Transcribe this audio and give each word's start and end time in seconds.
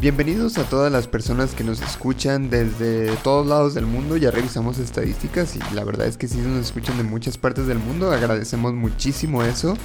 Bienvenidos 0.00 0.58
a 0.58 0.62
todas 0.62 0.92
las 0.92 1.08
personas 1.08 1.56
que 1.56 1.64
nos 1.64 1.82
escuchan 1.82 2.50
desde 2.50 3.16
todos 3.16 3.44
lados 3.44 3.74
del 3.74 3.84
mundo. 3.84 4.16
Ya 4.16 4.30
revisamos 4.30 4.78
estadísticas 4.78 5.56
y 5.56 5.74
la 5.74 5.82
verdad 5.82 6.06
es 6.06 6.16
que 6.16 6.28
sí 6.28 6.38
nos 6.38 6.66
escuchan 6.66 6.98
de 6.98 7.02
muchas 7.02 7.36
partes 7.36 7.66
del 7.66 7.80
mundo. 7.80 8.12
Agradecemos 8.12 8.74
muchísimo 8.74 9.42
eso. 9.42 9.76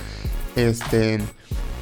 Este, 0.56 1.20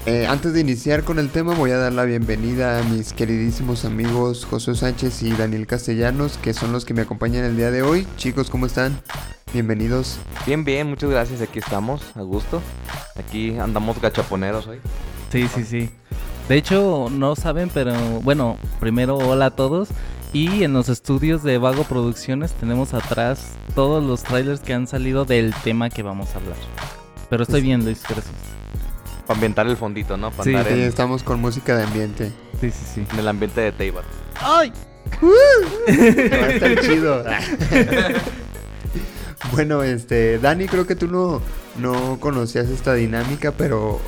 eh, 0.06 0.28
antes 0.28 0.54
de 0.54 0.62
iniciar 0.62 1.04
con 1.04 1.20
el 1.20 1.30
tema, 1.30 1.56
voy 1.56 1.72
a 1.72 1.78
dar 1.78 1.92
la 1.92 2.06
bienvenida 2.06 2.80
a 2.80 2.84
mis 2.84 3.12
queridísimos 3.12 3.84
amigos 3.84 4.48
José 4.50 4.76
Sánchez 4.76 5.24
y 5.24 5.34
Daniel 5.34 5.68
Castellanos, 5.68 6.38
que 6.38 6.54
son 6.54 6.72
los 6.72 6.86
que 6.86 6.94
me 6.94 7.02
acompañan 7.02 7.44
el 7.44 7.58
día 7.58 7.70
de 7.70 7.82
hoy. 7.82 8.08
Chicos, 8.16 8.50
¿cómo 8.50 8.66
están? 8.66 9.02
Bienvenidos. 9.52 10.20
Bien, 10.46 10.64
bien, 10.64 10.88
muchas 10.88 11.10
gracias. 11.10 11.42
Aquí 11.42 11.60
estamos, 11.60 12.02
a 12.16 12.22
gusto. 12.22 12.62
Aquí 13.18 13.60
andamos 13.60 14.00
gachaponeros 14.00 14.68
hoy. 14.68 14.80
Sí, 15.34 15.50
sí, 15.54 15.66
sí. 15.66 15.90
De 16.52 16.58
hecho, 16.58 17.08
no 17.10 17.38
saben, 17.38 17.70
pero 17.74 17.94
bueno, 18.24 18.58
primero 18.82 19.16
hola 19.16 19.46
a 19.46 19.52
todos. 19.52 19.88
Y 20.34 20.66
en 20.66 20.74
los 20.74 20.90
estudios 20.90 21.44
de 21.44 21.58
Vago 21.58 21.86
Producciones 21.86 22.52
tenemos 22.52 22.94
atrás 22.94 23.54
todos 23.74 24.04
los 24.04 24.22
trailers 24.24 24.60
que 24.60 24.74
han 24.74 24.86
salido 24.86 25.24
del 25.24 25.54
tema 25.64 25.90
que 25.90 26.04
vamos 26.04 26.36
a 26.36 26.40
hablar. 26.40 26.58
Pero 27.30 27.44
estoy 27.44 27.62
bien, 27.62 27.86
Luis, 27.86 28.04
gracias. 28.04 28.36
Para 29.26 29.36
ambientar 29.36 29.66
el 29.68 29.78
fondito, 29.78 30.18
¿no? 30.18 30.30
Para 30.32 30.44
Sí, 30.44 30.50
andar 30.50 30.68
Sí, 30.68 30.74
en, 30.74 30.80
estamos 30.82 31.24
con 31.24 31.40
música 31.40 31.78
de 31.78 31.84
ambiente. 31.86 32.34
Sí, 32.60 32.70
sí, 32.70 32.86
sí. 32.96 33.06
en 33.14 33.20
el 33.20 33.30
ambiente 33.30 33.62
de 33.62 33.72
Teibar. 33.72 34.04
¡Ay! 34.42 34.74
Va 35.24 36.48
a 36.48 36.50
estar 36.50 36.80
chido. 36.82 37.24
bueno, 39.54 39.84
este, 39.84 40.38
Dani, 40.38 40.68
creo 40.68 40.86
que 40.86 40.98
tú 40.98 41.08
no, 41.08 41.42
no 41.80 42.20
conocías 42.20 42.68
esta 42.68 42.94
dinámica, 42.94 43.54
pero 43.54 44.02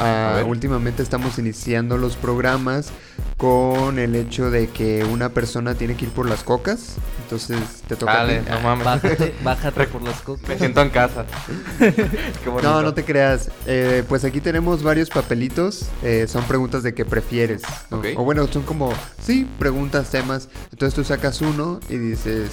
A 0.00 0.32
ver. 0.36 0.44
últimamente 0.44 1.02
estamos 1.02 1.38
iniciando 1.38 1.98
los 1.98 2.16
programas 2.16 2.90
con 3.36 3.98
el 3.98 4.14
hecho 4.16 4.50
de 4.50 4.68
que 4.68 5.04
una 5.04 5.30
persona 5.30 5.74
tiene 5.74 5.96
que 5.96 6.06
ir 6.06 6.10
por 6.10 6.28
las 6.28 6.42
cocas. 6.42 6.96
Entonces 7.22 7.58
te 7.88 7.96
toca. 7.96 8.12
Dale, 8.14 8.42
no 8.42 8.60
mames. 8.60 8.84
Bájate, 8.84 9.34
bájate 9.44 9.86
por 9.86 10.02
las 10.02 10.20
cocas. 10.20 10.48
Me 10.48 10.58
siento 10.58 10.82
en 10.82 10.90
casa. 10.90 11.24
No, 12.62 12.82
no 12.82 12.94
te 12.94 13.04
creas. 13.04 13.50
Eh, 13.66 14.04
pues 14.08 14.24
aquí 14.24 14.40
tenemos 14.40 14.82
varios 14.82 15.08
papelitos. 15.10 15.86
eh, 16.02 16.26
son 16.28 16.44
preguntas 16.44 16.82
de 16.82 16.94
qué 16.94 17.04
prefieres. 17.04 17.62
O 18.16 18.24
bueno, 18.24 18.46
son 18.48 18.62
como, 18.62 18.92
sí, 19.22 19.48
preguntas, 19.58 20.10
temas. 20.10 20.48
Entonces 20.72 20.94
tú 20.94 21.04
sacas 21.04 21.40
uno 21.40 21.80
y 21.88 21.96
dices, 21.96 22.50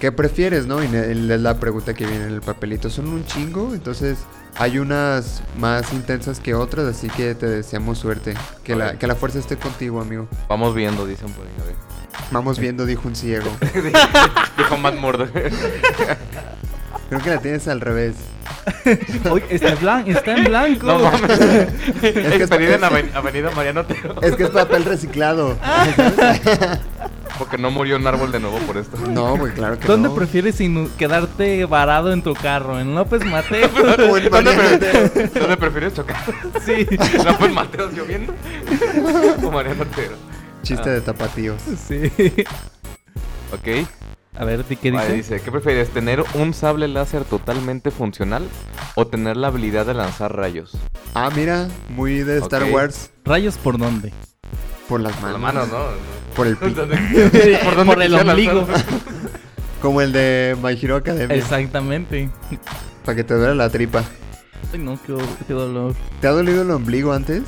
¿qué 0.00 0.12
prefieres? 0.12 0.66
¿No? 0.66 0.82
Y 0.82 0.86
es 0.86 1.16
la 1.16 1.58
pregunta 1.58 1.94
que 1.94 2.06
viene 2.06 2.24
en 2.26 2.32
el 2.32 2.40
papelito. 2.42 2.90
Son 2.90 3.08
un 3.08 3.24
chingo. 3.26 3.74
Entonces 3.74 4.18
hay 4.58 4.78
unas 4.78 5.42
más 5.58 5.92
intensas 5.92 6.40
que 6.40 6.54
otras. 6.54 6.86
Así 6.86 7.08
que 7.08 7.34
te 7.34 7.46
deseamos 7.46 7.98
suerte. 7.98 8.34
Que, 8.64 8.74
la, 8.76 8.98
que 8.98 9.06
la 9.06 9.14
fuerza 9.14 9.38
esté 9.38 9.56
contigo, 9.56 10.00
amigo. 10.00 10.28
Vamos 10.48 10.74
viendo, 10.74 11.06
dicen 11.06 11.30
por 11.32 11.44
ahí. 11.46 11.52
A 11.60 11.64
ver. 11.64 11.74
Vamos 12.30 12.58
viendo, 12.58 12.84
dijo 12.86 13.08
un 13.08 13.16
ciego. 13.16 13.50
Dijo 14.58 14.76
Matt 14.76 14.96
Murdock. 14.96 15.30
Creo 17.08 17.20
que 17.22 17.30
la 17.30 17.38
tienes 17.40 17.68
al 17.68 17.80
revés. 17.80 18.14
Oye, 19.30 19.44
está, 19.50 19.74
blan- 19.76 20.06
está 20.08 20.36
en 20.36 20.44
blanco. 20.44 20.86
no 20.86 20.98
mames. 20.98 21.38
que 22.00 22.08
es- 22.42 22.50
en 22.50 22.80
Aven- 22.84 23.14
Avenida 23.14 23.50
Mariano 23.50 23.80
Otero. 23.80 24.20
Es 24.22 24.36
que 24.36 24.44
es 24.44 24.50
papel 24.50 24.84
reciclado. 24.84 25.56
Porque 27.42 27.58
no 27.58 27.72
murió 27.72 27.96
un 27.96 28.06
árbol 28.06 28.30
de 28.30 28.38
nuevo 28.38 28.58
por 28.60 28.76
esto. 28.76 28.96
No, 29.08 29.36
güey, 29.36 29.52
claro 29.52 29.76
que 29.78 29.86
¿Dónde 29.88 30.08
no. 30.08 30.14
prefieres 30.14 30.58
quedarte 30.96 31.64
varado 31.64 32.12
en 32.12 32.22
tu 32.22 32.34
carro? 32.34 32.78
¿En 32.78 32.94
López 32.94 33.24
Mateo? 33.24 33.68
O 34.10 34.16
en 34.16 34.30
¿Dónde, 34.30 34.52
pre-. 34.52 35.26
¿Dónde 35.40 35.56
prefieres 35.56 35.94
chocar? 35.94 36.22
sí. 36.64 36.86
¿No 37.24 37.34
fue 37.34 37.48
en 37.48 37.54
Mateos 37.54 37.92
lloviendo? 37.94 38.32
¿O 39.44 39.50
Mariano 39.50 39.82
Otero? 39.82 40.14
Chiste 40.62 40.88
de 40.88 41.00
tapatíos. 41.00 41.60
Sí. 41.88 42.12
Ok. 43.52 43.86
A 44.38 44.44
ver, 44.44 44.64
¿de 44.64 44.76
¿qué 44.76 44.90
Vale, 44.92 45.14
dice? 45.14 45.34
dice, 45.34 45.44
¿qué 45.44 45.50
prefieres? 45.50 45.90
¿Tener 45.90 46.24
un 46.34 46.54
sable 46.54 46.86
láser 46.88 47.24
totalmente 47.24 47.90
funcional 47.90 48.48
o 48.94 49.06
tener 49.08 49.36
la 49.36 49.48
habilidad 49.48 49.84
de 49.84 49.94
lanzar 49.94 50.34
rayos? 50.36 50.72
Ah, 51.14 51.28
mira, 51.34 51.68
muy 51.90 52.20
de 52.22 52.38
Star. 52.38 52.64
Wars. 52.70 53.10
¿Rayos 53.24 53.58
por 53.58 53.76
dónde? 53.78 54.12
Por 54.88 55.00
las 55.00 55.12
Por 55.16 55.38
manos. 55.38 55.40
la 55.40 55.46
mano, 55.46 55.66
¿no? 55.66 56.21
Por 56.36 56.46
el 56.46 56.56
pi- 56.56 56.70
¿Dónde- 56.72 56.96
Por, 57.86 58.02
el 58.02 58.14
ombligo. 58.14 58.66
Como 59.82 60.00
el 60.00 60.12
de 60.12 60.56
My 60.62 60.78
Hero 60.80 60.96
Academia. 60.96 61.36
Exactamente. 61.36 62.30
Para 63.04 63.16
que 63.16 63.24
te 63.24 63.34
duele 63.34 63.54
la 63.54 63.68
tripa. 63.68 64.04
Ay, 64.72 64.78
no, 64.78 64.98
qué, 65.06 65.14
qué 65.46 65.52
dolor. 65.52 65.94
¿Te 66.20 66.28
ha 66.28 66.30
dolido 66.30 66.62
el 66.62 66.70
ombligo 66.70 67.12
antes? 67.12 67.42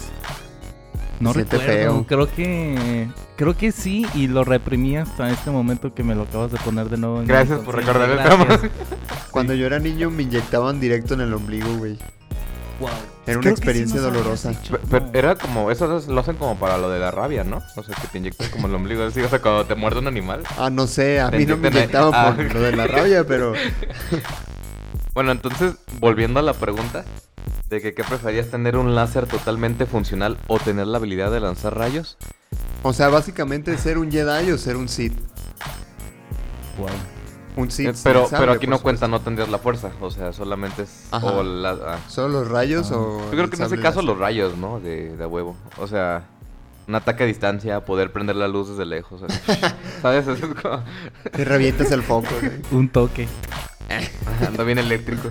No 1.21 1.33
Siente 1.33 1.57
recuerdo. 1.59 2.05
feo. 2.05 2.07
Creo 2.07 2.35
que 2.35 3.09
creo 3.37 3.57
que 3.57 3.71
sí 3.73 4.05
y 4.15 4.27
lo 4.27 4.43
reprimí 4.45 4.97
hasta 4.97 5.31
este 5.31 5.51
momento 5.51 5.95
que 5.95 6.03
me 6.03 6.15
lo 6.17 6.23
acabas 6.23 6.51
de 6.51 6.59
poner 6.59 6.89
de 6.91 6.97
nuevo. 6.99 7.21
en 7.21 7.27
Gracias 7.29 7.61
por 7.61 7.77
recordar 7.77 8.11
el 8.11 8.17
Gracias. 8.17 8.71
Cuando 9.31 9.55
yo 9.55 9.67
era 9.67 9.79
niño 9.79 10.11
me 10.11 10.25
inyectaban 10.25 10.81
directo 10.81 11.15
en 11.15 11.21
el 11.23 11.33
ombligo, 11.33 11.73
güey. 11.77 11.97
Wow. 12.81 12.91
Era 13.27 13.39
una 13.39 13.41
Creo 13.43 13.53
experiencia 13.55 14.01
dolorosa. 14.01 14.51
dicho, 14.51 14.77
Pe- 14.79 14.87
Pero 14.91 15.07
no. 15.07 15.11
era 15.19 15.35
como, 15.37 15.71
eso 15.71 15.97
es- 15.97 16.09
lo 16.09 16.21
hacen 16.21 16.37
como 16.37 16.59
para 16.59 16.77
lo 16.79 16.91
de 16.91 16.99
la 16.99 17.11
rabia, 17.11 17.43
¿no? 17.45 17.63
O 17.77 17.83
sea, 17.83 17.95
que 17.95 18.07
te 18.09 18.19
inyectan 18.19 18.51
como 18.51 18.67
el 18.67 18.75
ombligo 18.75 19.03
así, 19.05 19.21
o 19.23 19.29
sea, 19.29 19.41
cuando 19.41 19.65
te 19.65 19.75
muerde 19.75 20.01
un 20.01 20.09
animal. 20.09 20.43
Ah, 20.59 20.69
no 20.71 20.87
sé, 20.87 21.21
a 21.21 21.31
mí 21.31 21.47
no 21.47 21.57
me 21.57 21.69
inyectaban 21.69 22.11
por 22.37 22.45
Ah. 22.45 22.49
lo 22.53 22.61
de 22.61 22.77
la 22.77 22.87
rabia, 22.87 23.25
pero... 23.27 23.53
Bueno, 25.15 25.31
entonces, 25.31 25.75
volviendo 26.01 26.41
a 26.41 26.43
la 26.43 26.55
pregunta 26.55 27.05
de 27.69 27.81
que 27.81 27.95
qué 27.95 28.03
preferías 28.03 28.49
tener 28.51 28.77
un 28.77 28.97
láser 28.97 29.27
totalmente 29.27 29.87
funcional 29.87 30.37
o 30.49 30.59
tener 30.59 30.89
la 30.89 30.99
habilidad 30.99 31.31
de 31.31 31.39
lanzar 31.39 31.77
rayos. 31.79 32.17
O 32.83 32.93
sea, 32.93 33.09
básicamente 33.11 33.79
ser 33.79 33.97
un 33.99 34.11
Jedi 34.11 34.51
o 34.51 34.59
ser 34.59 34.77
un 34.77 34.89
Sith. 34.89 35.15
Wow. 36.79 36.89
Un 37.57 37.71
Sith. 37.71 37.89
Eh, 37.89 37.93
pero, 38.03 38.27
pero 38.31 38.53
aquí 38.53 38.67
no 38.67 38.81
cuenta, 38.81 39.07
no 39.07 39.21
tendrías 39.21 39.49
la 39.49 39.59
fuerza. 39.59 39.91
O 40.01 40.11
sea, 40.11 40.33
solamente 40.33 40.83
es. 40.83 41.09
Ajá. 41.13 41.27
O 41.27 41.43
la, 41.43 41.71
ah. 41.87 41.99
¿Solo 42.09 42.41
los 42.41 42.49
rayos 42.49 42.91
Ah. 42.91 42.97
o...? 42.99 43.19
Yo 43.27 43.31
creo 43.31 43.49
que 43.51 43.57
en 43.57 43.63
ese 43.63 43.71
sable 43.71 43.83
caso 43.83 44.03
los 44.03 44.19
rayos, 44.19 44.57
¿no? 44.57 44.81
De, 44.81 45.17
de 45.17 45.25
a 45.25 45.29
huevo. 45.29 45.57
O 45.79 45.87
sea, 45.87 46.25
un 46.89 46.95
ataque 46.97 47.23
a 47.23 47.27
distancia, 47.27 47.85
poder 47.85 48.13
prender 48.13 48.37
la 48.37 48.49
luz 48.49 48.69
desde 48.71 48.85
lejos. 48.87 49.23
o 49.23 49.29
sea, 49.29 49.77
¿Sabes? 50.03 50.27
Eso 50.27 50.47
es 50.47 50.55
como- 50.61 50.83
Te 51.33 51.45
revientas 51.45 51.91
el 51.93 52.03
foco. 52.03 52.29
Un 52.73 52.89
toque. 52.89 53.29
Anda 54.47 54.65
bien 54.65 54.79
eléctrico. 54.79 55.29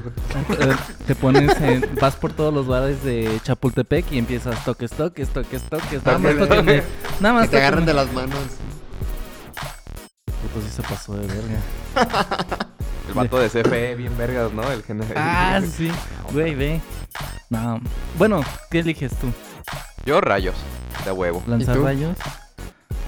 Eh, 0.59 0.75
Te 1.07 1.15
pones 1.15 1.59
en, 1.59 1.89
vas 1.99 2.15
por 2.15 2.31
todos 2.33 2.53
los 2.53 2.67
bares 2.67 3.03
de 3.03 3.39
Chapultepec 3.43 4.11
y 4.11 4.19
empiezas 4.19 4.63
toques, 4.63 4.91
toques, 4.91 5.27
toques, 5.29 5.61
toques. 5.63 6.05
Nada 6.05 6.19
más 6.19 6.35
Toques. 6.47 6.83
Nada 7.19 7.33
más 7.33 7.49
te 7.49 7.57
agarran 7.57 7.85
de 7.85 7.93
las 7.95 8.13
manos. 8.13 8.37
Puto, 10.43 10.65
sí 10.65 10.71
se 10.75 10.81
pasó 10.83 11.15
de 11.15 11.27
verga. 11.27 11.59
El 13.07 13.13
vato 13.15 13.37
de 13.37 13.49
CFE, 13.49 13.95
bien 13.95 14.17
vergas, 14.17 14.51
¿no? 14.53 14.69
El 14.71 14.81
general. 14.83 15.13
Ah, 15.17 15.61
sí. 15.61 15.91
Güey, 16.31 16.55
ve. 16.55 16.81
No. 17.49 17.79
Bueno, 18.17 18.41
¿qué 18.71 18.79
eliges 18.79 19.11
tú? 19.17 19.27
Yo 20.05 20.21
rayos, 20.21 20.55
de 21.05 21.11
huevo. 21.11 21.43
¿Lanzar 21.47 21.75
tú? 21.75 21.83
rayos? 21.83 22.17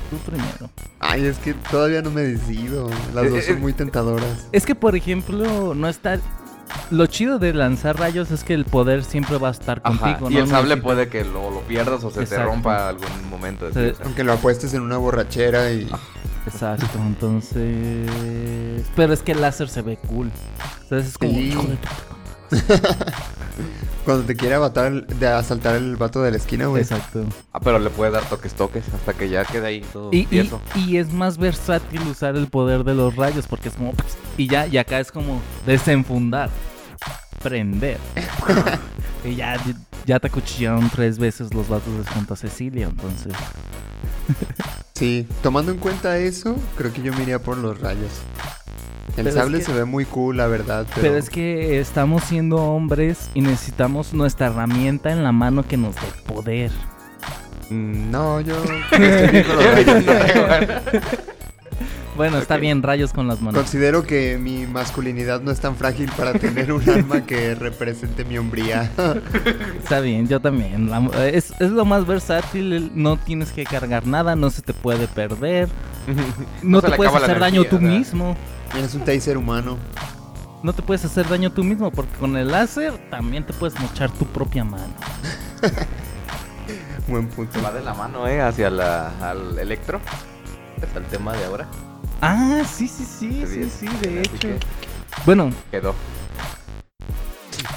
Tú 0.09 0.18
primero. 0.18 0.69
Ay, 1.00 1.25
es 1.25 1.38
que 1.38 1.54
todavía 1.54 2.01
no 2.01 2.12
me 2.12 2.21
decido. 2.21 2.89
Las 3.13 3.25
Eh, 3.25 3.30
dos 3.30 3.39
eh, 3.39 3.44
son 3.44 3.62
muy 3.62 3.74
tentadoras. 3.74 4.48
Es 4.51 4.65
que, 4.65 4.75
por 4.75 4.95
ejemplo, 4.95 5.74
no 5.74 5.88
está... 5.88 6.19
Lo 6.92 7.06
chido 7.07 7.39
de 7.39 7.54
lanzar 7.54 7.98
rayos 7.98 8.31
es 8.31 8.44
que 8.44 8.54
el 8.54 8.65
poder 8.65 9.04
siempre 9.04 9.38
va 9.38 9.48
a 9.48 9.51
estar 9.51 9.81
Ajá. 9.83 10.18
contigo, 10.19 10.30
y 10.30 10.33
¿no? 10.36 10.39
el 10.42 10.48
sable 10.50 10.77
puede 10.77 11.07
que 11.09 11.24
lo, 11.24 11.50
lo 11.51 11.62
pierdas 11.62 12.04
o 12.04 12.12
se 12.12 12.25
te 12.25 12.44
rompa 12.44 12.89
algún 12.89 13.30
momento. 13.30 13.68
Aunque 14.04 14.24
lo 14.24 14.33
apuestes 14.33 14.74
en 14.74 14.81
una 14.81 14.98
borrachera 14.98 15.71
y... 15.71 15.89
Exacto, 16.47 17.00
entonces... 17.06 18.09
Pero 18.95 19.13
es 19.13 19.21
que 19.21 19.31
el 19.33 19.42
láser 19.42 19.68
se 19.69 19.81
ve 19.81 19.97
cool. 19.97 20.31
Entonces 20.83 21.09
es 21.12 21.18
como... 21.18 21.31
Sí. 21.33 21.39
hijo 21.47 21.63
de 21.63 21.77
tu- 21.77 22.56
Cuando 24.06 24.24
te 24.25 24.36
quiere 24.36 24.53
abatar, 24.56 24.88
el- 24.92 25.07
de 25.19 25.27
asaltar 25.27 25.75
el 25.75 25.95
vato 25.95 26.21
de 26.21 26.30
la 26.31 26.38
esquina, 26.38 26.68
güey. 26.68 26.83
Exacto. 26.83 27.25
Ah, 27.51 27.59
pero 27.59 27.80
le 27.80 27.89
puedes 27.89 28.13
dar 28.13 28.24
toques, 28.30 28.53
toques 28.53 28.83
hasta 28.94 29.13
que 29.13 29.30
ya 29.30 29.44
quede 29.45 29.65
ahí 29.65 29.81
todo 29.92 30.09
Y, 30.13 30.27
y, 30.30 30.51
y 30.75 30.97
es 30.97 31.12
más 31.12 31.38
versátil 31.39 32.01
usar 32.03 32.36
el 32.36 32.47
poder 32.47 32.83
de 32.83 32.94
los 32.94 33.15
rayos 33.15 33.47
porque 33.47 33.69
es 33.69 33.75
como... 33.75 33.94
Y 34.38 34.47
ya, 34.47 34.68
y 34.68 34.77
acá 34.77 35.00
es 35.00 35.12
como 35.12 35.42
desenfundar. 35.65 36.50
Prender. 37.42 37.97
y 39.24 39.36
ya, 39.36 39.57
ya 40.06 40.19
te 40.19 40.27
acuchillaron 40.27 40.89
tres 40.92 41.18
veces 41.18 41.51
los 41.53 41.68
vatos 41.68 41.97
de 41.97 42.03
Santa 42.13 42.36
Cecilia, 42.36 42.86
entonces... 42.88 43.33
Sí, 44.94 45.27
tomando 45.44 45.74
en 45.74 45.77
cuenta 45.77 46.18
eso, 46.19 46.56
creo 46.77 46.94
que 46.94 47.01
yo 47.01 47.13
me 47.13 47.24
iría 47.24 47.39
por 47.39 47.57
los 47.57 47.81
rayos. 47.81 48.12
El 49.10 49.16
Pero 49.16 49.30
es 49.30 49.36
sable 49.36 49.57
que- 49.60 49.66
se 49.66 49.74
ve 49.74 49.83
muy 49.83 50.06
cool, 50.06 50.38
la 50.38 50.48
verdad. 50.48 50.86
Pero, 50.89 51.01
Pero 51.01 51.18
es 51.18 51.30
que 51.30 51.80
estamos 51.81 52.24
siendo 52.24 52.56
hombres 52.57 53.30
y 53.33 53.42
necesitamos 53.42 54.13
nuestra 54.13 54.48
herramienta 54.48 55.12
en 55.12 55.24
la 55.24 55.33
mano 55.33 55.63
que 55.68 55.75
nos 55.75 55.95
dé 55.95 56.07
poder. 56.33 56.72
Mm, 57.69 58.10
No, 58.10 58.39
yo 58.39 58.56
estoy 58.92 59.27
bien 59.31 59.44
con 59.44 59.56
los 59.57 59.66
rayos. 59.66 60.04
Bueno, 62.15 62.38
está 62.38 62.56
bien, 62.57 62.81
rayos 62.81 63.12
con 63.12 63.27
las 63.27 63.41
manos. 63.41 63.59
Considero 63.62 64.03
que 64.03 64.38
mi 64.38 64.65
masculinidad 64.65 65.41
no 65.41 65.51
es 65.51 65.59
tan 65.59 65.75
frágil 65.75 66.09
para 66.15 66.33
tener 66.33 66.71
un 66.71 66.88
arma 66.89 67.25
que 67.25 67.56
represente 67.56 68.23
mi 68.23 68.38
hombría. 68.38 68.89
Está 69.77 70.00
bien, 70.00 70.27
yo 70.27 70.39
también. 70.39 70.89
La- 70.89 71.27
es, 71.27 71.51
es 71.59 71.71
lo 71.71 71.83
más 71.83 72.07
versátil, 72.07 72.91
no 72.95 73.17
tienes 73.17 73.51
que 73.51 73.65
cargar 73.65 74.07
nada, 74.07 74.35
no 74.38 74.50
se 74.50 74.62
te 74.62 74.73
puede 74.73 75.07
perder, 75.09 75.67
no, 76.63 76.81
te 76.81 76.91
puedes 76.91 77.13
hacer 77.13 77.38
daño 77.39 77.65
tú 77.65 77.77
¿verdad? 77.79 77.97
mismo. 77.97 78.38
Eres 78.77 78.94
un 78.95 79.01
taser 79.01 79.38
humano. 79.38 79.77
No 80.63 80.73
te 80.73 80.81
puedes 80.81 81.03
hacer 81.06 81.27
daño 81.27 81.51
tú 81.51 81.63
mismo 81.63 81.91
porque 81.91 82.13
con 82.18 82.35
el 82.38 82.47
láser 82.47 82.94
también 83.11 83.45
te 83.45 83.53
puedes 83.53 83.79
mochar 83.79 84.09
tu 84.11 84.25
propia 84.25 84.63
mano. 84.63 84.94
Buen 87.07 87.27
punto. 87.27 87.61
Va 87.61 87.71
de 87.71 87.83
la 87.83 87.94
mano, 87.94 88.27
eh, 88.27 88.41
hacia 88.41 88.69
la, 88.69 89.09
al 89.21 89.59
electro. 89.59 90.00
Está 90.81 91.00
el 91.00 91.06
tema 91.06 91.33
de 91.33 91.45
ahora. 91.45 91.68
Ah, 92.21 92.63
sí, 92.65 92.88
sí, 92.88 93.06
sí, 93.06 93.44
sí, 93.47 93.69
sí, 93.69 93.88
de 94.01 94.19
Así 94.21 94.29
hecho. 94.35 94.39
que 94.39 94.59
Bueno, 95.25 95.51
Quedó. 95.71 95.94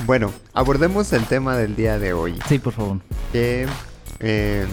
Bueno, 0.07 0.33
abordemos 0.55 1.13
el 1.13 1.25
tema 1.25 1.57
del 1.57 1.75
día 1.77 1.99
de 1.99 2.13
hoy. 2.13 2.39
sí, 2.49 2.59
por 2.59 2.73
favor. 2.73 2.99
Que 3.33 3.67
eh, 4.21 4.67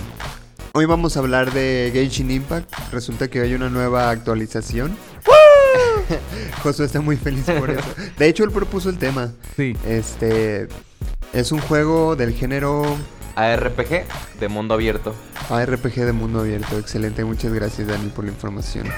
hoy 0.74 0.86
vamos 0.86 1.16
a 1.18 1.20
hablar 1.20 1.52
de 1.54 1.90
Genshin 1.94 2.32
Impact. 2.32 2.72
Resulta 2.92 3.28
que 3.28 3.42
hay 3.42 3.54
una 3.54 3.70
nueva 3.70 4.10
actualización. 4.10 4.96
Josué 6.64 6.86
está 6.86 7.02
muy 7.02 7.18
feliz 7.18 7.46
por 7.46 7.70
eso. 7.70 7.88
De 8.18 8.28
hecho, 8.28 8.44
él 8.44 8.52
propuso 8.52 8.90
el 8.90 8.98
tema. 8.98 9.32
Sí. 9.56 9.76
Este 9.86 10.68
es 11.34 11.52
un 11.52 11.60
juego 11.60 12.16
del 12.16 12.34
género 12.34 12.84
ARPG 13.36 14.06
de 14.40 14.48
mundo 14.48 14.74
abierto. 14.74 15.14
ARPG 15.50 16.06
de 16.06 16.14
mundo 16.14 16.40
abierto. 16.40 16.78
Excelente, 16.78 17.24
muchas 17.24 17.54
gracias 17.54 17.88
Dani 17.88 18.10
por 18.10 18.26
la 18.26 18.32
información. 18.32 18.88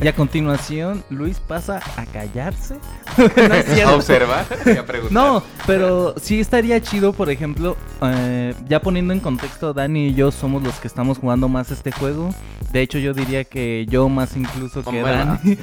Y 0.00 0.06
a 0.06 0.14
continuación, 0.14 1.04
Luis 1.10 1.40
pasa 1.40 1.80
a 1.96 2.06
callarse. 2.06 2.76
no 3.18 3.54
es 3.54 3.80
A 3.84 3.94
observar 3.94 4.46
y 4.66 4.70
a 4.70 4.86
preguntar. 4.86 5.12
No, 5.12 5.42
pero 5.66 6.14
sí 6.20 6.40
estaría 6.40 6.80
chido, 6.80 7.12
por 7.12 7.30
ejemplo, 7.30 7.76
eh, 8.02 8.54
ya 8.68 8.80
poniendo 8.80 9.12
en 9.12 9.20
contexto, 9.20 9.72
Dani 9.72 10.08
y 10.08 10.14
yo 10.14 10.30
somos 10.30 10.62
los 10.62 10.74
que 10.76 10.86
estamos 10.86 11.18
jugando 11.18 11.48
más 11.48 11.70
este 11.70 11.90
juego. 11.90 12.34
De 12.72 12.82
hecho, 12.82 12.98
yo 12.98 13.14
diría 13.14 13.44
que 13.44 13.86
yo 13.88 14.08
más 14.08 14.36
incluso 14.36 14.84
que. 14.84 15.00
Dani. 15.00 15.58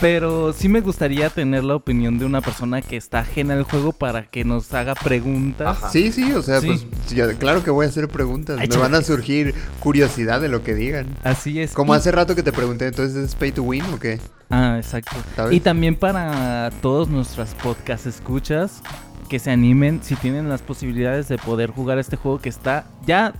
Pero 0.00 0.52
sí 0.52 0.68
me 0.68 0.80
gustaría 0.80 1.30
tener 1.30 1.62
la 1.62 1.76
opinión 1.76 2.18
de 2.18 2.24
una 2.24 2.40
persona 2.40 2.82
que 2.82 2.96
está 2.96 3.20
ajena 3.20 3.54
al 3.54 3.62
juego 3.62 3.92
para 3.92 4.24
que 4.24 4.44
nos 4.44 4.74
haga 4.74 4.94
preguntas. 4.94 5.78
Ajá. 5.78 5.90
Sí, 5.90 6.10
sí, 6.10 6.31
o 6.34 6.42
sea, 6.42 6.60
Sí. 6.60 6.66
pues 6.66 6.86
yo- 7.14 7.36
claro 7.38 7.62
que 7.62 7.70
voy 7.70 7.86
a 7.86 7.88
hacer 7.88 8.08
preguntas. 8.08 8.58
Ay, 8.60 8.68
Me 8.68 8.76
van 8.76 8.94
a 8.94 9.02
surgir 9.02 9.54
curiosidad 9.80 10.40
de 10.40 10.48
lo 10.48 10.62
que 10.62 10.74
digan. 10.74 11.06
Así 11.24 11.60
es. 11.60 11.72
Como 11.72 11.94
Y- 11.94 11.98
hace 11.98 12.10
rato 12.12 12.34
que 12.34 12.42
te 12.42 12.52
pregunté, 12.52 12.86
entonces 12.86 13.16
es 13.16 13.34
pay 13.34 13.52
to 13.52 13.62
win 13.62 13.84
o 13.92 13.98
qué? 13.98 14.20
Ah, 14.50 14.76
exacto. 14.78 15.16
¿Sabes? 15.36 15.54
Y 15.54 15.60
también 15.60 15.96
para 15.96 16.70
todos 16.82 17.08
nuestras 17.08 17.54
podcast 17.54 18.06
escuchas 18.06 18.82
que 19.28 19.38
se 19.38 19.50
animen 19.50 20.00
si 20.02 20.14
tienen 20.16 20.48
las 20.48 20.60
posibilidades 20.62 21.26
de 21.28 21.38
poder 21.38 21.70
jugar 21.70 21.98
este 21.98 22.16
juego 22.16 22.38
que 22.38 22.50
está 22.50 22.84
ya 23.06 23.32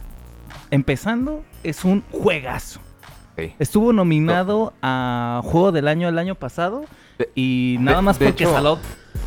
empezando, 0.71 1.43
es 1.63 1.85
un 1.85 2.03
juegazo. 2.11 2.81
Sí. 3.37 3.53
Estuvo 3.59 3.93
nominado 3.93 4.73
a 4.83 5.41
Juego 5.45 5.73
del 5.73 5.89
Año 5.89 6.09
el 6.09 6.19
año 6.19 6.35
pasado 6.35 6.85
De- 7.19 7.31
y 7.35 7.77
nada 7.81 8.03
más 8.03 8.19
porque 8.19 8.45
hecho- 8.45 8.53
salió 8.53 8.79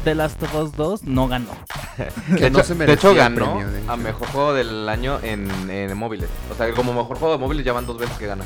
The 0.06 0.14
Last 0.14 0.42
of 0.44 0.54
Us 0.54 0.72
2 0.74 1.04
no 1.04 1.28
ganó. 1.28 1.50
Que 2.28 2.44
de, 2.44 2.50
no 2.52 2.60
hecho, 2.60 2.68
se 2.68 2.76
de 2.76 2.94
hecho, 2.94 3.16
ganó 3.16 3.36
premio, 3.36 3.72
de 3.72 3.82
hecho. 3.82 3.92
a 3.92 3.98
mejor 3.98 4.28
juego 4.28 4.54
del 4.54 4.88
año 4.88 5.18
en, 5.24 5.50
en 5.70 5.98
móviles. 5.98 6.30
O 6.52 6.56
sea, 6.56 6.72
como 6.74 6.94
mejor 6.94 7.18
juego 7.18 7.34
de 7.34 7.40
móviles 7.40 7.66
ya 7.66 7.74
van 7.74 7.86
dos 7.88 7.98
veces 7.98 8.16
que 8.18 8.28
gana. 8.28 8.44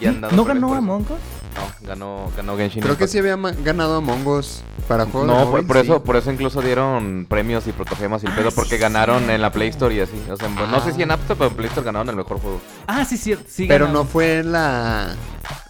Y 0.00 0.06
han 0.06 0.20
dado 0.20 0.34
¿No 0.34 0.44
ganó. 0.44 0.74
Among 0.74 1.02
Us? 1.02 1.45
No, 1.56 1.88
ganó, 1.88 2.30
ganó 2.36 2.56
Genshin 2.56 2.82
Creo 2.82 2.96
que 2.98 3.08
sí 3.08 3.18
había 3.18 3.36
ganado 3.36 3.96
Among 3.96 4.26
Us 4.26 4.62
para 4.86 5.06
juegos 5.06 5.28
de 5.28 5.34
No, 5.34 5.40
por, 5.44 5.50
móvil, 5.52 5.66
por 5.66 5.76
sí. 5.76 5.82
eso, 5.82 6.04
por 6.04 6.16
eso 6.16 6.30
incluso 6.30 6.60
dieron 6.60 7.26
premios 7.28 7.66
y 7.66 7.72
protogemas 7.72 8.22
y 8.22 8.26
el 8.26 8.32
Ah, 8.32 8.36
pedo 8.36 8.50
sí, 8.50 8.56
porque 8.56 8.76
sí, 8.76 8.80
ganaron 8.80 9.24
sí. 9.26 9.30
en 9.32 9.40
la 9.40 9.50
Play 9.50 9.68
Store 9.70 9.94
y 9.94 10.00
así. 10.00 10.20
O 10.30 10.36
sea, 10.36 10.48
no 10.48 10.80
sé 10.80 10.92
si 10.92 11.02
en 11.02 11.10
Ah. 11.10 11.14
App 11.14 11.20
Store, 11.22 11.38
pero 11.38 11.50
en 11.50 11.56
Play 11.56 11.68
Store 11.68 11.84
ganaron 11.84 12.08
el 12.10 12.16
mejor 12.16 12.40
juego. 12.40 12.60
Ah, 12.86 13.04
sí, 13.04 13.16
sí, 13.16 13.34
sí. 13.48 13.66
Pero 13.66 13.88
no 13.88 14.04
fue 14.04 14.38
en 14.40 14.52
la... 14.52 15.16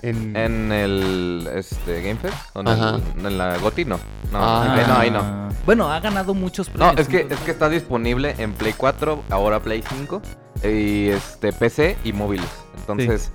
En... 0.03 0.37
En 0.37 0.73
el 0.73 1.49
este, 1.55 2.01
Game 2.03 2.17
Fest, 2.17 2.35
o 2.55 2.61
en, 2.61 2.69
Ajá. 2.69 2.97
el- 3.17 3.27
en 3.27 3.39
la 3.39 3.59
GOTY, 3.59 3.85
no. 3.85 3.97
No, 4.33 4.39
Ah. 4.41 4.75
ahí 4.75 4.85
no, 4.87 4.95
ahí 4.99 5.11
no. 5.11 5.21
Ah, 5.23 5.49
Bueno, 5.65 5.91
ha 5.93 6.01
ganado 6.01 6.35
muchos 6.35 6.69
No, 6.75 6.93
premios. 6.93 7.01
es 7.01 7.09
que, 7.09 7.33
es 7.35 7.41
que 7.41 7.51
está 7.51 7.69
disponible 7.69 8.35
en 8.39 8.53
Play 8.55 8.75
4, 8.77 9.23
ahora 9.31 9.61
Play 9.61 9.83
5, 9.89 10.21
y 10.65 11.09
este 11.09 11.53
PC 11.53 11.97
y 12.05 12.13
móviles. 12.13 12.49
Entonces, 12.89 13.33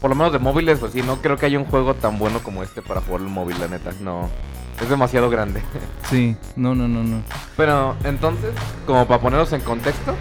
por 0.00 0.10
lo 0.10 0.16
menos 0.16 0.32
de 0.32 0.38
móviles, 0.38 0.78
pues 0.78 0.92
sí, 0.92 1.02
no 1.02 1.16
creo 1.16 1.36
que 1.36 1.46
haya 1.46 1.58
un 1.58 1.64
juego 1.64 1.94
tan 1.94 2.18
bueno 2.18 2.38
como 2.40 2.62
este 2.62 2.82
para 2.82 3.00
jugarlo 3.00 3.26
en 3.26 3.34
móvil, 3.34 3.58
la 3.58 3.68
neta. 3.68 3.90
No, 4.00 4.28
es 4.80 4.88
demasiado 4.88 5.30
grande. 5.30 5.62
Sí, 6.10 6.36
no, 6.54 6.74
no, 6.74 6.86
no, 6.86 7.02
no. 7.02 7.22
Pero 7.56 7.96
entonces, 8.04 8.50
como 8.86 9.06
para 9.06 9.20
ponernos 9.20 9.52
en 9.54 9.62
contexto, 9.62 10.14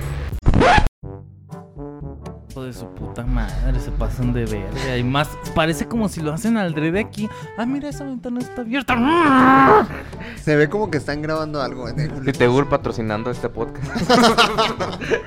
Hijo 2.49 2.63
de 2.63 2.73
su 2.73 2.87
puta 2.93 3.25
madre, 3.25 3.79
se 3.79 3.91
pasan 3.91 4.31
de 4.31 4.45
verga. 4.45 4.97
Y 4.97 5.03
más, 5.03 5.27
parece 5.55 5.87
como 5.87 6.07
si 6.07 6.21
lo 6.21 6.31
hacen 6.31 6.55
al 6.55 6.73
de 6.73 6.99
aquí. 6.99 7.27
Ah, 7.57 7.65
mira, 7.65 7.89
esa 7.89 8.03
ventana 8.03 8.39
está 8.39 8.61
abierta. 8.61 9.87
Se 10.41 10.55
ve 10.55 10.69
como 10.69 10.91
que 10.91 10.99
están 10.99 11.21
grabando 11.21 11.61
algo. 11.61 11.87
Titegur 12.23 12.69
patrocinando 12.69 13.31
este 13.31 13.49
podcast. 13.49 14.09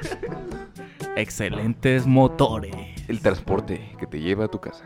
Excelentes 1.17 2.07
motores. 2.07 2.96
El 3.09 3.21
transporte 3.21 3.95
que 3.99 4.07
te 4.07 4.21
lleva 4.21 4.47
a 4.47 4.49
tu 4.49 4.61
casa. 4.61 4.85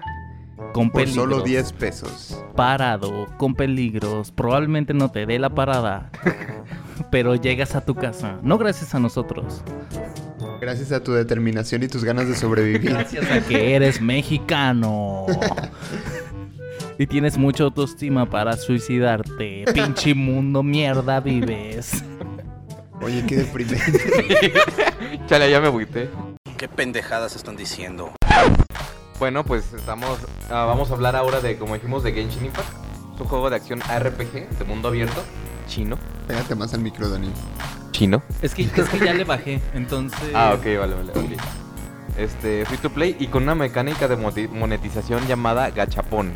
Con 0.73 0.91
Por 0.91 1.03
peligros. 1.03 1.15
solo 1.15 1.43
10 1.43 1.73
pesos. 1.73 2.45
Parado, 2.55 3.27
con 3.39 3.55
peligros. 3.55 4.31
Probablemente 4.31 4.93
no 4.93 5.11
te 5.11 5.25
dé 5.27 5.39
la 5.39 5.51
parada. 5.51 6.11
pero 7.11 7.35
llegas 7.35 7.75
a 7.75 7.85
tu 7.85 7.95
casa. 7.95 8.39
No 8.43 8.59
gracias 8.59 8.95
a 8.95 9.01
nosotros. 9.01 9.63
Gracias 10.61 10.93
a 10.93 11.03
tu 11.03 11.13
determinación 11.13 11.83
y 11.83 11.89
tus 11.89 12.05
ganas 12.05 12.29
de 12.29 12.35
sobrevivir. 12.35 12.91
Gracias 12.91 13.31
a 13.31 13.41
que 13.41 13.75
eres 13.75 14.01
mexicano. 14.01 15.27
Y 16.99 17.07
tienes 17.07 17.39
mucha 17.39 17.65
autoestima 17.65 18.29
para 18.29 18.59
suicidarte. 18.59 19.65
Pinche 19.73 20.15
mundo 20.15 20.63
mierda 20.63 21.21
vives. 21.21 22.05
Oye, 23.01 23.25
qué 23.27 23.37
deprimente. 23.37 24.53
Chale, 25.27 25.51
ya 25.51 25.61
me 25.61 25.69
agüité. 25.69 26.11
¿Qué 26.59 26.69
pendejadas 26.69 27.35
están 27.35 27.57
diciendo? 27.57 28.13
Bueno, 29.21 29.45
pues 29.45 29.73
estamos. 29.75 30.19
ah, 30.51 30.65
vamos 30.65 30.91
a 30.91 30.95
hablar 30.95 31.15
ahora 31.15 31.41
de, 31.41 31.57
como 31.59 31.75
dijimos, 31.75 32.03
de 32.03 32.13
Genshin 32.13 32.47
Impact. 32.47 32.69
Es 33.15 33.21
un 33.21 33.29
juego 33.29 33.51
de 33.51 33.57
acción 33.57 33.81
RPG 33.81 34.49
de 34.59 34.65
mundo 34.65 34.89
abierto. 34.89 35.23
Chino. 35.69 35.99
Pégate 36.27 36.55
más 36.55 36.73
al 36.75 36.81
micro, 36.81 37.09
Dani. 37.09 37.31
Chino. 37.93 38.23
Es 38.41 38.55
que, 38.55 38.63
es 38.63 38.71
que 38.89 38.99
ya 38.99 39.13
le 39.13 39.25
bajé, 39.25 39.61
entonces... 39.75 40.31
Ah, 40.35 40.55
ok, 40.57 40.65
vale, 40.79 40.95
vale, 40.95 41.11
ok. 41.13 41.41
Este, 42.17 42.65
free 42.67 42.79
to 42.79 42.91
play 42.91 43.15
y 43.21 43.27
con 43.29 43.43
una 43.45 43.55
mecánica 43.55 44.09
de 44.09 44.17
monetización 44.17 45.27
llamada 45.29 45.71
gachapón. 45.71 46.33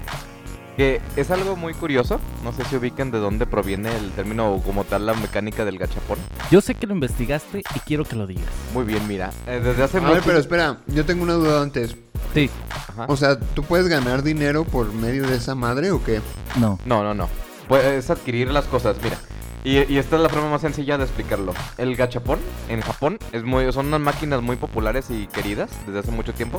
Que 0.76 1.00
es 1.16 1.30
algo 1.30 1.56
muy 1.56 1.72
curioso. 1.72 2.20
No 2.42 2.52
sé 2.52 2.64
si 2.64 2.76
ubican 2.76 3.10
de 3.12 3.18
dónde 3.18 3.46
proviene 3.46 3.96
el 3.96 4.10
término 4.10 4.52
o 4.52 4.62
como 4.62 4.84
tal 4.84 5.06
la 5.06 5.14
mecánica 5.14 5.64
del 5.64 5.78
gachapón. 5.78 6.18
Yo 6.50 6.60
sé 6.60 6.74
que 6.74 6.86
lo 6.86 6.92
investigaste 6.94 7.60
y 7.60 7.78
quiero 7.80 8.04
que 8.04 8.16
lo 8.16 8.26
digas. 8.26 8.44
Muy 8.74 8.84
bien, 8.84 9.06
mira. 9.08 9.30
eh, 9.46 9.60
desde 9.64 9.84
hace 9.84 9.98
A 9.98 10.00
ver, 10.00 10.10
mucho- 10.10 10.22
pero 10.26 10.38
espera, 10.38 10.78
yo 10.88 11.04
tengo 11.06 11.22
una 11.22 11.34
duda 11.34 11.62
antes. 11.62 11.96
Sí, 12.33 12.50
Ajá. 12.71 13.06
O 13.09 13.16
sea, 13.16 13.38
¿tú 13.38 13.62
puedes 13.62 13.88
ganar 13.88 14.23
dinero 14.23 14.64
por 14.64 14.92
medio 14.92 15.26
de 15.26 15.37
esa 15.37 15.54
madre 15.54 15.90
o 15.90 16.02
qué? 16.02 16.21
no. 16.59 16.78
No, 16.85 17.02
no, 17.02 17.14
no. 17.14 17.28
Puedes 17.68 18.11
adquirir 18.11 18.50
las 18.50 18.64
cosas, 18.66 18.97
mira. 19.02 19.16
Y, 19.64 19.90
y 19.90 19.97
esta 19.99 20.16
es 20.16 20.23
la 20.23 20.28
forma 20.28 20.50
más 20.50 20.61
sencilla 20.61 20.99
de 20.99 21.04
explicarlo. 21.04 21.54
El 21.78 21.97
gachapón 21.97 22.38
en 22.68 22.83
Japón 22.83 23.18
es 23.33 23.42
muy, 23.44 23.73
son 23.73 23.87
unas 23.87 24.00
máquinas 24.00 24.42
muy 24.42 24.56
populares 24.56 25.06
y 25.09 25.26
queridas 25.28 25.71
desde 25.87 26.00
hace 26.00 26.11
mucho 26.11 26.35
tiempo. 26.35 26.59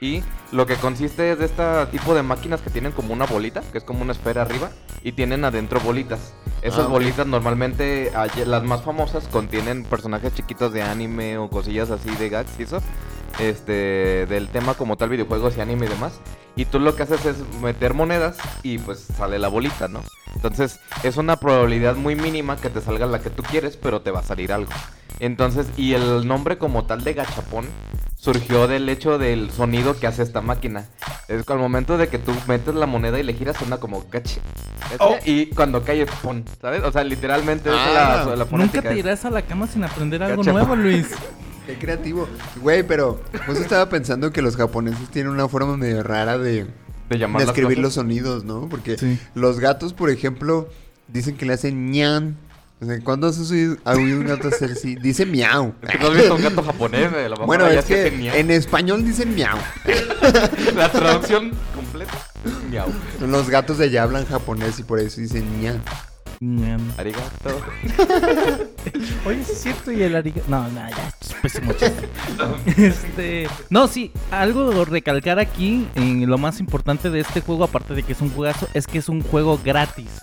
Y 0.00 0.22
lo 0.52 0.64
que 0.64 0.76
consiste 0.76 1.32
es 1.32 1.38
de 1.40 1.44
este 1.44 1.62
tipo 1.90 2.14
de 2.14 2.22
máquinas 2.22 2.62
que 2.62 2.70
tienen 2.70 2.92
como 2.92 3.12
una 3.12 3.26
bolita, 3.26 3.60
que 3.72 3.76
es 3.78 3.84
como 3.84 4.00
una 4.00 4.12
esfera 4.12 4.42
arriba, 4.42 4.70
y 5.02 5.12
tienen 5.12 5.44
adentro 5.44 5.78
bolitas. 5.80 6.32
Esas 6.62 6.86
Ah, 6.86 6.88
bolitas 6.88 7.26
normalmente, 7.26 8.12
ay- 8.16 8.30
las 8.46 8.62
más 8.64 8.80
famosas, 8.82 9.28
contienen 9.28 9.84
personajes 9.84 10.32
chiquitos 10.34 10.72
de 10.72 10.82
anime 10.82 11.36
o 11.36 11.50
cosillas 11.50 11.90
así 11.90 12.08
de 12.16 12.28
gags 12.30 12.52
y 12.58 12.62
eso. 12.62 12.80
Este, 13.38 14.26
del 14.26 14.48
tema 14.48 14.74
como 14.74 14.96
tal, 14.96 15.10
videojuegos 15.10 15.56
y 15.56 15.60
anime 15.60 15.86
y 15.86 15.88
demás. 15.90 16.20
Y 16.56 16.64
tú 16.64 16.80
lo 16.80 16.96
que 16.96 17.04
haces 17.04 17.24
es 17.24 17.36
meter 17.60 17.94
monedas 17.94 18.36
y 18.64 18.78
pues 18.78 18.98
sale 19.16 19.38
la 19.38 19.48
bolita, 19.48 19.86
¿no? 19.86 20.02
Entonces 20.34 20.80
es 21.04 21.16
una 21.16 21.36
probabilidad 21.36 21.94
muy 21.94 22.16
mínima 22.16 22.56
que 22.56 22.68
te 22.68 22.80
salga 22.80 23.06
la 23.06 23.20
que 23.20 23.30
tú 23.30 23.42
quieres, 23.44 23.76
pero 23.76 24.00
te 24.00 24.10
va 24.10 24.20
a 24.20 24.24
salir 24.24 24.52
algo. 24.52 24.72
Entonces, 25.20 25.66
y 25.76 25.94
el 25.94 26.26
nombre 26.26 26.58
como 26.58 26.84
tal 26.84 27.02
de 27.04 27.14
gachapón 27.14 27.66
surgió 28.16 28.66
del 28.66 28.88
hecho 28.88 29.18
del 29.18 29.50
sonido 29.50 29.98
que 29.98 30.06
hace 30.06 30.22
esta 30.22 30.40
máquina. 30.40 30.86
Es 31.28 31.44
que 31.44 31.52
al 31.52 31.58
momento 31.58 31.96
de 31.96 32.08
que 32.08 32.18
tú 32.18 32.32
metes 32.46 32.74
la 32.74 32.86
moneda 32.86 33.18
y 33.20 33.22
le 33.22 33.34
giras, 33.34 33.56
suena 33.56 33.78
como 33.78 34.04
cache. 34.08 34.40
cache, 34.80 34.96
Oh. 35.00 35.16
Y 35.24 35.46
cuando 35.46 35.84
cae, 35.84 36.06
¡pum! 36.06 36.42
¿Sabes? 36.60 36.82
O 36.82 36.90
sea, 36.90 37.04
literalmente 37.04 37.70
Ah, 37.72 38.20
es 38.20 38.26
la, 38.26 38.36
la 38.36 38.44
Nunca 38.50 38.80
te 38.82 38.98
irás 38.98 39.24
a 39.24 39.30
la 39.30 39.42
cama 39.42 39.66
sin 39.66 39.84
aprender 39.84 40.22
algo 40.22 40.42
nuevo, 40.42 40.74
Luis. 40.74 41.08
Qué 41.68 41.74
creativo. 41.78 42.26
Güey, 42.62 42.82
pero 42.82 43.20
pues 43.44 43.60
estaba 43.60 43.90
pensando 43.90 44.32
que 44.32 44.40
los 44.40 44.56
japoneses 44.56 45.10
tienen 45.10 45.30
una 45.30 45.48
forma 45.48 45.76
medio 45.76 46.02
rara 46.02 46.38
de, 46.38 46.66
de 47.10 47.18
llamar 47.18 47.42
de 47.42 47.48
escribir 47.48 47.78
los 47.78 47.92
sonidos, 47.92 48.42
¿no? 48.44 48.68
Porque 48.70 48.96
Sí. 48.96 49.18
los 49.34 49.60
gatos, 49.60 49.92
por 49.92 50.08
ejemplo, 50.08 50.70
dicen 51.08 51.36
que 51.36 51.44
le 51.44 51.52
hacen 51.52 51.90
ñan. 51.90 52.38
O 52.80 52.86
sea, 52.86 52.98
¿cuándo 53.00 53.26
has 53.26 53.38
oído, 53.50 53.76
un 53.84 54.24
gato 54.24 54.48
hacer 54.48 54.70
así? 54.72 54.94
Dice 54.94 55.26
miau. 55.26 55.74
Es 55.82 55.90
que 55.90 55.98
no 55.98 56.06
has 56.08 56.14
visto 56.14 56.34
un 56.36 56.42
gato 56.42 56.62
japonés, 56.62 57.10
mejor 57.12 57.44
Bueno, 57.44 57.66
es 57.66 57.84
que 57.84 58.06
en 58.38 58.50
español 58.50 59.04
dicen 59.04 59.34
miau. 59.34 59.58
La 60.74 60.90
traducción 60.90 61.50
completa. 61.74 62.12
Miau. 62.70 62.88
Los 63.20 63.50
gatos 63.50 63.76
de 63.76 63.84
allá 63.86 64.04
hablan 64.04 64.24
japonés 64.24 64.78
y 64.78 64.84
por 64.84 65.00
eso 65.00 65.20
dicen 65.20 65.60
ñan. 65.60 65.82
Arigato. 66.96 67.50
Oye, 69.26 69.44
sí 69.44 69.52
es 69.52 69.60
cierto, 69.60 69.90
y 69.90 70.02
el 70.02 70.14
ariga... 70.14 70.40
No, 70.46 70.68
no, 70.68 70.88
ya, 70.88 71.12
pésimo 71.42 71.72
chiste. 71.72 72.08
Este... 72.76 73.48
No, 73.70 73.88
sí, 73.88 74.12
algo 74.30 74.84
recalcar 74.84 75.40
aquí, 75.40 75.88
en 75.96 76.28
lo 76.28 76.38
más 76.38 76.60
importante 76.60 77.10
de 77.10 77.20
este 77.20 77.40
juego, 77.40 77.64
aparte 77.64 77.94
de 77.94 78.04
que 78.04 78.12
es 78.12 78.20
un 78.20 78.30
juegazo, 78.30 78.68
es 78.72 78.86
que 78.86 78.98
es 78.98 79.08
un 79.08 79.22
juego 79.22 79.58
gratis. 79.64 80.22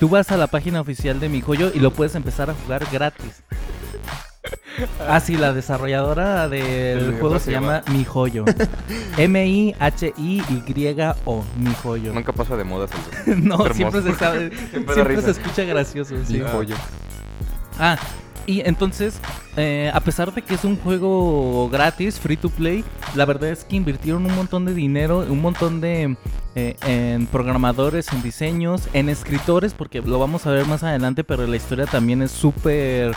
Tú 0.00 0.08
vas 0.10 0.30
a 0.32 0.36
la 0.36 0.48
página 0.48 0.82
oficial 0.82 1.18
de 1.18 1.30
Mi 1.30 1.40
Joyo 1.40 1.72
y 1.74 1.78
lo 1.78 1.92
puedes 1.92 2.14
empezar 2.14 2.50
a 2.50 2.54
jugar 2.54 2.84
gratis. 2.92 3.42
Ah, 5.08 5.20
sí, 5.20 5.36
la 5.36 5.52
desarrolladora 5.52 6.48
del 6.48 6.98
El 6.98 7.18
juego 7.20 7.38
se 7.38 7.46
se 7.46 7.52
llama 7.52 7.82
Mi 7.92 8.04
Joyo. 8.04 8.44
M-I-H-I-Y-O, 10.14 11.44
Mi 11.58 11.74
Joyo. 11.82 12.12
Nunca 12.12 12.32
pasa 12.32 12.56
de 12.56 12.64
moda. 12.64 12.86
No, 13.26 13.66
Hermoso. 13.66 13.74
siempre 13.74 14.02
se 14.02 14.14
sabe, 14.14 14.50
Siempre 14.70 14.94
siempre 14.94 15.22
se 15.22 15.30
escucha 15.30 15.62
gracioso. 15.64 16.14
sí. 16.26 16.34
Mi 16.34 16.40
joyo. 16.40 16.74
Ah, 17.78 17.96
y 18.46 18.60
entonces, 18.60 19.20
eh, 19.56 19.90
a 19.94 20.00
pesar 20.00 20.32
de 20.34 20.42
que 20.42 20.54
es 20.54 20.64
un 20.64 20.76
juego 20.76 21.68
gratis, 21.70 22.20
free 22.20 22.36
to 22.36 22.50
play, 22.50 22.84
la 23.14 23.24
verdad 23.24 23.48
es 23.50 23.64
que 23.64 23.76
invirtieron 23.76 24.26
un 24.26 24.34
montón 24.34 24.64
de 24.66 24.74
dinero, 24.74 25.20
un 25.28 25.40
montón 25.40 25.80
de 25.80 26.16
eh, 26.54 26.76
en 26.86 27.26
programadores, 27.26 28.12
en 28.12 28.22
diseños, 28.22 28.88
en 28.92 29.08
escritores, 29.08 29.72
porque 29.72 30.02
lo 30.02 30.18
vamos 30.18 30.46
a 30.46 30.50
ver 30.50 30.66
más 30.66 30.82
adelante, 30.82 31.24
pero 31.24 31.46
la 31.46 31.56
historia 31.56 31.86
también 31.86 32.20
es 32.22 32.30
súper, 32.32 33.12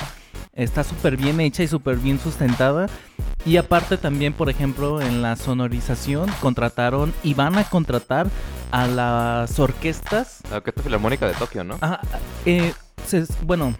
está 0.57 0.83
súper 0.83 1.15
bien 1.15 1.39
hecha 1.39 1.63
y 1.63 1.67
súper 1.69 1.95
bien 1.97 2.19
sustentada. 2.19 2.87
Y 3.45 3.55
aparte 3.55 3.95
también, 3.97 4.33
por 4.33 4.49
ejemplo, 4.49 4.99
en 5.01 5.21
la 5.21 5.37
sonorización 5.37 6.29
contrataron 6.41 7.13
y 7.23 7.33
van 7.33 7.57
a 7.57 7.63
contratar 7.63 8.27
a 8.71 8.87
las 8.87 9.57
orquestas 9.59 10.41
La 10.51 10.57
Orquesta 10.57 10.81
Filarmónica 10.83 11.25
de 11.27 11.33
Tokio, 11.35 11.63
¿no? 11.63 11.77
Eh, 12.45 12.73
se- 13.05 13.25
bueno, 13.43 13.73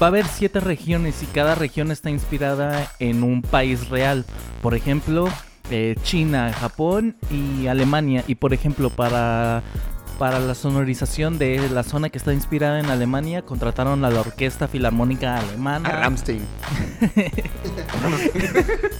va 0.00 0.06
a 0.06 0.08
haber 0.08 0.24
siete 0.26 0.60
regiones 0.60 1.22
y 1.22 1.26
cada 1.26 1.54
región 1.54 1.90
está 1.90 2.08
inspirada 2.08 2.90
en 2.98 3.22
un 3.22 3.42
país 3.42 3.88
real. 3.90 4.24
Por 4.62 4.74
ejemplo, 4.74 5.28
eh, 5.70 5.96
China, 6.02 6.52
Japón 6.58 7.16
y 7.30 7.66
Alemania. 7.66 8.24
Y 8.26 8.36
por 8.36 8.54
ejemplo, 8.54 8.88
para, 8.88 9.62
para 10.18 10.38
la 10.38 10.54
sonorización 10.54 11.38
de 11.38 11.68
la 11.68 11.82
zona 11.82 12.08
que 12.08 12.18
está 12.18 12.32
inspirada 12.32 12.80
en 12.80 12.86
Alemania, 12.86 13.42
contrataron 13.42 14.04
a 14.04 14.10
la 14.10 14.20
Orquesta 14.20 14.68
Filarmónica 14.68 15.38
Alemana. 15.38 15.88
A 15.88 15.92
Ramstein. 16.00 16.42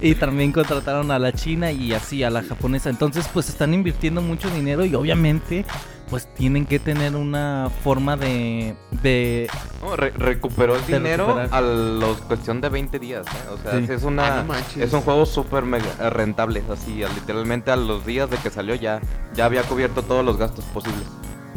Y 0.00 0.14
también 0.14 0.52
contrataron 0.52 1.10
a 1.10 1.18
la 1.18 1.32
china 1.32 1.72
y 1.72 1.92
así 1.92 2.22
a 2.22 2.30
la 2.30 2.42
japonesa. 2.42 2.88
Entonces, 2.90 3.28
pues 3.32 3.48
están 3.48 3.74
invirtiendo 3.74 4.22
mucho 4.22 4.48
dinero 4.50 4.84
y 4.84 4.94
obviamente, 4.94 5.64
pues 6.08 6.32
tienen 6.34 6.66
que 6.66 6.78
tener 6.78 7.16
una 7.16 7.68
forma 7.82 8.16
de... 8.16 8.76
de 9.02 9.48
No, 9.82 9.96
re- 9.96 10.12
recuperó 10.16 10.76
el 10.76 10.86
De 10.86 10.98
dinero 10.98 11.26
recuperar. 11.26 11.48
a 11.52 11.60
los 11.60 12.18
cuestión 12.18 12.60
de 12.60 12.68
20 12.68 12.98
días, 13.00 13.26
¿eh? 13.26 13.48
O 13.52 13.58
sea, 13.58 13.72
Sí. 13.84 13.92
es 13.92 14.04
una 14.04 14.40
Ah, 14.40 14.44
no 14.44 14.54
es 14.82 14.92
un 14.92 15.00
juego 15.00 15.26
súper 15.26 15.64
mega 15.64 16.10
rentable, 16.10 16.62
así, 16.72 17.02
literalmente 17.16 17.70
a 17.72 17.76
los 17.76 18.06
días 18.06 18.30
de 18.30 18.36
que 18.36 18.50
salió 18.50 18.74
ya 18.76 19.00
ya 19.34 19.46
había 19.46 19.62
cubierto 19.64 20.02
todos 20.02 20.24
los 20.24 20.36
gastos 20.36 20.64
posibles 20.66 21.04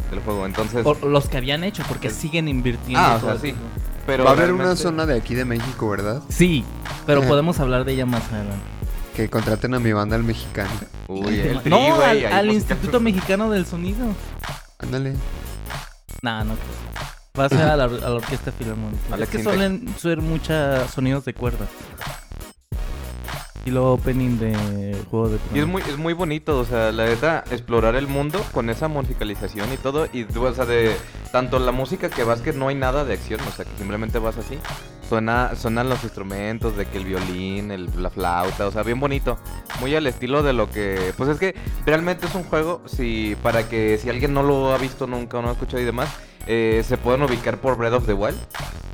del 0.09 0.19
juego. 0.21 0.45
Entonces, 0.47 0.83
o 0.85 0.95
los 1.07 1.29
que 1.29 1.37
habían 1.37 1.63
hecho, 1.63 1.83
porque 1.87 2.09
siguen 2.09 2.47
invirtiendo. 2.47 2.99
ah, 2.99 3.17
o 3.17 3.25
sea, 3.25 3.35
sí. 3.35 3.41
tiempo. 3.41 3.61
Pero 4.05 4.23
Va 4.23 4.31
a 4.31 4.33
haber 4.33 4.51
una 4.51 4.75
zona 4.75 5.05
de 5.05 5.15
aquí 5.17 5.35
de 5.35 5.45
México, 5.45 5.89
¿verdad? 5.89 6.21
Sí, 6.29 6.63
pero 7.05 7.21
podemos 7.23 7.59
hablar 7.59 7.85
de 7.85 7.93
ella 7.93 8.05
más 8.05 8.23
adelante. 8.31 8.63
Que 9.15 9.29
contraten 9.29 9.73
a 9.73 9.79
mi 9.79 9.91
banda 9.91 10.15
el 10.15 10.23
mexicano. 10.23 10.71
Uy, 11.07 11.39
el 11.39 11.61
tri, 11.61 11.69
no, 11.69 11.95
güey, 11.95 12.25
al, 12.25 12.33
al 12.33 12.51
Instituto 12.51 12.99
Mexicano 12.99 13.49
del 13.51 13.65
Sonido. 13.65 14.07
Ándale. 14.79 15.15
No, 16.21 16.43
no 16.45 16.55
creo. 16.55 17.01
Va 17.39 17.45
a 17.45 17.49
ser 17.49 17.61
a 17.61 17.75
la, 17.77 17.83
a 17.85 17.87
la 17.87 18.13
Orquesta 18.13 18.51
Filarmónica. 18.51 19.17
Es 19.17 19.29
que 19.29 19.43
suelen 19.43 19.93
ser 19.97 20.21
muchos 20.21 20.89
sonidos 20.91 21.25
de 21.25 21.33
cuerdas. 21.33 21.69
Y 23.63 23.69
lo 23.69 23.93
opening 23.93 24.39
de 24.39 24.97
Juego 25.11 25.29
de 25.29 25.39
Y 25.53 25.59
es 25.59 25.67
muy, 25.67 25.83
es 25.83 25.97
muy 25.97 26.13
bonito, 26.13 26.57
o 26.57 26.65
sea, 26.65 26.91
la 26.91 27.05
neta, 27.05 27.43
explorar 27.51 27.95
el 27.95 28.07
mundo 28.07 28.43
con 28.53 28.71
esa 28.71 28.87
musicalización 28.87 29.71
y 29.71 29.77
todo. 29.77 30.07
Y, 30.11 30.25
o 30.35 30.53
sea, 30.53 30.65
de 30.65 30.95
tanto 31.31 31.59
la 31.59 31.71
música 31.71 32.09
que 32.09 32.23
vas 32.23 32.41
que 32.41 32.53
no 32.53 32.69
hay 32.69 32.75
nada 32.75 33.05
de 33.05 33.13
acción, 33.13 33.39
o 33.47 33.51
sea, 33.51 33.65
que 33.65 33.77
simplemente 33.77 34.17
vas 34.17 34.37
así. 34.37 34.57
Suena, 35.07 35.55
suenan 35.55 35.89
los 35.89 36.03
instrumentos, 36.03 36.75
de 36.75 36.85
que 36.85 36.97
el 36.97 37.05
violín, 37.05 37.69
el, 37.69 37.89
la 38.01 38.09
flauta, 38.09 38.65
o 38.67 38.71
sea, 38.71 38.81
bien 38.81 38.99
bonito. 38.99 39.37
Muy 39.79 39.93
al 39.93 40.07
estilo 40.07 40.41
de 40.41 40.53
lo 40.53 40.69
que... 40.71 41.13
Pues 41.15 41.29
es 41.29 41.37
que 41.37 41.53
realmente 41.85 42.25
es 42.25 42.33
un 42.33 42.43
juego, 42.43 42.81
si 42.87 43.35
para 43.43 43.69
que 43.69 43.99
si 43.99 44.09
alguien 44.09 44.33
no 44.33 44.41
lo 44.41 44.73
ha 44.73 44.77
visto 44.79 45.05
nunca 45.05 45.37
o 45.37 45.41
no 45.41 45.49
ha 45.49 45.51
escuchado 45.51 45.81
y 45.81 45.85
demás, 45.85 46.09
eh, 46.47 46.81
se 46.87 46.97
pueden 46.97 47.21
ubicar 47.21 47.59
por 47.59 47.77
Breath 47.77 47.93
of 47.93 48.05
the 48.07 48.13
Wild. 48.13 48.39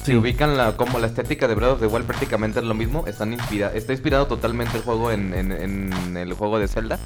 Sí. 0.08 0.12
Si 0.14 0.18
ubican 0.18 0.58
la, 0.58 0.76
como 0.78 1.00
la 1.00 1.08
estética 1.08 1.48
de 1.48 1.56
Breath 1.56 1.74
of 1.74 1.80
the 1.82 1.88
Wild 1.88 2.06
prácticamente 2.06 2.60
es 2.60 2.66
lo 2.66 2.74
mismo. 2.74 3.06
Están 3.08 3.34
inspira 3.34 3.72
está 3.74 3.92
inspirado 3.94 4.26
totalmente 4.28 4.78
el 4.78 4.84
juego 4.84 5.12
en, 5.12 5.34
en- 5.34 5.52
en 5.52 6.18
el 6.18 6.34
juego 6.34 6.60
de 6.60 6.68
Zelda. 6.68 6.98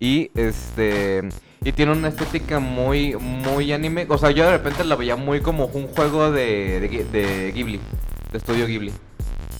Y 0.00 0.30
este. 0.34 1.22
Y 1.64 1.72
tiene 1.72 1.92
una 1.92 2.08
estética 2.08 2.60
muy, 2.60 3.16
muy 3.16 3.72
anime. 3.72 4.06
O 4.08 4.18
sea, 4.18 4.30
yo 4.30 4.44
de 4.44 4.50
repente 4.52 4.84
la 4.84 4.96
veía 4.96 5.16
muy 5.16 5.40
como 5.40 5.66
un 5.66 5.88
juego 5.88 6.30
de, 6.30 6.80
de 7.12 7.52
Ghibli. 7.54 7.80
De 8.32 8.38
estudio 8.38 8.66
Ghibli. 8.66 8.92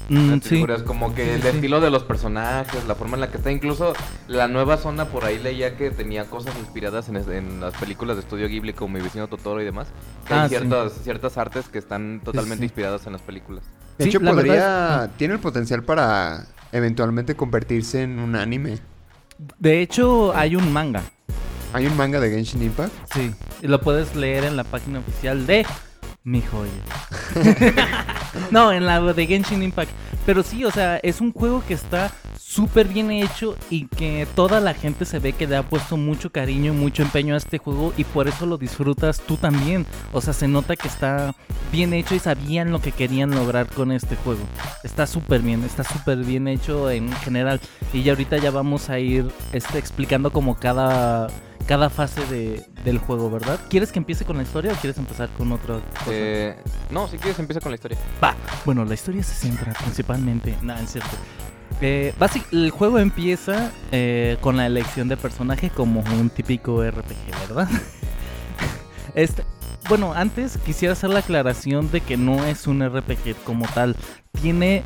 Mm, 0.08 0.30
Las 0.30 0.42
sí. 0.44 0.48
figuras, 0.50 0.82
como 0.82 1.14
que 1.14 1.24
Sí, 1.24 1.30
el 1.30 1.42
sí. 1.42 1.48
estilo 1.48 1.80
de 1.80 1.90
los 1.90 2.04
personajes, 2.04 2.84
la 2.86 2.94
forma 2.94 3.14
en 3.16 3.22
la 3.22 3.30
que 3.30 3.38
está. 3.38 3.50
Incluso 3.50 3.94
la 4.28 4.48
nueva 4.48 4.76
zona 4.76 5.06
por 5.06 5.24
ahí 5.24 5.38
leía 5.38 5.76
que 5.76 5.90
tenía 5.90 6.26
cosas 6.26 6.54
inspiradas 6.58 7.08
en, 7.08 7.60
las 7.60 7.74
películas 7.74 8.16
de 8.16 8.22
estudio 8.22 8.46
Ghibli, 8.48 8.74
como 8.74 8.94
mi 8.98 9.00
vecino 9.02 9.28
Totoro 9.28 9.62
y 9.62 9.64
demás. 9.64 9.88
Que 10.26 10.34
Ah, 10.34 10.42
hay 10.42 10.48
sí. 10.50 10.56
ciertas, 10.56 10.92
ciertas 11.02 11.38
artes 11.38 11.68
que 11.68 11.78
están 11.78 12.20
totalmente 12.22 12.58
sí. 12.58 12.64
inspiradas 12.64 13.06
en 13.06 13.12
las 13.14 13.22
películas. 13.22 13.64
De 13.98 14.04
Sí, 14.04 14.10
hecho, 14.10 14.20
podría. 14.20 14.52
verdad 14.52 15.10
Tiene 15.16 15.34
el 15.34 15.40
potencial 15.40 15.82
para 15.84 16.46
eventualmente 16.72 17.34
convertirse 17.34 18.02
en 18.02 18.18
un 18.18 18.36
anime. 18.36 18.78
De 19.58 19.80
hecho, 19.80 20.34
hay 20.36 20.54
un 20.56 20.72
manga. 20.72 21.02
Hay 21.72 21.86
un 21.86 21.96
manga 21.96 22.20
de 22.20 22.30
Genshin 22.30 22.62
Impact. 22.62 22.92
Sí. 23.12 23.34
Y 23.62 23.66
lo 23.68 23.80
puedes 23.80 24.14
leer 24.14 24.44
en 24.44 24.56
la 24.56 24.64
página 24.64 24.98
oficial 25.00 25.46
de 25.46 25.66
Mi 26.24 26.40
Joya. 26.40 26.72
no, 28.50 28.72
en 28.72 28.86
la 28.86 29.00
de 29.00 29.26
Genshin 29.26 29.62
Impact. 29.62 29.90
Pero 30.24 30.42
sí, 30.42 30.64
o 30.64 30.70
sea, 30.70 30.96
es 30.96 31.20
un 31.20 31.32
juego 31.32 31.62
que 31.68 31.74
está 31.74 32.10
súper 32.38 32.88
bien 32.88 33.10
hecho 33.10 33.56
y 33.68 33.88
que 33.88 34.26
toda 34.34 34.58
la 34.60 34.72
gente 34.72 35.04
se 35.04 35.18
ve 35.18 35.34
que 35.34 35.46
le 35.46 35.56
ha 35.56 35.62
puesto 35.62 35.98
mucho 35.98 36.32
cariño 36.32 36.72
y 36.72 36.76
mucho 36.76 37.02
empeño 37.02 37.34
a 37.34 37.36
este 37.36 37.58
juego 37.58 37.92
y 37.98 38.04
por 38.04 38.26
eso 38.26 38.46
lo 38.46 38.56
disfrutas 38.56 39.20
tú 39.20 39.36
también. 39.36 39.84
O 40.12 40.22
sea, 40.22 40.32
se 40.32 40.48
nota 40.48 40.76
que 40.76 40.88
está 40.88 41.34
bien 41.70 41.92
hecho 41.92 42.14
y 42.14 42.20
sabían 42.20 42.70
lo 42.70 42.80
que 42.80 42.92
querían 42.92 43.32
lograr 43.32 43.66
con 43.66 43.92
este 43.92 44.16
juego. 44.16 44.44
Está 44.82 45.06
súper 45.06 45.42
bien, 45.42 45.62
está 45.62 45.84
súper 45.84 46.18
bien 46.18 46.48
hecho 46.48 46.90
en 46.90 47.12
general. 47.12 47.60
Y 47.92 48.02
ya 48.02 48.12
ahorita 48.12 48.38
ya 48.38 48.50
vamos 48.50 48.88
a 48.88 48.98
ir 48.98 49.30
este, 49.52 49.76
explicando 49.76 50.30
como 50.30 50.54
cada, 50.54 51.28
cada 51.66 51.90
fase 51.90 52.24
de- 52.26 52.64
del 52.84 52.98
juego, 52.98 53.30
¿verdad? 53.30 53.58
¿Quieres 53.70 53.90
que 53.92 53.98
empiece 53.98 54.24
con 54.24 54.36
la 54.36 54.42
historia 54.42 54.72
o 54.72 54.76
quieres 54.76 54.98
empezar 54.98 55.28
con 55.30 55.50
otra 55.52 55.76
cosa? 55.98 56.10
Eh, 56.10 56.56
no, 56.90 57.08
si 57.08 57.16
quieres 57.18 57.38
empieza 57.38 57.60
con 57.60 57.70
la 57.72 57.76
historia. 57.76 57.98
Va. 58.22 58.34
Bueno, 58.64 58.84
la 58.84 58.94
historia 58.94 59.22
se 59.22 59.34
centra 59.34 59.72
principalmente. 59.72 60.56
No, 60.62 60.74
es 60.76 60.92
cierto. 60.92 61.10
Eh, 61.80 62.14
basic- 62.20 62.46
el 62.52 62.70
juego 62.70 62.98
empieza 62.98 63.70
eh, 63.92 64.36
con 64.40 64.56
la 64.56 64.66
elección 64.66 65.08
de 65.08 65.16
personaje 65.16 65.70
como 65.70 66.00
un 66.00 66.30
típico 66.30 66.82
RPG, 66.84 67.48
¿verdad? 67.48 67.68
este, 69.14 69.44
bueno, 69.88 70.12
antes 70.14 70.58
quisiera 70.58 70.92
hacer 70.92 71.10
la 71.10 71.20
aclaración 71.20 71.90
de 71.90 72.00
que 72.00 72.16
no 72.16 72.44
es 72.44 72.66
un 72.66 72.82
RPG 72.86 73.36
como 73.44 73.66
tal. 73.66 73.96
Tiene 74.40 74.82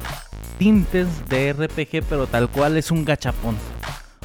tintes 0.59 1.07
de 1.29 1.53
RPG, 1.53 2.05
pero 2.09 2.27
tal 2.27 2.49
cual 2.49 2.77
es 2.77 2.91
un 2.91 3.05
gachapón. 3.05 3.57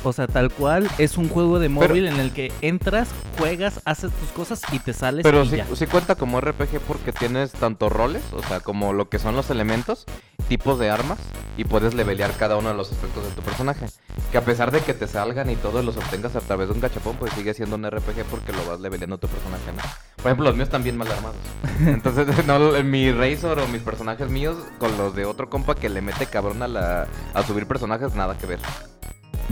O 0.05 0.11
sea, 0.11 0.27
tal 0.27 0.51
cual 0.51 0.89
es 0.97 1.17
un 1.17 1.29
juego 1.29 1.59
de 1.59 1.69
Pero- 1.69 1.87
móvil 1.89 2.07
en 2.07 2.19
el 2.19 2.31
que 2.33 2.51
entras, 2.61 3.07
juegas, 3.37 3.81
haces 3.85 4.11
tus 4.11 4.29
cosas 4.29 4.61
y 4.71 4.79
te 4.79 4.93
sales 4.93 5.23
Pero 5.23 5.45
sí, 5.45 5.57
sí 5.75 5.87
cuenta 5.87 6.15
como 6.15 6.41
RPG 6.41 6.79
porque 6.87 7.13
tienes 7.13 7.53
tanto 7.53 7.89
roles, 7.89 8.21
o 8.33 8.41
sea, 8.43 8.59
como 8.59 8.91
lo 8.93 9.07
que 9.09 9.17
son 9.19 9.35
los 9.35 9.49
elementos, 9.49 10.05
tipos 10.49 10.77
de 10.77 10.89
armas 10.89 11.19
y 11.57 11.63
puedes 11.63 11.93
levelear 11.93 12.31
cada 12.33 12.57
uno 12.57 12.69
de 12.69 12.75
los 12.75 12.91
aspectos 12.91 13.23
de 13.23 13.31
tu 13.31 13.41
personaje. 13.41 13.85
Que 14.31 14.37
a 14.37 14.45
pesar 14.45 14.71
de 14.71 14.81
que 14.81 14.93
te 14.93 15.07
salgan 15.07 15.49
y 15.49 15.55
todos 15.55 15.85
los 15.85 15.95
obtengas 15.95 16.35
a 16.35 16.41
través 16.41 16.67
de 16.67 16.73
un 16.73 16.81
gachapón, 16.81 17.15
pues 17.15 17.31
sigue 17.33 17.53
siendo 17.53 17.75
un 17.77 17.89
RPG 17.89 18.25
porque 18.29 18.51
lo 18.51 18.65
vas 18.65 18.79
leveleando 18.81 19.17
tu 19.17 19.27
personaje, 19.27 19.71
¿no? 19.71 19.81
Por 20.17 20.25
ejemplo, 20.27 20.45
los 20.45 20.55
míos 20.55 20.67
están 20.67 20.83
bien 20.83 20.97
mal 20.97 21.09
armados. 21.11 21.37
Entonces, 21.79 22.27
no, 22.45 22.59
mi 22.83 23.11
Razor 23.11 23.59
o 23.59 23.67
mis 23.67 23.81
personajes 23.81 24.29
míos 24.29 24.57
con 24.79 24.97
los 24.97 25.15
de 25.15 25.25
otro 25.25 25.49
compa 25.49 25.75
que 25.75 25.87
le 25.89 26.01
mete 26.01 26.25
cabrón 26.25 26.61
a, 26.61 26.67
la, 26.67 27.07
a 27.33 27.43
subir 27.43 27.67
personajes, 27.67 28.13
nada 28.15 28.37
que 28.37 28.47
ver. 28.47 28.59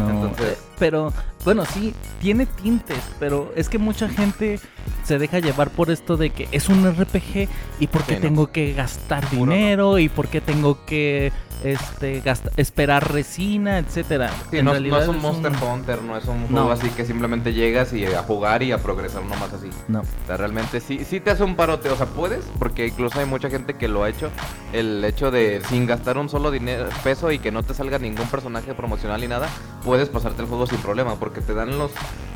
No, 0.01 0.25
Entonces- 0.27 0.58
pero 0.79 1.13
bueno, 1.46 1.63
sí, 1.65 1.93
tiene 2.20 2.46
tintes, 2.46 3.00
pero 3.20 3.51
es 3.55 3.70
que 3.70 3.77
mucha 3.77 4.08
gente 4.10 4.60
se 5.03 5.17
deja 5.20 5.39
llevar 5.39 5.70
por 5.72 5.89
esto 5.91 6.17
de 6.17 6.29
que 6.29 6.48
es 6.51 6.70
un 6.70 6.86
RPG 6.86 7.48
y 7.79 7.88
por 7.88 8.03
qué 8.03 8.13
Sí, 8.15 8.20
¿no? 8.22 8.27
tengo 8.27 8.51
que 8.51 8.74
gastar 8.74 9.25
Puro 9.27 9.46
no. 9.48 9.53
dinero 9.53 10.00
y 10.00 10.10
por 10.10 10.27
qué 10.27 10.41
tengo 10.41 10.86
que 10.86 11.31
este 11.63 12.22
gasta- 12.22 12.51
esperar 12.58 13.12
resina, 13.12 13.77
etcétera. 13.80 14.30
Sí, 14.50 14.58
En 14.58 14.65
no, 14.65 14.72
no 14.72 14.80
realidad 14.80 15.03
es 15.03 15.08
un 15.10 15.20
Monster 15.22 15.51
Hunter, 15.62 16.01
no 16.01 16.18
es 16.18 16.25
un 16.25 16.41
No. 16.44 16.48
juego 16.48 16.72
así 16.72 16.89
que 16.89 17.06
simplemente 17.06 17.53
llegas 17.53 17.94
y 17.94 18.06
a 18.06 18.24
jugar 18.24 18.63
y 18.63 18.72
a 18.72 18.77
progresar 18.77 19.24
nomás 19.24 19.53
así. 19.53 19.70
No. 19.88 20.01
O 20.01 20.06
sea, 20.27 20.38
realmente 20.38 20.80
sí, 20.80 21.03
sí 21.06 21.20
te 21.20 21.32
hace 21.32 21.44
un 21.44 21.56
parote, 21.56 21.89
o 21.89 21.96
sea, 21.96 22.06
puedes, 22.08 22.46
porque 22.60 22.88
incluso 22.88 23.20
hay 23.20 23.25
mucha 23.25 23.50
gente 23.50 23.75
que 23.75 23.88
lo 23.88 24.03
ha 24.03 24.10
hecho, 24.10 24.30
el 24.74 25.03
hecho 25.03 25.32
de 25.32 25.62
sin 25.70 25.86
gastar 25.86 26.18
un 26.18 26.30
solo 26.30 26.51
dinero, 26.51 26.88
peso 27.03 27.32
y 27.32 27.39
que 27.39 27.51
no 27.51 27.63
te 27.63 27.74
salga 27.74 28.00
ningún 28.00 28.27
personaje 28.27 28.74
promocional 28.74 29.22
ni 29.22 29.27
nada, 29.27 29.48
puedes 29.84 30.10
pasarte 30.10 30.41
el 30.41 30.48
juego 30.48 30.68
sin 30.68 30.80
problema, 30.80 31.15
porque 31.15 31.41
te 31.41 31.53
dan 31.53 31.77
los 31.77 31.91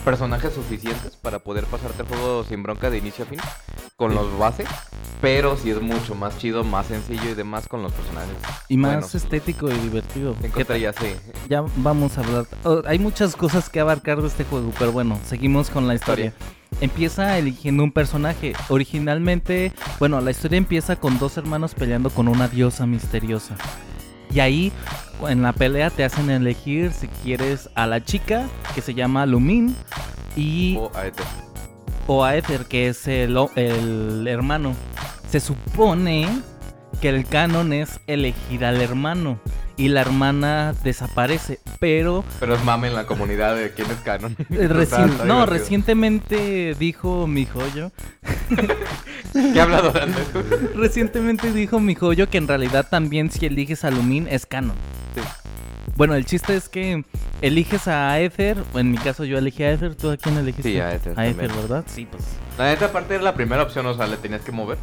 personajes 0.06 0.54
suficientes 0.54 1.18
para 1.18 1.40
poder 1.40 1.66
pasarte 1.66 2.04
el 2.04 2.08
juego 2.08 2.44
sin 2.46 2.64
bronca 2.64 2.90
de 2.90 3.00
inicio 3.00 3.26
a 3.26 3.28
fin, 3.28 3.40
con 3.98 4.12
Sí. 4.12 4.18
los 4.18 4.38
bases, 4.38 4.68
pero 5.20 5.58
sí 5.58 5.72
es 5.72 5.82
mucho 5.82 6.14
más 6.16 6.38
chido, 6.38 6.64
más 6.64 6.86
sencillo 6.86 7.32
y 7.32 7.34
demás 7.34 7.68
con 7.68 7.82
los 7.82 7.92
personajes. 7.92 8.36
Y 8.70 8.78
más 8.78 9.16
estético 9.16 9.68
y 9.70 9.74
divertido. 9.74 10.36
Cinco 10.42 10.56
¿Qué 10.56 10.62
estrellas, 10.62 10.96
sí. 11.02 11.08
Ya 11.50 11.64
vamos 11.78 12.18
a 12.18 12.22
hablar. 12.22 12.46
oh, 12.64 12.82
hay 12.86 13.00
muchas 13.00 13.36
cosas 13.36 13.70
que 13.70 13.80
abarcar 13.80 14.22
de 14.22 14.28
este 14.28 14.44
juego, 14.46 14.72
pero 14.78 14.92
bueno, 14.92 15.20
seguimos 15.26 15.70
con 15.70 15.88
la 15.88 15.96
historia. 15.96 16.34
Empieza 16.82 17.38
eligiendo 17.38 17.84
un 17.84 17.92
personaje. 17.92 18.54
Originalmente, 18.70 19.72
bueno, 20.00 20.20
la 20.22 20.32
historia 20.32 20.58
empieza 20.58 20.98
con 20.98 21.18
dos 21.18 21.38
hermanos 21.38 21.74
peleando 21.74 22.10
con 22.10 22.28
una 22.28 22.48
diosa 22.48 22.86
misteriosa. 22.86 23.56
Y 24.36 24.42
ahí, 24.42 24.72
en 25.30 25.42
la 25.42 25.54
pelea, 25.54 25.90
te 25.90 26.04
hacen 26.04 26.30
elegir 26.30 26.92
si 26.92 27.08
quieres 27.08 27.70
a 27.74 27.88
la 27.88 28.04
chica, 28.04 28.48
que 28.76 28.82
se 28.82 28.94
llama 28.94 29.26
Lumin, 29.26 29.74
y, 30.36 30.76
O 30.78 30.92
a 30.94 31.08
este. 31.08 31.24
o 32.06 32.24
a 32.26 32.36
Ether, 32.36 32.66
que 32.66 32.90
es 32.90 33.08
el, 33.08 33.38
el 33.56 34.28
hermano. 34.28 34.76
Se 35.30 35.40
supone 35.40 36.28
que 37.02 37.08
el 37.08 37.26
canon 37.26 37.72
es 37.72 38.02
elegir 38.08 38.66
al 38.66 38.82
hermano. 38.82 39.40
Y 39.78 39.90
la 39.90 40.00
hermana 40.02 40.74
desaparece, 40.84 41.60
pero 41.82 42.24
Pero 42.40 42.56
es 42.56 42.64
mame 42.64 42.88
en 42.88 42.94
la 42.96 43.06
comunidad 43.06 43.56
de 43.58 43.72
quién 43.72 43.90
es 43.92 43.98
canon. 43.98 44.36
Eh, 44.52 44.70
Está- 44.82 44.82
está 44.82 45.08
no, 45.08 45.14
divertido. 45.34 45.46
recientemente 45.48 46.76
dijo 46.80 47.28
mi 47.28 47.46
joyo. 47.46 47.92
¿Qué 49.34 49.60
ha 49.60 49.64
hablado 49.64 49.94
antes? 50.02 50.26
Recientemente 50.76 51.52
dijo 51.52 51.80
mi 51.80 51.94
joyo 51.96 52.30
que 52.30 52.38
en 52.38 52.48
realidad 52.48 52.88
también 52.90 53.30
si 53.32 53.46
eliges 53.46 53.84
a 53.84 53.92
Lumin 53.92 54.28
es 54.30 54.46
canon. 54.46 54.76
Sí. 55.14 55.22
Bueno, 55.98 56.16
el 56.16 56.26
chiste 56.26 56.56
es 56.56 56.70
que 56.70 57.04
eliges 57.42 57.88
a 57.88 58.20
Ether, 58.20 58.58
o 58.74 58.80
en 58.80 58.92
mi 58.92 58.98
caso 58.98 59.24
yo 59.26 59.38
elegí 59.38 59.64
a 59.64 59.72
Ether, 59.72 59.96
¿tú 59.96 60.10
a 60.10 60.18
quién 60.18 60.38
elegiste? 60.38 60.72
Sí, 60.72 60.80
a 60.80 60.94
Ether 60.94 61.14
A 61.20 61.28
Ether, 61.28 61.48
también. 61.48 61.62
¿verdad? 61.70 61.84
Sí, 61.88 62.08
pues. 62.10 62.24
La 62.58 62.66
neta 62.70 62.92
parte 62.92 63.16
era 63.16 63.24
la 63.24 63.34
primera 63.34 63.64
opción, 63.64 63.86
o 63.88 63.94
sea, 63.94 64.08
le 64.08 64.18
tenías 64.18 64.42
que 64.42 64.52
mover. 64.52 64.78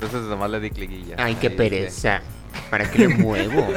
Entonces 0.00 0.22
nomás 0.28 0.50
le 0.50 0.60
di 0.60 0.70
clic 0.70 0.90
y 0.90 1.04
ya. 1.06 1.16
Ay, 1.18 1.34
qué 1.36 1.48
Ahí 1.48 1.56
pereza. 1.56 2.22
¿Para 2.70 2.90
qué 2.90 2.98
le 3.00 3.08
muevo? 3.18 3.68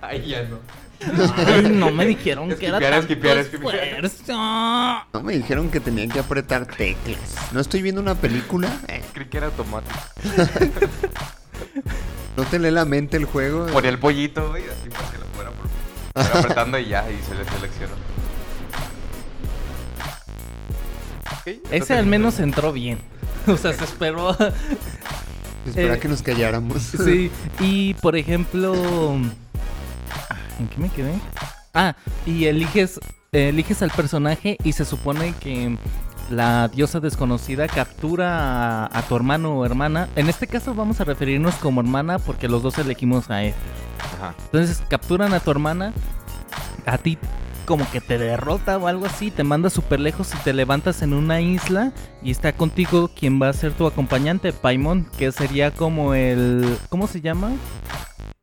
Ay, 0.00 0.26
ya 0.26 0.42
no. 0.44 0.58
Ay, 1.46 1.62
no 1.70 1.90
me 1.90 2.06
dijeron 2.06 2.48
que 2.56 2.66
era 2.66 2.78
Esquipear, 2.78 2.92
tanto 2.92 3.12
esquipear, 3.12 3.38
esquipear. 3.38 4.04
esfuerzo. 4.04 4.32
No 5.12 5.22
me 5.22 5.34
dijeron 5.34 5.70
que 5.70 5.80
tenía 5.80 6.08
que 6.08 6.20
apretar 6.20 6.66
teclas. 6.66 7.52
¿No 7.52 7.60
estoy 7.60 7.82
viendo 7.82 8.00
una 8.00 8.14
película? 8.14 8.68
Eh, 8.88 9.02
Creí 9.12 9.26
que 9.26 9.36
era 9.36 9.46
automático. 9.46 9.98
¿No 12.36 12.44
te 12.44 12.58
lee 12.58 12.70
la 12.70 12.84
mente 12.84 13.16
el 13.16 13.26
juego? 13.26 13.66
Ponía 13.66 13.90
el 13.90 13.98
pollito, 13.98 14.48
güey, 14.48 14.64
así 14.64 14.88
para 14.88 15.10
que 15.10 15.18
lo 15.18 15.26
fuera, 15.26 15.50
por... 15.50 16.22
apretando 16.38 16.78
y 16.78 16.86
ya, 16.88 17.04
y 17.10 17.20
se 17.22 17.34
le 17.34 17.44
seleccionó. 17.44 17.94
Ese 21.70 21.94
al 21.94 22.06
menos 22.06 22.40
entró 22.40 22.72
bien. 22.72 22.98
O 23.46 23.56
sea, 23.58 23.74
se 23.74 23.84
esperó. 23.84 24.34
Espera 25.66 25.94
eh, 25.94 25.98
que 25.98 26.08
nos 26.08 26.22
calláramos. 26.22 26.82
Sí, 26.82 27.30
y 27.60 27.94
por 27.94 28.16
ejemplo. 28.16 28.74
¿En 28.74 30.68
qué 30.68 30.78
me 30.78 30.88
quedé? 30.88 31.12
Ah, 31.72 31.96
y 32.26 32.44
eliges, 32.44 33.00
eliges 33.32 33.82
al 33.82 33.90
personaje 33.90 34.56
y 34.62 34.72
se 34.72 34.84
supone 34.84 35.34
que 35.40 35.76
la 36.30 36.68
diosa 36.68 37.00
desconocida 37.00 37.66
captura 37.66 38.84
a, 38.84 38.98
a 38.98 39.02
tu 39.02 39.16
hermano 39.16 39.58
o 39.58 39.66
hermana. 39.66 40.08
En 40.16 40.28
este 40.28 40.46
caso 40.46 40.74
vamos 40.74 41.00
a 41.00 41.04
referirnos 41.04 41.56
como 41.56 41.80
hermana 41.80 42.18
porque 42.18 42.48
los 42.48 42.62
dos 42.62 42.78
elegimos 42.78 43.30
a 43.30 43.42
él. 43.42 43.54
Ajá. 44.16 44.34
Entonces 44.44 44.82
capturan 44.88 45.34
a 45.34 45.40
tu 45.40 45.50
hermana, 45.50 45.92
a 46.86 46.98
ti 46.98 47.18
como 47.64 47.90
que 47.90 48.00
te 48.00 48.18
derrota 48.18 48.78
o 48.78 48.86
algo 48.86 49.06
así, 49.06 49.30
te 49.30 49.44
manda 49.44 49.70
súper 49.70 50.00
lejos 50.00 50.34
y 50.34 50.38
te 50.38 50.52
levantas 50.52 51.02
en 51.02 51.14
una 51.14 51.40
isla 51.40 51.92
y 52.22 52.30
está 52.30 52.52
contigo 52.52 53.08
quien 53.08 53.40
va 53.40 53.48
a 53.48 53.52
ser 53.52 53.72
tu 53.72 53.86
acompañante, 53.86 54.52
Paimon, 54.52 55.06
que 55.18 55.32
sería 55.32 55.70
como 55.70 56.14
el... 56.14 56.78
¿Cómo 56.88 57.06
se 57.06 57.20
llama? 57.20 57.52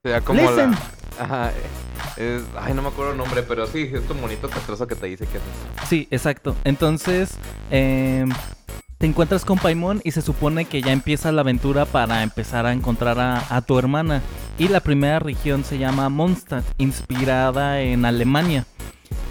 Sea, 0.03 0.21
como 0.21 0.41
Listen. 0.41 0.71
la... 0.71 1.23
Ajá. 1.23 1.51
Es... 2.17 2.43
Ay, 2.59 2.73
no 2.73 2.81
me 2.81 2.89
acuerdo 2.89 3.11
el 3.11 3.17
nombre, 3.17 3.43
pero 3.43 3.67
sí, 3.67 3.89
es 3.93 4.05
tu 4.07 4.15
monito 4.15 4.49
castroso 4.49 4.87
que 4.87 4.95
te 4.95 5.07
dice 5.07 5.25
que 5.25 5.37
haces. 5.37 5.87
Sí, 5.87 6.07
exacto. 6.11 6.55
Entonces, 6.63 7.37
em, 7.69 8.29
te 8.97 9.05
encuentras 9.05 9.45
con 9.45 9.57
Paimon 9.57 10.01
y 10.03 10.11
se 10.11 10.21
supone 10.21 10.65
que 10.65 10.81
ya 10.81 10.91
empieza 10.91 11.31
la 11.31 11.41
aventura 11.41 11.85
para 11.85 12.23
empezar 12.23 12.65
a 12.65 12.73
encontrar 12.73 13.19
a, 13.19 13.55
a 13.55 13.61
tu 13.61 13.77
hermana. 13.77 14.21
Y 14.57 14.67
la 14.67 14.79
primera 14.79 15.19
región 15.19 15.63
se 15.63 15.77
llama 15.77 16.09
Mondstadt, 16.09 16.65
inspirada 16.77 17.81
en 17.81 18.05
Alemania. 18.05 18.65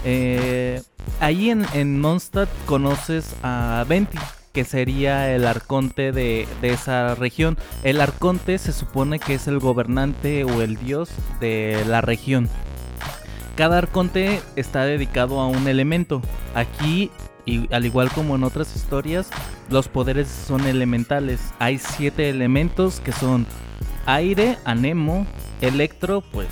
Eh, 0.03 0.81
ahí 1.19 1.49
en, 1.49 1.65
en 1.73 1.99
Mondstadt 1.99 2.49
conoces 2.65 3.35
a 3.43 3.85
Venti, 3.87 4.17
que 4.53 4.65
sería 4.65 5.33
el 5.33 5.47
arconte 5.47 6.11
de, 6.11 6.47
de 6.61 6.69
esa 6.69 7.15
región. 7.15 7.57
El 7.83 8.01
arconte 8.01 8.57
se 8.57 8.73
supone 8.73 9.19
que 9.19 9.35
es 9.35 9.47
el 9.47 9.59
gobernante 9.59 10.43
o 10.43 10.61
el 10.61 10.77
dios 10.77 11.09
de 11.39 11.83
la 11.87 12.01
región. 12.01 12.49
Cada 13.55 13.77
arconte 13.77 14.41
está 14.55 14.85
dedicado 14.85 15.39
a 15.39 15.47
un 15.47 15.67
elemento. 15.67 16.21
Aquí, 16.55 17.11
y 17.45 17.71
al 17.73 17.85
igual 17.85 18.09
como 18.11 18.35
en 18.35 18.43
otras 18.43 18.75
historias, 18.75 19.29
los 19.69 19.87
poderes 19.87 20.27
son 20.27 20.65
elementales. 20.67 21.39
Hay 21.59 21.77
siete 21.77 22.29
elementos 22.29 22.99
que 22.99 23.11
son 23.11 23.45
aire, 24.05 24.57
anemo, 24.65 25.27
electro, 25.61 26.21
pues 26.21 26.47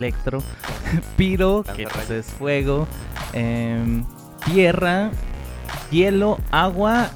electro, 0.00 0.42
piro, 1.16 1.64
que 1.76 1.86
pues 1.86 2.10
es 2.10 2.26
fuego, 2.26 2.86
em, 3.32 4.04
tierra, 4.44 5.10
hielo, 5.90 6.38
agua 6.50 7.10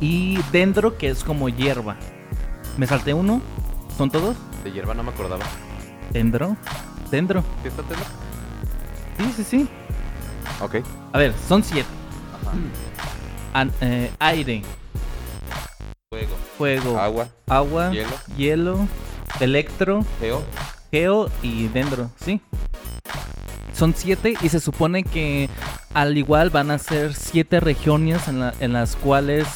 y 0.00 0.38
dendro, 0.52 0.96
que 0.98 1.08
es 1.08 1.24
como 1.24 1.48
hierba. 1.48 1.96
¿Me 2.76 2.86
salté 2.86 3.14
uno? 3.14 3.40
¿Son 3.96 4.10
todos? 4.10 4.36
De 4.64 4.72
hierba 4.72 4.94
no 4.94 5.02
me 5.02 5.10
acordaba. 5.10 5.44
Dendro, 6.10 6.56
dendro. 7.10 7.42
¿Sí 7.62 7.68
está 7.68 7.82
tela? 7.82 8.00
Sí, 9.18 9.32
sí, 9.36 9.44
sí. 9.44 9.68
Ok. 10.60 10.76
A 11.12 11.18
ver, 11.18 11.34
son 11.48 11.62
siete. 11.62 11.88
Ajá. 12.40 12.52
An- 13.54 13.72
eh, 13.80 14.10
aire, 14.18 14.62
Fuego. 16.10 16.36
fuego, 16.58 16.98
Agua. 16.98 17.28
agua, 17.48 17.90
Hielo. 17.90 18.10
hielo, 18.36 18.78
electro, 19.40 20.04
Geo. 20.20 20.42
Geo 20.92 21.28
y 21.42 21.66
dendro, 21.68 22.10
¿sí? 22.22 22.40
Son 23.74 23.94
siete 23.96 24.34
y 24.42 24.48
se 24.50 24.60
supone 24.60 25.02
que 25.02 25.48
al 25.94 26.16
igual 26.16 26.50
van 26.50 26.70
a 26.70 26.78
ser 26.78 27.14
siete 27.14 27.58
regiones 27.58 28.28
en, 28.28 28.38
la- 28.40 28.54
en 28.60 28.72
las 28.74 28.94
cuales 28.94 29.46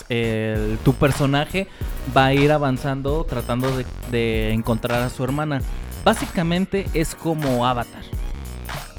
tu 0.85 0.95
personaje 0.95 1.69
va 2.17 2.27
a 2.27 2.35
ir 2.35 2.51
avanzando 2.51 3.25
tratando 3.25 3.69
de 4.11 4.53
encontrar 4.53 5.03
a 5.03 5.11
su 5.11 5.23
hermana. 5.23 5.61
Básicamente 6.05 6.87
es 6.95 7.15
como 7.15 7.67
Avatar. 7.67 8.03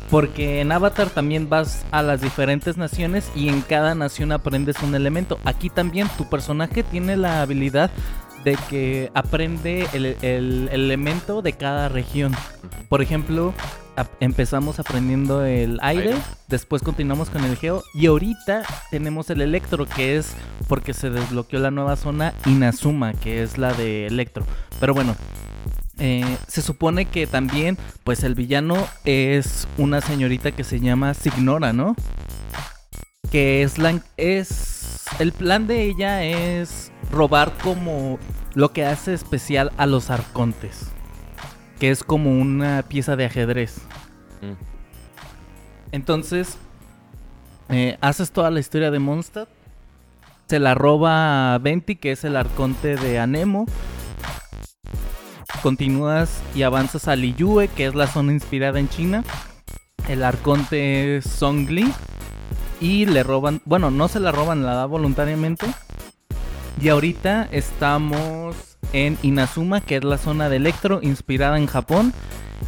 Porque 0.09 0.61
en 0.61 0.71
Avatar 0.71 1.09
también 1.09 1.49
vas 1.49 1.85
a 1.91 2.01
las 2.01 2.21
diferentes 2.21 2.77
naciones 2.77 3.29
y 3.35 3.49
en 3.49 3.59
cada 3.61 3.93
nación 3.95 4.31
aprendes 4.31 4.81
un 4.81 4.95
elemento. 4.95 5.37
Aquí 5.43 5.69
también 5.69 6.07
tu 6.17 6.29
personaje 6.29 6.83
tiene 6.83 7.17
la 7.17 7.41
habilidad 7.41 7.91
de 8.43 8.57
que 8.69 9.11
aprende 9.13 9.87
el, 9.93 10.05
el 10.21 10.69
elemento 10.71 11.41
de 11.41 11.53
cada 11.53 11.89
región. 11.89 12.33
Por 12.89 13.01
ejemplo, 13.01 13.53
empezamos 14.19 14.79
aprendiendo 14.79 15.43
el 15.43 15.79
aire, 15.81 16.09
Aire. 16.13 16.21
después 16.47 16.81
continuamos 16.81 17.29
con 17.29 17.43
el 17.43 17.57
geo 17.57 17.83
y 17.93 18.05
ahorita 18.05 18.63
tenemos 18.91 19.29
el 19.29 19.41
electro 19.41 19.85
que 19.85 20.17
es 20.17 20.33
porque 20.67 20.93
se 20.93 21.09
desbloqueó 21.09 21.59
la 21.59 21.71
nueva 21.71 21.95
zona 21.95 22.33
Inazuma, 22.45 23.13
que 23.13 23.43
es 23.43 23.57
la 23.57 23.73
de 23.73 24.07
electro. 24.07 24.45
Pero 24.79 24.93
bueno, 24.93 25.15
Eh, 25.99 26.37
se 26.47 26.61
supone 26.61 27.05
que 27.05 27.25
también, 27.25 27.75
pues 28.03 28.23
el 28.23 28.35
villano 28.35 28.75
es 29.03 29.67
una 29.79 29.99
señorita 29.99 30.51
que 30.51 30.63
se 30.63 30.79
llama 30.79 31.15
Signora, 31.15 31.73
¿no? 31.73 31.95
Que 33.31 33.63
es 33.63 33.77
la... 33.77 34.01
Es... 34.17 35.05
El 35.19 35.31
plan 35.31 35.67
de 35.67 35.83
ella 35.83 36.23
es 36.23 36.91
robar 37.11 37.53
como 37.63 38.19
lo 38.53 38.71
que 38.71 38.85
hace 38.85 39.13
especial 39.13 39.71
a 39.77 39.85
los 39.85 40.09
arcontes. 40.09 40.91
Que 41.79 41.91
es 41.91 42.03
como 42.03 42.31
una 42.31 42.83
pieza 42.87 43.15
de 43.15 43.25
ajedrez. 43.25 43.77
Mm. 44.41 44.53
Entonces, 45.91 46.57
eh, 47.69 47.97
haces 48.01 48.31
toda 48.31 48.51
la 48.51 48.59
historia 48.59 48.91
de 48.91 48.99
Mondstadt. 48.99 49.49
Se 50.47 50.59
la 50.59 50.75
roba 50.75 51.53
a 51.53 51.57
Venti, 51.57 51.95
que 51.95 52.13
es 52.13 52.23
el 52.23 52.37
arconte 52.37 52.95
de 52.95 53.19
Anemo. 53.19 53.65
Continúas 55.61 56.41
y 56.55 56.63
avanzas 56.63 57.07
a 57.07 57.15
Liyue, 57.15 57.67
que 57.67 57.87
es 57.87 57.95
la 57.95 58.07
zona 58.07 58.31
inspirada 58.31 58.79
en 58.79 58.87
China. 58.87 59.23
El 60.07 60.23
arconte 60.23 61.17
es 61.17 61.25
Songli. 61.25 61.91
Y 62.79 63.05
le 63.05 63.23
roban, 63.23 63.61
bueno, 63.65 63.89
no 63.89 64.07
se 64.07 64.19
la 64.19 64.31
roban, 64.31 64.65
la 64.65 64.75
da 64.75 64.85
voluntariamente. 64.85 65.65
Y 66.79 66.89
ahorita 66.89 67.47
estamos 67.51 68.55
en 68.93 69.17
Inazuma, 69.23 69.81
que 69.81 69.97
es 69.97 70.03
la 70.03 70.17
zona 70.17 70.49
de 70.49 70.57
Electro, 70.57 70.99
inspirada 71.01 71.57
en 71.57 71.65
Japón. 71.65 72.13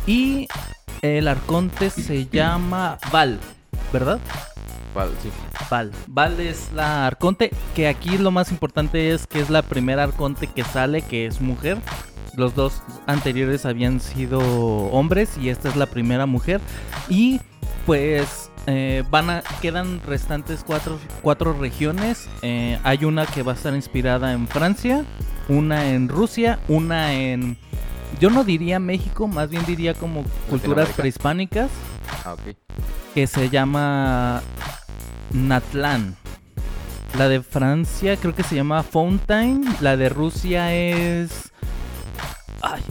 Y 0.07 0.47
el 1.01 1.27
arconte 1.27 1.89
se 1.89 2.25
llama 2.31 2.97
Val, 3.11 3.39
¿verdad? 3.93 4.19
Vale, 4.95 5.11
sí. 5.21 5.29
Val. 5.69 5.91
Val 6.07 6.39
es 6.39 6.71
la 6.73 7.05
arconte, 7.05 7.51
que 7.75 7.87
aquí 7.87 8.17
lo 8.17 8.31
más 8.31 8.51
importante 8.51 9.11
es 9.11 9.27
que 9.27 9.39
es 9.39 9.49
la 9.49 9.61
primera 9.61 10.03
arconte 10.03 10.47
que 10.47 10.63
sale, 10.63 11.03
que 11.03 11.27
es 11.27 11.41
mujer. 11.41 11.77
Los 12.35 12.55
dos 12.55 12.81
anteriores 13.05 13.65
habían 13.65 13.99
sido 13.99 14.39
hombres 14.39 15.37
y 15.37 15.49
esta 15.49 15.69
es 15.69 15.75
la 15.75 15.85
primera 15.85 16.25
mujer. 16.25 16.61
Y 17.09 17.39
pues 17.85 18.48
eh, 18.69 19.03
van 19.09 19.29
a, 19.29 19.43
quedan 19.61 20.01
restantes 20.05 20.63
cuatro, 20.65 20.99
cuatro 21.21 21.53
regiones. 21.53 22.29
Eh, 22.41 22.79
hay 22.83 23.03
una 23.05 23.25
que 23.25 23.43
va 23.43 23.53
a 23.53 23.55
estar 23.55 23.73
inspirada 23.75 24.31
en 24.33 24.47
Francia, 24.47 25.03
una 25.47 25.89
en 25.89 26.07
Rusia, 26.09 26.59
una 26.67 27.13
en... 27.13 27.57
Yo 28.19 28.29
no 28.29 28.43
diría 28.43 28.79
México, 28.79 29.27
más 29.27 29.49
bien 29.49 29.65
diría 29.65 29.93
como 29.93 30.23
culturas 30.49 30.89
prehispánicas 30.89 31.69
Ah, 32.25 32.33
ok. 32.33 32.55
que 33.13 33.27
se 33.27 33.49
llama 33.49 34.41
Natlan. 35.31 36.15
La 37.17 37.27
de 37.29 37.41
Francia 37.41 38.17
creo 38.17 38.35
que 38.35 38.43
se 38.43 38.55
llama 38.55 38.83
Fountain. 38.83 39.63
La 39.81 39.95
de 39.97 40.09
Rusia 40.09 40.73
es. 40.75 41.51
Ay. 42.61 42.81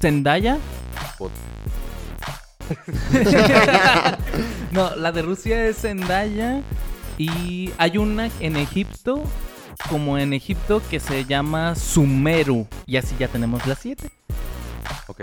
Zendaya. 0.00 0.58
Pot- 1.18 1.30
no, 4.72 4.94
la 4.96 5.12
de 5.12 5.22
Rusia 5.22 5.66
es 5.66 5.78
Zendaya. 5.78 6.62
Y 7.18 7.70
hay 7.78 7.98
una 7.98 8.28
en 8.40 8.56
Egipto. 8.56 9.22
Como 9.90 10.18
en 10.18 10.32
Egipto 10.32 10.80
que 10.88 11.00
se 11.00 11.24
llama 11.24 11.74
Sumeru. 11.74 12.66
Y 12.86 12.96
así 12.96 13.14
ya 13.18 13.28
tenemos 13.28 13.66
las 13.66 13.78
siete. 13.80 14.08
Ok. 15.08 15.22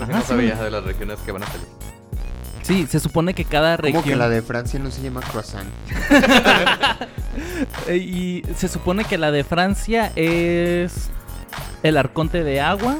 Ajá, 0.00 0.12
no 0.12 0.20
sí. 0.20 0.26
sabía 0.26 0.56
de 0.56 0.70
las 0.70 0.84
regiones 0.84 1.18
que 1.20 1.32
van 1.32 1.44
a 1.44 1.46
salir. 1.46 1.66
Sí, 2.62 2.86
se 2.86 3.00
supone 3.00 3.32
que 3.34 3.44
cada 3.44 3.76
región. 3.78 4.02
Como 4.02 4.12
que 4.12 4.16
la 4.16 4.28
de 4.28 4.42
Francia 4.42 4.78
no 4.78 4.90
se 4.90 5.00
llama 5.02 5.20
croissant. 5.20 5.68
Eh, 7.86 7.96
Y 7.96 8.42
se 8.56 8.66
supone 8.68 9.04
que 9.04 9.16
la 9.16 9.30
de 9.30 9.44
Francia 9.44 10.12
es 10.16 11.08
el 11.84 11.96
arconte 11.96 12.42
de 12.42 12.60
agua. 12.60 12.98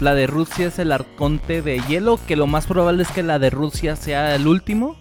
La 0.00 0.14
de 0.14 0.26
Rusia 0.26 0.66
es 0.66 0.78
el 0.78 0.92
arconte 0.92 1.62
de 1.62 1.80
hielo. 1.80 2.18
Que 2.26 2.36
lo 2.36 2.46
más 2.46 2.66
probable 2.66 3.02
es 3.02 3.10
que 3.10 3.22
la 3.22 3.38
de 3.38 3.50
Rusia 3.50 3.96
sea 3.96 4.34
el 4.34 4.46
último. 4.46 4.96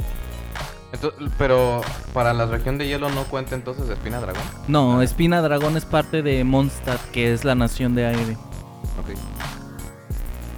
Entonces, 0.92 1.32
pero 1.38 1.82
para 2.14 2.34
la 2.34 2.46
región 2.46 2.78
de 2.78 2.88
hielo 2.88 3.10
no 3.10 3.24
cuenta 3.24 3.56
entonces 3.56 3.90
Espina 3.90 4.20
Dragón. 4.20 4.44
No, 4.68 5.02
Espina 5.02 5.42
Dragón 5.42 5.76
es 5.76 5.86
parte 5.86 6.22
de 6.22 6.44
Mondstadt, 6.44 7.02
que 7.12 7.34
es 7.34 7.44
la 7.44 7.56
nación 7.56 7.96
de 7.96 8.06
aire. 8.06 8.38
Ok. 9.00 9.18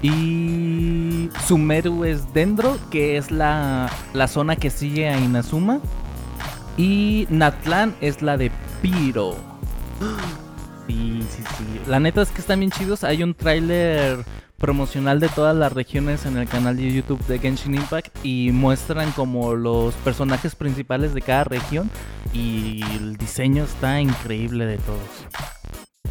Y 0.01 1.29
Sumeru 1.47 2.03
es 2.03 2.33
Dendro, 2.33 2.77
que 2.91 3.17
es 3.17 3.31
la, 3.31 3.89
la 4.13 4.27
zona 4.27 4.57
que 4.57 4.69
sigue 4.69 5.07
a 5.07 5.17
Inazuma. 5.17 5.79
Y 6.77 7.27
Natlan 7.29 7.95
es 8.01 8.21
la 8.21 8.35
de 8.35 8.51
Piro. 8.81 9.37
Sí, 10.87 11.25
sí, 11.35 11.43
sí. 11.57 11.81
La 11.87 11.99
neta 11.99 12.21
es 12.21 12.29
que 12.29 12.41
están 12.41 12.59
bien 12.59 12.71
chidos. 12.71 13.03
Hay 13.03 13.23
un 13.23 13.33
tráiler 13.33 14.23
promocional 14.57 15.19
de 15.19 15.29
todas 15.29 15.55
las 15.55 15.73
regiones 15.73 16.25
en 16.25 16.37
el 16.37 16.47
canal 16.47 16.77
de 16.77 16.91
YouTube 16.93 17.25
de 17.25 17.39
Genshin 17.39 17.75
Impact 17.75 18.15
y 18.23 18.51
muestran 18.53 19.11
como 19.11 19.55
los 19.55 19.95
personajes 19.95 20.55
principales 20.55 21.13
de 21.13 21.21
cada 21.21 21.43
región 21.43 21.89
y 22.33 22.81
el 22.95 23.17
diseño 23.17 23.63
está 23.63 23.99
increíble 23.99 24.65
de 24.65 24.77
todos. 24.77 25.27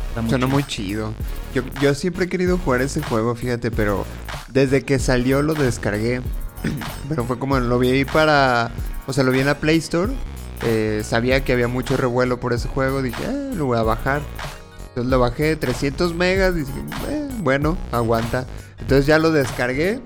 Está 0.08 0.22
muy 0.22 0.30
Suena 0.30 0.46
chido. 0.46 0.48
muy 0.48 0.64
chido. 0.64 1.14
Yo, 1.54 1.62
yo 1.80 1.94
siempre 1.94 2.24
he 2.26 2.28
querido 2.28 2.58
jugar 2.58 2.82
ese 2.82 3.00
juego, 3.02 3.34
fíjate, 3.34 3.70
pero 3.70 4.04
desde 4.48 4.82
que 4.84 4.98
salió 4.98 5.42
lo 5.42 5.54
descargué. 5.54 6.20
pero 7.08 7.24
fue 7.24 7.38
como 7.38 7.58
lo 7.60 7.78
vi 7.78 7.90
ahí 7.90 8.04
para. 8.04 8.72
O 9.06 9.12
sea, 9.12 9.24
lo 9.24 9.30
vi 9.32 9.40
en 9.40 9.46
la 9.46 9.58
Play 9.60 9.78
Store. 9.78 10.12
eh, 10.62 11.02
sabía 11.04 11.44
que 11.44 11.52
había 11.52 11.68
mucho 11.68 11.96
revuelo 11.96 12.40
por 12.40 12.52
ese 12.52 12.68
juego. 12.68 13.02
Dije, 13.02 13.22
eh, 13.24 13.52
lo 13.54 13.66
voy 13.66 13.78
a 13.78 13.82
bajar. 13.82 14.22
Entonces 14.94 15.11
lo 15.11 15.18
bajé 15.18 15.57
300 15.57 16.14
megas. 16.14 16.54
Dije, 16.54 16.70
"Eh, 17.09 17.28
bueno, 17.38 17.76
aguanta. 17.90 18.46
Entonces 18.78 19.07
ya 19.07 19.18
lo 19.18 19.33
descargué. 19.33 20.00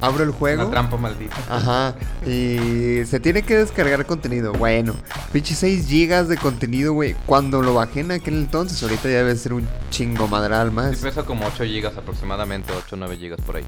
Abro 0.00 0.22
el 0.22 0.30
juego. 0.30 0.62
Una 0.62 0.70
trampa 0.70 0.96
maldita. 0.96 1.34
Ajá. 1.48 1.94
Y 2.24 3.04
se 3.06 3.18
tiene 3.20 3.42
que 3.42 3.56
descargar 3.56 4.06
contenido. 4.06 4.52
Bueno, 4.52 4.94
pinche 5.32 5.54
6 5.54 5.88
gigas 5.88 6.28
de 6.28 6.36
contenido, 6.36 6.92
güey. 6.92 7.16
Cuando 7.26 7.62
lo 7.62 7.74
bajé 7.74 8.00
en 8.00 8.12
aquel 8.12 8.34
entonces, 8.34 8.80
ahorita 8.82 9.04
ya 9.04 9.16
debe 9.18 9.34
ser 9.34 9.54
un 9.54 9.66
chingo 9.90 10.28
madral 10.28 10.68
Sí 10.68 10.74
más. 10.74 10.96
pesa 10.98 11.24
como 11.24 11.46
8 11.46 11.64
gigas 11.64 11.96
aproximadamente, 11.96 12.72
8 12.72 12.94
o 12.94 12.96
9 12.98 13.16
gigas 13.16 13.40
por 13.40 13.56
ahí. 13.56 13.64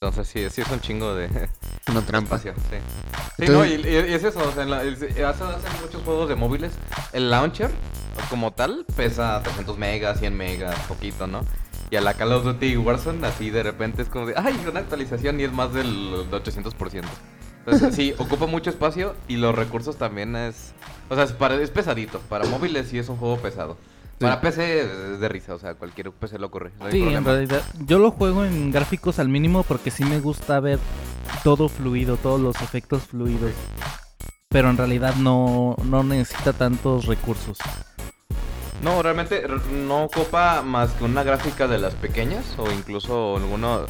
Entonces 0.00 0.28
sí, 0.28 0.48
sí 0.50 0.60
es 0.60 0.70
un 0.70 0.80
chingo 0.80 1.12
de 1.16 1.28
Una 1.90 2.02
trampa. 2.02 2.38
sí. 2.38 2.50
Sí, 2.70 2.76
Entonces- 3.38 3.80
no, 3.84 3.88
y, 3.88 3.92
y 3.92 4.14
es 4.14 4.22
eso, 4.22 4.38
o 4.48 4.52
sea, 4.52 4.62
en 4.62 4.70
la- 4.70 4.78
hace, 4.78 5.08
hacen 5.24 5.80
muchos 5.82 6.02
juegos 6.04 6.28
de 6.28 6.36
móviles. 6.36 6.70
El 7.12 7.30
launcher, 7.30 7.68
como 8.30 8.52
tal, 8.52 8.86
pesa 8.94 9.40
300 9.42 9.76
megas, 9.76 10.20
100 10.20 10.36
megas, 10.36 10.78
poquito, 10.86 11.26
¿no? 11.26 11.40
Y 11.90 11.96
a 11.96 12.00
la 12.00 12.14
Call 12.14 12.32
of 12.32 12.44
Duty 12.44 12.76
Warzone, 12.76 13.26
así 13.26 13.50
de 13.50 13.64
repente 13.64 14.02
es 14.02 14.08
como 14.08 14.26
de, 14.26 14.34
ay, 14.36 14.56
una 14.70 14.78
actualización 14.80 15.40
y 15.40 15.44
es 15.44 15.52
más 15.52 15.72
del 15.72 16.12
800%. 16.30 17.02
Entonces, 17.66 17.94
sí, 17.96 18.14
ocupa 18.18 18.46
mucho 18.46 18.70
espacio 18.70 19.16
y 19.26 19.36
los 19.36 19.52
recursos 19.52 19.96
también 19.96 20.36
es... 20.36 20.74
O 21.08 21.16
sea, 21.16 21.24
es, 21.24 21.32
para- 21.32 21.56
es 21.60 21.70
pesadito. 21.70 22.20
Para 22.28 22.44
móviles 22.46 22.86
sí 22.88 23.00
es 23.00 23.08
un 23.08 23.16
juego 23.16 23.38
pesado. 23.38 23.76
Para 24.18 24.40
PC 24.40 24.80
es 24.80 25.20
de 25.20 25.28
risa, 25.28 25.54
o 25.54 25.58
sea, 25.58 25.74
cualquier 25.74 26.10
PC 26.10 26.38
lo 26.38 26.50
corre. 26.50 26.72
no 26.78 26.90
Sí, 26.90 27.02
en 27.02 27.24
realidad. 27.24 27.62
Yo 27.86 27.98
lo 27.98 28.10
juego 28.10 28.44
en 28.44 28.70
gráficos 28.70 29.18
al 29.18 29.28
mínimo 29.28 29.62
porque 29.62 29.90
sí 29.90 30.04
me 30.04 30.20
gusta 30.20 30.60
ver 30.60 30.78
todo 31.44 31.68
fluido, 31.68 32.16
todos 32.16 32.40
los 32.40 32.60
efectos 32.62 33.04
fluidos. 33.04 33.52
Pero 34.48 34.70
en 34.70 34.76
realidad 34.76 35.14
no, 35.16 35.76
no 35.84 36.02
necesita 36.02 36.52
tantos 36.52 37.06
recursos. 37.06 37.58
No, 38.82 39.02
realmente 39.02 39.44
no 39.86 40.04
ocupa 40.04 40.62
más 40.62 40.92
que 40.92 41.04
una 41.04 41.22
gráfica 41.22 41.66
de 41.66 41.78
las 41.78 41.94
pequeñas 41.94 42.44
o 42.58 42.70
incluso 42.70 43.36
algunos 43.36 43.88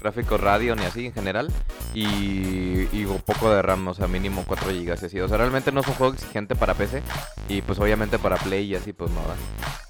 gráficos 0.00 0.40
radio 0.40 0.76
ni 0.76 0.84
así 0.84 1.06
en 1.06 1.12
general 1.12 1.48
y, 1.92 2.86
y 2.96 3.04
un 3.04 3.20
poco 3.20 3.50
de 3.50 3.60
RAM, 3.62 3.88
o 3.88 3.94
sea, 3.94 4.06
mínimo 4.06 4.44
4 4.46 4.68
GB 4.70 4.82
y 4.84 4.90
así. 4.90 5.20
O 5.20 5.28
sea, 5.28 5.36
realmente 5.38 5.72
no 5.72 5.80
es 5.80 5.88
un 5.88 5.94
juego 5.94 6.12
exigente 6.14 6.54
para 6.54 6.74
PC 6.74 7.02
y 7.48 7.62
pues 7.62 7.78
obviamente 7.80 8.18
para 8.18 8.36
Play 8.36 8.66
y 8.66 8.74
así 8.76 8.92
pues 8.92 9.10
no 9.10 9.20
da. 9.22 9.34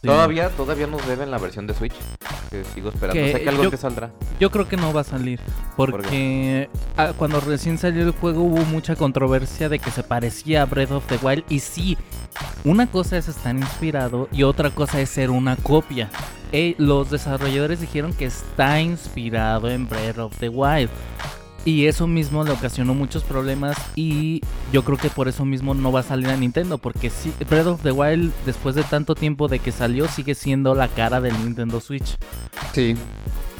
Sí. 0.00 0.06
Todavía, 0.06 0.48
todavía 0.50 0.86
nos 0.86 1.06
deben 1.06 1.30
la 1.30 1.38
versión 1.38 1.66
de 1.66 1.74
Switch 1.74 1.94
que 2.50 2.64
sigo 2.64 2.88
esperando. 2.88 3.20
Que 3.20 3.32
sé 3.32 3.42
que 3.42 3.48
algo 3.48 3.64
yo- 3.64 3.70
que 3.70 3.76
saldrá. 3.76 4.10
Yo 4.40 4.50
creo 4.50 4.68
que 4.68 4.76
no 4.76 4.92
va 4.92 5.02
a 5.02 5.04
salir. 5.04 5.40
Porque 5.76 6.70
ah, 6.96 7.12
cuando 7.16 7.40
recién 7.40 7.76
salió 7.78 8.02
el 8.04 8.12
juego 8.12 8.42
hubo 8.42 8.64
mucha 8.66 8.96
controversia 8.96 9.68
de 9.68 9.78
que 9.78 9.90
se 9.90 10.02
parecía 10.02 10.62
a 10.62 10.64
Breath 10.66 10.92
of 10.92 11.06
the 11.06 11.16
Wild. 11.20 11.44
Y 11.48 11.58
sí, 11.60 11.98
una 12.64 12.86
cosa 12.90 13.18
es 13.18 13.28
estar 13.28 13.54
inspirado 13.54 14.28
y 14.32 14.44
otra 14.44 14.70
cosa 14.70 15.00
es 15.00 15.10
ser 15.10 15.30
una 15.30 15.56
copia. 15.56 16.08
Eh, 16.52 16.74
los 16.78 17.10
desarrolladores 17.10 17.80
dijeron 17.80 18.12
que 18.12 18.26
está 18.26 18.80
inspirado 18.80 19.68
en 19.70 19.88
Breath 19.88 20.18
of 20.18 20.36
the 20.38 20.48
Wild. 20.48 20.90
Y 21.64 21.86
eso 21.86 22.06
mismo 22.06 22.44
le 22.44 22.52
ocasionó 22.52 22.94
muchos 22.94 23.24
problemas 23.24 23.76
y 23.94 24.40
yo 24.72 24.84
creo 24.84 24.96
que 24.96 25.10
por 25.10 25.28
eso 25.28 25.44
mismo 25.44 25.74
no 25.74 25.92
va 25.92 26.00
a 26.00 26.02
salir 26.02 26.28
a 26.28 26.36
Nintendo. 26.36 26.78
Porque 26.78 27.10
sí, 27.10 27.32
Breath 27.48 27.66
of 27.66 27.82
the 27.82 27.92
Wild 27.92 28.32
después 28.46 28.74
de 28.74 28.84
tanto 28.84 29.14
tiempo 29.14 29.48
de 29.48 29.58
que 29.58 29.72
salió 29.72 30.08
sigue 30.08 30.34
siendo 30.34 30.74
la 30.74 30.88
cara 30.88 31.20
del 31.20 31.34
Nintendo 31.44 31.80
Switch. 31.80 32.16
Sí. 32.72 32.94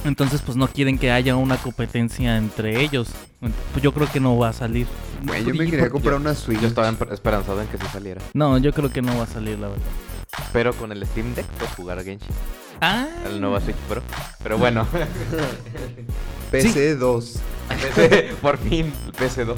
Entonces, 0.04 0.40
pues 0.42 0.56
no 0.56 0.68
quieren 0.68 0.96
que 0.96 1.10
haya 1.10 1.36
una 1.36 1.56
competencia 1.56 2.36
entre 2.38 2.80
ellos. 2.82 3.08
Pues 3.40 3.82
yo 3.82 3.92
creo 3.92 4.10
que 4.10 4.20
no 4.20 4.38
va 4.38 4.50
a 4.50 4.52
salir. 4.52 4.86
Güey, 5.26 5.44
yo 5.44 5.54
me 5.54 5.68
quería 5.68 5.90
comprar 5.90 6.14
una 6.14 6.34
Switch. 6.34 6.60
Yo 6.60 6.68
estaba 6.68 6.88
esperanzado 7.12 7.60
en 7.60 7.66
que 7.68 7.78
sí 7.78 7.84
saliera. 7.92 8.22
No, 8.32 8.56
yo 8.58 8.72
creo 8.72 8.90
que 8.90 9.02
no 9.02 9.16
va 9.18 9.24
a 9.24 9.26
salir, 9.26 9.58
la 9.58 9.68
verdad. 9.68 9.84
Pero 10.52 10.72
con 10.72 10.92
el 10.92 11.04
Steam 11.06 11.34
Deck 11.34 11.46
puedes 11.46 11.74
jugar 11.74 11.98
a 11.98 12.04
Genshin. 12.04 12.34
Ah, 12.80 13.06
el 13.26 13.40
nuevo 13.40 13.60
Switch 13.60 13.76
Pro. 13.88 14.02
Pero 14.42 14.58
bueno, 14.58 14.86
PC 16.50 16.96
2. 16.96 17.40
PC, 17.68 18.34
por 18.40 18.58
fin, 18.58 18.92
el 19.06 19.12
PC2. 19.12 19.56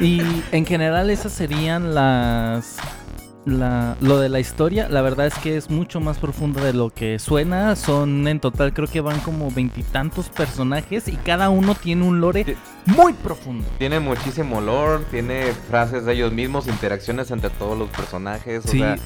y 0.00 0.20
en 0.52 0.64
general 0.66 1.10
esas 1.10 1.32
serían 1.32 1.94
las... 1.94 2.76
La, 3.46 3.96
lo 4.02 4.18
de 4.18 4.28
la 4.28 4.38
historia, 4.38 4.88
la 4.90 5.00
verdad 5.00 5.26
es 5.26 5.34
que 5.34 5.56
es 5.56 5.70
mucho 5.70 5.98
más 5.98 6.18
profunda 6.18 6.62
de 6.62 6.74
lo 6.74 6.90
que 6.90 7.18
suena. 7.18 7.74
Son 7.74 8.28
en 8.28 8.38
total, 8.38 8.74
creo 8.74 8.86
que 8.86 9.00
van 9.00 9.18
como 9.20 9.50
veintitantos 9.50 10.28
personajes 10.28 11.08
y 11.08 11.16
cada 11.16 11.48
uno 11.48 11.74
tiene 11.74 12.04
un 12.04 12.20
lore 12.20 12.56
muy 12.84 13.14
profundo. 13.14 13.66
Tiene 13.78 13.98
muchísimo 13.98 14.60
lore, 14.60 15.04
tiene 15.10 15.52
frases 15.70 16.04
de 16.04 16.12
ellos 16.12 16.32
mismos, 16.32 16.66
interacciones 16.66 17.30
entre 17.30 17.48
todos 17.50 17.78
los 17.78 17.88
personajes. 17.88 18.64
O 18.66 18.68
Sí. 18.68 18.78
sea, 18.80 18.96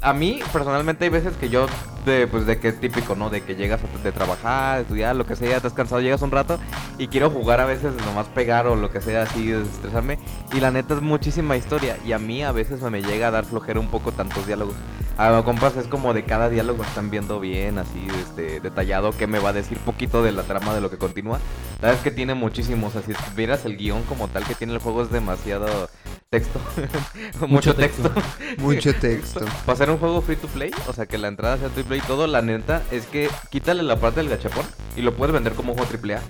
a 0.00 0.12
mí 0.12 0.38
personalmente 0.52 1.04
hay 1.04 1.10
veces 1.10 1.36
que 1.36 1.48
yo, 1.48 1.66
de, 2.06 2.28
pues 2.28 2.46
de 2.46 2.60
que 2.60 2.68
es 2.68 2.78
típico, 2.80 3.16
¿no? 3.16 3.30
De 3.30 3.40
que 3.42 3.56
llegas 3.56 3.80
a- 3.82 4.02
de 4.02 4.12
trabajar, 4.12 4.82
estudiar, 4.82 5.16
lo 5.16 5.26
que 5.26 5.34
sea, 5.34 5.56
estás 5.56 5.72
cansado, 5.72 6.00
llegas 6.00 6.22
un 6.22 6.30
rato 6.30 6.58
y 6.98 7.08
quiero 7.08 7.30
jugar 7.30 7.60
a 7.60 7.64
veces 7.64 7.92
nomás 8.06 8.26
pegar 8.28 8.66
o 8.68 8.76
lo 8.76 8.90
que 8.90 9.00
sea, 9.00 9.22
así, 9.22 9.50
estresarme. 9.50 10.18
Y 10.52 10.60
la 10.60 10.70
neta 10.70 10.94
es 10.94 11.02
muchísima 11.02 11.56
historia 11.56 11.96
y 12.06 12.12
a 12.12 12.18
mí 12.18 12.42
a 12.44 12.52
veces 12.52 12.80
me 12.82 13.02
llega 13.02 13.23
a 13.24 13.30
dar 13.30 13.44
flojera 13.44 13.80
un 13.80 13.88
poco 13.88 14.12
tantos 14.12 14.46
diálogos. 14.46 14.74
A 15.16 15.42
compas 15.44 15.76
es 15.76 15.86
como 15.86 16.12
de 16.12 16.24
cada 16.24 16.48
diálogo 16.48 16.82
están 16.82 17.08
viendo 17.10 17.38
bien, 17.38 17.78
así, 17.78 18.04
este, 18.20 18.58
detallado, 18.60 19.12
que 19.12 19.26
me 19.28 19.38
va 19.38 19.50
a 19.50 19.52
decir 19.52 19.78
poquito 19.78 20.22
de 20.24 20.32
la 20.32 20.42
trama 20.42 20.74
de 20.74 20.80
lo 20.80 20.90
que 20.90 20.98
continúa. 20.98 21.38
La 21.80 21.88
verdad 21.88 21.98
es 21.98 22.02
que 22.02 22.10
tiene 22.10 22.34
muchísimos, 22.34 22.96
así, 22.96 23.12
si 23.14 23.34
vieras 23.36 23.64
el 23.64 23.76
guion 23.76 24.02
como 24.04 24.26
tal 24.28 24.44
que 24.44 24.54
tiene 24.56 24.72
el 24.72 24.80
juego 24.80 25.02
es 25.02 25.10
demasiado 25.10 25.88
texto. 26.30 26.58
Mucho, 27.40 27.46
Mucho 27.48 27.74
texto. 27.76 28.10
texto. 28.10 28.22
Mucho 28.62 28.94
texto. 28.94 29.44
Para 29.64 29.78
ser 29.78 29.90
un 29.90 29.98
juego 29.98 30.20
free 30.20 30.36
to 30.36 30.48
play, 30.48 30.72
o 30.88 30.92
sea 30.92 31.06
que 31.06 31.16
la 31.18 31.28
entrada 31.28 31.58
sea 31.58 31.68
free 31.68 31.82
to 31.84 31.88
play 31.88 32.00
y 32.00 32.06
todo, 32.08 32.26
la 32.26 32.42
neta 32.42 32.82
es 32.90 33.06
que 33.06 33.28
quítale 33.50 33.82
la 33.84 33.96
parte 33.96 34.18
del 34.20 34.28
gachapón 34.30 34.66
y 34.96 35.02
lo 35.02 35.14
puedes 35.14 35.32
vender 35.32 35.52
como 35.54 35.70
un 35.72 35.78
juego 35.78 35.88
triple 35.88 36.16
A. 36.16 36.22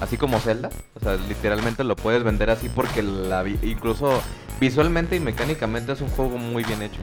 Así 0.00 0.16
como 0.16 0.40
Zelda, 0.40 0.68
o 0.94 1.00
sea, 1.00 1.14
literalmente 1.28 1.84
lo 1.84 1.94
puedes 1.94 2.24
vender 2.24 2.50
así 2.50 2.68
porque 2.68 3.04
la 3.04 3.44
vi- 3.44 3.60
incluso 3.62 4.20
visualmente 4.60 5.16
y 5.16 5.20
mecánicamente 5.20 5.92
es 5.92 6.00
un 6.00 6.08
juego 6.10 6.38
muy 6.38 6.64
bien 6.64 6.82
hecho. 6.82 7.00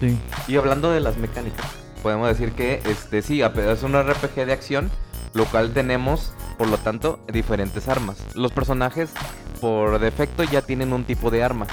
Sí. 0.00 0.18
Y 0.48 0.56
hablando 0.56 0.90
de 0.90 1.00
las 1.00 1.16
mecánicas, 1.16 1.64
podemos 2.02 2.28
decir 2.28 2.52
que 2.52 2.82
este 2.86 3.22
sí, 3.22 3.42
es 3.42 3.82
un 3.82 3.92
RPG 3.94 4.46
de 4.46 4.52
acción, 4.52 4.90
lo 5.34 5.44
cual 5.46 5.72
tenemos, 5.72 6.32
por 6.58 6.68
lo 6.68 6.78
tanto, 6.78 7.20
diferentes 7.32 7.88
armas. 7.88 8.18
Los 8.34 8.52
personajes, 8.52 9.10
por 9.60 9.98
defecto, 9.98 10.42
ya 10.44 10.62
tienen 10.62 10.92
un 10.92 11.04
tipo 11.04 11.30
de 11.30 11.42
arma. 11.42 11.66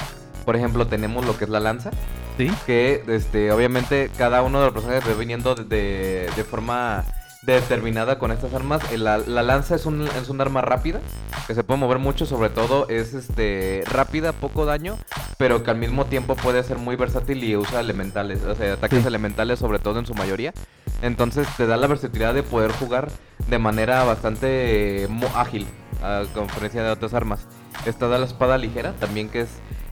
Por 0.46 0.56
ejemplo, 0.56 0.88
tenemos 0.88 1.26
lo 1.26 1.38
que 1.38 1.44
es 1.46 1.50
la 1.50 1.60
lanza, 1.60 1.92
Sí. 2.38 2.52
que 2.66 3.04
este, 3.08 3.52
obviamente 3.52 4.10
cada 4.18 4.42
uno 4.42 4.60
de 4.60 4.66
los 4.66 4.74
personajes 4.74 5.08
va 5.08 5.14
viniendo 5.20 5.54
de, 5.54 5.64
de- 5.66 6.30
de 6.36 6.44
forma 6.44 7.04
determinada 7.44 8.20
con 8.20 8.32
estas 8.32 8.54
armas. 8.54 8.82
Eh, 8.92 8.98
La, 8.98 9.18
la 9.18 9.42
lanza 9.44 9.76
es 9.76 9.86
un, 9.86 10.02
es 10.08 10.30
un 10.30 10.42
arma 10.42 10.62
rápida, 10.62 11.00
que 11.48 11.56
se 11.56 11.64
puede 11.64 11.80
mover 11.80 11.98
mucho, 12.00 12.26
sobre 12.26 12.50
todo 12.50 12.88
es 12.90 13.14
este 13.14 13.84
rápida, 13.86 14.32
poco 14.32 14.66
daño, 14.66 14.98
pero 15.38 15.64
que 15.64 15.72
al 15.72 15.78
mismo 15.78 16.06
tiempo 16.06 16.36
puede 16.36 16.64
ser 16.64 16.78
muy 16.78 16.96
versátil 16.96 17.44
y 17.44 17.56
usa 17.56 17.80
elementales, 17.80 18.44
o 18.44 18.56
sea, 18.56 18.74
ataques 18.74 19.02
Sí. 19.02 19.08
elementales 19.08 19.60
sobre 19.60 19.80
todo 19.80 20.00
en 20.00 20.06
su 20.06 20.14
mayoría. 20.14 20.54
Entonces 21.02 21.48
te 21.58 21.66
da 21.66 21.78
la 21.78 21.88
versatilidad 21.88 22.34
de 22.34 22.44
poder 22.44 22.72
jugar 22.72 23.10
de 23.48 23.58
manera 23.58 24.04
bastante 24.04 25.04
eh, 25.04 25.10
ágil, 25.36 25.66
a 26.04 26.24
diferencia 26.24 26.84
de 26.84 26.92
otras 26.92 27.14
armas. 27.14 27.48
Esta 27.86 28.08
da 28.08 28.20
la 28.20 28.26
espada 28.26 28.58
ligera, 28.60 28.94
también 29.00 29.30
que 29.30 29.42
es 29.42 29.50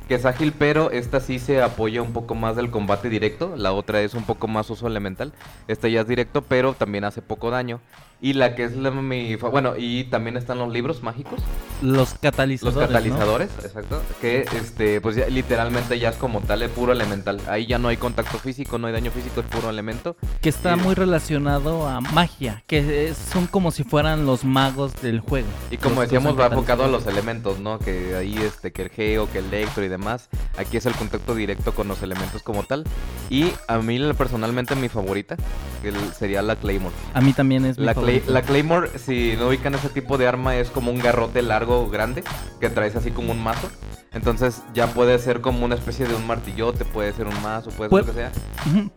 que 0.10 0.15
es 0.15 0.26
ágil, 0.26 0.54
pero 0.58 0.89
esta 0.89 1.19
sí 1.19 1.38
se 1.38 1.62
apoya 1.62 2.02
un 2.02 2.13
poco 2.13 2.34
más 2.34 2.56
del 2.56 2.72
combate 2.72 3.10
directo. 3.10 3.54
La 3.56 3.74
otra 3.74 4.02
es 4.02 4.15
un 4.15 4.24
poco 4.24 4.48
más 4.48 4.67
uso 4.72 4.88
elemental. 4.88 5.34
Esta 5.67 5.88
ya 5.88 6.02
es 6.02 6.08
directo, 6.08 6.41
pero 6.41 6.74
también 6.74 7.04
hace 7.04 7.22
poco 7.22 7.52
daño. 7.52 7.80
Y 8.21 8.34
la 8.34 8.53
que 8.53 8.65
es 8.65 8.75
la, 8.75 8.91
mi... 8.91 9.36
Bueno, 9.38 9.75
y 9.77 10.03
también 10.05 10.36
están 10.36 10.58
los 10.60 10.69
libros 10.73 11.01
mágicos. 11.03 11.39
Los 11.82 11.97
Los 11.99 12.13
catalizadores. 12.15 12.75
¿no? 12.75 12.88
catalizadores, 12.88 13.49
exacto. 13.63 14.01
Que 14.19 14.45
este, 14.58 14.99
pues 14.99 15.15
ya, 15.15 15.27
literalmente 15.27 15.97
ya 15.99 16.10
es 16.10 16.17
como 16.17 16.41
tal, 16.41 16.62
es 16.63 16.69
puro 16.69 16.91
elemental. 16.91 17.39
Ahí 17.47 17.65
ya 17.65 17.77
no 17.77 17.88
hay 17.88 17.95
contacto 17.95 18.38
físico, 18.38 18.77
no 18.77 18.88
hay 18.88 18.93
daño 18.93 19.12
físico, 19.12 19.39
es 19.39 19.45
puro 19.47 19.69
elemento. 19.69 20.17
Que 20.41 20.49
está 20.49 20.75
Sí. 20.75 20.82
muy 20.82 20.95
relacionado 20.95 21.88
a 21.88 22.01
magia. 22.01 22.62
Que 22.67 23.13
son 23.32 23.47
como 23.47 23.71
si 23.71 23.86
fueran 23.86 24.25
los 24.25 24.43
magos 24.43 25.01
del 25.01 25.21
juego. 25.21 25.47
Y 25.71 25.77
como 25.77 25.95
Los 25.95 26.03
decíamos, 26.05 26.38
va 26.38 26.47
enfocado 26.47 26.84
a 26.84 26.88
los 26.88 27.03
catalizadores. 27.03 27.08
elementos, 27.25 27.60
¿no? 27.60 27.79
Que 27.79 28.15
ahí 28.17 28.36
este, 28.38 28.73
que 28.73 28.82
el 28.82 28.89
geo, 28.89 29.32
que 29.32 29.39
el 29.39 29.45
electro 29.45 29.84
y 29.86 29.88
demás. 29.88 30.27
Aquí 30.58 30.75
es 30.75 30.86
el 30.86 30.93
contacto 30.93 31.36
directo 31.36 31.73
con 31.73 31.88
los 31.88 32.03
elementos 32.03 32.43
como 32.43 32.63
tal. 32.63 32.84
Y 33.29 33.51
a 33.69 33.77
mí 33.77 33.97
personalmente 34.17 34.75
mi 34.75 34.89
favorita 34.89 35.38
el- 35.84 35.95
sería 36.13 36.41
la 36.41 36.58
Claymore. 36.58 36.93
A 37.13 37.21
mí 37.21 37.32
también 37.32 37.63
es 37.65 37.77
mi 37.79 37.86
La, 37.86 37.93
Clay- 38.10 38.24
la 38.28 38.41
Claymore, 38.41 38.98
si 38.98 39.36
no 39.38 39.48
ubican 39.48 39.76
ese 39.76 39.89
tipo 39.89 40.17
de 40.17 40.28
arma, 40.28 40.56
es 40.58 40.69
como 40.69 40.91
un 40.91 41.00
garrote 41.00 41.41
largo, 41.41 41.89
grande, 41.89 42.24
que 42.60 42.69
traes 42.69 42.95
así 42.95 43.12
como 43.12 43.32
un 43.32 43.41
mazo. 43.43 43.69
Entonces 44.12 44.63
ya 44.74 44.88
puede 44.88 45.19
ser 45.19 45.39
como 45.41 45.63
una 45.65 45.76
especie 45.76 46.08
de 46.08 46.15
un 46.15 46.26
martillote, 46.26 46.84
puede 46.84 47.13
ser 47.13 47.28
un 47.28 47.41
mazo, 47.43 47.69
puede 47.69 47.89
ser 47.91 48.00
lo 48.00 48.06
que 48.06 48.13
sea. 48.13 48.32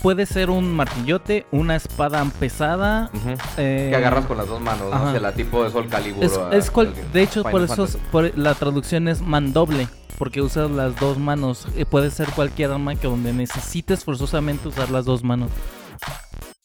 Puede 0.01 0.25
ser 0.27 0.49
un 0.49 0.75
martillote, 0.75 1.47
una 1.51 1.77
espada 1.77 2.25
pesada. 2.41 3.11
Eh, 3.59 3.89
Que 3.91 3.97
agarras 3.97 4.25
con 4.25 4.39
las 4.39 4.49
dos 4.49 4.61
manos, 4.61 4.89
¿no? 4.91 4.95
ajá. 4.97 5.09
O 5.09 5.11
sea, 5.13 5.21
la 5.21 5.33
tipo 5.33 5.63
de 5.65 5.71
Sol 5.71 5.89
Calibur. 5.89 6.25
Es, 6.25 6.33
o 6.37 6.47
a- 6.47 6.57
es 6.57 6.71
cual- 6.71 6.95
al- 6.97 7.13
de 7.13 7.23
hecho, 7.23 7.43
Final 7.45 7.53
por 7.53 7.63
eso 7.63 7.99
por- 8.11 8.39
la 8.39 8.55
traducción 8.55 9.09
es 9.09 9.21
mandoble. 9.21 9.87
Porque 10.19 10.41
usas 10.41 10.71
las 10.71 10.99
dos 11.01 11.19
manos. 11.19 11.67
Eh, 11.77 11.85
puede 11.85 12.11
ser 12.11 12.29
cualquier 12.31 12.71
arma 12.71 12.95
que 12.95 13.09
donde 13.09 13.33
necesites 13.33 14.05
forzosamente 14.05 14.69
usar 14.69 14.89
las 14.91 15.05
dos 15.05 15.25
manos. 15.25 15.51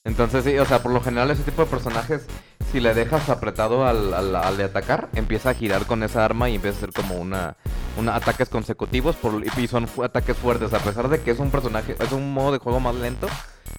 Entonces 0.07 0.45
sí, 0.45 0.57
o 0.57 0.63
sea, 0.65 0.81
por 0.81 0.93
lo 0.93 1.01
general 1.01 1.29
ese 1.31 1.43
tipo 1.43 1.63
de 1.65 1.69
personajes, 1.69 2.25
si 2.71 2.79
le 2.79 2.93
dejas 2.93 3.27
apretado 3.29 3.85
al, 3.85 4.13
al- 4.13 4.35
al 4.37 4.55
de 4.57 4.63
atacar, 4.63 5.09
empieza 5.13 5.49
a 5.49 5.53
girar 5.53 5.85
con 5.85 6.01
esa 6.01 6.23
arma 6.23 6.49
y 6.49 6.55
empieza 6.55 6.77
a 6.77 6.79
hacer 6.79 6.93
como 6.93 7.15
una, 7.15 7.57
una 7.97 8.15
ataques 8.15 8.47
consecutivos 8.47 9.17
por, 9.17 9.43
y 9.45 9.67
son 9.67 9.85
ataques 10.01 10.37
fuertes. 10.37 10.73
A 10.73 10.79
pesar 10.79 11.09
de 11.09 11.19
que 11.21 11.31
es 11.31 11.39
un 11.39 11.51
personaje, 11.51 11.97
es 11.99 12.11
un 12.13 12.33
modo 12.33 12.53
de 12.53 12.59
juego 12.59 12.79
más 12.79 12.95
lento, 12.95 13.27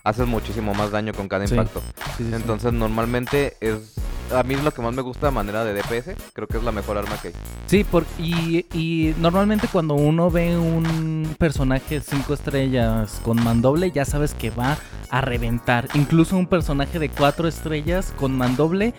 haces 0.05 0.27
muchísimo 0.27 0.74
más 0.74 0.90
daño 0.90 1.12
con 1.12 1.29
cada 1.29 1.46
Sí. 1.46 1.55
impacto. 1.55 1.81
Sí, 1.96 2.12
sí, 2.18 2.24
sí. 2.29 2.35
Entonces 2.35 2.72
normalmente 2.72 3.57
es, 3.61 3.94
a 4.35 4.42
mí 4.42 4.55
es 4.55 4.62
lo 4.64 4.72
que 4.72 4.83
más 4.83 4.94
me 4.94 5.03
gusta 5.03 5.29
a 5.29 5.31
manera 5.31 5.64
de 5.64 5.74
DPS, 5.74 6.14
creo 6.33 6.46
que 6.48 6.57
es 6.59 6.62
la 6.62 6.72
mejor 6.72 6.98
arma 6.98 7.16
que 7.20 7.29
hay. 7.29 7.35
Sí, 7.66 7.85
por, 7.85 8.05
y, 8.18 8.66
y 8.72 9.14
normalmente 9.18 9.68
cuando 9.70 9.94
uno 9.94 10.31
ve 10.31 10.57
un 10.57 11.35
personaje 11.38 12.01
5 12.01 12.35
estrellas 12.35 13.20
con 13.24 13.42
mandoble, 13.42 13.90
ya 13.90 14.05
sabes 14.05 14.35
que 14.35 14.51
va 14.51 14.79
a 15.11 15.20
reventar. 15.20 15.88
Incluso 15.94 16.37
un 16.37 16.46
personaje 16.46 16.98
de 16.98 17.09
4 17.09 17.48
estrellas 17.48 18.12
con 18.18 18.37
mandoble 18.37 18.94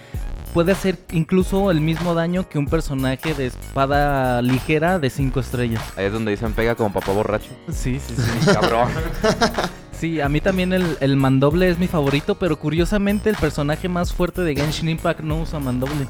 puede 0.54 0.71
hacer 0.71 0.97
incluso 1.12 1.69
el 1.69 1.80
mismo 1.80 2.15
daño 2.15 2.49
que 2.49 2.58
un 2.58 2.65
personaje 2.65 3.36
de 3.36 3.45
espada 3.47 4.41
ligera 4.41 4.97
de 4.97 5.12
5 5.12 5.39
estrellas. 5.39 5.84
Ahí 5.95 6.06
es 6.06 6.13
donde 6.13 6.32
dicen 6.32 6.54
pega 6.54 6.73
como 6.73 6.91
papá 6.91 7.12
borracho. 7.12 7.49
Sí, 7.71 7.99
sí, 7.99 8.15
sí. 8.15 8.45
Cabrón. 8.54 8.89
Sí, 9.99 10.21
a 10.21 10.29
mí 10.29 10.39
también 10.39 10.71
el, 10.71 10.97
el 11.01 11.17
mandoble 11.17 11.69
es 11.69 11.77
mi 11.77 11.88
favorito, 11.88 12.35
pero 12.35 12.57
curiosamente 12.57 13.29
el 13.29 13.35
personaje 13.35 13.89
más 13.89 14.13
fuerte 14.13 14.41
de 14.43 14.55
Genshin 14.55 14.88
Impact 14.88 15.19
no 15.19 15.41
usa 15.41 15.59
mandoble. 15.59 16.07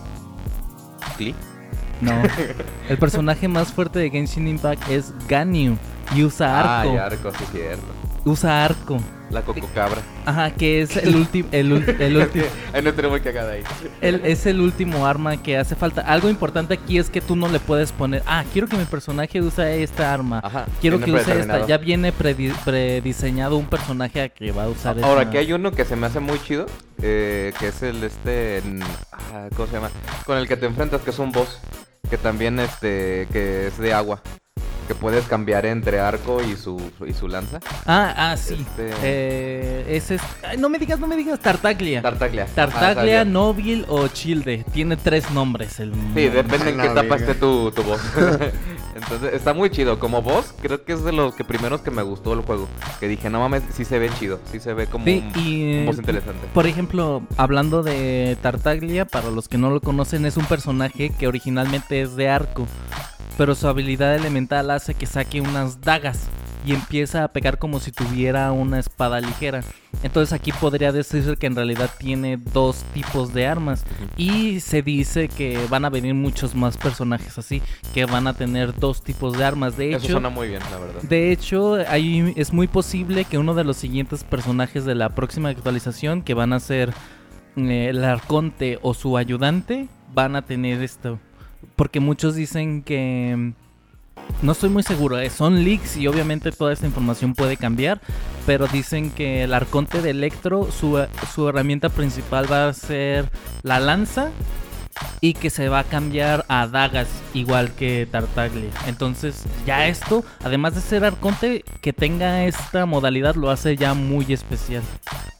Click. 1.18 1.36
No. 2.00 2.12
El 2.88 2.98
personaje 2.98 3.48
más 3.48 3.74
fuerte 3.74 4.00
de 4.00 4.10
Genshin 4.10 4.48
Impact 4.48 4.90
es 4.90 5.14
Ganyu 5.28 5.76
y 6.16 6.24
usa 6.24 6.60
arco. 6.60 6.92
Ay, 6.92 6.98
arco, 6.98 7.32
sí, 7.32 7.44
cierto. 7.52 7.84
Usa 8.26 8.66
arco. 8.66 9.00
La 9.30 9.44
coco 9.44 9.70
cabra. 9.76 10.02
Ajá, 10.26 10.50
que 10.52 10.82
es 10.82 10.98
el 10.98 11.16
último 11.16 11.50
el, 11.52 11.72
último 11.72 12.46
no 12.84 12.94
tenemos 12.94 13.20
que 13.22 13.30
ahí. 13.30 13.62
el- 14.02 14.22
es 14.26 14.46
el 14.48 14.60
último 14.60 15.06
arma 15.06 15.38
que 15.38 15.56
hace 15.58 15.76
falta. 15.76 16.02
Algo 16.02 16.30
importante 16.30 16.74
aquí 16.74 16.98
es 16.98 17.10
que 17.12 17.22
tú 17.22 17.36
no 17.36 17.48
le 17.48 17.60
puedes 17.60 17.92
poner, 17.92 18.24
ah, 18.26 18.44
quiero 18.52 18.68
que 18.68 18.76
mi 18.76 18.86
personaje 18.86 19.40
use 19.42 19.84
esta 19.84 20.12
arma. 20.14 20.40
Ajá. 20.44 20.66
Quiero 20.82 21.00
que 21.00 21.12
use 21.12 21.40
esta. 21.42 21.66
Ya 21.68 21.78
viene 21.78 22.12
predi- 22.12 22.56
prediseñado 22.66 23.56
un 23.58 23.68
personaje 23.68 24.22
a 24.22 24.30
que 24.30 24.52
va 24.52 24.64
a 24.64 24.70
usar. 24.70 24.98
Ahora, 25.04 25.22
aquí 25.22 25.38
hay 25.38 25.54
uno 25.54 25.72
que 25.72 25.86
se 25.86 25.96
me 25.96 26.08
hace 26.08 26.20
muy 26.20 26.40
chido, 26.42 26.66
eh, 27.02 27.54
que 27.60 27.68
es 27.68 27.84
el 27.84 28.04
este, 28.04 28.64
ah, 29.12 29.48
¿cómo 29.56 29.68
se 29.68 29.74
llama? 29.74 29.92
Con 30.26 30.38
el 30.40 30.48
que 30.48 30.58
te 30.58 30.66
enfrentas, 30.66 31.02
que 31.02 31.12
es 31.12 31.20
un 31.20 31.32
boss, 31.32 31.60
que 32.10 32.18
también 32.18 32.60
este, 32.60 33.28
que 33.32 33.68
es 33.68 33.78
de 33.78 33.94
agua, 33.94 34.22
que 34.90 34.96
puedes 34.96 35.26
cambiar 35.28 35.68
entre 35.68 36.00
arco 36.00 36.42
y 36.42 36.56
su, 36.56 36.82
y 37.08 37.14
su 37.14 37.28
lanza. 37.28 37.60
Ah, 37.86 38.12
ah, 38.32 38.36
sí. 38.38 38.56
Este- 38.56 38.90
Eh, 39.04 39.86
ese 39.88 40.16
es. 40.16 40.22
ay, 40.44 40.58
no 40.58 40.68
me 40.68 40.80
digas, 40.80 41.00
no 41.00 41.06
me 41.06 41.16
digas. 41.16 41.40
Tartaglia. 41.40 42.02
Tartaglia. 42.02 42.48
Tartaglia, 42.56 43.22
Ah, 43.22 43.26
Nóbil 43.26 43.86
o 43.88 44.08
Childe. 44.08 44.66
Tiene 44.74 44.98
tres 44.98 45.30
nombres 45.30 45.80
el 45.80 45.94
Sí, 45.94 46.28
depende 46.30 46.72
en 46.72 46.78
qué 46.80 46.88
etapa 46.88 47.18
esté 47.18 47.36
tu, 47.36 47.70
tu 47.72 47.84
boss. 47.84 48.02
Entonces, 48.96 49.34
está 49.34 49.54
muy 49.54 49.70
chido. 49.70 50.00
Como 50.00 50.24
boss, 50.24 50.54
creo 50.60 50.84
que 50.84 50.94
es 50.94 51.04
de 51.04 51.12
los 51.12 51.36
que 51.36 51.44
primeros 51.44 51.82
que 51.82 51.92
me 51.92 52.02
gustó 52.02 52.34
el 52.34 52.42
juego. 52.42 52.68
Que 53.00 53.08
dije, 53.08 53.30
no 53.30 53.40
mames, 53.42 53.62
sí 53.74 53.86
se 53.86 54.00
ve 54.00 54.10
chido. 54.20 54.40
Sí 54.52 54.60
se 54.60 54.74
ve 54.74 54.88
como 54.88 55.06
Sí, 55.06 55.24
un, 55.36 55.40
y. 55.42 55.78
un 55.82 55.86
boss 55.86 55.98
interesante. 56.00 56.48
Por 56.52 56.66
ejemplo, 56.66 57.22
hablando 57.38 57.84
de 57.84 58.38
Tartaglia, 58.42 59.06
para 59.06 59.30
los 59.30 59.48
que 59.48 59.60
no 59.60 59.70
lo 59.70 59.82
conocen, 59.82 60.26
es 60.26 60.36
un 60.36 60.46
personaje 60.46 61.12
que 61.12 61.28
originalmente 61.28 62.02
es 62.02 62.16
de 62.16 62.28
arco, 62.30 62.66
pero 63.40 63.56
su 63.56 63.70
habilidad 63.70 64.16
elemental 64.18 64.70
hace 64.70 64.94
que 64.96 65.06
saque 65.06 65.40
unas 65.40 65.80
dagas. 65.80 66.28
y 66.66 66.74
empieza 66.74 67.24
a 67.24 67.30
pegar 67.30 67.58
como 67.58 67.80
si 67.80 67.90
tuviera 67.94 68.52
una 68.52 68.80
espada 68.80 69.22
ligera. 69.22 69.62
Entonces 70.04 70.34
aquí 70.34 70.52
podría 70.52 70.92
decirse 70.92 71.38
que 71.38 71.48
en 71.48 71.56
realidad 71.56 71.90
tiene 71.98 72.36
dos 72.36 72.84
tipos 72.94 73.34
de 73.34 73.48
armas 73.48 73.86
y 74.18 74.60
se 74.60 74.82
dice 74.82 75.30
que 75.30 75.58
van 75.70 75.86
a 75.86 75.90
venir 75.90 76.16
muchos 76.16 76.56
más 76.56 76.76
personajes 76.76 77.38
así, 77.38 77.62
que 77.94 78.04
van 78.04 78.28
a 78.28 78.34
tener 78.34 78.76
dos 78.78 79.02
tipos 79.02 79.38
de 79.38 79.46
armas. 79.46 79.78
De 79.78 79.92
Eso 79.92 80.00
hecho, 80.00 80.12
suena 80.12 80.30
muy 80.30 80.50
bien, 80.50 80.62
la 80.70 80.80
verdad. 80.80 81.02
de 81.02 81.32
hecho, 81.32 81.76
ahí 81.88 82.34
es 82.36 82.52
muy 82.52 82.68
posible 82.68 83.24
que 83.24 83.38
uno 83.38 83.54
de 83.54 83.64
los 83.64 83.78
siguientes 83.78 84.26
personajes 84.26 84.84
de 84.84 84.96
la 84.96 85.16
próxima 85.16 85.48
actualización, 85.48 86.24
que 86.24 86.34
van 86.34 86.52
a 86.52 86.60
ser 86.60 86.94
eh, 87.56 87.88
el 87.90 88.04
arconte 88.04 88.80
o 88.82 88.94
su 88.94 89.16
ayudante, 89.16 89.88
van 90.14 90.36
a 90.36 90.42
tener 90.42 90.84
esto. 90.84 91.20
Porque 91.80 92.02
muchos 92.02 92.36
dicen 92.36 92.84
que... 92.84 93.34
mm, 93.38 93.54
No 94.42 94.52
estoy 94.52 94.70
muy 94.70 94.84
seguro, 94.84 95.18
eh, 95.18 95.30
son 95.30 95.64
leaks 95.64 95.96
y 95.96 96.08
obviamente 96.08 96.52
toda 96.52 96.74
esta 96.74 96.86
información 96.86 97.34
puede 97.34 97.56
cambiar, 97.56 98.02
pero 98.46 98.68
dicen 98.68 99.12
que 99.12 99.44
el 99.44 99.54
arconte 99.54 100.02
de 100.02 100.10
Electro, 100.10 100.70
su, 100.72 101.02
su 101.34 101.48
herramienta 101.48 101.88
principal 101.88 102.52
va 102.52 102.68
a 102.68 102.74
ser 102.74 103.30
la 103.64 103.80
lanza 103.80 104.32
y 105.22 105.34
que 105.34 105.50
se 105.50 105.70
va 105.70 105.80
a 105.80 105.84
cambiar 105.84 106.46
a 106.50 106.68
dagas 106.68 107.08
igual 107.34 107.72
que 107.74 108.08
Tartaglia. 108.12 108.70
Entonces, 108.88 109.44
ya 109.66 109.88
esto, 109.88 110.24
además 110.44 110.76
de 110.76 110.82
ser 110.82 111.06
arconte, 111.06 111.64
que 111.82 111.94
tenga 111.94 112.46
esta 112.46 112.86
modalidad 112.86 113.36
lo 113.36 113.50
hace 113.50 113.76
ya 113.76 113.94
muy 113.94 114.32
especial. 114.34 114.84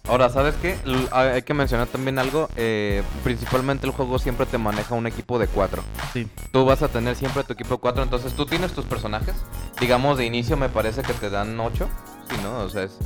Ahora, 0.08 0.30
¿sabes 0.30 0.56
qué? 0.62 0.76
L- 0.86 1.08
hay 1.12 1.42
que 1.44 1.54
mencionar 1.54 1.88
también 1.88 2.18
algo. 2.18 2.50
eh, 2.56 3.04
principalmente 3.24 3.86
el 3.86 3.94
juego 3.94 4.18
siempre 4.18 4.46
te 4.48 4.58
maneja 4.58 4.96
un 4.96 5.06
equipo 5.06 5.38
de 5.38 5.48
cuatro. 5.48 5.84
Sí. 6.14 6.28
Tú 6.52 6.66
vas 6.66 6.82
a 6.82 6.88
tener 6.88 7.16
siempre 7.16 7.44
tu 7.44 7.54
equipo 7.54 7.76
de 7.76 7.80
cuatro. 7.80 8.02
Entonces 8.02 8.34
tú 8.34 8.46
tienes 8.48 8.72
tus 8.74 8.86
personajes. 8.86 9.36
Digamos, 9.80 10.18
de 10.18 10.26
inicio 10.26 10.58
me 10.58 10.68
parece 10.70 11.04
que 11.04 11.14
te 11.14 11.30
dan 11.30 11.60
ocho. 11.60 11.88
Sí, 12.30 12.36
¿no? 12.42 12.58
O 12.60 12.70
sea, 12.70 12.84
es- 12.84 12.98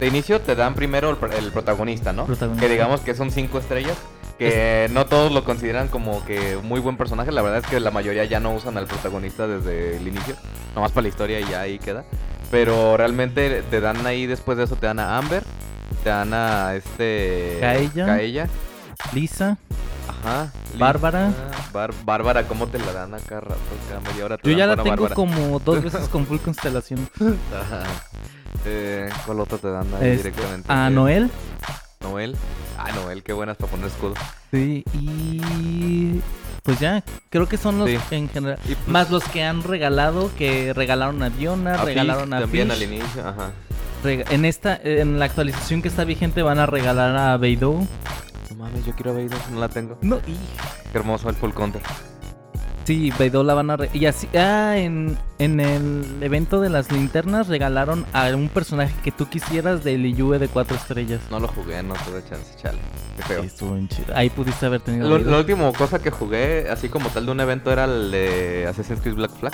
de 0.00 0.06
inicio 0.08 0.40
te 0.40 0.56
dan 0.56 0.74
primero 0.74 1.10
el, 1.10 1.16
pr- 1.20 1.32
el 1.34 1.52
protagonista, 1.52 2.12
¿no? 2.12 2.26
Protagonista. 2.26 2.66
Que 2.66 2.72
digamos 2.72 3.00
que 3.02 3.14
son 3.14 3.30
cinco 3.30 3.58
estrellas. 3.58 3.96
Que 4.38 4.88
no 4.92 5.06
todos 5.06 5.32
lo 5.32 5.42
consideran 5.44 5.88
como 5.88 6.24
que 6.24 6.56
muy 6.62 6.80
buen 6.80 6.96
personaje. 6.96 7.32
La 7.32 7.42
verdad 7.42 7.58
es 7.58 7.66
que 7.66 7.80
la 7.80 7.90
mayoría 7.90 8.24
ya 8.24 8.38
no 8.40 8.52
usan 8.54 8.76
al 8.78 8.86
protagonista 8.86 9.46
desde 9.46 9.96
el 9.96 10.06
inicio. 10.06 10.36
Nomás 10.74 10.92
para 10.92 11.02
la 11.02 11.08
historia 11.08 11.40
y 11.40 11.44
ya 11.48 11.60
ahí 11.62 11.78
queda. 11.78 12.04
Pero 12.50 12.96
realmente 12.96 13.62
te 13.70 13.80
dan 13.80 14.06
ahí, 14.06 14.26
después 14.26 14.56
de 14.56 14.64
eso 14.64 14.76
te 14.76 14.86
dan 14.86 15.00
a 15.00 15.18
Amber. 15.18 15.42
Te 16.04 16.08
dan 16.10 16.32
a 16.32 16.74
este... 16.76 17.58
Kaella. 17.60 18.06
Kaella. 18.06 18.48
Lisa, 19.12 19.56
Ajá. 20.08 20.52
Bárbara. 20.76 21.30
Bárbara, 22.04 22.44
¿cómo 22.48 22.66
te 22.66 22.78
la 22.78 22.92
dan 22.92 23.14
acá 23.14 23.40
rato? 23.40 23.56
Cada 23.88 24.00
media 24.00 24.24
hora 24.24 24.36
te 24.38 24.50
yo 24.50 24.56
ya 24.56 24.66
la 24.66 24.76
tengo 24.76 24.90
Bárbara. 24.90 25.14
como 25.14 25.58
dos 25.60 25.82
veces 25.82 26.08
con 26.12 26.26
full 26.26 26.38
constelación. 26.38 27.08
Ajá. 27.20 27.82
Eh, 28.64 29.08
¿Cuál 29.26 29.40
otra 29.40 29.58
te 29.58 29.68
dan 29.70 29.86
ahí 29.94 30.08
Este, 30.10 30.30
directamente? 30.30 30.72
a 30.72 30.88
Eh, 30.88 30.90
Noel. 30.90 31.30
Noel. 32.00 32.36
Ah, 32.78 32.90
Noel, 32.94 33.22
qué 33.22 33.32
buenas 33.32 33.56
para 33.56 33.70
poner 33.70 33.86
escudo. 33.88 34.14
Sí, 34.52 34.84
y 34.94 36.20
pues 36.62 36.78
ya, 36.80 37.02
creo 37.30 37.48
que 37.48 37.56
son 37.56 37.78
los 37.78 37.88
Sí. 37.88 37.98
en 38.12 38.28
general. 38.28 38.58
Pues, 38.64 38.76
Más 38.86 39.10
los 39.10 39.24
que 39.24 39.42
han 39.42 39.62
regalado, 39.62 40.30
que 40.36 40.72
regalaron 40.72 41.22
a 41.22 41.30
Diona, 41.30 41.74
a 41.74 41.84
regalaron 41.84 42.24
Fisk 42.28 42.34
a 42.34 42.40
también 42.40 42.68
Fish. 42.70 42.76
al 42.76 42.82
inicio, 42.82 43.28
ajá. 43.28 43.50
En 44.04 44.44
esta, 44.44 44.78
en 44.82 45.18
la 45.18 45.24
actualización 45.24 45.82
que 45.82 45.88
está 45.88 46.04
vigente 46.04 46.42
van 46.42 46.60
a 46.60 46.66
regalar 46.66 47.16
a 47.16 47.36
Beidou. 47.36 47.86
No 48.50 48.56
mames, 48.56 48.84
yo 48.86 48.94
quiero 48.94 49.12
ver, 49.14 49.28
no 49.50 49.58
la 49.58 49.68
tengo. 49.68 49.98
No, 50.02 50.18
y 50.18 50.36
Qué 50.92 50.98
hermoso 50.98 51.28
el 51.28 51.34
full 51.34 51.50
counter. 51.50 51.82
Sí, 52.88 53.12
Beidou 53.18 53.42
la 53.44 53.52
van 53.52 53.68
a 53.70 53.76
re- 53.76 53.90
y 53.92 54.06
así 54.06 54.26
ah, 54.34 54.74
en, 54.78 55.18
en 55.38 55.60
el 55.60 56.06
evento 56.22 56.58
de 56.60 56.70
las 56.70 56.90
linternas 56.90 57.46
regalaron 57.48 58.06
a 58.14 58.28
un 58.34 58.48
personaje 58.48 58.94
que 59.04 59.12
tú 59.12 59.26
quisieras 59.28 59.84
de 59.84 59.98
Liyue 59.98 60.38
de 60.38 60.48
cuatro 60.48 60.74
estrellas. 60.74 61.20
No 61.30 61.38
lo 61.38 61.48
jugué, 61.48 61.82
no 61.82 61.92
tuve 62.06 62.22
chance, 62.28 62.54
chale. 62.56 62.78
Qué 63.18 63.22
feo. 63.24 63.40
Sí, 63.42 63.46
estuvo 63.48 63.74
bien 63.74 63.88
chido. 63.88 64.16
Ahí 64.16 64.30
pudiste 64.30 64.64
haber 64.64 64.80
tenido 64.80 65.06
Lo- 65.06 65.18
la 65.18 65.36
última 65.38 65.70
cosa 65.74 65.98
que 65.98 66.10
jugué, 66.10 66.66
así 66.70 66.88
como 66.88 67.10
tal 67.10 67.26
de 67.26 67.32
un 67.32 67.40
evento, 67.40 67.70
era 67.70 67.84
el 67.84 68.10
de 68.10 68.66
Assassin's 68.66 69.00
Creed 69.02 69.16
Black 69.16 69.32
Flag. 69.38 69.52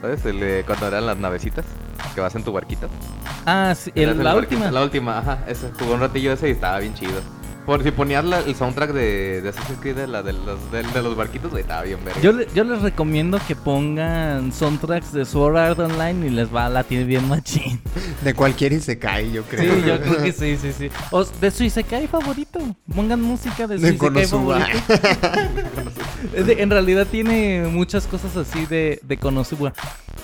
¿Sabes? 0.00 0.26
El 0.26 0.40
de 0.40 0.64
cuando 0.66 0.88
eran 0.88 1.06
las 1.06 1.16
navecitas, 1.18 1.64
que 2.16 2.20
vas 2.20 2.34
en 2.34 2.42
tu 2.42 2.50
barquito. 2.50 2.88
Ah, 3.46 3.72
sí, 3.76 3.92
el- 3.94 4.18
la 4.18 4.34
barquito. 4.34 4.56
última. 4.56 4.70
La 4.72 4.82
última, 4.82 5.18
ajá. 5.18 5.38
Ese, 5.46 5.70
jugué 5.78 5.92
un 5.94 6.00
ratillo 6.00 6.32
ese 6.32 6.48
y 6.48 6.50
estaba 6.50 6.80
bien 6.80 6.94
chido. 6.94 7.20
Por 7.66 7.84
si 7.84 7.92
ponías 7.92 8.24
la- 8.24 8.40
el 8.40 8.56
soundtrack 8.56 8.92
de, 8.92 9.40
de 9.40 9.48
Assassin's 9.50 9.78
Creed 9.80 9.94
de, 9.94 10.06
la, 10.08 10.22
de, 10.24 10.32
los, 10.32 10.72
de, 10.72 10.82
de 10.82 11.02
los 11.02 11.14
barquitos, 11.14 11.52
güey, 11.52 11.62
estaba 11.62 11.82
bien 11.82 12.04
verga. 12.04 12.20
Yo, 12.20 12.32
le- 12.32 12.48
yo 12.54 12.64
les 12.64 12.82
recomiendo 12.82 13.38
que 13.46 13.54
pongan 13.54 14.52
soundtracks 14.52 15.12
de 15.12 15.24
Sword 15.24 15.56
Art 15.56 15.78
Online 15.78 16.26
y 16.26 16.30
les 16.30 16.52
va 16.52 16.66
a 16.66 16.68
latir 16.68 17.06
bien 17.06 17.28
machín. 17.28 17.80
De 18.24 18.34
cualquier 18.34 18.72
Isekai, 18.72 19.30
yo 19.30 19.42
Sí, 19.42 19.48
creo. 19.56 19.78
yo 19.78 20.00
creo 20.00 20.22
que 20.24 20.32
sí, 20.32 20.56
sí, 20.56 20.72
sí. 20.76 20.90
O 21.12 21.24
de 21.24 21.50
su 21.52 21.62
Isekai 21.62 22.08
favorito. 22.08 22.58
Pongan 22.94 23.20
música 23.22 23.68
de 23.68 23.76
su 23.76 23.82
De 23.84 23.88
Isekai 23.90 24.08
Konosuba. 24.08 24.58
favorito. 24.58 26.52
En 26.60 26.70
realidad 26.70 27.06
tiene 27.10 27.68
muchas 27.70 28.06
cosas 28.08 28.36
así 28.36 28.66
de, 28.66 28.98
de 29.04 29.16
Konosuba. 29.18 29.72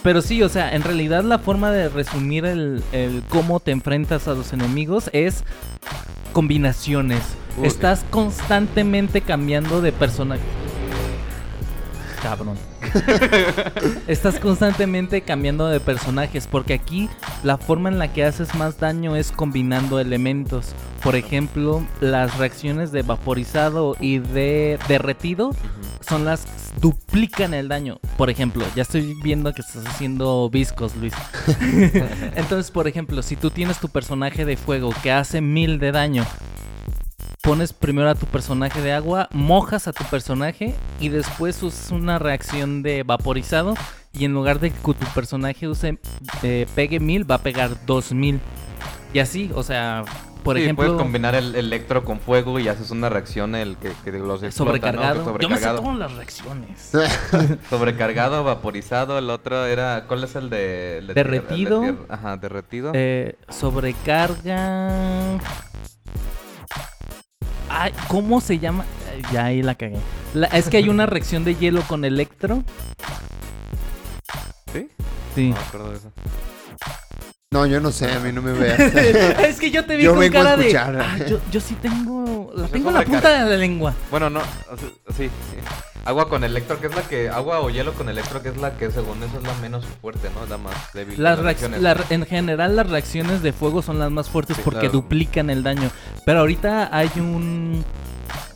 Pero 0.02 0.22
sí, 0.22 0.42
o 0.42 0.48
sea, 0.48 0.74
en 0.74 0.82
realidad 0.82 1.22
la 1.22 1.38
forma 1.38 1.70
de 1.70 1.88
resumir 1.88 2.44
el, 2.46 2.82
el 2.92 3.22
cómo 3.28 3.60
te 3.60 3.70
enfrentas 3.70 4.26
a 4.26 4.34
los 4.34 4.52
enemigos 4.52 5.08
es 5.12 5.44
combinaciones. 6.32 7.20
Uy. 7.56 7.66
Estás 7.66 8.04
constantemente 8.10 9.20
cambiando 9.20 9.80
de 9.80 9.92
personaje. 9.92 10.42
Cabrón. 12.22 12.56
Estás 14.08 14.38
constantemente 14.38 15.22
cambiando 15.22 15.66
de 15.68 15.80
personajes 15.80 16.46
porque 16.46 16.74
aquí 16.74 17.08
la 17.42 17.58
forma 17.58 17.88
en 17.88 17.98
la 17.98 18.12
que 18.12 18.24
haces 18.24 18.54
más 18.54 18.78
daño 18.78 19.16
es 19.16 19.30
combinando 19.30 20.00
elementos. 20.00 20.74
Por 21.02 21.14
ejemplo, 21.14 21.84
las 22.00 22.36
reacciones 22.38 22.90
de 22.92 23.02
vaporizado 23.02 23.96
y 24.00 24.18
de 24.18 24.78
derretido 24.88 25.52
son 26.00 26.24
las 26.24 26.44
que 26.44 26.58
duplican 26.80 27.54
el 27.54 27.68
daño. 27.68 27.98
Por 28.16 28.30
ejemplo, 28.30 28.64
ya 28.74 28.82
estoy 28.82 29.14
viendo 29.22 29.52
que 29.52 29.62
estás 29.62 29.86
haciendo 29.86 30.48
viscos, 30.50 30.96
Luis. 30.96 31.12
Entonces, 32.34 32.70
por 32.70 32.88
ejemplo, 32.88 33.22
si 33.22 33.36
tú 33.36 33.50
tienes 33.50 33.78
tu 33.78 33.88
personaje 33.88 34.44
de 34.44 34.56
fuego 34.56 34.92
que 35.02 35.12
hace 35.12 35.40
mil 35.40 35.78
de 35.78 35.92
daño, 35.92 36.24
pones 37.42 37.72
primero 37.72 38.10
a 38.10 38.14
tu 38.14 38.26
personaje 38.26 38.80
de 38.82 38.92
agua, 38.92 39.28
mojas 39.32 39.88
a 39.88 39.92
tu 39.92 40.04
personaje 40.04 40.74
y 41.00 41.08
después 41.08 41.62
usas 41.62 41.90
una 41.90 42.18
reacción 42.18 42.82
de 42.82 43.02
vaporizado 43.04 43.74
y 44.12 44.24
en 44.24 44.32
lugar 44.32 44.58
de 44.60 44.70
que 44.70 44.76
tu 44.80 45.06
personaje 45.14 45.68
use 45.68 45.98
eh, 46.42 46.66
pegue 46.74 47.00
mil, 47.00 47.30
va 47.30 47.36
a 47.36 47.42
pegar 47.42 47.70
dos 47.86 48.12
mil. 48.12 48.40
Y 49.14 49.20
así, 49.20 49.50
o 49.54 49.62
sea, 49.62 50.04
por 50.42 50.56
Sí, 50.56 50.62
ejemplo, 50.64 50.84
puedes 50.86 51.00
combinar 51.00 51.34
el 51.34 51.54
electro 51.54 52.04
con 52.04 52.20
fuego 52.20 52.58
y 52.58 52.68
haces 52.68 52.90
una 52.90 53.08
reacción 53.08 53.54
el 53.54 53.76
que, 53.76 53.92
que 54.04 54.12
los 54.12 54.42
explota, 54.42 54.70
sobrecargado. 54.70 55.24
¿no? 55.24 55.38
Que 55.38 55.42
Yo 55.44 55.48
me 55.48 55.56
sé 55.56 55.62
sobrecargado. 55.64 55.82
todas 55.82 55.98
las 55.98 56.12
reacciones. 56.14 56.92
Sobrecargado, 57.70 58.44
vaporizado, 58.44 59.18
el 59.18 59.30
otro 59.30 59.64
era... 59.66 60.04
¿Cuál 60.06 60.24
es 60.24 60.36
el 60.36 60.50
de...? 60.50 60.98
el 60.98 61.06
de 61.08 61.14
tierra? 61.14 61.30
El 61.36 61.40
de 61.42 61.48
Derretido. 61.48 61.96
Ajá, 62.08 62.36
derretido. 62.36 62.92
Eh, 62.94 63.36
sobrecarga. 63.48 65.38
Ay, 67.68 67.92
¿cómo 68.08 68.40
se 68.40 68.58
llama? 68.58 68.84
Ay, 69.12 69.22
Ya 69.32 69.44
ahí 69.46 69.62
la 69.62 69.74
cagué. 69.74 69.98
La- 70.34 70.46
es 70.48 70.68
que 70.68 70.76
hay 70.78 70.88
una 70.88 71.06
reacción 71.06 71.44
de 71.44 71.54
hielo 71.54 71.82
con 71.82 72.04
electro. 72.04 72.62
¿Sí? 74.72 74.88
Sí. 75.34 75.48
No 75.50 75.56
me 75.56 75.60
acuerdo 75.62 75.90
de 75.90 75.96
eso. 75.96 76.12
No, 77.50 77.64
yo 77.66 77.80
no 77.80 77.90
sé, 77.92 78.12
a 78.12 78.18
mí 78.20 78.30
no 78.30 78.42
me 78.42 78.52
veas. 78.52 78.78
es 79.40 79.58
que 79.58 79.70
yo 79.70 79.84
te 79.86 79.96
vi 79.96 80.02
Yo 80.02 80.10
con 80.10 80.20
vengo 80.20 80.38
a 80.38 80.42
cara 80.42 80.56
de. 80.56 80.66
escuchar. 80.68 80.98
"Ah, 81.00 81.16
yo, 81.26 81.40
yo 81.50 81.60
sí 81.60 81.74
tengo. 81.80 82.50
La 82.54 82.60
Pues 82.62 82.72
tengo 82.72 82.90
en 82.90 82.94
la 82.96 83.04
punta 83.04 83.44
de 83.44 83.50
la 83.50 83.56
lengua. 83.56 83.94
Bueno, 84.10 84.28
no, 84.28 84.40
o 84.40 84.76
sea, 84.76 84.88
sí, 85.16 85.24
sí. 85.24 85.30
Agua 86.04 86.28
con 86.28 86.42
electro, 86.42 86.80
que 86.80 86.86
es 86.86 86.94
la 86.96 87.02
que... 87.02 87.28
Agua 87.28 87.60
o 87.60 87.68
hielo 87.70 87.92
con 87.92 88.08
electro, 88.08 88.40
que 88.42 88.48
es 88.48 88.56
la 88.56 88.76
que 88.78 88.90
según 88.90 89.22
eso 89.22 89.36
es 89.38 89.42
la 89.42 89.54
menos 89.56 89.84
fuerte, 90.00 90.30
¿no? 90.34 90.46
La 90.46 90.56
más 90.56 90.74
débil. 90.94 91.22
Las 91.22 91.38
reacciones. 91.38 91.82
la- 91.82 91.96
en 92.08 92.24
general, 92.24 92.76
las 92.76 92.88
reacciones 92.88 93.42
de 93.42 93.52
fuego 93.52 93.82
son 93.82 93.98
las 93.98 94.10
más 94.10 94.30
fuertes 94.30 94.56
Sí, 94.56 94.62
porque 94.64 94.80
claro. 94.88 94.92
duplican 94.94 95.50
el 95.50 95.62
daño. 95.62 95.90
Pero 96.24 96.40
ahorita 96.40 96.88
hay 96.96 97.10
un. 97.16 97.84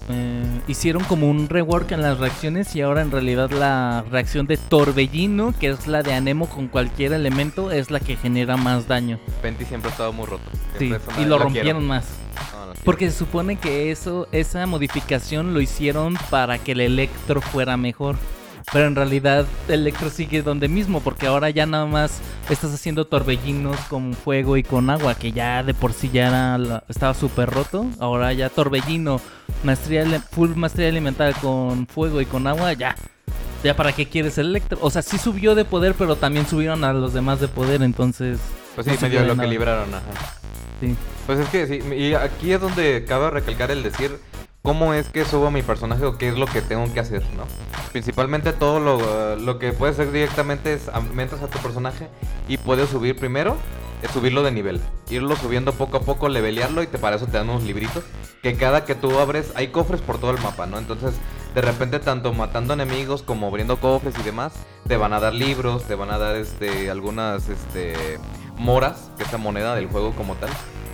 eh, 0.09 0.61
hicieron 0.67 1.05
como 1.05 1.29
un 1.31 1.49
rework 1.49 1.93
en 1.93 2.01
las 2.03 2.19
reacciones 2.19 2.75
y 2.75 2.81
ahora 2.81 3.03
en 3.03 3.11
realidad 3.11 3.51
la 3.51 4.03
reacción 4.11 4.47
de 4.47 4.57
torbellino, 4.57 5.53
que 5.59 5.69
es 5.71 5.87
la 5.87 6.03
de 6.03 6.15
anemo 6.15 6.49
con 6.49 6.69
cualquier 6.69 7.13
elemento, 7.13 7.71
es 7.71 7.91
la 7.91 8.01
que 8.01 8.17
genera 8.17 8.57
más 8.57 8.89
daño. 8.89 9.19
Penti 9.43 9.65
siempre 9.67 9.91
ha 9.91 9.93
estado 9.93 10.13
muy 10.15 10.27
roto. 10.27 10.43
Sí, 10.79 10.87
Siempre 10.89 10.99
es 10.99 11.09
una- 11.09 11.21
y 11.23 11.27
lo 11.29 11.39
rompieron 11.39 11.73
quiero. 11.73 11.81
más. 11.81 12.05
Quiero. 12.35 12.62
Porque 12.85 13.11
se 13.11 13.19
supone 13.19 13.57
que 13.57 13.91
eso, 13.91 14.29
esa 14.33 14.67
modificación 14.67 15.55
lo 15.55 15.61
hicieron 15.61 16.17
para 16.31 16.59
que 16.59 16.73
el 16.73 16.81
electro 16.81 17.41
fuera 17.41 17.77
mejor. 17.77 18.17
Pero 18.73 18.87
en 18.87 18.95
realidad 18.95 19.47
el 19.69 19.81
electro 19.81 20.09
sigue 20.09 20.43
donde 20.43 20.69
mismo, 20.69 21.01
porque 21.01 21.27
ahora 21.27 21.51
ya 21.51 21.67
nada 21.67 21.87
más 21.87 22.21
estás 22.49 22.73
haciendo 22.73 23.07
torbellinos 23.07 23.77
con 23.89 24.15
fuego 24.15 24.57
y 24.57 24.63
con 24.63 24.89
agua, 24.89 25.15
que 25.15 25.33
ya 25.33 25.63
de 25.63 25.75
por 25.75 25.93
sí 25.93 26.11
ya 26.13 26.29
era 26.29 26.85
estaba 26.89 27.15
súper 27.15 27.51
roto. 27.51 27.87
Ahora 27.99 28.33
ya 28.33 28.49
torbellino, 28.49 29.21
maestría, 29.65 30.07
full 30.31 30.51
maestría 30.55 30.89
elemental 30.89 31.35
con 31.41 31.87
fuego 31.87 32.21
y 32.21 32.27
con 32.27 32.47
agua, 32.47 32.73
ya. 32.73 32.95
¿Ya 33.63 33.77
para 33.77 33.93
qué 33.93 34.09
quieres 34.09 34.39
el 34.39 34.47
Electro? 34.47 34.79
O 34.81 34.91
sea, 34.91 35.03
sí 35.03 35.19
subió 35.19 35.55
de 35.55 35.65
poder, 35.65 35.95
pero 35.97 36.17
también 36.17 36.47
subieron 36.47 36.83
a 36.83 36.93
los 36.93 37.13
demás 37.13 37.39
de 37.39 37.47
poder, 37.47 37.83
entonces... 37.83 38.41
Pues 38.75 38.87
sí, 38.87 38.93
medio 39.01 39.21
lo 39.21 39.35
nada. 39.37 39.43
que 39.43 39.49
libraron, 39.49 39.95
ajá. 39.95 40.42
Sí. 40.83 40.97
Pues 41.27 41.39
es 41.39 41.49
que 41.49 41.69
sí, 41.69 41.95
y 41.95 42.15
aquí 42.15 42.53
es 42.53 42.61
donde 42.61 43.05
cabe 43.07 43.31
recalcar 43.31 43.71
el 43.71 43.85
decir 43.85 44.19
cómo 44.63 44.95
es 44.95 45.09
que 45.09 45.25
subo 45.25 45.47
a 45.47 45.51
mi 45.53 45.63
personaje 45.63 46.05
o 46.05 46.19
qué 46.19 46.31
es 46.31 46.37
lo 46.37 46.47
que 46.47 46.61
tengo 46.61 46.93
que 46.93 46.99
hacer, 46.99 47.23
¿no? 47.37 47.45
Principalmente 47.93 48.53
todo 48.53 48.81
lo, 48.81 49.37
lo 49.37 49.61
que 49.61 49.73
puedes 49.73 49.95
hacer 49.95 50.11
directamente 50.11 50.73
es 50.73 50.89
aumentas 50.89 51.41
a 51.41 51.47
tu 51.47 51.61
personaje 51.61 52.09
y 52.49 52.57
puedes 52.57 52.89
subir 52.89 53.17
primero, 53.17 53.57
es 54.03 54.11
subirlo 54.11 54.43
de 54.43 54.51
nivel, 54.51 54.81
irlo 55.11 55.37
subiendo 55.37 55.73
poco 55.73 55.99
a 55.99 56.01
poco, 56.01 56.29
levelearlo 56.29 56.83
y 56.83 56.87
te, 56.87 56.99
para 56.99 57.17
eso 57.17 57.27
te 57.27 57.33
dan 57.33 57.49
unos 57.49 57.63
libritos 57.63 58.05
que 58.43 58.57
cada 58.57 58.85
que 58.85 58.95
tú 58.95 59.19
abres 59.19 59.53
hay 59.55 59.69
cofres 59.69 60.01
por 60.01 60.19
todo 60.19 60.33
el 60.33 60.41
mapa, 60.43 60.67
¿no? 60.67 60.79
Entonces 60.79 61.15
de 61.55 61.61
repente 61.61 62.01
tanto 62.01 62.33
matando 62.33 62.75
enemigos 62.75 63.23
como 63.23 63.47
abriendo 63.47 63.79
cofres 63.79 64.15
y 64.19 64.23
demás, 64.23 64.53
te 64.89 64.97
van 64.97 65.13
a 65.13 65.21
dar 65.21 65.35
libros, 65.35 65.85
te 65.85 65.95
van 65.95 66.11
a 66.11 66.19
dar 66.19 66.37
este 66.37 66.91
algunas 66.91 67.49
este 67.49 68.19
moras, 68.57 69.11
que 69.17 69.25
es 69.25 69.33
la 69.33 69.39
moneda 69.39 69.75
del 69.75 69.87
juego 69.87 70.13
como 70.13 70.35
tal. 70.35 70.51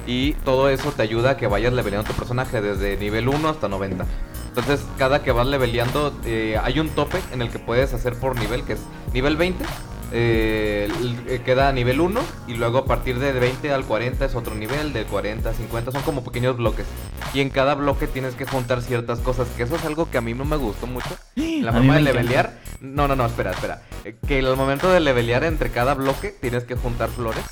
Y 0.06 0.32
todo 0.32 0.70
eso 0.70 0.90
te 0.92 1.02
ayuda 1.02 1.32
a 1.32 1.36
que 1.36 1.46
vayas 1.46 1.72
leveleando 1.72 2.11
tu 2.11 2.16
personaje 2.16 2.62
desde 2.62 2.96
nivel 2.96 3.28
1 3.28 3.48
hasta 3.48 3.68
90. 3.68 4.06
Entonces, 4.48 4.84
cada 4.96 5.22
que 5.22 5.32
vas 5.32 5.46
leveleando, 5.46 6.18
eh, 6.24 6.59
hay 6.62 6.80
un 6.80 6.88
tope 6.88 7.20
en 7.30 7.42
el 7.42 7.50
que 7.50 7.59
puedes 7.59 7.92
hacer 7.92 8.14
por 8.14 8.38
nivel, 8.38 8.64
que 8.64 8.72
es 8.72 8.80
nivel 9.12 9.36
20. 9.36 9.64
Eh, 10.12 11.40
queda 11.44 11.68
a 11.68 11.72
nivel 11.72 12.00
1 12.00 12.20
y 12.48 12.54
luego 12.54 12.78
a 12.78 12.84
partir 12.84 13.18
de 13.18 13.32
20 13.32 13.72
al 13.72 13.84
40 13.84 14.24
es 14.24 14.34
otro 14.34 14.54
nivel, 14.54 14.92
de 14.92 15.04
40 15.04 15.50
a 15.50 15.54
50 15.54 15.92
son 15.92 16.02
como 16.02 16.24
pequeños 16.24 16.56
bloques. 16.56 16.86
Y 17.34 17.40
en 17.40 17.50
cada 17.50 17.74
bloque 17.74 18.06
tienes 18.06 18.34
que 18.34 18.46
juntar 18.46 18.82
ciertas 18.82 19.18
cosas, 19.20 19.48
que 19.56 19.62
eso 19.64 19.76
es 19.76 19.84
algo 19.84 20.11
que 20.11 20.18
a 20.18 20.20
mí 20.20 20.34
no 20.34 20.44
me 20.44 20.56
gustó 20.56 20.86
mucho. 20.86 21.09
La 21.36 21.72
forma 21.72 21.94
de 21.94 22.00
encanta. 22.00 22.00
levelear, 22.20 22.59
no, 22.80 23.09
no, 23.09 23.16
no, 23.16 23.26
espera, 23.26 23.50
espera. 23.52 23.82
Eh, 24.04 24.16
Que 24.26 24.38
al 24.38 24.56
momento 24.56 24.90
de 24.90 25.00
levelear 25.00 25.44
entre 25.44 25.70
cada 25.70 25.94
bloque 25.94 26.34
tienes 26.40 26.64
que 26.64 26.74
juntar 26.76 27.09
flores 27.11 27.44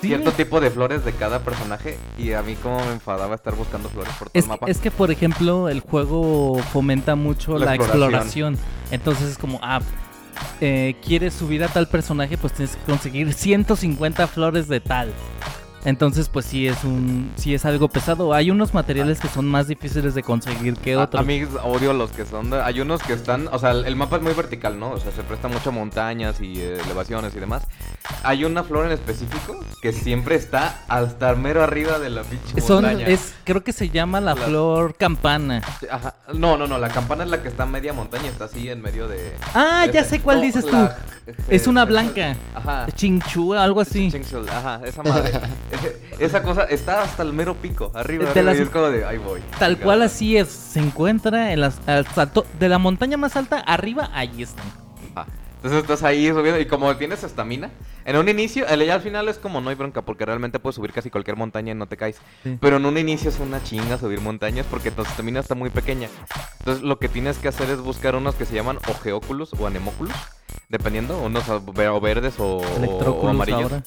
Sí. 0.00 0.08
cierto 0.08 0.30
tipo 0.32 0.60
de 0.60 0.70
flores 0.70 1.04
de 1.06 1.12
cada 1.12 1.40
personaje 1.40 1.96
y 2.18 2.32
a 2.32 2.42
mí 2.42 2.54
como 2.56 2.78
me 2.84 2.92
enfadaba 2.92 3.34
estar 3.34 3.54
buscando 3.54 3.88
flores 3.88 4.12
por 4.18 4.28
todo 4.28 4.38
Es, 4.38 4.44
el 4.44 4.48
mapa. 4.50 4.66
es 4.68 4.78
que, 4.78 4.90
por 4.90 5.10
ejemplo, 5.10 5.70
el 5.70 5.80
juego 5.80 6.58
fomenta 6.72 7.16
mucho 7.16 7.56
La 7.58 7.64
la, 7.66 7.74
exploración. 7.76 8.54
exploración. 8.54 8.58
Entonces 8.90 9.30
es 9.30 9.38
como, 9.38 9.58
ah, 9.62 9.80
eh, 10.60 10.96
quieres 11.04 11.34
subir 11.34 11.62
a 11.64 11.68
tal 11.68 11.88
personaje, 11.88 12.36
pues 12.38 12.52
tienes 12.52 12.76
que 12.76 12.82
conseguir 12.84 13.32
150 13.32 14.26
flores 14.26 14.68
de 14.68 14.80
tal. 14.80 15.12
Entonces, 15.86 16.28
pues 16.28 16.44
sí 16.46 16.66
es 16.66 16.82
un, 16.82 17.30
sí 17.36 17.54
es 17.54 17.64
algo 17.64 17.86
pesado. 17.88 18.34
Hay 18.34 18.50
unos 18.50 18.74
materiales 18.74 19.20
que 19.20 19.28
son 19.28 19.46
más 19.46 19.68
difíciles 19.68 20.14
de 20.16 20.22
conseguir 20.24 20.74
que 20.76 20.94
A- 20.94 21.02
otros. 21.04 21.22
A, 21.22 21.24
mí 21.24 21.44
odio 21.62 21.92
los 21.92 22.10
que 22.10 22.26
son 22.26 22.50
de- 22.50 22.60
hay 22.60 22.80
unos 22.80 23.00
que 23.04 23.12
están, 23.12 23.48
o 23.52 23.58
sea, 23.60 23.70
el, 23.70 23.86
el 23.86 23.94
mapa 23.94 24.16
es 24.16 24.22
muy 24.22 24.34
vertical, 24.34 24.80
¿no? 24.80 24.90
O 24.90 24.98
sea, 24.98 25.12
se 25.12 25.22
presta 25.22 25.46
mucho 25.46 25.70
a 25.70 25.72
montañas 25.72 26.40
y 26.40 26.60
eh, 26.60 26.78
elevaciones 26.84 27.36
y 27.36 27.38
demás. 27.38 27.62
Hay 28.24 28.44
una 28.44 28.64
flor 28.64 28.86
en 28.86 28.92
específico 28.92 29.58
que 29.80 29.92
siempre 29.92 30.34
está 30.34 30.80
hasta 30.88 31.32
mero 31.36 31.62
arriba 31.62 32.00
de 32.00 32.10
la 32.10 32.22
pinche 32.24 32.60
Son, 32.60 32.82
montaña. 32.84 33.06
es, 33.06 33.34
creo 33.44 33.62
que 33.62 33.72
se 33.72 33.88
llama 33.88 34.20
la 34.20 34.34
La- 34.34 34.42
flor 34.42 34.96
campana. 34.96 35.62
Ajá. 35.88 36.14
No, 36.34 36.56
no, 36.56 36.66
no, 36.66 36.78
la 36.78 36.88
campana 36.88 37.22
es 37.22 37.30
la 37.30 37.40
que 37.42 37.48
está 37.48 37.62
a 37.62 37.66
media 37.66 37.92
montaña, 37.92 38.26
está 38.26 38.46
así 38.46 38.68
en 38.68 38.82
medio 38.82 39.06
de... 39.06 39.36
Ah, 39.54 39.84
de 39.86 39.92
ya 39.92 40.00
ese- 40.00 40.10
sé 40.10 40.20
cuál 40.20 40.38
no, 40.38 40.42
dices 40.42 40.64
la- 40.64 40.96
Es 41.48 41.68
una 41.68 41.84
blanca. 41.84 42.34
Ajá. 42.56 42.86
Chinchua, 42.92 43.62
algo 43.62 43.80
así. 43.80 44.10
Chingsul, 44.10 44.48
Ajá, 44.48 44.80
esa 44.84 45.02
madre. 45.04 45.32
Esa 46.18 46.42
cosa 46.42 46.64
está 46.64 47.02
hasta 47.02 47.22
el 47.22 47.32
mero 47.32 47.54
pico, 47.54 47.90
arriba, 47.94 48.24
De 48.24 48.30
arriba, 48.30 48.46
las- 48.52 48.58
y 48.58 48.62
es 48.62 48.70
como 48.70 48.86
de, 48.90 49.04
ahí 49.04 49.18
voy. 49.18 49.40
Tal 49.58 49.78
cual 49.78 50.02
así 50.02 50.36
es. 50.36 50.48
Se 50.48 50.80
encuentra 50.80 51.52
en 51.52 51.60
las, 51.60 51.78
de 52.58 52.68
la 52.68 52.78
montaña 52.78 53.16
más 53.16 53.36
alta 53.36 53.58
arriba, 53.60 54.10
ahí 54.14 54.42
están. 54.42 54.66
Ajá. 55.14 55.26
Entonces 55.56 55.82
estás 55.82 56.02
ahí 56.02 56.28
subiendo 56.28 56.60
y 56.60 56.66
como 56.66 56.94
tienes 56.96 57.22
estamina, 57.24 57.70
en 58.06 58.16
un 58.16 58.28
inicio, 58.28 58.66
el, 58.68 58.84
ya 58.86 58.94
al 58.94 59.00
final 59.02 59.28
es 59.28 59.36
como 59.38 59.60
no 59.60 59.68
hay 59.68 59.76
bronca 59.76 60.02
porque 60.02 60.24
realmente 60.24 60.58
puedes 60.58 60.76
subir 60.76 60.92
casi 60.92 61.10
cualquier 61.10 61.36
montaña 61.36 61.72
y 61.72 61.74
no 61.74 61.86
te 61.86 61.96
caes. 61.96 62.16
Sí. 62.42 62.56
Pero 62.60 62.76
en 62.78 62.86
un 62.86 62.96
inicio 62.96 63.28
es 63.28 63.38
una 63.38 63.62
chinga 63.62 63.98
subir 63.98 64.20
montañas 64.20 64.64
porque 64.70 64.90
tu 64.90 65.02
estamina 65.02 65.40
está 65.40 65.54
muy 65.54 65.70
pequeña. 65.70 66.08
Entonces 66.60 66.82
lo 66.82 66.98
que 66.98 67.08
tienes 67.08 67.38
que 67.38 67.48
hacer 67.48 67.68
es 67.70 67.80
buscar 67.80 68.14
unos 68.16 68.34
que 68.36 68.46
se 68.46 68.54
llaman 68.54 68.78
ojeóculos 68.88 69.52
o 69.58 69.66
anemóculos, 69.66 70.14
dependiendo, 70.68 71.18
unos 71.18 71.48
o 71.48 71.60
ver- 71.60 71.88
o 71.88 72.00
verdes 72.00 72.34
o, 72.38 72.56
o 72.58 73.28
amarillos. 73.28 73.62
ahora. 73.72 73.82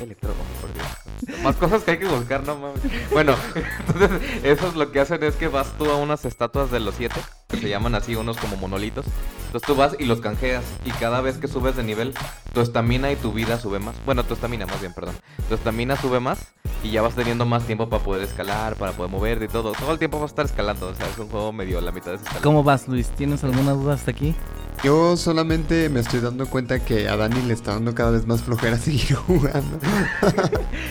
Electro, 0.00 0.30
por 0.62 0.72
Dios. 0.72 1.40
Más 1.42 1.56
cosas 1.56 1.82
que 1.82 1.90
hay 1.90 1.98
que 1.98 2.06
buscar, 2.06 2.42
no 2.44 2.56
mames. 2.56 2.80
Bueno, 3.10 3.34
entonces, 3.86 4.10
eso 4.42 4.68
es 4.68 4.74
lo 4.74 4.90
que 4.92 5.00
hacen 5.00 5.22
es 5.22 5.36
que 5.36 5.48
vas 5.48 5.66
tú 5.76 5.90
a 5.90 5.96
unas 5.96 6.24
estatuas 6.24 6.70
de 6.70 6.80
los 6.80 6.94
siete, 6.94 7.20
que 7.48 7.58
se 7.58 7.68
llaman 7.68 7.94
así, 7.94 8.16
unos 8.16 8.38
como 8.38 8.56
monolitos. 8.56 9.04
Entonces 9.46 9.66
tú 9.66 9.74
vas 9.74 9.94
y 9.98 10.06
los 10.06 10.20
canjeas, 10.22 10.64
y 10.86 10.90
cada 10.92 11.20
vez 11.20 11.36
que 11.36 11.48
subes 11.48 11.76
de 11.76 11.82
nivel, 11.82 12.14
tu 12.54 12.62
estamina 12.62 13.12
y 13.12 13.16
tu 13.16 13.32
vida 13.32 13.59
sube 13.60 13.78
más. 13.78 13.94
Bueno, 14.04 14.24
tu 14.24 14.34
estamina 14.34 14.66
más 14.66 14.80
bien, 14.80 14.92
perdón. 14.92 15.14
Tu 15.48 15.54
estamina 15.54 15.96
sube 15.96 16.20
más, 16.20 16.52
y 16.82 16.90
ya 16.90 17.02
vas 17.02 17.14
teniendo 17.14 17.44
más 17.44 17.64
tiempo 17.64 17.88
para 17.88 18.02
poder 18.02 18.22
escalar, 18.22 18.76
para 18.76 18.92
poder 18.92 19.10
moverte 19.10 19.44
y 19.44 19.48
todo. 19.48 19.72
Todo 19.72 19.92
el 19.92 19.98
tiempo 19.98 20.18
vas 20.18 20.30
a 20.30 20.32
estar 20.32 20.46
escalando, 20.46 20.88
o 20.88 20.94
sea, 20.94 21.06
es 21.06 21.18
un 21.18 21.28
juego 21.28 21.52
medio 21.52 21.80
la 21.80 21.92
mitad 21.92 22.10
de 22.10 22.16
esa 22.16 22.24
escala. 22.24 22.42
¿Cómo 22.42 22.62
vas, 22.62 22.88
Luis? 22.88 23.08
¿Tienes 23.10 23.44
alguna 23.44 23.72
duda 23.72 23.94
hasta 23.94 24.10
aquí? 24.10 24.34
Yo 24.82 25.14
solamente 25.18 25.90
me 25.90 26.00
estoy 26.00 26.20
dando 26.20 26.46
cuenta 26.46 26.80
que 26.80 27.06
a 27.06 27.14
Dani 27.16 27.42
le 27.42 27.52
está 27.52 27.72
dando 27.72 27.94
cada 27.94 28.12
vez 28.12 28.26
más 28.26 28.40
flojera 28.42 28.78
seguir 28.78 29.14
jugando. 29.14 29.78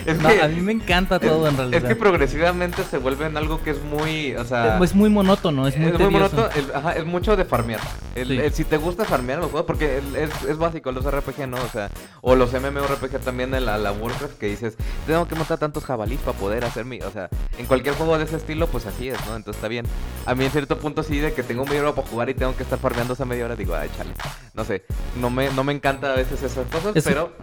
Es 0.05 0.21
No, 0.21 0.29
que, 0.29 0.41
a 0.43 0.47
mí 0.47 0.61
me 0.61 0.73
encanta 0.73 1.19
todo 1.19 1.47
en 1.47 1.53
es 1.53 1.57
realidad. 1.57 1.87
que 1.87 1.95
progresivamente 1.95 2.83
se 2.83 2.99
vuelve 2.99 3.25
en 3.25 3.35
algo 3.35 3.63
que 3.63 3.71
es 3.71 3.83
muy, 3.83 4.35
o 4.35 4.45
sea... 4.45 4.77
Es 4.83 4.93
muy 4.93 5.09
monótono, 5.09 5.67
es 5.67 5.75
muy 5.75 5.91
Es 5.91 5.99
muy 5.99 6.09
monótono, 6.11 6.49
el- 6.55 6.75
ajá, 6.75 6.91
es 6.93 7.05
mucho 7.05 7.35
de 7.35 7.45
farmear. 7.45 7.79
El- 8.13 8.27
Sí. 8.27 8.37
el- 8.37 8.53
si 8.53 8.63
te 8.63 8.77
gusta 8.77 9.05
farmear 9.05 9.39
los 9.39 9.49
juegos, 9.49 9.65
porque 9.65 9.97
el- 9.97 10.15
es, 10.15 10.29
es 10.47 10.57
básico 10.57 10.91
los 10.91 11.05
RPG, 11.05 11.47
¿no? 11.47 11.57
O 11.57 11.69
sea, 11.71 11.89
o 12.21 12.35
los 12.35 12.53
MMORPG 12.53 13.19
también, 13.19 13.49
de 13.49 13.59
la, 13.59 13.79
la 13.79 13.91
Warcraft, 13.91 14.37
que 14.37 14.47
dices, 14.47 14.75
tengo 15.07 15.27
que 15.27 15.33
matar 15.33 15.57
tantos 15.57 15.83
jabalís 15.83 16.19
para 16.19 16.37
poder 16.37 16.63
hacer 16.63 16.85
mi. 16.85 16.99
O 17.01 17.11
sea, 17.11 17.29
en 17.57 17.65
cualquier 17.65 17.95
juego 17.95 18.17
de 18.19 18.25
ese 18.25 18.35
estilo, 18.37 18.67
pues 18.67 18.85
así 18.85 19.09
es, 19.09 19.17
¿no? 19.27 19.35
Entonces 19.35 19.55
está 19.57 19.67
bien. 19.67 19.85
A 20.27 20.35
mí 20.35 20.45
en 20.45 20.51
cierto 20.51 20.77
punto 20.77 21.01
sí, 21.01 21.17
de 21.19 21.33
que 21.33 21.41
tengo 21.43 21.65
media 21.65 21.81
hora 21.81 21.95
para 21.95 22.07
jugar 22.07 22.29
y 22.29 22.33
tengo 22.35 22.55
que 22.55 22.61
estar 22.63 22.77
farmeando 22.77 23.13
esa 23.13 23.25
media 23.25 23.45
hora, 23.45 23.55
digo, 23.55 23.73
ay, 23.79 23.89
chale. 23.97 24.11
No 24.53 24.65
sé, 24.65 24.83
no 25.19 25.29
me, 25.29 25.49
no 25.51 25.63
me 25.63 25.73
encanta 25.73 26.13
a 26.13 26.15
veces 26.15 26.43
esas 26.43 26.67
cosas, 26.67 26.93
pero. 27.03 27.33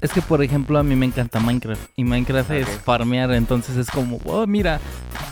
Es 0.00 0.12
que, 0.12 0.22
por 0.22 0.42
ejemplo, 0.42 0.78
a 0.78 0.82
mí 0.82 0.96
me 0.96 1.06
encanta 1.06 1.40
Minecraft. 1.40 1.90
Y 1.96 2.04
Minecraft 2.04 2.50
es 2.52 2.68
farmear. 2.68 3.32
Entonces 3.32 3.76
es 3.76 3.90
como, 3.90 4.18
oh, 4.24 4.46
mira, 4.46 4.80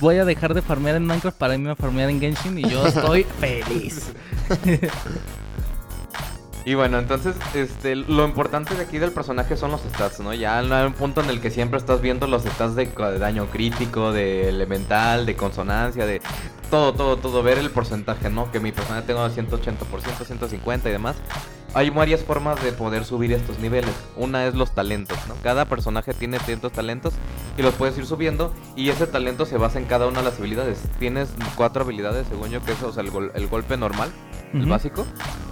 voy 0.00 0.16
a 0.16 0.24
dejar 0.24 0.52
de 0.54 0.62
farmear 0.62 0.96
en 0.96 1.06
Minecraft 1.06 1.38
para 1.38 1.54
irme 1.54 1.70
a 1.70 1.76
farmear 1.76 2.10
en 2.10 2.20
Genshin. 2.20 2.58
Y 2.58 2.68
yo 2.68 2.86
estoy 2.86 3.24
feliz. 3.40 4.12
Y 6.68 6.74
bueno, 6.74 6.98
entonces, 6.98 7.34
este, 7.54 7.96
lo 7.96 8.26
importante 8.26 8.74
de 8.74 8.82
aquí 8.82 8.98
del 8.98 9.10
personaje 9.10 9.56
son 9.56 9.70
los 9.70 9.80
stats, 9.80 10.20
¿no? 10.20 10.34
Ya 10.34 10.58
hay 10.58 10.86
un 10.86 10.92
punto 10.92 11.22
en 11.22 11.30
el 11.30 11.40
que 11.40 11.50
siempre 11.50 11.78
estás 11.78 12.02
viendo 12.02 12.26
los 12.26 12.42
stats 12.42 12.74
de, 12.74 12.84
de 12.84 13.18
daño 13.18 13.46
crítico, 13.46 14.12
de 14.12 14.50
elemental, 14.50 15.24
de 15.24 15.34
consonancia, 15.34 16.04
de 16.04 16.20
todo, 16.70 16.92
todo, 16.92 17.16
todo, 17.16 17.42
ver 17.42 17.56
el 17.56 17.70
porcentaje, 17.70 18.28
¿no? 18.28 18.52
Que 18.52 18.60
mi 18.60 18.70
personaje 18.70 19.06
tenga 19.06 19.26
180%, 19.30 20.26
150 20.26 20.88
y 20.90 20.92
demás. 20.92 21.16
Hay 21.72 21.88
varias 21.88 22.22
formas 22.22 22.62
de 22.62 22.72
poder 22.72 23.06
subir 23.06 23.32
estos 23.32 23.58
niveles. 23.60 23.94
Una 24.16 24.44
es 24.46 24.54
los 24.54 24.74
talentos, 24.74 25.16
¿no? 25.26 25.36
Cada 25.42 25.64
personaje 25.64 26.12
tiene 26.12 26.38
ciertos 26.38 26.72
talentos 26.72 27.14
y 27.56 27.62
los 27.62 27.72
puedes 27.74 27.96
ir 27.96 28.04
subiendo 28.04 28.52
y 28.76 28.90
ese 28.90 29.06
talento 29.06 29.46
se 29.46 29.56
basa 29.56 29.78
en 29.78 29.86
cada 29.86 30.06
una 30.06 30.18
de 30.18 30.26
las 30.26 30.38
habilidades. 30.38 30.80
Tienes 30.98 31.30
cuatro 31.56 31.82
habilidades, 31.84 32.26
según 32.28 32.50
yo, 32.50 32.62
que 32.62 32.72
es 32.72 32.82
o 32.82 32.92
sea, 32.92 33.02
el, 33.02 33.10
gol- 33.10 33.32
el 33.34 33.48
golpe 33.48 33.78
normal, 33.78 34.10
el 34.52 34.66
básico. 34.66 35.06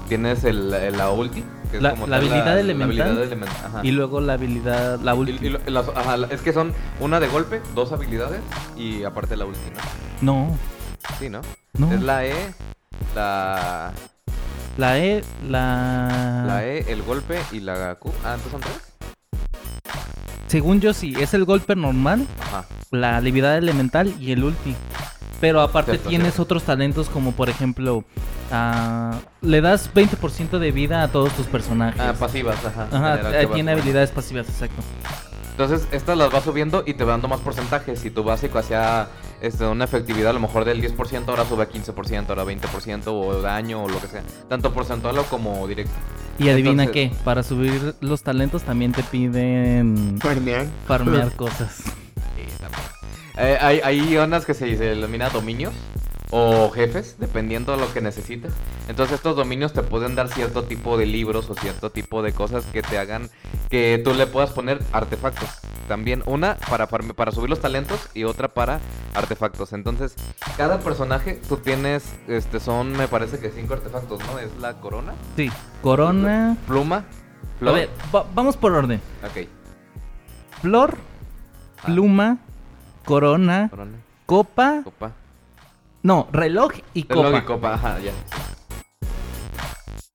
Tienes 0.08 0.44
el, 0.44 0.72
el- 0.72 0.96
la 0.96 1.10
ulti, 1.10 1.42
que 1.70 1.78
es 1.78 1.82
La- 1.82 1.90
como 1.90 2.06
la 2.06 2.16
tal 2.18 2.26
habilidad 2.28 2.54
la 2.54 2.60
elemental. 2.60 3.00
habilidad 3.08 3.22
elemental, 3.24 3.56
ajá. 3.66 3.80
Y 3.82 3.90
luego 3.90 4.20
la 4.20 4.34
habilidad, 4.34 5.00
la 5.00 5.14
Y- 5.14 5.18
última. 5.18 5.38
y 5.42 5.48
lo- 5.50 5.60
las- 5.66 5.88
ajá, 5.88 6.16
la- 6.16 6.26
es 6.28 6.40
que 6.42 6.52
son 6.52 6.72
una 7.00 7.18
de 7.20 7.26
golpe, 7.28 7.60
dos 7.74 7.90
habilidades 7.92 8.40
y 8.76 9.02
aparte 9.04 9.36
la 9.36 9.44
ulti, 9.46 9.58
¿no? 10.22 10.46
No, 10.48 10.58
Sí, 11.18 11.28
¿no? 11.28 11.40
no. 11.76 11.92
Es 11.92 12.00
la 12.02 12.24
E, 12.24 12.34
la, 13.14 13.92
La 14.78 14.98
E, 14.98 15.24
la... 15.48 16.44
la 16.46 16.64
E, 16.66 16.92
el 16.92 17.02
golpe 17.02 17.38
y 17.52 17.60
la 17.60 17.94
Q. 17.96 18.12
Ah, 18.24 18.34
entonces 18.36 18.52
son 18.52 18.60
tres. 18.60 18.92
Según 20.48 20.80
yo 20.80 20.92
sí, 20.92 21.14
es 21.18 21.34
el 21.34 21.44
golpe 21.44 21.74
normal, 21.74 22.26
Ajá. 22.40 22.66
la 22.90 23.16
habilidad 23.16 23.56
elemental 23.58 24.14
y 24.20 24.32
el 24.32 24.44
ulti. 24.44 24.76
Pero 25.40 25.60
aparte 25.60 25.92
Cierto, 25.92 26.08
tienes 26.08 26.28
cierto. 26.28 26.42
otros 26.44 26.62
talentos 26.64 27.08
como 27.08 27.32
por 27.32 27.48
ejemplo, 27.50 28.04
ah, 28.50 29.18
le 29.42 29.60
das 29.60 29.92
20% 29.92 30.58
de 30.58 30.72
vida 30.72 31.02
a 31.02 31.08
todos 31.08 31.32
tus 31.34 31.46
personajes. 31.46 32.00
Ah, 32.00 32.14
pasivas, 32.18 32.56
ajá. 32.64 32.88
Ajá, 32.90 33.16
general, 33.18 33.44
eh, 33.44 33.48
tiene 33.52 33.72
habilidades 33.72 34.10
pasivas, 34.10 34.48
exacto. 34.48 34.82
Entonces, 35.50 35.88
estas 35.90 36.18
las 36.18 36.30
vas 36.30 36.44
subiendo 36.44 36.82
y 36.86 36.92
te 36.94 37.04
va 37.04 37.12
dando 37.12 37.28
más 37.28 37.40
porcentajes. 37.40 37.98
Si 37.98 38.10
tu 38.10 38.22
básico 38.22 38.58
hacía 38.58 39.08
este, 39.40 39.64
una 39.66 39.84
efectividad 39.84 40.30
a 40.30 40.32
lo 40.34 40.40
mejor 40.40 40.66
del 40.66 40.82
10%, 40.82 41.24
ahora 41.28 41.46
sube 41.46 41.62
a 41.62 41.68
15%, 41.70 42.28
ahora 42.28 42.44
20% 42.44 43.02
o 43.06 43.40
daño 43.40 43.82
o 43.84 43.88
lo 43.88 43.98
que 43.98 44.06
sea. 44.06 44.22
Tanto 44.50 44.72
porcentual 44.74 45.18
o 45.18 45.24
como 45.24 45.66
directo. 45.66 45.94
Y 46.38 46.50
adivina 46.50 46.84
Entonces- 46.84 47.10
qué, 47.10 47.24
para 47.24 47.42
subir 47.42 47.94
los 48.02 48.22
talentos 48.22 48.64
también 48.64 48.92
te 48.92 49.02
piden 49.02 50.18
Farmear. 50.20 50.66
farmear 50.86 51.32
cosas. 51.36 51.82
Eh, 53.38 53.58
hay, 53.60 53.80
hay 53.84 54.16
unas 54.16 54.44
que 54.46 54.54
se, 54.54 54.66
denomina 54.76 55.28
dominios. 55.30 55.74
o 56.30 56.70
jefes, 56.70 57.16
dependiendo 57.20 57.70
de 57.72 57.78
lo 57.78 57.92
que 57.92 58.00
necesites. 58.00 58.52
Entonces 58.88 59.14
estos 59.16 59.36
dominios 59.36 59.72
te 59.72 59.82
pueden 59.84 60.16
dar 60.16 60.26
cierto 60.28 60.64
tipo 60.64 60.98
de 60.98 61.06
libros 61.06 61.48
o 61.50 61.54
cierto 61.54 61.90
tipo 61.90 62.20
de 62.20 62.32
cosas 62.32 62.64
que 62.66 62.82
te 62.82 62.98
hagan 62.98 63.30
que 63.70 64.00
tú 64.02 64.12
le 64.12 64.26
puedas 64.26 64.50
poner 64.50 64.80
artefactos. 64.92 65.48
También 65.86 66.24
una 66.26 66.56
para, 66.68 66.88
para 66.88 67.30
subir 67.30 67.48
los 67.48 67.60
talentos 67.60 68.00
y 68.12 68.24
otra 68.24 68.48
para 68.48 68.80
artefactos. 69.14 69.72
Entonces, 69.72 70.16
cada 70.56 70.80
personaje 70.80 71.40
tú 71.48 71.58
tienes, 71.58 72.02
este, 72.26 72.58
son 72.58 72.90
me 72.90 73.06
parece 73.06 73.38
que 73.38 73.50
cinco 73.50 73.74
artefactos, 73.74 74.18
¿no? 74.26 74.40
Es 74.40 74.50
la 74.60 74.80
corona, 74.80 75.12
Sí, 75.36 75.48
corona. 75.80 76.56
pluma, 76.66 77.04
A 77.64 77.70
ver, 77.70 77.88
va- 78.12 78.26
vamos 78.34 78.56
por 78.56 78.72
orden. 78.72 79.00
Ok, 79.24 79.46
Flor, 80.60 80.96
Ah. 81.78 81.82
Corona, 83.06 83.68
corona, 83.70 83.98
copa. 84.26 84.80
copa. 84.84 85.12
No, 86.02 86.28
reloj 86.32 86.72
y 86.94 87.06
Reloj 87.08 87.24
copa. 87.26 87.38
y 87.38 87.42
copa, 87.42 87.74
ajá, 87.74 87.98
ya. 88.00 88.12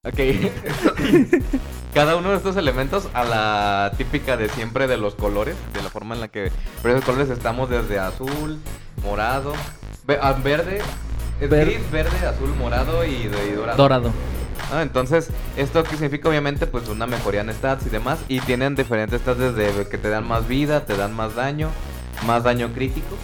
Ok. 0.04 0.20
Cada 1.94 2.16
uno 2.16 2.30
de 2.32 2.38
estos 2.38 2.56
elementos 2.56 3.10
a 3.14 3.24
la 3.26 3.92
típica 3.98 4.38
de 4.38 4.48
siempre 4.50 4.88
de 4.88 4.96
los 4.98 5.16
colores, 5.16 5.56
de 5.74 5.82
la 5.84 5.90
forma 5.90 6.16
en 6.16 6.22
la 6.22 6.28
que... 6.30 6.50
Pero 6.82 6.96
esos 6.96 7.06
colores 7.06 7.30
estamos 7.30 7.70
desde 7.70 8.00
azul, 8.00 8.60
morado, 9.04 9.52
ah, 10.22 10.34
verde, 10.42 10.80
es 11.42 11.50
Ver- 11.50 11.66
gris, 11.68 11.92
verde, 11.92 12.26
azul, 12.26 12.56
morado 12.56 13.04
y, 13.06 13.10
y 13.28 13.52
dorado. 13.56 13.78
Dorado. 13.78 14.12
Ah, 14.74 14.82
entonces, 14.84 15.30
¿esto 15.58 15.84
qué 15.84 15.92
significa? 15.92 16.30
Obviamente, 16.30 16.66
pues 16.66 16.88
una 16.88 17.06
mejoría 17.08 17.42
en 17.42 17.54
stats 17.54 17.86
y 17.88 17.90
demás. 17.90 18.20
Y 18.30 18.40
tienen 18.40 18.76
diferentes 18.76 19.20
stats 19.22 19.40
desde 19.40 19.90
que 19.90 19.98
te 19.98 20.08
dan 20.10 20.26
más 20.26 20.48
vida, 20.48 20.86
te 20.86 20.96
dan 20.96 21.14
más 21.14 21.36
daño, 21.36 21.68
más 22.26 22.44
daño 22.44 22.70
crítico, 22.74 23.18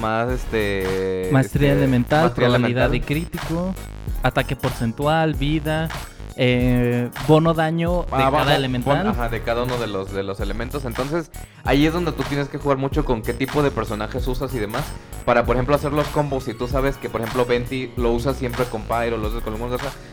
más 0.00 0.30
este... 0.30 1.28
Maestría 1.32 1.70
este, 1.72 1.82
elemental, 1.82 2.24
maestría 2.24 2.46
probabilidad 2.48 2.86
elemental. 2.86 3.14
de 3.14 3.28
crítico, 3.28 3.74
ataque 4.22 4.56
porcentual, 4.56 5.34
vida, 5.34 5.88
eh, 6.36 7.10
bono 7.26 7.54
daño 7.54 8.02
de 8.02 8.06
Ah, 8.12 8.18
cada 8.18 8.30
vamos, 8.30 8.52
elemental. 8.52 9.06
ajá, 9.06 9.28
de 9.28 9.42
cada 9.42 9.62
uno 9.64 9.78
de 9.78 9.86
los, 9.86 10.12
de 10.12 10.22
los 10.22 10.40
elementos. 10.40 10.84
Entonces, 10.84 11.30
ahí 11.64 11.86
es 11.86 11.92
donde 11.92 12.12
tú 12.12 12.22
tienes 12.24 12.48
que 12.48 12.58
jugar 12.58 12.78
mucho 12.78 13.04
con 13.04 13.22
qué 13.22 13.32
tipo 13.34 13.62
de 13.62 13.70
personajes 13.70 14.26
usas 14.26 14.54
y 14.54 14.58
demás. 14.58 14.84
Para, 15.24 15.44
por 15.44 15.56
ejemplo, 15.56 15.74
hacer 15.74 15.92
los 15.92 16.06
combos. 16.08 16.44
Si 16.44 16.54
tú 16.54 16.68
sabes 16.68 16.96
que, 16.96 17.08
por 17.10 17.20
ejemplo, 17.20 17.44
Venti 17.46 17.90
lo 17.96 18.12
usas 18.12 18.36
siempre 18.36 18.64
con 18.66 18.82
Pyro, 18.82 19.16
lo 19.16 19.28
usas 19.28 19.42
con 19.42 19.56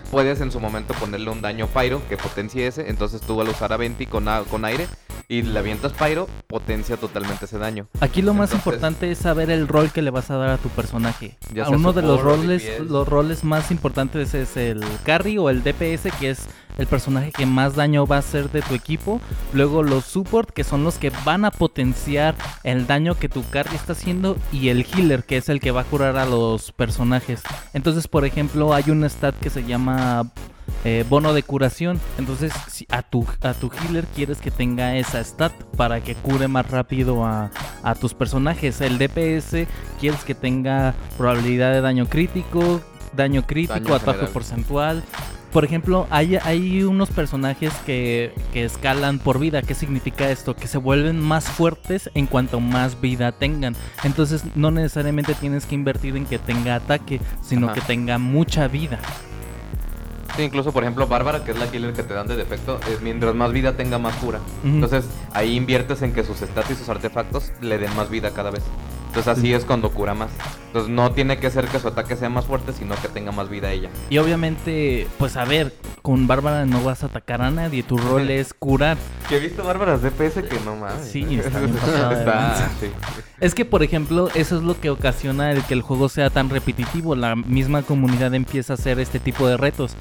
puedes 0.10 0.42
en 0.42 0.52
su 0.52 0.60
momento 0.60 0.94
ponerle 0.96 1.30
un 1.30 1.42
daño 1.42 1.68
Pyro 1.68 2.02
que 2.10 2.18
potencie 2.18 2.66
ese. 2.68 2.90
Entonces 2.90 3.22
tú 3.22 3.40
al 3.42 3.50
usar 3.50 3.74
a 3.74 3.78
Venti 3.78 4.06
con, 4.06 4.26
con 4.50 4.66
aire 4.66 4.88
y 5.28 5.42
le 5.42 5.58
avientas 5.60 5.94
Pyro, 5.94 6.28
potencia 6.48 6.98
totalmente 6.98 7.46
ese 7.46 7.58
daño. 7.58 7.88
Aquí 8.00 8.22
lo 8.22 8.34
más 8.34 8.50
Entonces- 8.52 8.56
importante 8.66 9.12
es 9.12 9.18
saber 9.20 9.50
el 9.52 9.68
rol 9.68 9.92
que 9.92 10.02
le 10.02 10.10
vas 10.12 10.30
a 10.32 10.38
dar 10.38 10.50
a 10.50 10.58
tu 10.58 10.70
personaje. 10.70 11.38
Ya 11.54 11.66
A 11.66 11.70
uno 11.70 11.94
de 11.94 12.02
los 12.02 12.22
roles, 12.22 12.80
los 12.82 13.08
roles 13.08 13.44
más 13.44 13.72
importantes 13.72 14.34
es 14.34 14.58
el 14.58 14.84
carry 15.04 15.38
o 15.38 15.50
el 15.50 15.64
DPS, 15.64 16.12
que 16.20 16.32
es 16.32 16.48
el 16.78 16.88
personaje 16.88 17.32
que 17.32 17.46
más 17.46 17.76
daño 17.76 18.08
va 18.08 18.16
a 18.18 18.20
hacer 18.20 18.50
de 18.52 18.62
tu 18.62 18.74
equipo. 18.74 19.22
Luego 19.54 19.84
los 19.84 20.06
support, 20.06 20.50
que 20.50 20.64
son 20.64 20.84
los 20.84 20.98
que 20.98 21.12
van 21.24 21.46
a 21.46 21.52
potenciar 21.52 22.36
el 22.64 22.88
daño 22.88 23.16
que 23.16 23.30
tu 23.30 23.48
carry 23.50 23.76
está 23.76 23.94
haciendo. 23.94 24.38
Y 24.52 24.70
el 24.70 24.86
healer, 24.86 25.24
que 25.24 25.38
es 25.38 25.50
el 25.50 25.60
que 25.60 25.72
va 25.72 25.82
a 25.82 25.86
curar 25.86 26.18
a 26.18 26.26
los 26.26 26.72
personajes. 26.72 27.42
Entonces, 27.74 28.08
por 28.08 28.26
ejemplo, 28.26 28.74
hay 28.74 28.90
un 28.90 29.04
stat 29.08 29.36
que 29.40 29.50
se 29.50 29.64
llama 29.64 30.32
eh, 30.84 31.06
bono 31.08 31.34
de 31.34 31.44
curación. 31.44 32.00
Entonces, 32.18 32.52
si 32.70 32.88
a 32.90 33.04
tu, 33.04 33.26
a 33.42 33.54
tu 33.54 33.70
healer 33.72 34.06
quieres 34.16 34.40
que 34.40 34.50
tenga 34.52 34.96
esa 34.98 35.24
stat 35.24 35.54
para 35.78 36.02
que 36.02 36.16
cure 36.16 36.48
más 36.48 36.70
rápido 36.72 37.24
a, 37.24 37.52
a 37.84 37.96
tus 37.96 38.14
personajes. 38.16 38.82
El 38.82 38.98
DPS 38.98 39.68
quieres 40.00 40.24
que 40.26 40.34
tenga 40.34 40.96
probabilidad 41.18 41.72
de 41.74 41.82
daño 41.82 42.08
crítico, 42.08 42.82
daño 43.16 43.46
crítico, 43.46 43.74
Daño 43.80 43.94
ataque 43.96 44.12
general. 44.14 44.34
porcentual. 44.34 45.04
Por 45.54 45.64
ejemplo, 45.64 46.08
hay, 46.10 46.38
hay 46.38 46.84
unos 46.84 47.12
personajes 47.12 47.72
que, 47.86 48.34
que 48.52 48.66
escalan 48.66 49.20
por 49.20 49.38
vida. 49.38 49.62
¿Qué 49.62 49.76
significa 49.76 50.32
esto? 50.32 50.56
Que 50.56 50.68
se 50.68 50.80
vuelven 50.80 51.20
más 51.20 51.46
fuertes 51.46 52.10
en 52.16 52.26
cuanto 52.26 52.60
más 52.60 53.00
vida 53.00 53.32
tengan. 53.32 53.76
Entonces 54.04 54.44
no 54.56 54.72
necesariamente 54.72 55.36
tienes 55.36 55.68
que 55.68 55.76
invertir 55.76 56.18
en 56.18 56.26
que 56.26 56.40
tenga 56.40 56.76
ataque, 56.76 57.22
sino 57.44 57.68
Ajá. 57.68 57.76
que 57.76 57.82
tenga 57.82 58.18
mucha 58.18 58.68
vida. 58.68 59.00
Sí, 60.36 60.42
incluso, 60.42 60.72
por 60.72 60.82
ejemplo, 60.82 61.06
Bárbara, 61.06 61.44
que 61.44 61.52
es 61.52 61.60
la 61.60 61.70
killer 61.70 61.94
que 61.94 62.02
te 62.02 62.16
dan 62.16 62.28
de 62.28 62.36
defecto, 62.36 62.80
es 62.92 63.02
mientras 63.02 63.36
más 63.36 63.52
vida 63.52 63.78
tenga 63.78 64.00
más 64.00 64.16
cura. 64.16 64.40
Entonces, 64.64 65.06
ahí 65.32 65.56
inviertes 65.56 66.02
en 66.02 66.12
que 66.14 66.24
sus 66.24 66.38
stats 66.38 66.72
y 66.72 66.76
sus 66.76 66.90
artefactos 66.90 67.52
le 67.62 67.78
den 67.78 67.96
más 67.96 68.10
vida 68.10 68.32
cada 68.32 68.50
vez. 68.50 68.64
Entonces, 69.14 69.38
así 69.38 69.54
es 69.54 69.64
cuando 69.64 69.92
cura 69.92 70.16
más. 70.16 70.32
Entonces, 70.66 70.92
no 70.92 71.12
tiene 71.12 71.38
que 71.38 71.52
ser 71.52 71.68
que 71.68 71.78
su 71.78 71.88
ataque 71.88 72.16
sea 72.16 72.30
más 72.30 72.46
fuerte, 72.46 72.74
sino 72.74 72.96
que 72.96 73.08
tenga 73.10 73.32
más 73.32 73.48
vida 73.48 73.72
ella. 73.72 73.90
Y 74.10 74.18
obviamente, 74.18 75.06
pues 75.20 75.38
a 75.38 75.46
ver, 75.46 75.72
con 76.02 76.26
Bárbara 76.26 76.66
no 76.66 76.82
vas 76.84 77.04
a 77.04 77.06
atacar 77.06 77.44
a 77.44 77.52
nadie, 77.52 77.84
tu 77.84 77.96
rol 77.98 78.32
es 78.32 78.56
curar. 78.56 78.98
Que 79.30 79.38
he 79.38 79.40
visto 79.40 79.64
Bárbaras 79.64 80.02
DPS 80.02 80.42
que 80.50 80.60
no 80.66 80.76
mames. 80.76 81.08
Sí, 81.08 81.40
está 81.40 81.60
bien 81.60 81.74
pasada 81.80 82.12
Está- 82.20 82.70
sí. 82.80 82.88
Es 83.40 83.54
que, 83.54 83.66
por 83.66 83.84
ejemplo, 83.84 84.30
eso 84.34 84.58
es 84.58 84.64
lo 84.64 84.80
que 84.80 84.90
ocasiona 84.90 85.52
el 85.52 85.64
que 85.64 85.76
el 85.76 85.84
juego 85.84 86.10
sea 86.10 86.32
tan 86.32 86.50
repetitivo. 86.50 87.14
La 87.16 87.36
misma 87.36 87.84
comunidad 87.84 88.34
empieza 88.34 88.74
a 88.74 88.78
hacer 88.78 89.00
este 89.00 89.20
tipo 89.20 89.48
de 89.48 89.58
retos. 89.58 89.96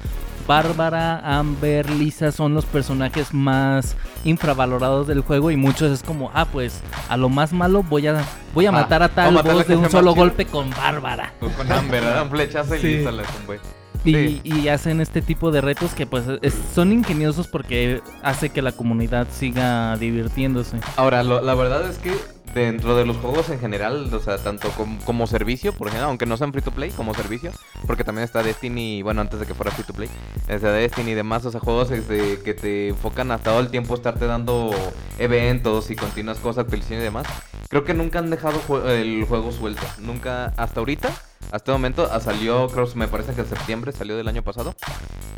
Bárbara, 0.47 1.19
Amber, 1.39 1.89
Lisa 1.89 2.31
son 2.31 2.53
los 2.53 2.65
personajes 2.65 3.33
más 3.33 3.95
infravalorados 4.23 5.07
del 5.07 5.21
juego 5.21 5.51
y 5.51 5.57
muchos 5.57 5.91
es 5.91 6.03
como, 6.03 6.31
ah, 6.33 6.45
pues 6.45 6.81
a 7.09 7.17
lo 7.17 7.29
más 7.29 7.53
malo 7.53 7.83
voy 7.83 8.07
a 8.07 8.23
voy 8.53 8.65
a 8.65 8.69
Ah, 8.69 8.73
matar 8.73 9.03
a 9.03 9.09
tal 9.09 9.37
a 9.37 9.41
boss 9.41 9.67
de 9.67 9.75
un 9.75 9.89
solo 9.89 10.13
golpe 10.13 10.45
con 10.45 10.69
Bárbara. 10.71 11.33
Pues 11.39 11.53
con 11.55 11.71
Amber, 11.71 12.03
un 12.23 12.29
flechazo 12.29 12.75
y 12.75 12.79
Sí. 12.79 12.87
listo, 12.95 13.11
le 13.11 13.23
tumbé. 13.23 13.59
Y, 14.05 14.13
Sí. 14.13 14.41
y 14.43 14.67
hacen 14.67 14.99
este 15.01 15.21
tipo 15.21 15.51
de 15.51 15.61
retos 15.61 15.93
que 15.93 16.05
pues 16.05 16.25
es- 16.41 16.55
son 16.75 16.91
ingeniosos 16.91 17.47
porque 17.47 18.01
hace 18.21 18.49
que 18.49 18.61
la 18.61 18.71
comunidad 18.73 19.27
siga 19.31 19.95
divirtiéndose. 19.97 20.77
Ahora, 20.97 21.23
lo- 21.23 21.41
la 21.41 21.55
verdad 21.55 21.89
es 21.89 21.97
que 21.99 22.11
dentro 22.53 22.95
de 22.95 23.03
los 23.05 23.17
juegos 23.17 23.49
en 23.49 23.59
general, 23.59 24.13
o 24.13 24.19
sea, 24.19 24.37
tanto 24.37 24.69
com- 24.71 24.99
como, 25.05 25.25
servicio, 25.25 25.73
por 25.73 25.87
ejemplo, 25.87 26.07
aunque 26.07 26.27
no 26.27 26.37
sean 26.37 26.51
free 26.51 26.61
to 26.61 26.69
play, 26.71 26.91
como 26.91 27.15
servicio, 27.15 27.51
porque 27.87 28.03
también 28.03 28.25
está 28.25 28.43
Destiny, 28.43 29.01
bueno, 29.01 29.21
antes 29.21 29.39
de 29.39 29.47
que 29.47 29.55
fuera 29.55 29.71
free 29.71 29.85
to 29.85 29.93
play, 29.93 30.07
Destiny 30.47 31.11
y 31.11 31.13
demás, 31.15 31.45
o 31.45 31.51
sea, 31.51 31.59
juegos 31.59 31.89
este, 31.89 32.39
que 32.43 32.53
te 32.53 32.89
enfocan 32.89 33.31
a 33.31 33.39
todo 33.39 33.59
el 33.59 33.69
tiempo 33.69 33.95
estarte 33.95 34.27
dando 34.27 34.69
eventos 35.17 35.89
y 35.91 35.95
continuas 35.95 36.37
cosas, 36.37 36.63
actualizaciones 36.65 37.01
y 37.03 37.05
demás. 37.05 37.25
Creo 37.69 37.83
que 37.85 37.93
nunca 37.93 38.19
han 38.19 38.29
dejado 38.29 38.61
jue- 38.67 38.85
el 38.87 39.25
juego 39.25 39.51
suelto, 39.51 39.81
nunca, 39.99 40.53
hasta 40.57 40.79
ahorita. 40.79 41.09
Hasta 41.45 41.57
este 41.57 41.71
momento 41.71 42.09
ah, 42.11 42.19
salió, 42.19 42.67
creo, 42.67 42.87
me 42.95 43.07
parece 43.07 43.33
que 43.33 43.41
en 43.41 43.47
septiembre 43.47 43.91
salió 43.91 44.17
del 44.17 44.27
año 44.27 44.41
pasado. 44.41 44.73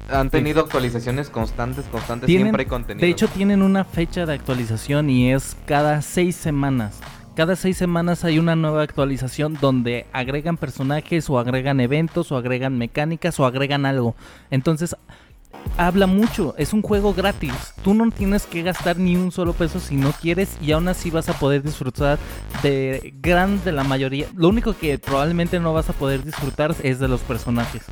Han 0.10 0.30
tenido 0.30 0.62
actualizaciones 0.62 1.30
constantes, 1.30 1.86
constantes, 1.86 2.28
Tienen- 2.28 2.48
siempre 2.48 2.64
hay 2.64 2.70
contenido. 2.70 3.06
De 3.06 3.12
hecho, 3.12 3.28
tienen 3.28 3.62
una 3.62 3.84
fecha 3.84 4.26
de 4.26 4.34
actualización 4.34 5.10
y 5.10 5.32
es 5.34 5.58
cada 5.66 6.02
seis 6.02 6.36
semanas. 6.36 7.00
Cada 7.36 7.58
seis 7.58 7.76
semanas 7.76 8.24
hay 8.24 8.40
una 8.40 8.56
nueva 8.56 8.82
actualización 8.84 9.58
donde 9.60 10.06
agregan 10.14 10.56
personajes 10.56 11.30
o 11.30 11.38
agregan 11.38 11.82
eventos 11.82 12.32
o 12.32 12.38
agregan 12.38 12.78
mecánicas 12.78 13.38
o 13.42 13.46
agregan 13.46 13.86
algo. 13.86 14.16
Entonces, 14.52 14.96
habla 15.78 16.08
mucho. 16.08 16.56
Es 16.58 16.74
un 16.74 16.82
juego 16.82 17.14
gratis. 17.14 17.54
Tú 17.84 17.94
no 17.94 18.10
tienes 18.12 18.46
que 18.46 18.64
gastar 18.64 18.98
ni 18.98 19.16
un 19.16 19.32
solo 19.32 19.54
peso 19.54 19.80
si 19.80 19.96
no 19.96 20.12
quieres 20.12 20.58
y 20.62 20.72
aún 20.72 20.88
así 20.88 21.10
vas 21.10 21.30
a 21.30 21.34
poder 21.34 21.64
disfrutar 21.64 22.18
de 22.64 23.14
gran 23.22 23.64
de 23.64 23.72
la 23.72 23.84
mayoría. 23.84 24.28
Lo 24.36 24.50
único 24.50 24.76
que 24.78 24.98
probablemente 24.98 25.60
no 25.60 25.74
vas 25.74 25.90
a 25.90 25.94
poder 25.94 26.24
disfrutar 26.24 26.76
es 26.84 27.00
de 27.00 27.08
los 27.08 27.22
personajes. 27.22 27.84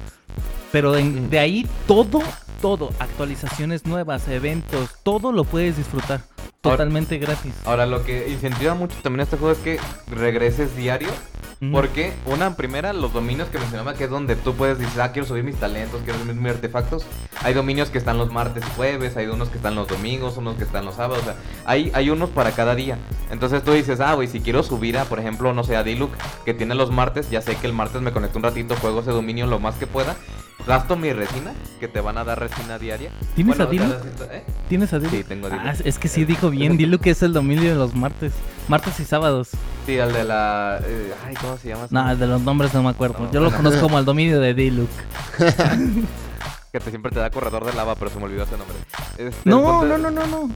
Pero 0.71 0.93
de 0.93 1.39
ahí 1.39 1.67
todo, 1.87 2.21
todo, 2.61 2.89
actualizaciones 2.99 3.85
nuevas, 3.85 4.27
eventos, 4.27 4.89
todo 5.03 5.31
lo 5.31 5.43
puedes 5.43 5.77
disfrutar 5.77 6.21
Ahora- 6.63 6.77
totalmente 6.77 7.17
gratis. 7.19 7.53
Ahora, 7.65 7.85
lo 7.85 8.03
que 8.03 8.29
incentiva 8.29 8.73
mucho 8.73 8.95
también 9.03 9.21
este 9.21 9.37
juego 9.37 9.51
es 9.53 9.59
que 9.59 9.79
regreses 10.07 10.75
diario. 10.75 11.09
Porque, 11.71 12.11
una, 12.25 12.57
primera, 12.57 12.91
los 12.91 13.13
dominios 13.13 13.47
que 13.47 13.57
mencionaba, 13.57 13.93
que 13.93 14.03
es 14.03 14.09
donde 14.09 14.35
tú 14.35 14.53
puedes 14.53 14.79
decir, 14.79 14.99
ah, 14.99 15.13
quiero 15.13 15.25
subir 15.25 15.45
mis 15.45 15.55
talentos, 15.55 16.01
quiero 16.03 16.19
subir 16.19 16.35
mis 16.35 16.51
artefactos. 16.51 17.05
Hay 17.41 17.53
dominios 17.53 17.89
que 17.89 17.97
están 17.99 18.17
los 18.17 18.33
martes 18.33 18.65
y 18.67 18.75
jueves, 18.75 19.15
hay 19.15 19.27
unos 19.27 19.47
que 19.47 19.55
están 19.55 19.73
los 19.73 19.87
domingos, 19.87 20.35
unos 20.35 20.57
que 20.57 20.65
están 20.65 20.83
los 20.83 20.95
sábados. 20.95 21.21
O 21.21 21.25
sea, 21.25 21.35
hay, 21.63 21.89
hay 21.93 22.09
unos 22.09 22.31
para 22.31 22.51
cada 22.51 22.75
día. 22.75 22.97
Entonces 23.31 23.63
tú 23.63 23.71
dices, 23.71 24.01
ah, 24.01 24.13
güey, 24.13 24.27
si 24.27 24.41
quiero 24.41 24.61
subir 24.61 24.97
a, 24.97 25.05
por 25.05 25.19
ejemplo, 25.21 25.53
no 25.53 25.63
sé, 25.63 25.77
a 25.77 25.83
Diluc, 25.83 26.11
que 26.43 26.53
tiene 26.53 26.75
los 26.75 26.91
martes, 26.91 27.29
ya 27.29 27.41
sé 27.41 27.55
que 27.55 27.65
el 27.67 27.71
martes 27.73 28.01
me 28.01 28.11
conecto 28.11 28.39
un 28.39 28.43
ratito, 28.43 28.75
juego 28.75 28.99
ese 28.99 29.11
dominio 29.11 29.47
lo 29.47 29.59
más 29.59 29.75
que 29.75 29.87
pueda. 29.87 30.17
Gasto 30.65 30.95
mi 30.95 31.11
resina, 31.11 31.51
que 31.81 31.89
te 31.89 31.99
van 31.99 32.17
a 32.17 32.23
dar 32.23 32.39
resina 32.39 32.79
diaria. 32.79 33.11
¿Tienes 33.35 33.55
a 33.55 33.57
cada 33.59 33.69
Diluc? 33.71 34.01
cierto- 34.01 34.23
¿eh? 34.31 34.43
¿Tienes 34.69 34.93
a 34.93 34.99
Diluc? 34.99 35.13
Sí, 35.13 35.23
tengo 35.25 35.47
a. 35.47 35.51
Ah, 35.55 35.73
es 35.83 35.99
que 35.99 36.07
sí 36.07 36.23
dijo 36.23 36.49
bien, 36.49 36.77
Diluc 36.77 37.01
que 37.01 37.09
es 37.09 37.21
el 37.21 37.33
dominio 37.33 37.69
de 37.69 37.75
los 37.75 37.93
martes. 37.95 38.31
Martes 38.69 38.97
y 39.01 39.03
sábados. 39.03 39.49
Sí, 39.85 39.97
el 39.97 40.13
de 40.13 40.23
la... 40.23 40.79
eh, 40.85 41.13
ay, 41.27 41.33
¿cómo 41.35 41.57
se 41.57 41.67
llama? 41.67 41.87
No, 41.89 42.09
el 42.09 42.17
de 42.17 42.27
los 42.27 42.41
nombres 42.41 42.73
no 42.73 42.81
me 42.81 42.89
acuerdo. 42.91 43.19
No, 43.19 43.31
Yo 43.33 43.41
lo 43.41 43.47
bueno. 43.49 43.57
conozco 43.57 43.81
como 43.81 43.99
el 43.99 44.05
dominio 44.05 44.39
de 44.39 44.53
Diluc. 44.53 44.89
Que 46.71 46.79
te, 46.79 46.89
siempre 46.89 47.11
te 47.11 47.19
da 47.19 47.29
corredor 47.29 47.65
de 47.65 47.73
lava, 47.73 47.93
pero 47.93 48.09
se 48.09 48.17
me 48.17 48.25
olvidó 48.25 48.43
ese 48.45 48.57
nombre. 48.57 48.75
Este, 49.19 49.47
No, 49.47 49.85
no, 49.85 49.95
no, 49.95 50.09
no, 50.09 50.25
no. 50.25 50.49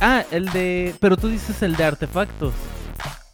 Ah, 0.00 0.22
el 0.30 0.48
de... 0.50 0.94
Pero 1.00 1.16
tú 1.16 1.26
dices 1.28 1.62
el 1.62 1.74
de 1.74 1.82
artefactos. 1.84 2.52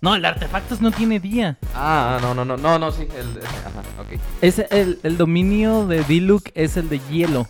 No, 0.03 0.15
el 0.15 0.25
artefactos 0.25 0.81
no 0.81 0.91
tiene 0.91 1.21
día. 1.21 1.59
Ah, 1.75 2.19
no, 2.23 2.33
no, 2.35 2.45
no, 2.45 2.57
no, 2.57 2.79
no, 2.79 2.91
sí, 2.91 3.03
el, 3.03 3.39
ajá, 3.45 3.81
ok. 4.01 4.19
Es 4.41 4.59
el, 4.71 4.99
el 5.03 5.19
dominio 5.19 5.87
de 5.87 6.03
Diluc 6.05 6.49
es 6.55 6.79
el 6.79 6.89
de 6.89 7.01
hielo. 7.11 7.47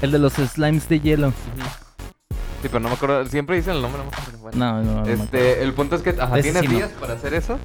El 0.00 0.10
de 0.10 0.18
los 0.18 0.32
slimes 0.34 0.88
de 0.88 1.00
hielo. 1.00 1.32
Sí, 2.62 2.68
pero 2.68 2.80
no 2.80 2.88
me 2.88 2.94
acuerdo, 2.94 3.26
siempre 3.26 3.56
dicen 3.56 3.76
el 3.76 3.82
nombre, 3.82 4.02
no 4.02 4.10
me 4.10 4.16
acuerdo. 4.16 4.38
Bueno. 4.38 4.58
No, 4.58 4.72
no, 4.72 4.82
no. 4.82 4.94
me 4.94 5.00
acuerdo. 5.12 5.24
Este, 5.24 5.62
el 5.62 5.74
punto 5.74 5.96
es 5.96 6.02
que 6.02 6.10
ajá, 6.18 6.38
Ese 6.38 6.42
tienes 6.52 6.62
sí 6.62 6.68
no. 6.68 6.74
días 6.74 6.90
para 6.98 7.14
hacer 7.14 7.34
eso. 7.34 7.58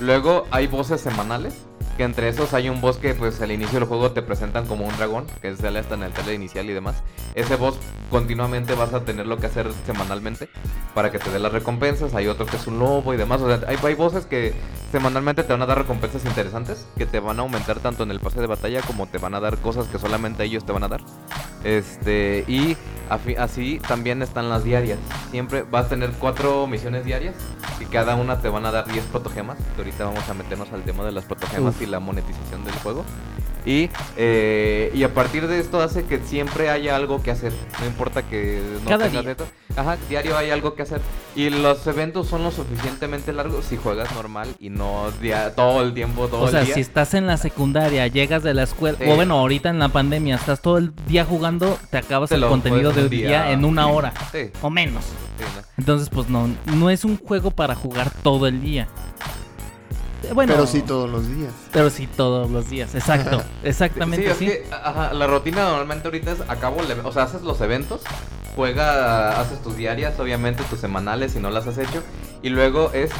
Luego 0.00 0.46
hay 0.50 0.66
voces 0.66 1.02
semanales. 1.02 1.54
Que 1.96 2.04
entre 2.04 2.28
esos 2.28 2.52
hay 2.54 2.68
un 2.68 2.80
boss 2.80 2.98
que 2.98 3.14
pues 3.14 3.40
al 3.40 3.52
inicio 3.52 3.78
del 3.78 3.88
juego 3.88 4.12
te 4.12 4.22
presentan 4.22 4.66
como 4.66 4.86
un 4.86 4.96
dragón, 4.96 5.26
que 5.40 5.54
sale 5.56 5.78
hasta 5.78 5.94
en 5.94 6.02
el 6.02 6.12
tele 6.12 6.34
inicial 6.34 6.68
y 6.68 6.72
demás. 6.72 7.02
Ese 7.34 7.56
boss 7.56 7.78
continuamente 8.10 8.74
vas 8.74 8.92
a 8.92 9.04
tenerlo 9.04 9.38
que 9.38 9.46
hacer 9.46 9.70
semanalmente 9.86 10.48
para 10.94 11.10
que 11.10 11.18
te 11.18 11.30
dé 11.30 11.38
las 11.38 11.52
recompensas. 11.52 12.14
Hay 12.14 12.26
otro 12.26 12.46
que 12.46 12.56
es 12.56 12.66
un 12.66 12.78
lobo 12.78 13.14
y 13.14 13.16
demás. 13.16 13.40
O 13.40 13.48
sea, 13.48 13.66
hay, 13.68 13.78
hay 13.82 13.94
voces 13.94 14.26
que 14.26 14.54
semanalmente 14.92 15.42
te 15.42 15.52
van 15.52 15.62
a 15.62 15.66
dar 15.66 15.78
recompensas 15.78 16.24
interesantes, 16.24 16.86
que 16.96 17.06
te 17.06 17.20
van 17.20 17.38
a 17.38 17.42
aumentar 17.42 17.80
tanto 17.80 18.02
en 18.02 18.10
el 18.10 18.20
pase 18.20 18.40
de 18.40 18.46
batalla 18.46 18.82
como 18.82 19.06
te 19.06 19.18
van 19.18 19.34
a 19.34 19.40
dar 19.40 19.58
cosas 19.58 19.86
que 19.88 19.98
solamente 19.98 20.44
ellos 20.44 20.64
te 20.64 20.72
van 20.72 20.84
a 20.84 20.88
dar. 20.88 21.00
Este, 21.64 22.44
y 22.46 22.76
así 23.38 23.80
también 23.86 24.22
están 24.22 24.48
las 24.48 24.64
diarias. 24.64 24.98
Siempre 25.30 25.62
vas 25.62 25.86
a 25.86 25.88
tener 25.88 26.10
cuatro 26.12 26.66
misiones 26.66 27.04
diarias 27.04 27.34
y 27.80 27.84
cada 27.86 28.14
una 28.14 28.40
te 28.40 28.48
van 28.48 28.66
a 28.66 28.70
dar 28.70 28.86
10 28.86 29.04
protogemas. 29.06 29.58
Que 29.74 29.82
ahorita 29.82 30.04
vamos 30.04 30.28
a 30.28 30.34
meternos 30.34 30.72
al 30.72 30.82
tema 30.82 31.04
de 31.04 31.12
las 31.12 31.24
protogemas 31.24 31.74
Uf. 31.74 31.82
y 31.82 31.85
la 31.86 32.00
monetización 32.00 32.64
del 32.64 32.74
juego. 32.74 33.04
Y, 33.64 33.90
eh, 34.16 34.92
y 34.94 35.02
a 35.02 35.12
partir 35.12 35.48
de 35.48 35.58
esto 35.58 35.80
hace 35.80 36.04
que 36.04 36.20
siempre 36.20 36.70
haya 36.70 36.94
algo 36.94 37.20
que 37.20 37.32
hacer. 37.32 37.52
No 37.80 37.86
importa 37.86 38.22
que 38.22 38.62
no 38.84 38.88
Cada 38.88 39.08
tengas 39.08 39.24
día. 39.24 39.36
Ajá, 39.76 39.96
diario 40.08 40.36
hay 40.38 40.50
algo 40.50 40.76
que 40.76 40.82
hacer. 40.82 41.00
Y 41.34 41.50
los 41.50 41.84
eventos 41.88 42.28
son 42.28 42.44
lo 42.44 42.52
suficientemente 42.52 43.32
largos 43.32 43.64
si 43.64 43.76
juegas 43.76 44.14
normal 44.14 44.54
y 44.60 44.70
no 44.70 45.06
todo 45.56 45.82
el 45.82 45.94
tiempo, 45.94 46.28
todo 46.28 46.42
O 46.42 46.48
sea, 46.48 46.60
el 46.60 46.66
día. 46.66 46.74
si 46.76 46.80
estás 46.80 47.14
en 47.14 47.26
la 47.26 47.38
secundaria, 47.38 48.06
llegas 48.06 48.44
de 48.44 48.54
la 48.54 48.62
escuela, 48.62 48.98
Sí. 49.00 49.10
o 49.10 49.16
bueno, 49.16 49.36
ahorita 49.40 49.68
en 49.68 49.80
la 49.80 49.88
pandemia, 49.88 50.36
estás 50.36 50.62
todo 50.62 50.78
el 50.78 50.92
día 51.08 51.24
jugando, 51.24 51.76
te 51.90 51.98
acabas 51.98 52.28
Te 52.30 52.36
el 52.36 52.46
contenido 52.46 52.92
de 52.92 53.02
un 53.02 53.10
día, 53.10 53.26
día. 53.26 53.50
en 53.50 53.64
una 53.64 53.88
hora 53.88 54.12
Sí, 54.30 54.48
o 54.62 54.70
menos. 54.70 55.04
Entonces, 55.76 56.08
pues 56.08 56.28
no, 56.28 56.48
no 56.66 56.88
es 56.88 57.04
un 57.04 57.18
juego 57.18 57.50
para 57.50 57.74
jugar 57.74 58.12
todo 58.22 58.46
el 58.46 58.62
día. 58.62 58.86
Bueno, 60.34 60.52
Pero 60.54 60.66
sí 60.66 60.82
todos 60.82 61.08
los 61.10 61.28
días. 61.28 61.52
pero 61.72 61.90
sí 61.90 62.06
todos 62.06 62.50
los 62.50 62.68
días, 62.70 62.94
exacto, 62.94 63.42
exactamente 63.64 64.32
Sí, 64.34 64.38
sí. 64.38 64.50
es 64.50 64.58
que 64.68 64.74
ajá, 64.74 65.12
la 65.14 65.26
rutina 65.26 65.64
normalmente 65.68 66.08
ahorita 66.08 66.32
es 66.32 66.40
acabo, 66.48 66.80
el, 66.82 66.90
o 67.04 67.12
sea, 67.12 67.24
haces 67.24 67.42
los 67.42 67.60
eventos, 67.60 68.02
juega, 68.54 69.40
haces 69.40 69.62
tus 69.62 69.76
diarias, 69.76 70.18
obviamente 70.18 70.62
tus 70.64 70.80
semanales 70.80 71.32
si 71.32 71.40
no 71.40 71.50
las 71.50 71.66
has 71.66 71.78
hecho, 71.78 72.02
y 72.42 72.48
luego 72.48 72.90
es 72.92 73.10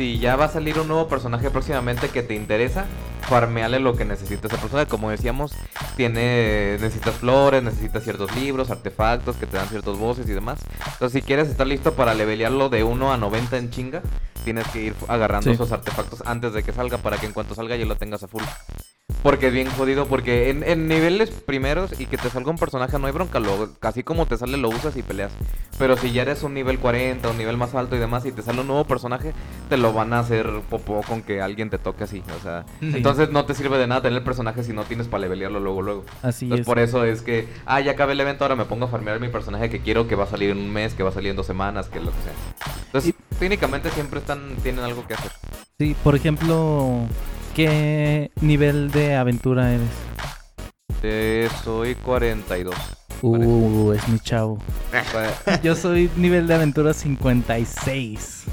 si 0.00 0.18
ya 0.18 0.34
va 0.34 0.46
a 0.46 0.48
salir 0.48 0.78
un 0.78 0.88
nuevo 0.88 1.08
personaje 1.08 1.50
próximamente 1.50 2.08
que 2.08 2.22
te 2.22 2.34
interesa, 2.34 2.86
farmeale 3.28 3.80
lo 3.80 3.94
que 3.96 4.06
necesita 4.06 4.46
esa 4.46 4.56
persona. 4.56 4.86
Como 4.86 5.10
decíamos, 5.10 5.52
tiene 5.94 6.78
necesitas 6.80 7.16
flores, 7.16 7.62
necesitas 7.62 8.02
ciertos 8.04 8.34
libros, 8.34 8.70
artefactos 8.70 9.36
que 9.36 9.44
te 9.44 9.58
dan 9.58 9.68
ciertos 9.68 9.98
voces 9.98 10.26
y 10.26 10.32
demás. 10.32 10.58
Entonces, 10.92 11.20
si 11.20 11.26
quieres 11.26 11.48
estar 11.50 11.66
listo 11.66 11.92
para 11.92 12.14
levelearlo 12.14 12.70
de 12.70 12.82
1 12.82 13.12
a 13.12 13.18
90 13.18 13.58
en 13.58 13.70
chinga, 13.70 14.00
tienes 14.42 14.66
que 14.68 14.80
ir 14.84 14.94
agarrando 15.06 15.44
Sí. 15.50 15.50
esos 15.50 15.70
artefactos 15.70 16.22
antes 16.24 16.54
de 16.54 16.62
que 16.62 16.72
salga 16.72 16.96
para 16.96 17.18
que 17.18 17.26
en 17.26 17.34
cuanto 17.34 17.54
salga 17.54 17.76
ya 17.76 17.84
lo 17.84 17.96
tengas 17.96 18.22
a 18.22 18.28
full. 18.28 18.42
Porque 19.22 19.48
es 19.48 19.52
bien 19.52 19.68
jodido, 19.76 20.06
porque 20.06 20.48
en, 20.48 20.62
en 20.62 20.88
niveles 20.88 21.30
primeros 21.30 21.98
y 22.00 22.06
que 22.06 22.16
te 22.16 22.30
salga 22.30 22.50
un 22.50 22.56
personaje 22.56 22.98
no 22.98 23.06
hay 23.06 23.12
bronca, 23.12 23.38
lo, 23.38 23.74
casi 23.78 24.02
como 24.02 24.24
te 24.24 24.38
sale 24.38 24.56
lo 24.56 24.70
usas 24.70 24.96
y 24.96 25.02
peleas. 25.02 25.32
Pero 25.78 25.96
si 25.98 26.12
ya 26.12 26.22
eres 26.22 26.42
un 26.42 26.54
nivel 26.54 26.78
40, 26.78 27.28
un 27.28 27.36
nivel 27.36 27.56
más 27.58 27.74
alto 27.74 27.96
y 27.96 27.98
demás, 27.98 28.24
y 28.24 28.32
te 28.32 28.40
sale 28.42 28.60
un 28.60 28.68
nuevo 28.68 28.84
personaje, 28.84 29.34
te 29.68 29.76
lo 29.76 29.89
van 29.92 30.12
a 30.12 30.20
hacer 30.20 30.48
popó 30.68 31.02
con 31.02 31.22
que 31.22 31.40
alguien 31.42 31.70
te 31.70 31.78
toque 31.78 32.04
así. 32.04 32.22
O 32.38 32.42
sea, 32.42 32.64
Sí. 32.80 32.92
entonces 32.96 33.30
no 33.30 33.44
te 33.44 33.54
sirve 33.54 33.78
de 33.78 33.86
nada 33.86 34.02
tener 34.02 34.18
el 34.18 34.24
personaje 34.24 34.62
si 34.64 34.72
no 34.72 34.84
tienes 34.84 35.08
para 35.08 35.22
levelearlo 35.22 35.60
luego, 35.60 35.82
luego. 35.82 36.04
Así 36.22 36.46
Entonces 36.46 36.60
es. 36.62 36.66
por 36.66 36.78
eso 36.78 37.04
es 37.04 37.22
que, 37.22 37.48
ah, 37.66 37.80
ya 37.80 37.92
acabé 37.92 38.12
el 38.12 38.20
evento, 38.20 38.44
ahora 38.44 38.56
me 38.56 38.64
pongo 38.64 38.86
a 38.86 38.88
farmear 38.88 39.20
mi 39.20 39.28
personaje 39.28 39.70
que 39.70 39.80
quiero 39.80 40.06
que 40.08 40.14
va 40.14 40.24
a 40.24 40.28
salir 40.28 40.50
en 40.50 40.58
un 40.58 40.72
mes, 40.72 40.94
que 40.94 41.02
va 41.02 41.10
a 41.10 41.12
salir 41.12 41.30
en 41.30 41.36
dos 41.36 41.46
semanas, 41.46 41.88
que 41.88 42.00
lo 42.00 42.10
que 42.10 42.22
sea. 42.22 42.32
Entonces, 42.86 43.14
técnicamente 43.38 43.90
siempre 43.90 44.20
están, 44.20 44.56
tienen 44.62 44.84
algo 44.84 45.06
que 45.06 45.14
hacer. 45.14 45.30
Sí, 45.78 45.96
por 46.02 46.14
ejemplo, 46.14 47.06
¿qué 47.54 48.30
nivel 48.40 48.90
de 48.90 49.16
aventura 49.16 49.72
eres? 49.72 49.88
Eh, 51.02 51.48
soy 51.64 51.94
42. 51.94 52.74
Uh, 53.22 53.92
es 53.92 54.08
mi 54.08 54.18
chavo. 54.18 54.58
Yo 55.62 55.74
soy 55.74 56.10
nivel 56.16 56.46
de 56.46 56.54
aventura 56.54 56.92
56. 56.94 58.44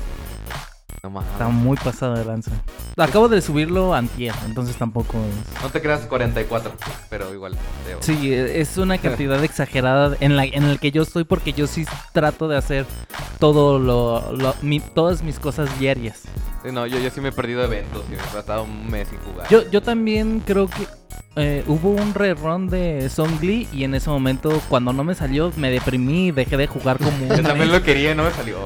No 1.08 1.12
mames. 1.12 1.32
Está 1.32 1.48
muy 1.48 1.78
pasado 1.78 2.16
de 2.16 2.26
lanza. 2.26 2.52
Acabo 2.98 3.30
de 3.30 3.42
subirlo 3.42 3.94
antier, 3.94 4.34
entonces 4.46 4.76
tampoco 4.76 5.18
es... 5.18 5.62
No 5.64 5.70
te 5.70 5.82
creas 5.82 6.02
44, 6.02 6.72
pero 7.10 7.34
igual. 7.34 7.54
te- 7.54 7.98
Sí, 8.02 8.34
es 8.34 8.78
una 8.78 8.98
cantidad 8.98 9.42
exagerada 9.44 10.18
en 10.20 10.36
la 10.36 10.46
en 10.46 10.64
el 10.64 10.80
que 10.80 10.92
yo 10.92 11.02
estoy 11.04 11.24
porque 11.24 11.54
yo 11.54 11.68
sí 11.68 11.86
trato 12.14 12.48
de 12.48 12.58
hacer 12.58 12.86
todo 13.40 13.80
lo, 13.80 14.32
lo- 14.34 14.56
mi- 14.62 14.80
todas 14.80 15.24
mis 15.24 15.40
cosas 15.40 15.80
diarias. 15.80 16.22
Sí, 16.64 16.72
no, 16.72 16.86
yo, 16.88 17.00
yo 17.00 17.10
sí 17.10 17.22
me 17.22 17.30
he 17.30 17.32
perdido 17.32 17.64
eventos 17.64 18.04
y 18.08 18.12
me 18.12 18.18
he 18.18 18.34
pasado 18.36 18.64
un 18.64 18.90
mes 18.90 19.08
sin 19.08 19.20
jugar. 19.20 19.48
Yo, 19.50 19.70
yo 19.70 19.82
también 19.82 20.42
creo 20.46 20.68
que 20.68 20.88
eh, 21.36 21.64
hubo 21.68 21.92
un 21.92 22.14
rerun 22.16 22.68
de 22.68 23.10
Songli 23.10 23.68
y 23.72 23.84
en 23.84 23.94
ese 23.94 24.10
momento 24.10 24.60
cuando 24.70 24.92
no 24.92 25.04
me 25.04 25.14
salió 25.14 25.54
me 25.56 25.70
deprimí 25.70 26.28
y 26.28 26.32
dejé 26.32 26.58
de 26.58 26.66
jugar 26.68 26.98
como 26.98 27.12
Yo 27.30 27.36
un 27.36 27.44
también 27.44 27.70
mes. 27.70 27.80
lo 27.80 27.84
quería 27.84 28.12
y 28.12 28.16
no 28.16 28.24
me 28.24 28.32
salió. 28.32 28.58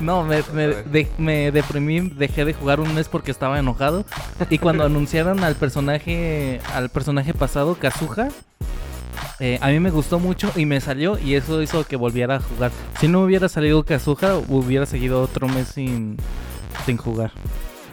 No, 0.00 0.24
me, 0.24 0.42
me, 0.52 0.66
de- 0.68 1.08
me 1.18 1.50
deprimí, 1.52 2.00
dejé 2.00 2.44
de 2.44 2.52
jugar 2.54 2.80
un 2.80 2.94
mes 2.94 3.08
porque 3.08 3.30
estaba 3.30 3.58
enojado. 3.58 4.04
Y 4.50 4.58
cuando 4.58 4.84
anunciaron 4.86 5.42
al 5.44 5.54
personaje, 5.54 6.60
al 6.74 6.88
personaje 6.90 7.32
pasado, 7.34 7.76
Kazuha, 7.76 8.28
eh, 9.40 9.58
a 9.60 9.68
mí 9.68 9.80
me 9.80 9.90
gustó 9.90 10.18
mucho 10.18 10.50
y 10.56 10.66
me 10.66 10.80
salió 10.80 11.18
y 11.18 11.34
eso 11.34 11.62
hizo 11.62 11.84
que 11.84 11.96
volviera 11.96 12.36
a 12.36 12.40
jugar. 12.40 12.70
Si 13.00 13.08
no 13.08 13.20
hubiera 13.22 13.48
salido 13.48 13.84
Kazuha, 13.84 14.36
hubiera 14.48 14.86
seguido 14.86 15.22
otro 15.22 15.48
mes 15.48 15.68
sin, 15.68 16.16
sin 16.86 16.96
jugar. 16.96 17.32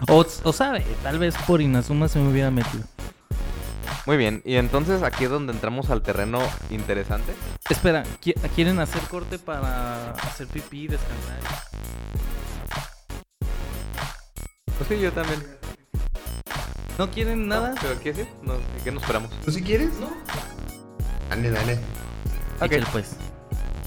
O, 0.08 0.26
o 0.44 0.54
sabe, 0.54 0.84
tal 1.04 1.20
vez 1.20 1.36
por 1.46 1.62
Inazuma 1.62 2.08
se 2.08 2.20
me 2.20 2.30
hubiera 2.30 2.50
metido. 2.52 2.84
Muy 4.06 4.18
bien, 4.18 4.42
y 4.46 4.56
entonces 4.56 5.04
aquí 5.04 5.26
es 5.26 5.30
donde 5.30 5.54
entramos 5.54 5.90
al 5.90 6.02
terreno 6.02 6.40
interesante. 6.70 7.34
Espera, 7.70 8.04
¿qui- 8.22 8.34
¿quieren 8.56 8.80
hacer 8.80 9.02
corte 9.04 9.38
para 9.40 10.12
hacer 10.12 10.48
pipí 10.48 10.84
y 10.84 10.88
descansar? 10.88 11.40
Pues 14.78 14.90
sí, 14.90 15.00
yo 15.00 15.12
también. 15.12 15.46
¿No 16.98 17.10
quieren 17.10 17.48
nada? 17.48 17.74
¿Pero 17.82 18.00
qué 18.00 18.14
decir? 18.14 18.28
No, 18.42 18.56
¿Qué 18.84 18.92
nos 18.92 19.04
esperamos? 19.04 19.32
¿Tú 19.46 19.52
si 19.52 19.62
quieres? 19.62 19.94
No. 20.00 20.10
Dale, 21.30 21.50
dale. 21.52 21.74
Ok. 22.60 22.64
Échale, 22.72 22.86
pues. 22.92 23.16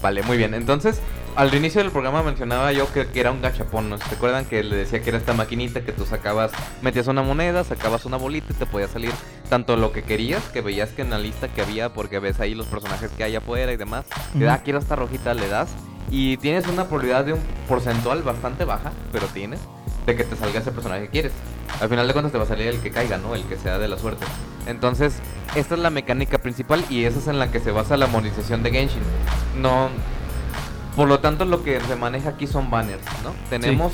Vale, 0.05 0.21
muy 0.21 0.37
bien. 0.37 0.53
Entonces, 0.53 1.01
al 1.35 1.51
inicio 1.55 1.81
del 1.81 1.89
programa 1.89 2.21
mencionaba 2.21 2.71
yo 2.71 2.93
que, 2.93 3.07
que 3.07 3.19
era 3.19 3.31
un 3.31 3.41
gachapón, 3.41 3.89
¿no? 3.89 3.97
¿Se 3.97 4.13
acuerdan 4.13 4.45
que 4.45 4.63
le 4.63 4.75
decía 4.75 5.01
que 5.01 5.09
era 5.09 5.17
esta 5.17 5.33
maquinita 5.33 5.81
que 5.81 5.93
tú 5.93 6.05
sacabas, 6.05 6.51
metías 6.83 7.07
una 7.07 7.23
moneda, 7.23 7.63
sacabas 7.63 8.05
una 8.05 8.15
bolita 8.15 8.45
y 8.51 8.53
te 8.53 8.67
podía 8.67 8.87
salir 8.87 9.09
tanto 9.49 9.75
lo 9.77 9.91
que 9.91 10.03
querías, 10.03 10.43
que 10.49 10.61
veías 10.61 10.91
que 10.91 11.01
en 11.01 11.09
la 11.09 11.17
lista 11.17 11.47
que 11.47 11.63
había, 11.63 11.91
porque 11.91 12.19
ves 12.19 12.39
ahí 12.39 12.53
los 12.53 12.67
personajes 12.67 13.09
que 13.17 13.23
hay 13.23 13.35
afuera 13.35 13.73
y 13.73 13.77
demás, 13.77 14.05
te 14.37 14.43
da, 14.43 14.53
ah, 14.53 14.61
quiero 14.63 14.77
esta 14.77 14.95
rojita, 14.95 15.33
le 15.33 15.47
das, 15.47 15.69
y 16.11 16.37
tienes 16.37 16.67
una 16.67 16.83
probabilidad 16.83 17.25
de 17.25 17.33
un 17.33 17.41
porcentual 17.67 18.21
bastante 18.21 18.63
baja, 18.63 18.91
pero 19.11 19.25
tienes, 19.25 19.59
de 20.05 20.15
que 20.15 20.23
te 20.23 20.35
salga 20.35 20.59
ese 20.59 20.71
personaje 20.71 21.05
que 21.05 21.09
quieres. 21.09 21.31
Al 21.81 21.89
final 21.89 22.05
de 22.05 22.13
cuentas 22.13 22.31
te 22.31 22.37
va 22.37 22.43
a 22.43 22.47
salir 22.47 22.67
el 22.67 22.79
que 22.79 22.91
caiga, 22.91 23.17
¿no? 23.17 23.33
El 23.33 23.45
que 23.45 23.57
sea 23.57 23.79
de 23.79 23.87
la 23.87 23.97
suerte. 23.97 24.27
Entonces, 24.65 25.13
esta 25.55 25.75
es 25.75 25.79
la 25.81 25.89
mecánica 25.89 26.37
principal 26.39 26.83
y 26.89 27.05
esa 27.05 27.19
es 27.19 27.27
en 27.27 27.39
la 27.39 27.51
que 27.51 27.59
se 27.59 27.71
basa 27.71 27.97
la 27.97 28.07
monetización 28.07 28.63
de 28.63 28.71
Genshin. 28.71 29.01
No, 29.61 29.89
por 30.95 31.07
lo 31.07 31.19
tanto, 31.19 31.45
lo 31.45 31.63
que 31.63 31.79
se 31.81 31.95
maneja 31.95 32.29
aquí 32.29 32.47
son 32.47 32.69
banners, 32.69 33.03
¿no? 33.23 33.31
Tenemos. 33.49 33.93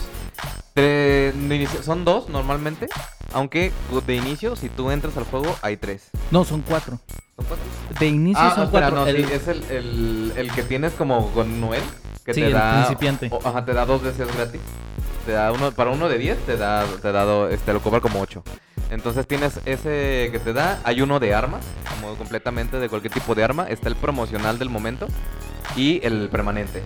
tre- 0.74 1.34
de 1.34 1.56
inicio- 1.56 1.84
son 1.84 2.06
dos 2.06 2.30
normalmente. 2.30 2.88
Aunque 3.34 3.72
de 4.08 4.16
inicio, 4.16 4.56
si 4.56 4.70
tú 4.70 4.90
entras 4.92 5.18
al 5.18 5.24
juego, 5.26 5.56
hay 5.62 5.76
tres. 5.78 6.10
No, 6.32 6.44
son 6.46 6.62
cuatro. 6.62 7.00
¿Son 7.36 7.46
cuatro? 7.46 7.66
De 8.00 8.08
inicio 8.08 8.42
Ah, 8.42 8.54
son 8.56 8.66
espera, 8.66 8.90
cuatro. 8.90 9.00
no, 9.02 9.08
El- 9.08 9.26
sí, 9.28 9.34
es 9.34 9.48
el, 9.48 9.64
el, 9.70 10.34
el 10.38 10.52
que 10.52 10.64
tienes 10.64 10.94
como 10.94 11.30
con 11.34 11.60
Noel. 11.60 11.84
Que 12.26 12.34
Sí, 12.34 12.42
te 12.42 12.48
el 12.48 12.54
da. 12.54 12.76
principiante. 12.84 13.30
o- 13.32 13.40
ajá, 13.48 13.66
te 13.66 13.74
da 13.74 13.86
dos 13.86 14.02
deseos 14.04 14.34
gratis. 14.36 14.62
Te 15.26 15.32
da 15.34 15.52
uno, 15.52 15.72
para 15.72 15.92
uno 15.92 16.08
de 16.10 16.18
10 16.18 16.38
te 16.46 16.56
da, 16.58 16.86
te 17.02 17.12
da 17.12 17.24
do- 17.26 17.50
este, 17.50 17.74
lo 17.74 17.82
cobra 17.82 18.00
como 18.00 18.20
8. 18.22 18.44
Entonces 18.92 19.26
tienes 19.26 19.60
ese 19.66 20.30
que 20.32 20.40
te 20.44 20.54
da, 20.54 20.80
hay 20.84 21.02
uno 21.02 21.20
de 21.20 21.34
armas, 21.34 21.62
como 21.96 22.14
completamente 22.16 22.78
de 22.78 22.90
cualquier 22.90 23.14
tipo 23.14 23.34
de 23.34 23.44
arma, 23.44 23.66
está 23.70 23.90
el 23.90 23.96
promocional 23.96 24.60
del 24.60 24.70
momento 24.70 25.08
y 25.78 26.06
el 26.06 26.28
permanente. 26.30 26.84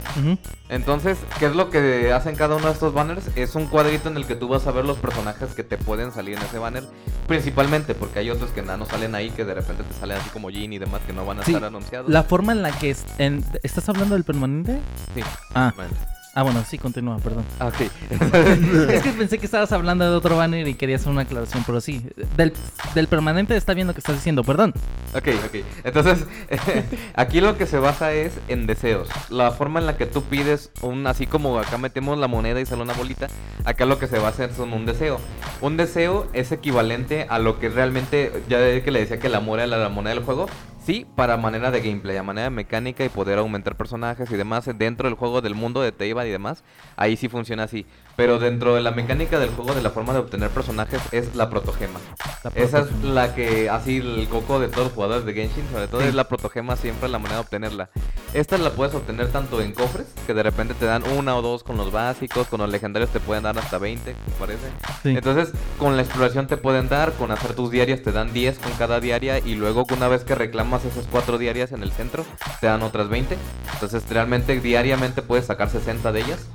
Entonces, 0.69 1.17
¿qué 1.39 1.47
es 1.47 1.55
lo 1.55 1.71
que 1.71 2.13
hacen 2.13 2.35
cada 2.35 2.55
uno 2.57 2.67
de 2.67 2.73
estos 2.73 2.93
banners? 2.93 3.25
Es 3.35 3.55
un 3.55 3.65
cuadrito 3.65 4.09
en 4.09 4.17
el 4.17 4.27
que 4.27 4.35
tú 4.35 4.47
vas 4.47 4.67
a 4.67 4.71
ver 4.71 4.85
los 4.85 4.97
personajes 4.97 5.55
que 5.55 5.63
te 5.63 5.77
pueden 5.79 6.11
salir 6.11 6.37
en 6.37 6.43
ese 6.43 6.59
banner. 6.59 6.83
Principalmente 7.27 7.95
porque 7.95 8.19
hay 8.19 8.29
otros 8.29 8.51
que 8.51 8.61
nada 8.61 8.77
no 8.77 8.85
salen 8.85 9.15
ahí, 9.15 9.31
que 9.31 9.43
de 9.43 9.55
repente 9.55 9.81
te 9.83 9.93
salen 9.99 10.17
así 10.17 10.29
como 10.29 10.49
Jin 10.49 10.73
y 10.73 10.77
demás 10.77 11.01
que 11.07 11.13
no 11.13 11.25
van 11.25 11.39
a 11.39 11.43
Sí, 11.43 11.53
estar 11.53 11.65
anunciados. 11.67 12.09
La 12.11 12.21
forma 12.23 12.51
en 12.51 12.61
la 12.61 12.71
que... 12.71 12.91
es- 12.91 13.05
en- 13.17 13.43
¿Estás 13.63 13.89
hablando 13.89 14.13
del 14.13 14.23
permanente? 14.23 14.79
Sí, 15.15 15.21
Ah, 15.55 15.73
bueno. 15.75 15.91
Ah, 16.37 16.43
bueno, 16.43 16.65
sí, 16.67 16.77
continúa, 16.77 17.17
perdón. 17.19 17.45
Ah, 17.61 17.67
Ok. 17.67 17.79
es 18.89 19.01
que 19.03 19.11
pensé 19.11 19.37
que 19.37 19.45
estabas 19.45 19.71
hablando 19.71 20.03
de 20.03 20.17
otro 20.17 20.35
banner 20.35 20.67
y 20.67 20.73
quería 20.73 20.97
hacer 20.97 21.07
una 21.07 21.21
aclaración, 21.21 21.63
pero 21.65 21.79
sí. 21.79 22.05
Del, 22.35 22.51
del 22.93 23.07
permanente 23.07 23.55
está 23.55 23.73
bien 23.73 23.87
lo 23.87 23.93
que 23.93 23.99
estás 23.99 24.15
diciendo, 24.15 24.43
perdón. 24.43 24.73
Ok, 25.15 25.29
ok. 25.45 25.63
Entonces, 25.85 26.25
aquí 27.15 27.39
lo 27.39 27.57
que 27.57 27.65
se 27.65 27.79
basa 27.79 28.11
es 28.11 28.33
en 28.49 28.67
deseos. 28.67 29.07
La 29.29 29.51
forma 29.51 29.79
en 29.79 29.85
la 29.85 29.95
que 29.95 30.07
tú 30.07 30.23
pides 30.23 30.71
un, 30.81 31.07
así 31.07 31.25
como 31.25 31.57
acá 31.57 31.77
metemos 31.77 32.17
la 32.19 32.27
moneda 32.27 32.59
y 32.59 32.65
sale 32.65 32.81
una 32.81 32.93
bolita, 32.93 33.27
acá 33.63 33.85
lo 33.85 33.97
que 33.97 34.07
se 34.07 34.19
basa 34.19 34.43
es 34.43 34.59
en 34.59 34.73
un 34.73 34.85
deseo. 34.85 35.21
Un 35.61 35.77
deseo 35.77 36.27
es 36.33 36.51
equivalente 36.51 37.27
a 37.29 37.39
lo 37.39 37.59
que 37.59 37.69
realmente, 37.69 38.43
ya 38.49 38.57
que 38.83 38.91
le 38.91 38.99
decía 38.99 39.19
que 39.19 39.27
el 39.27 39.35
amor 39.35 39.59
era 39.59 39.77
la 39.77 39.87
moneda 39.87 40.13
del 40.15 40.23
juego, 40.25 40.47
sí, 40.85 41.05
para 41.15 41.35
manera 41.37 41.71
de 41.71 41.81
gameplay, 41.81 42.17
a 42.17 42.23
manera 42.23 42.45
de 42.45 42.55
mecánica 42.55 43.03
y 43.03 43.09
poder 43.09 43.39
aumentar 43.39 43.75
personajes 43.75 44.29
y 44.29 44.35
demás 44.35 44.69
dentro 44.77 45.09
del 45.09 45.17
juego 45.17 45.41
del 45.41 45.55
mundo 45.55 45.81
de 45.81 45.91
Teiba 45.91 46.25
y 46.25 46.31
demás, 46.31 46.63
ahí 46.95 47.17
sí 47.17 47.27
funciona 47.27 47.63
así. 47.63 47.85
Pero 48.15 48.39
dentro 48.39 48.75
de 48.75 48.81
la 48.81 48.91
mecánica 48.91 49.39
del 49.39 49.49
juego, 49.49 49.73
de 49.73 49.81
la 49.81 49.89
forma 49.89 50.13
de 50.13 50.19
obtener 50.19 50.49
personajes, 50.49 51.01
es 51.11 51.35
la 51.35 51.49
protogema. 51.49 51.99
La 52.43 52.51
Esa 52.55 52.79
es 52.79 52.91
la 53.03 53.35
que, 53.35 53.69
así, 53.69 53.97
el 53.97 54.27
coco 54.29 54.59
de 54.59 54.67
todos 54.69 54.85
los 54.85 54.93
jugadores 54.93 55.25
de 55.25 55.33
Genshin, 55.33 55.67
sobre 55.71 55.87
todo, 55.87 56.01
Sí. 56.01 56.07
es 56.07 56.15
la 56.15 56.27
protogema 56.27 56.75
siempre 56.77 57.09
la 57.09 57.19
manera 57.19 57.35
de 57.35 57.41
obtenerla. 57.41 57.89
Esta 58.33 58.57
la 58.57 58.69
puedes 58.71 58.93
obtener 58.95 59.27
tanto 59.31 59.61
en 59.61 59.73
cofres, 59.73 60.07
que 60.25 60.33
de 60.33 60.43
repente 60.43 60.73
te 60.75 60.85
dan 60.85 61.03
una 61.17 61.35
o 61.35 61.41
dos 61.41 61.63
con 61.63 61.75
los 61.77 61.91
básicos, 61.91 62.47
con 62.47 62.61
los 62.61 62.69
legendarios 62.69 63.09
te 63.11 63.19
pueden 63.19 63.43
dar 63.43 63.57
hasta 63.57 63.77
20, 63.77 64.11
me 64.13 64.33
parece. 64.39 64.67
Sí. 65.03 65.09
Entonces, 65.09 65.51
con 65.77 65.95
la 65.97 66.03
exploración 66.03 66.47
te 66.47 66.57
pueden 66.57 66.87
dar, 66.87 67.11
con 67.13 67.31
hacer 67.31 67.53
tus 67.53 67.71
diarias 67.71 68.01
te 68.01 68.11
dan 68.11 68.31
10 68.33 68.59
con 68.59 68.71
cada 68.73 68.99
diaria, 68.99 69.39
y 69.39 69.55
luego 69.55 69.85
una 69.91 70.07
vez 70.07 70.23
que 70.23 70.35
reclamas 70.35 70.85
esas 70.85 71.05
cuatro 71.11 71.37
diarias 71.37 71.71
en 71.73 71.83
el 71.83 71.91
centro, 71.91 72.25
te 72.61 72.67
dan 72.67 72.81
otras 72.83 73.09
20. 73.09 73.37
Entonces, 73.73 74.03
realmente 74.09 74.59
diariamente 74.59 75.21
puedes 75.21 75.45
sacar 75.47 75.69
60 75.69 76.11
de 76.13 76.21
ellas. 76.21 76.45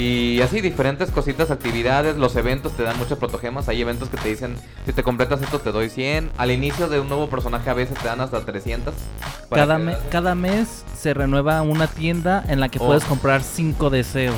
Y 0.00 0.42
así, 0.42 0.60
diferentes 0.60 1.10
cositas, 1.10 1.50
actividades, 1.50 2.18
los 2.18 2.36
eventos 2.36 2.72
te 2.72 2.82
dan 2.82 2.98
muchas 2.98 3.16
protogemas. 3.16 3.70
Hay 3.70 3.80
eventos 3.80 4.10
que 4.10 4.18
te 4.18 4.28
dicen, 4.28 4.54
si 4.84 4.92
te 4.92 5.02
completas 5.02 5.40
esto 5.40 5.58
te 5.58 5.72
doy 5.72 5.88
100. 5.88 6.32
Al 6.36 6.50
inicio 6.50 6.88
de 6.90 7.00
un 7.00 7.08
nuevo 7.08 7.30
personaje 7.30 7.70
a 7.70 7.72
veces 7.72 7.96
te 7.98 8.06
dan 8.06 8.20
hasta 8.20 8.44
300. 8.44 8.92
para 9.48 9.62
Cada, 9.62 9.78
me- 9.78 9.96
cada 10.10 10.34
mes 10.34 10.84
se 10.98 11.14
renueva 11.14 11.62
una 11.62 11.86
tienda 11.86 12.44
en 12.46 12.60
la 12.60 12.68
que 12.68 12.78
Oh. 12.78 12.86
puedes 12.88 13.04
comprar 13.04 13.42
cinco 13.42 13.88
deseos. 13.88 14.36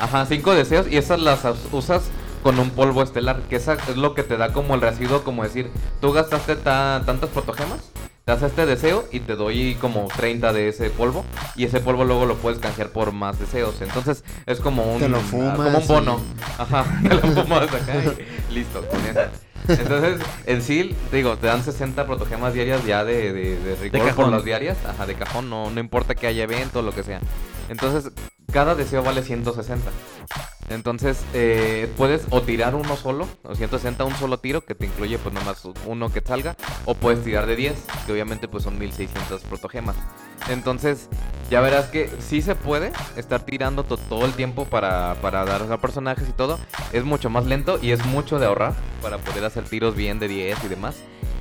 Ajá, 0.00 0.26
5 0.26 0.54
deseos 0.56 0.86
y 0.90 0.96
esas 0.96 1.20
las 1.20 1.44
us- 1.44 1.68
usas 1.70 2.02
con 2.42 2.58
un 2.58 2.70
polvo 2.70 3.04
estelar, 3.04 3.42
que 3.48 3.54
esa 3.54 3.74
es 3.74 3.96
lo 3.96 4.14
que 4.14 4.24
te 4.24 4.36
da 4.38 4.52
como 4.52 4.74
el 4.74 4.80
residuo, 4.80 5.22
como 5.22 5.44
decir, 5.44 5.70
tú 6.00 6.10
gastaste 6.10 6.56
ta- 6.56 7.02
tantas 7.06 7.30
protogemas, 7.30 7.78
te 8.24 8.32
haces 8.32 8.50
este 8.50 8.66
deseo 8.66 9.08
y 9.10 9.20
te 9.20 9.34
doy 9.34 9.74
como 9.80 10.06
30 10.08 10.52
de 10.52 10.68
ese 10.68 10.90
polvo 10.90 11.24
y 11.56 11.64
ese 11.64 11.80
polvo 11.80 12.04
luego 12.04 12.24
lo 12.26 12.36
puedes 12.36 12.58
canjear 12.60 12.90
por 12.90 13.12
más 13.12 13.38
deseos. 13.38 13.80
Entonces 13.80 14.24
es 14.46 14.60
como 14.60 14.84
un 14.94 15.00
Te 15.00 15.08
lo 15.08 15.20
fumas 15.20 15.56
como 15.56 15.78
un 15.78 15.86
bono. 15.88 16.20
y- 16.20 16.42
Ajá, 16.62 16.84
te 17.02 17.08
lo 17.14 17.20
fumas 17.20 17.62
acá 17.72 17.94
y 18.50 18.54
listo 18.54 18.86
con. 18.88 19.00
Entonces, 19.68 20.20
en 20.46 20.60
sí, 20.60 20.96
te 21.10 21.18
digo, 21.18 21.36
te 21.36 21.46
dan 21.46 21.62
60 21.62 22.04
protogemas 22.06 22.52
diarias 22.52 22.84
ya 22.84 23.04
de, 23.04 23.32
de, 23.32 23.56
de 23.58 23.76
rigor 23.76 24.06
cajón. 24.08 24.30
las 24.32 24.44
diarias. 24.44 24.76
Ajá, 24.88 25.06
de 25.06 25.14
cajón, 25.14 25.48
no, 25.50 25.70
no 25.70 25.78
importa 25.80 26.14
que 26.16 26.26
haya 26.26 26.42
evento 26.44 26.80
o 26.80 26.82
lo 26.82 26.92
que 26.92 27.04
sea. 27.04 27.20
Entonces, 27.68 28.12
cada 28.52 28.74
deseo 28.74 29.02
vale 29.02 29.22
160. 29.22 29.90
Entonces, 30.68 31.18
eh, 31.34 31.92
puedes 31.96 32.22
o 32.30 32.40
tirar 32.40 32.74
uno 32.74 32.96
solo, 32.96 33.28
o 33.42 33.54
160 33.54 34.04
un 34.04 34.14
solo 34.16 34.38
tiro, 34.38 34.64
que 34.64 34.74
te 34.74 34.86
incluye 34.86 35.18
pues 35.18 35.34
nomás 35.34 35.62
uno 35.86 36.10
que 36.10 36.20
salga, 36.22 36.56
o 36.86 36.94
puedes 36.94 37.22
tirar 37.24 37.46
de 37.46 37.56
10, 37.56 37.74
que 38.06 38.12
obviamente 38.12 38.48
pues 38.48 38.64
son 38.64 38.78
1600 38.78 39.42
protogemas. 39.42 39.96
Entonces, 40.48 41.08
ya 41.50 41.60
verás 41.60 41.86
que 41.86 42.10
sí 42.20 42.40
se 42.40 42.54
puede 42.54 42.92
estar 43.16 43.42
tirando 43.44 43.84
to- 43.84 43.96
todo 43.98 44.24
el 44.24 44.32
tiempo 44.32 44.64
para, 44.64 45.14
para 45.20 45.44
dar 45.44 45.70
a 45.70 45.78
personajes 45.78 46.28
y 46.28 46.32
todo. 46.32 46.58
Es 46.92 47.04
mucho 47.04 47.28
más 47.28 47.44
lento 47.44 47.78
y 47.82 47.90
es 47.90 48.04
mucho 48.06 48.38
de 48.38 48.46
ahorrar 48.46 48.72
para 49.02 49.18
poder 49.18 49.44
hacer 49.44 49.64
tiros 49.64 49.94
bien 49.94 50.18
de 50.20 50.28
10 50.28 50.64
y 50.64 50.68
demás. 50.68 50.96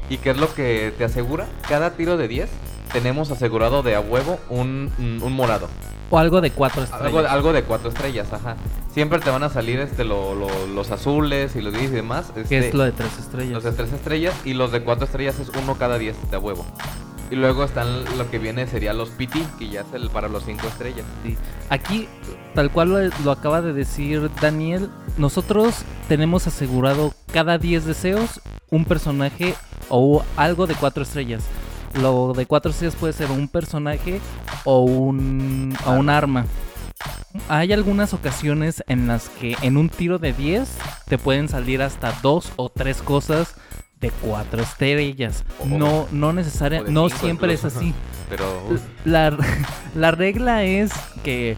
¿Y 0.09 0.17
qué 0.17 0.31
es 0.31 0.37
lo 0.37 0.53
que 0.53 0.93
te 0.97 1.05
asegura? 1.05 1.47
Cada 1.69 1.91
tiro 1.91 2.17
de 2.17 2.27
10 2.27 2.49
tenemos 2.91 3.31
asegurado 3.31 3.81
de 3.81 3.95
a 3.95 4.01
huevo 4.01 4.39
un- 4.49 4.91
un 4.99 5.33
morado. 5.33 5.69
O 6.11 6.19
algo 6.19 6.41
de 6.41 6.51
cuatro 6.51 6.83
estrellas. 6.83 7.05
Algo, 7.07 7.19
algo 7.27 7.53
de 7.53 7.63
cuatro 7.63 7.89
estrellas, 7.89 8.31
ajá. 8.33 8.57
Siempre 8.93 9.19
te 9.19 9.29
van 9.29 9.41
a 9.43 9.49
salir 9.49 9.79
este 9.79 10.03
lo- 10.03 10.35
lo- 10.35 10.67
los 10.67 10.91
azules 10.91 11.55
y 11.55 11.61
los 11.61 11.73
10 11.73 11.85
y 11.91 11.95
demás. 11.95 12.31
que 12.35 12.41
este, 12.41 12.67
es 12.67 12.73
lo 12.73 12.83
de 12.83 12.91
tres 12.91 13.17
estrellas. 13.17 13.53
los 13.53 13.63
de 13.63 13.71
tres 13.71 13.93
estrellas 13.93 14.35
y 14.45 14.53
los 14.53 14.71
de 14.71 14.83
cuatro 14.83 15.05
estrellas 15.05 15.39
es 15.39 15.49
uno 15.63 15.75
cada 15.75 15.97
10 15.97 16.15
de 16.29 16.37
huevo. 16.37 16.65
Y 17.31 17.35
luego 17.35 17.63
están 17.63 18.03
lo 18.17 18.29
que 18.29 18.39
viene 18.39 18.67
sería 18.67 18.91
los 18.93 19.09
PT, 19.11 19.41
que 19.57 19.69
ya 19.69 19.81
es 19.81 19.87
el 19.93 20.09
para 20.09 20.27
los 20.27 20.43
cinco 20.43 20.67
estrellas. 20.67 21.05
Sí. 21.23 21.37
Aquí, 21.69 22.09
tal 22.53 22.69
cual 22.71 22.89
lo, 22.89 22.99
lo 23.23 23.31
acaba 23.31 23.61
de 23.61 23.71
decir 23.71 24.29
Daniel, 24.41 24.89
nosotros 25.17 25.83
tenemos 26.09 26.45
asegurado 26.47 27.13
cada 27.31 27.57
10 27.57 27.85
deseos 27.85 28.41
un 28.69 28.83
personaje 28.83 29.55
o 29.87 30.23
algo 30.35 30.67
de 30.67 30.75
4 30.75 31.03
estrellas. 31.03 31.43
Lo 32.01 32.33
de 32.33 32.45
4 32.45 32.71
estrellas 32.71 32.95
puede 32.95 33.13
ser 33.13 33.31
un 33.31 33.47
personaje 33.47 34.19
o 34.63 34.81
un, 34.81 35.75
o 35.85 35.91
un 35.91 36.09
arma. 36.09 36.45
Hay 37.49 37.71
algunas 37.73 38.13
ocasiones 38.13 38.83
en 38.87 39.07
las 39.07 39.29
que 39.29 39.55
en 39.61 39.77
un 39.77 39.89
tiro 39.89 40.19
de 40.19 40.33
10 40.33 40.69
te 41.07 41.17
pueden 41.17 41.49
salir 41.49 41.81
hasta 41.81 42.13
2 42.21 42.53
o 42.57 42.69
3 42.69 43.01
cosas 43.01 43.55
de 43.99 44.09
4 44.11 44.61
estrellas. 44.61 45.43
O- 45.59 45.65
No, 45.65 46.07
no 46.11 46.33
no 46.33 47.09
siempre 47.09 47.53
incluso. 47.53 47.67
es 47.67 47.75
así. 47.77 47.93
Pero 48.29 48.45
La, 49.05 49.35
la 49.95 50.11
regla 50.11 50.63
es 50.63 50.91
que 51.23 51.57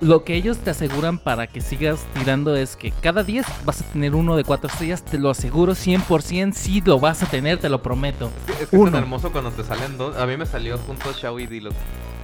lo 0.00 0.24
que 0.24 0.34
ellos 0.34 0.58
te 0.58 0.70
aseguran 0.70 1.18
para 1.18 1.46
que 1.46 1.60
sigas 1.60 2.06
tirando 2.14 2.54
es 2.56 2.76
que 2.76 2.92
cada 2.92 3.24
10 3.24 3.46
vas 3.64 3.80
a 3.80 3.84
tener 3.84 4.14
uno 4.14 4.36
de 4.36 4.44
4 4.44 4.70
estrellas, 4.70 5.04
te 5.04 5.18
lo 5.18 5.30
aseguro 5.30 5.74
100%, 5.74 6.52
sí 6.52 6.82
lo 6.84 7.00
vas 7.00 7.22
a 7.22 7.26
tener, 7.26 7.58
te 7.58 7.68
lo 7.68 7.82
prometo. 7.82 8.30
es 8.48 8.56
que 8.56 8.62
es 8.64 8.68
que 8.70 8.76
es 8.76 8.82
Uno. 8.82 8.92
tan 8.92 9.02
hermoso 9.02 9.32
cuando 9.32 9.50
te 9.50 9.64
salen 9.64 9.98
dos. 9.98 10.16
A 10.16 10.26
mí 10.26 10.36
me 10.36 10.46
salió 10.46 10.78
junto 10.78 11.12
Shao 11.12 11.38
y 11.40 11.46
Dilo. 11.46 11.70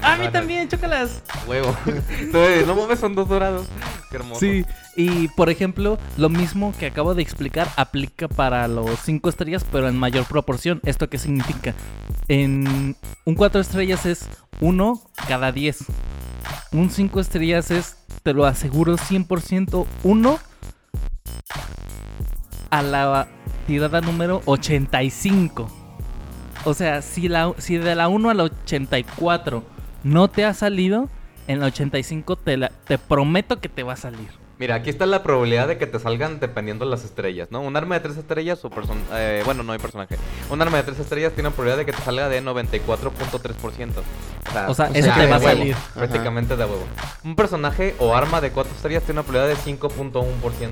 A 0.02 0.16
mí 0.16 0.28
también, 0.28 0.68
chócalas. 0.68 1.22
Huevo. 1.46 1.74
Entonces, 2.20 2.66
no 2.66 2.74
mames, 2.74 2.98
son 2.98 3.14
dos 3.14 3.26
dorados. 3.28 3.66
Qué 4.10 4.16
hermoso. 4.16 4.40
Sí, 4.40 4.64
y 4.96 5.28
por 5.28 5.48
ejemplo, 5.48 5.98
lo 6.18 6.28
mismo 6.28 6.74
que 6.78 6.86
acabo 6.86 7.14
de 7.14 7.22
explicar 7.22 7.68
aplica 7.76 8.28
para 8.28 8.68
los 8.68 9.00
5 9.00 9.28
estrellas, 9.30 9.64
pero 9.72 9.88
en 9.88 9.98
mayor 9.98 10.26
proporción. 10.26 10.80
¿Esto 10.84 11.08
qué 11.08 11.18
significa? 11.18 11.74
En 12.28 12.96
un 13.24 13.34
4 13.34 13.60
estrellas 13.60 14.04
es 14.04 14.28
1 14.60 15.00
cada 15.26 15.52
10. 15.52 15.84
Un 16.72 16.90
5 16.90 17.20
estrellas 17.20 17.70
es, 17.70 17.96
te 18.22 18.32
lo 18.32 18.46
aseguro 18.46 18.96
100%, 18.96 19.86
1 20.02 20.38
a 22.70 22.82
la 22.82 23.28
tirada 23.66 24.00
número 24.00 24.42
85. 24.46 25.70
O 26.64 26.74
sea, 26.74 27.02
si, 27.02 27.28
la, 27.28 27.52
si 27.58 27.76
de 27.76 27.94
la 27.94 28.08
1 28.08 28.30
a 28.30 28.34
la 28.34 28.44
84 28.44 29.62
no 30.02 30.28
te 30.28 30.44
ha 30.44 30.54
salido, 30.54 31.08
en 31.46 31.60
la 31.60 31.66
85 31.66 32.36
te, 32.36 32.56
la- 32.56 32.70
te 32.86 32.98
prometo 32.98 33.60
que 33.60 33.68
te 33.68 33.82
va 33.82 33.92
a 33.92 33.96
salir. 33.96 34.28
Mira, 34.58 34.76
aquí 34.76 34.90
está 34.90 35.04
la 35.06 35.22
probabilidad 35.22 35.66
de 35.66 35.78
que 35.78 35.86
te 35.86 35.98
salgan 35.98 36.38
dependiendo 36.38 36.84
de 36.84 36.90
las 36.90 37.04
estrellas, 37.04 37.48
¿no? 37.50 37.60
Un 37.60 37.76
arma 37.76 37.96
de 37.96 38.00
tres 38.00 38.16
estrellas 38.16 38.64
o 38.64 38.70
person 38.70 39.02
eh, 39.12 39.42
bueno, 39.44 39.62
no 39.64 39.72
hay 39.72 39.78
personaje. 39.78 40.16
Un 40.48 40.62
arma 40.62 40.76
de 40.76 40.84
tres 40.84 41.00
estrellas 41.00 41.32
tiene 41.32 41.48
una 41.48 41.56
probabilidad 41.56 41.78
de 41.78 41.86
que 41.86 41.92
te 41.92 42.02
salga 42.02 42.28
de 42.28 42.42
94.3%. 42.42 43.90
O 44.48 44.52
sea, 44.52 44.70
O 44.70 44.74
sea, 44.74 44.86
eso 44.94 45.10
te 45.12 45.26
va 45.26 45.36
a 45.36 45.40
salir. 45.40 45.76
Prácticamente 45.94 46.56
de 46.56 46.64
huevo. 46.64 46.86
Un 47.24 47.34
personaje 47.34 47.96
o 47.98 48.14
arma 48.14 48.40
de 48.40 48.50
cuatro 48.52 48.72
estrellas 48.74 49.02
tiene 49.02 49.20
una 49.20 49.26
probabilidad 49.26 49.64
de 49.64 49.72
5.1%. 49.72 50.70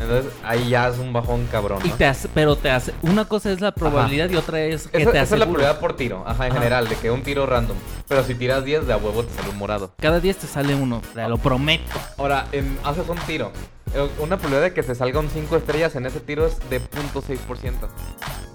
Entonces, 0.00 0.32
ahí 0.44 0.70
ya 0.70 0.88
es 0.88 0.98
un 0.98 1.12
bajón 1.12 1.46
cabrón, 1.52 1.78
Y 1.84 1.90
te 1.90 2.04
hace, 2.04 2.28
pero 2.34 2.56
te 2.56 2.68
hace, 2.70 2.92
una 3.02 3.26
cosa 3.26 3.52
es 3.52 3.60
la 3.60 3.72
probabilidad 3.72 4.28
y 4.28 4.36
otra 4.36 4.60
es 4.60 4.88
que 4.88 5.02
Esa, 5.02 5.12
te 5.12 5.20
esa 5.20 5.34
es 5.34 5.38
la 5.38 5.46
probabilidad 5.46 5.78
por 5.78 5.96
tiro, 5.96 6.24
ajá, 6.26 6.46
en 6.46 6.52
Ajá. 6.52 6.60
general, 6.60 6.88
de 6.88 6.96
que 6.96 7.10
un 7.12 7.22
tiro 7.22 7.46
random. 7.46 7.76
Pero 8.08 8.24
si 8.24 8.34
tiras 8.34 8.64
10, 8.64 8.86
de 8.88 8.92
a 8.92 8.96
huevo 8.96 9.22
te 9.24 9.32
sale 9.34 9.50
un 9.50 9.56
morado. 9.56 9.92
Cada 10.00 10.18
10 10.18 10.36
te 10.38 10.46
sale 10.48 10.74
uno, 10.74 11.00
te 11.14 11.28
lo 11.28 11.38
prometo. 11.38 11.84
Ahora, 12.18 12.46
en- 12.52 12.76
haces 12.84 13.08
un 13.08 13.18
tiro. 13.18 13.52
Eh, 13.94 14.00
Una 14.18 14.36
probabilidad 14.36 14.62
de 14.62 14.74
que 14.74 14.82
te 14.82 14.94
salga 14.96 15.20
un 15.20 15.30
5 15.30 15.56
estrellas 15.56 15.94
en 15.94 16.06
ese 16.06 16.18
tiro 16.20 16.46
es 16.46 16.58
de 16.68 16.80
0.6%. 16.80 17.88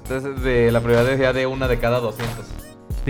Entonces, 0.03 0.43
de 0.43 0.71
la 0.71 0.81
probabilidad 0.81 1.13
sería 1.13 1.33
de 1.33 1.47
una 1.47 1.67
de 1.69 1.79
cada 1.79 1.99
200. 2.01 2.45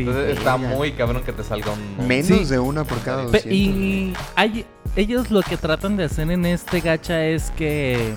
Sí. 0.03 0.07
Entonces, 0.09 0.37
está 0.37 0.57
muy 0.57 0.91
cabrón 0.93 1.23
que 1.23 1.31
te 1.33 1.43
salga 1.43 1.71
un... 1.71 2.07
Menos 2.07 2.27
Sí. 2.27 2.45
de 2.45 2.59
una 2.59 2.83
por 2.83 2.99
cada 3.01 3.23
Pe- 3.25 3.39
200. 3.43 3.51
Y 3.53 4.13
hay, 4.35 4.65
ellos 4.95 5.31
lo 5.31 5.41
que 5.41 5.57
tratan 5.57 5.97
de 5.97 6.05
hacer 6.05 6.29
en 6.31 6.45
este 6.45 6.81
gacha 6.81 7.25
es 7.25 7.51
que 7.51 8.13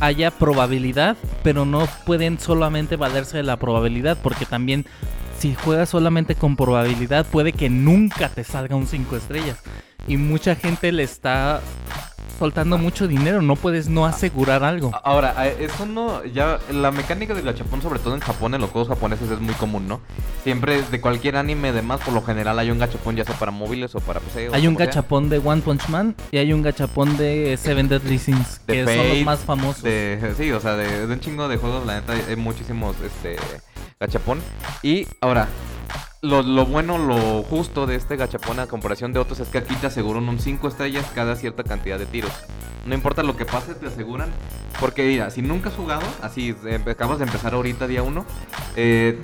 haya 0.00 0.30
probabilidad, 0.30 1.16
pero 1.42 1.64
no 1.64 1.86
pueden 2.06 2.38
solamente 2.40 2.96
valerse 2.96 3.36
de 3.36 3.42
la 3.42 3.56
probabilidad, 3.58 4.16
porque 4.22 4.46
también 4.46 4.86
si 5.38 5.54
juegas 5.54 5.88
solamente 5.90 6.34
con 6.34 6.56
probabilidad 6.56 7.26
puede 7.26 7.52
que 7.52 7.68
nunca 7.68 8.28
te 8.28 8.44
salga 8.44 8.74
un 8.76 8.86
5 8.86 9.16
estrellas. 9.16 9.58
Y 10.08 10.16
mucha 10.16 10.54
gente 10.56 10.90
le 10.92 11.02
está 11.04 11.60
soltando 12.38 12.76
mucho 12.78 13.06
dinero, 13.06 13.40
no 13.42 13.56
puedes 13.56 13.88
no 13.88 14.04
asegurar 14.04 14.64
algo. 14.64 14.90
Ahora, 15.04 15.46
eso 15.46 15.86
no, 15.86 16.24
ya, 16.24 16.58
la 16.70 16.90
mecánica 16.90 17.34
del 17.34 17.44
gachapón, 17.44 17.82
sobre 17.82 17.98
todo 18.00 18.14
en 18.14 18.20
Japón, 18.20 18.54
en 18.54 18.60
los 18.60 18.70
juegos 18.70 18.88
japoneses 18.88 19.30
es 19.30 19.40
muy 19.40 19.54
común, 19.54 19.86
¿no? 19.86 20.00
Siempre, 20.42 20.82
de 20.82 21.00
cualquier 21.00 21.36
anime, 21.36 21.72
demás, 21.72 22.00
por 22.00 22.14
lo 22.14 22.22
general 22.22 22.58
hay 22.58 22.70
un 22.70 22.78
gachapón, 22.78 23.14
ya 23.16 23.24
sea 23.24 23.36
para 23.38 23.52
móviles 23.52 23.94
o 23.94 24.00
para 24.00 24.20
PC. 24.20 24.48
o 24.48 24.54
Hay 24.54 24.66
un 24.66 24.76
sea. 24.76 24.86
gachapón 24.86 25.28
de 25.28 25.38
One 25.38 25.62
Punch 25.62 25.88
Man 25.88 26.16
y 26.30 26.38
hay 26.38 26.52
un 26.52 26.62
gachapón 26.62 27.16
de 27.16 27.56
Seven 27.56 27.88
Deadly 27.88 28.18
Sins, 28.18 28.60
que 28.66 28.84
son 28.84 29.08
los 29.08 29.22
más 29.22 29.40
famosos. 29.40 29.82
De, 29.82 30.34
sí, 30.36 30.50
o 30.50 30.60
sea, 30.60 30.74
de, 30.76 31.06
de 31.06 31.12
un 31.12 31.20
chingo 31.20 31.46
de 31.48 31.56
juegos, 31.58 31.86
la 31.86 32.00
neta, 32.00 32.12
hay 32.12 32.36
muchísimos, 32.36 32.96
este, 33.04 33.36
gachapón. 34.00 34.40
Y 34.82 35.06
ahora, 35.20 35.46
lo, 36.22 36.42
lo 36.42 36.64
bueno, 36.64 36.98
lo 36.98 37.42
justo 37.42 37.84
de 37.86 37.96
este 37.96 38.16
gachapón 38.16 38.60
a 38.60 38.68
comparación 38.68 39.12
de 39.12 39.18
otros 39.18 39.40
es 39.40 39.48
que 39.48 39.58
aquí 39.58 39.74
te 39.74 39.88
aseguran 39.88 40.28
un 40.28 40.38
5 40.38 40.68
estrellas 40.68 41.04
cada 41.14 41.34
cierta 41.34 41.64
cantidad 41.64 41.98
de 41.98 42.06
tiros. 42.06 42.32
No 42.86 42.94
importa 42.94 43.24
lo 43.24 43.36
que 43.36 43.44
pase, 43.44 43.74
te 43.74 43.86
aseguran. 43.86 44.30
Porque 44.78 45.04
mira, 45.04 45.30
si 45.30 45.42
nunca 45.42 45.68
has 45.68 45.74
jugado, 45.74 46.02
así 46.22 46.54
eh, 46.64 46.80
acabas 46.86 47.18
de 47.18 47.24
empezar 47.24 47.54
ahorita 47.54 47.88
día 47.88 48.04
1, 48.04 48.24
eh, 48.76 49.18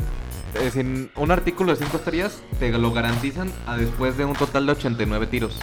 eh, 0.56 1.08
un 1.14 1.30
artículo 1.30 1.72
de 1.72 1.84
5 1.84 1.96
estrellas 1.98 2.42
te 2.58 2.70
lo 2.70 2.92
garantizan 2.92 3.52
a 3.66 3.76
después 3.76 4.16
de 4.16 4.24
un 4.24 4.34
total 4.34 4.66
de 4.66 4.72
89 4.72 5.28
tiros. 5.28 5.56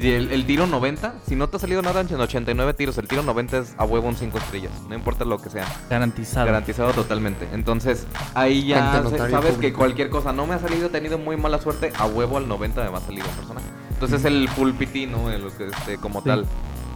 Y 0.00 0.12
el, 0.12 0.30
el 0.30 0.46
tiro 0.46 0.66
90, 0.66 1.14
si 1.26 1.34
no 1.34 1.48
te 1.48 1.56
ha 1.56 1.60
salido 1.60 1.82
nada 1.82 2.00
en 2.02 2.14
89 2.20 2.74
tiros, 2.74 2.98
el 2.98 3.08
tiro 3.08 3.22
90 3.22 3.58
es 3.58 3.74
a 3.76 3.84
huevo 3.84 4.06
un 4.08 4.16
5 4.16 4.38
estrellas, 4.38 4.72
no 4.88 4.94
importa 4.94 5.24
lo 5.24 5.38
que 5.38 5.50
sea. 5.50 5.66
Garantizado. 5.90 6.46
Garantizado 6.46 6.92
totalmente. 6.92 7.48
Entonces, 7.52 8.06
ahí 8.34 8.66
ya 8.66 9.02
sabes 9.30 9.56
que 9.58 9.72
cualquier 9.72 10.08
cosa 10.08 10.32
no 10.32 10.46
me 10.46 10.54
ha 10.54 10.58
salido, 10.60 10.86
he 10.86 10.90
tenido 10.90 11.18
muy 11.18 11.36
mala 11.36 11.60
suerte, 11.60 11.92
a 11.98 12.06
huevo 12.06 12.36
al 12.36 12.46
90 12.46 12.84
me 12.84 12.90
va 12.90 12.98
a 12.98 13.00
salir 13.00 13.24
un 13.24 13.30
personaje. 13.30 13.66
Entonces, 13.90 14.24
el 14.24 14.48
full 14.50 14.70
PT, 14.72 15.08
¿no? 15.08 15.30
El, 15.30 15.44
este, 15.46 15.96
como 15.98 16.20
Sí. 16.20 16.26
tal, 16.26 16.46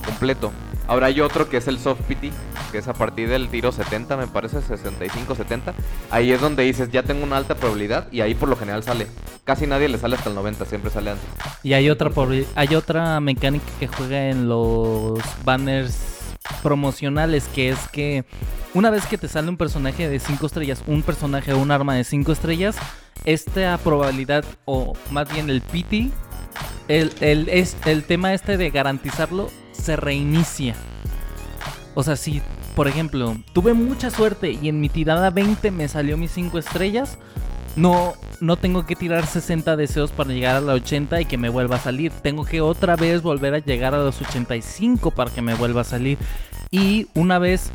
completo. 0.03 0.53
Ahora 0.87 1.07
hay 1.07 1.21
otro 1.21 1.49
que 1.49 1.57
es 1.57 1.69
el 1.69 1.79
soft 1.79 2.01
PT, 2.03 2.31
que 2.71 2.79
es 2.79 2.89
a 2.89 2.93
partir 2.93 3.29
del 3.29 3.49
tiro 3.49 3.73
70, 3.73 4.17
me 4.17 4.27
parece, 4.27 4.61
65, 4.61 5.35
70. 5.35 5.75
Ahí 6.11 6.33
es 6.33 6.41
donde 6.41 6.65
dices, 6.65 6.91
ya 6.91 7.03
tengo 7.03 7.25
una 7.25 7.37
alta 7.37 7.55
probabilidad 7.55 8.09
y 8.13 8.21
ahí 8.21 8.35
por 8.35 8.49
lo 8.49 8.57
general 8.57 8.83
sale. 8.83 9.07
Casi 9.45 9.67
nadie 9.67 9.89
le 9.89 9.99
sale 9.99 10.17
hasta 10.17 10.29
el 10.29 10.35
90, 10.35 10.65
siempre 10.67 10.91
sale 10.91 11.11
antes. 11.11 11.27
Y 11.63 11.73
hay 11.73 11.89
otra 11.89 12.11
hay 12.55 12.75
otra 12.75 13.21
mecánica 13.21 13.67
que 13.79 13.87
juega 13.87 14.29
en 14.29 14.49
los 14.49 15.21
banners 15.45 15.97
promocionales 16.63 17.45
que 17.55 17.71
es 17.71 17.79
que 17.89 18.25
una 18.75 18.91
vez 18.91 19.07
que 19.07 19.19
te 19.19 19.29
sale 19.29 19.49
un 19.49 19.57
personaje 19.57 20.09
de 20.09 20.19
5 20.19 20.47
estrellas, 20.47 20.83
un 20.87 21.03
personaje 21.03 21.53
o 21.53 21.59
un 21.59 21.71
arma 21.71 21.95
de 21.95 22.05
5 22.05 22.33
estrellas, 22.33 22.77
esta 23.25 23.79
probabilidad 23.79 24.45
o 24.65 24.95
más 25.11 25.33
bien 25.33 25.51
el 25.51 25.61
PT 25.61 26.11
el, 26.89 27.13
el, 27.21 27.49
es, 27.49 27.77
el 27.87 28.05
tema 28.05 28.35
este 28.35 28.57
de 28.57 28.71
garantizarlo 28.71 29.51
se 29.73 29.97
reinicia. 29.97 30.75
O 31.95 32.03
sea, 32.03 32.17
si 32.17 32.41
por 32.75 32.89
ejemplo, 32.89 33.37
tuve 33.53 33.75
mucha 33.75 34.11
suerte 34.11 34.53
y 34.53 34.69
en 34.69 34.81
mi 34.81 34.89
tirada 34.89 35.31
20 35.31 35.71
me 35.71 35.89
salió 35.89 36.17
mis 36.17 36.31
5 36.31 36.59
estrellas, 36.59 37.19
no, 37.77 38.15
no 38.41 38.57
tengo 38.57 38.87
que 38.87 38.97
tirar 38.97 39.27
60 39.27 39.77
deseos 39.77 40.11
para 40.11 40.33
llegar 40.33 40.57
a 40.57 40.61
la 40.61 40.73
80 40.75 41.21
y 41.21 41.25
que 41.27 41.37
me 41.37 41.51
vuelva 41.51 41.77
a 41.77 41.81
salir. 41.81 42.13
Tengo 42.13 42.45
que 42.45 42.63
otra 42.63 42.97
vez 42.97 43.23
volver 43.23 43.55
a 43.55 43.59
llegar 43.59 43.95
a 43.95 43.99
los 43.99 44.21
85 44.23 45.11
para 45.11 45.31
que 45.31 45.43
me 45.43 45.55
vuelva 45.55 45.83
a 45.83 45.85
salir. 45.85 46.17
Y 46.71 47.09
una 47.15 47.39
vez 47.39 47.71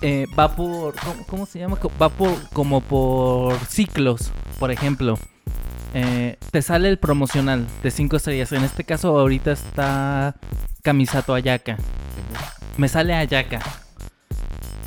eh, 0.00 0.26
va 0.38 0.56
por. 0.56 0.94
¿cómo, 1.26 1.44
se 1.44 1.58
llama? 1.58 1.78
Va 2.00 2.08
por 2.08 2.32
como 2.50 2.80
por 2.80 3.58
ciclos. 3.66 4.30
Por 4.58 4.70
ejemplo, 4.70 5.18
eh, 5.92 6.38
te 6.50 6.62
sale 6.62 6.88
el 6.88 6.98
promocional 6.98 7.66
de 7.82 7.90
5 7.90 8.16
estrellas. 8.16 8.52
En 8.52 8.64
este 8.64 8.84
caso, 8.84 9.18
ahorita 9.18 9.52
está 9.52 10.34
Kamisato 10.82 11.34
Ayaka. 11.34 11.76
Me 12.76 12.88
sale 12.88 13.14
Ayaka. 13.14 13.60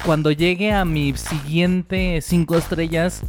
Cuando 0.05 0.31
llegue 0.31 0.73
a 0.73 0.85
mi 0.85 1.13
siguiente 1.15 2.19
5 2.21 2.57
estrellas, 2.57 3.21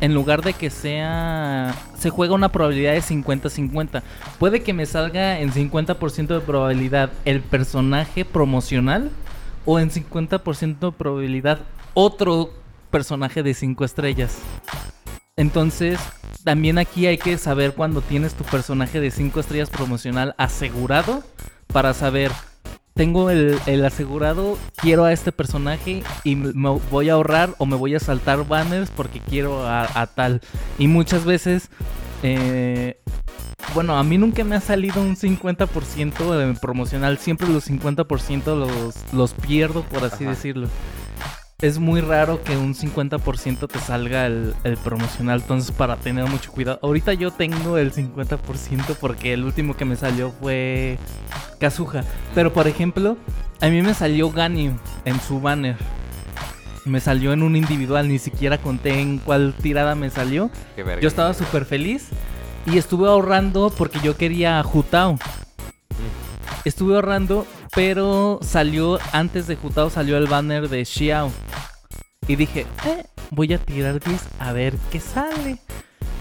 en 0.00 0.14
lugar 0.14 0.42
de 0.42 0.54
que 0.54 0.70
sea. 0.70 1.74
Se 1.98 2.10
juega 2.10 2.34
una 2.34 2.50
probabilidad 2.50 2.92
de 2.92 3.02
50-50. 3.02 4.02
Puede 4.38 4.62
que 4.62 4.72
me 4.72 4.86
salga 4.86 5.38
en 5.40 5.52
50% 5.52 6.26
de 6.26 6.40
probabilidad 6.40 7.10
el 7.24 7.40
personaje 7.40 8.24
promocional. 8.24 9.10
O 9.66 9.78
en 9.78 9.90
50% 9.90 10.78
de 10.78 10.92
probabilidad 10.92 11.58
otro 11.92 12.50
personaje 12.90 13.42
de 13.42 13.52
5 13.52 13.84
estrellas. 13.84 14.38
Entonces, 15.40 15.98
también 16.44 16.76
aquí 16.76 17.06
hay 17.06 17.16
que 17.16 17.38
saber 17.38 17.72
cuando 17.72 18.02
tienes 18.02 18.34
tu 18.34 18.44
personaje 18.44 19.00
de 19.00 19.10
5 19.10 19.40
estrellas 19.40 19.70
promocional 19.70 20.34
asegurado. 20.36 21.24
Para 21.72 21.94
saber, 21.94 22.30
tengo 22.92 23.30
el, 23.30 23.58
el 23.64 23.82
asegurado, 23.86 24.58
quiero 24.76 25.06
a 25.06 25.14
este 25.14 25.32
personaje 25.32 26.02
y 26.24 26.36
me 26.36 26.68
voy 26.90 27.08
a 27.08 27.14
ahorrar 27.14 27.54
o 27.56 27.64
me 27.64 27.76
voy 27.76 27.94
a 27.94 28.00
saltar 28.00 28.46
banners 28.46 28.90
porque 28.90 29.18
quiero 29.18 29.66
a, 29.66 29.88
a 29.98 30.08
tal. 30.08 30.42
Y 30.78 30.88
muchas 30.88 31.24
veces, 31.24 31.70
eh, 32.22 33.00
bueno, 33.72 33.96
a 33.96 34.04
mí 34.04 34.18
nunca 34.18 34.44
me 34.44 34.56
ha 34.56 34.60
salido 34.60 35.00
un 35.00 35.16
50% 35.16 36.36
de 36.36 36.54
promocional. 36.60 37.16
Siempre 37.16 37.48
los 37.48 37.66
50% 37.66 38.44
los, 38.56 38.94
los 39.14 39.32
pierdo, 39.32 39.84
por 39.84 40.04
así 40.04 40.24
Ajá. 40.24 40.34
decirlo. 40.34 40.68
Es 41.62 41.78
muy 41.78 42.00
raro 42.00 42.42
que 42.42 42.56
un 42.56 42.74
50% 42.74 43.68
te 43.68 43.78
salga 43.80 44.26
el, 44.26 44.54
el 44.64 44.76
promocional, 44.78 45.40
entonces 45.40 45.72
para 45.72 45.96
tener 45.96 46.24
mucho 46.26 46.50
cuidado. 46.52 46.78
Ahorita 46.82 47.12
yo 47.12 47.30
tengo 47.30 47.76
el 47.76 47.92
50% 47.92 48.96
porque 48.98 49.34
el 49.34 49.44
último 49.44 49.76
que 49.76 49.84
me 49.84 49.96
salió 49.96 50.32
fue 50.32 50.98
Kazuha. 51.58 52.02
Pero 52.34 52.52
por 52.52 52.66
ejemplo, 52.66 53.18
a 53.60 53.68
mí 53.68 53.82
me 53.82 53.92
salió 53.92 54.30
Ganyu 54.30 54.72
en 55.04 55.20
su 55.20 55.40
banner. 55.40 55.76
Me 56.86 56.98
salió 56.98 57.34
en 57.34 57.42
un 57.42 57.56
individual, 57.56 58.08
ni 58.08 58.18
siquiera 58.18 58.56
conté 58.56 58.98
en 58.98 59.18
cuál 59.18 59.52
tirada 59.52 59.94
me 59.94 60.08
salió. 60.08 60.50
Verga. 60.76 61.00
Yo 61.00 61.08
estaba 61.08 61.34
súper 61.34 61.66
feliz 61.66 62.08
y 62.64 62.78
estuve 62.78 63.06
ahorrando 63.06 63.70
porque 63.76 64.00
yo 64.00 64.16
quería 64.16 64.62
Jutao. 64.62 65.18
Estuve 66.64 66.94
ahorrando, 66.94 67.46
pero 67.74 68.40
salió, 68.42 68.98
antes 69.12 69.46
de 69.46 69.56
Jutao 69.56 69.90
salió 69.90 70.16
el 70.16 70.26
banner 70.26 70.68
de 70.68 70.84
Xiao. 70.84 71.30
Y 72.26 72.36
dije, 72.36 72.66
eh, 72.86 73.04
voy 73.30 73.52
a 73.52 73.58
tirar 73.58 74.00
10 74.00 74.20
a 74.38 74.52
ver 74.52 74.74
qué 74.90 75.00
sale. 75.00 75.58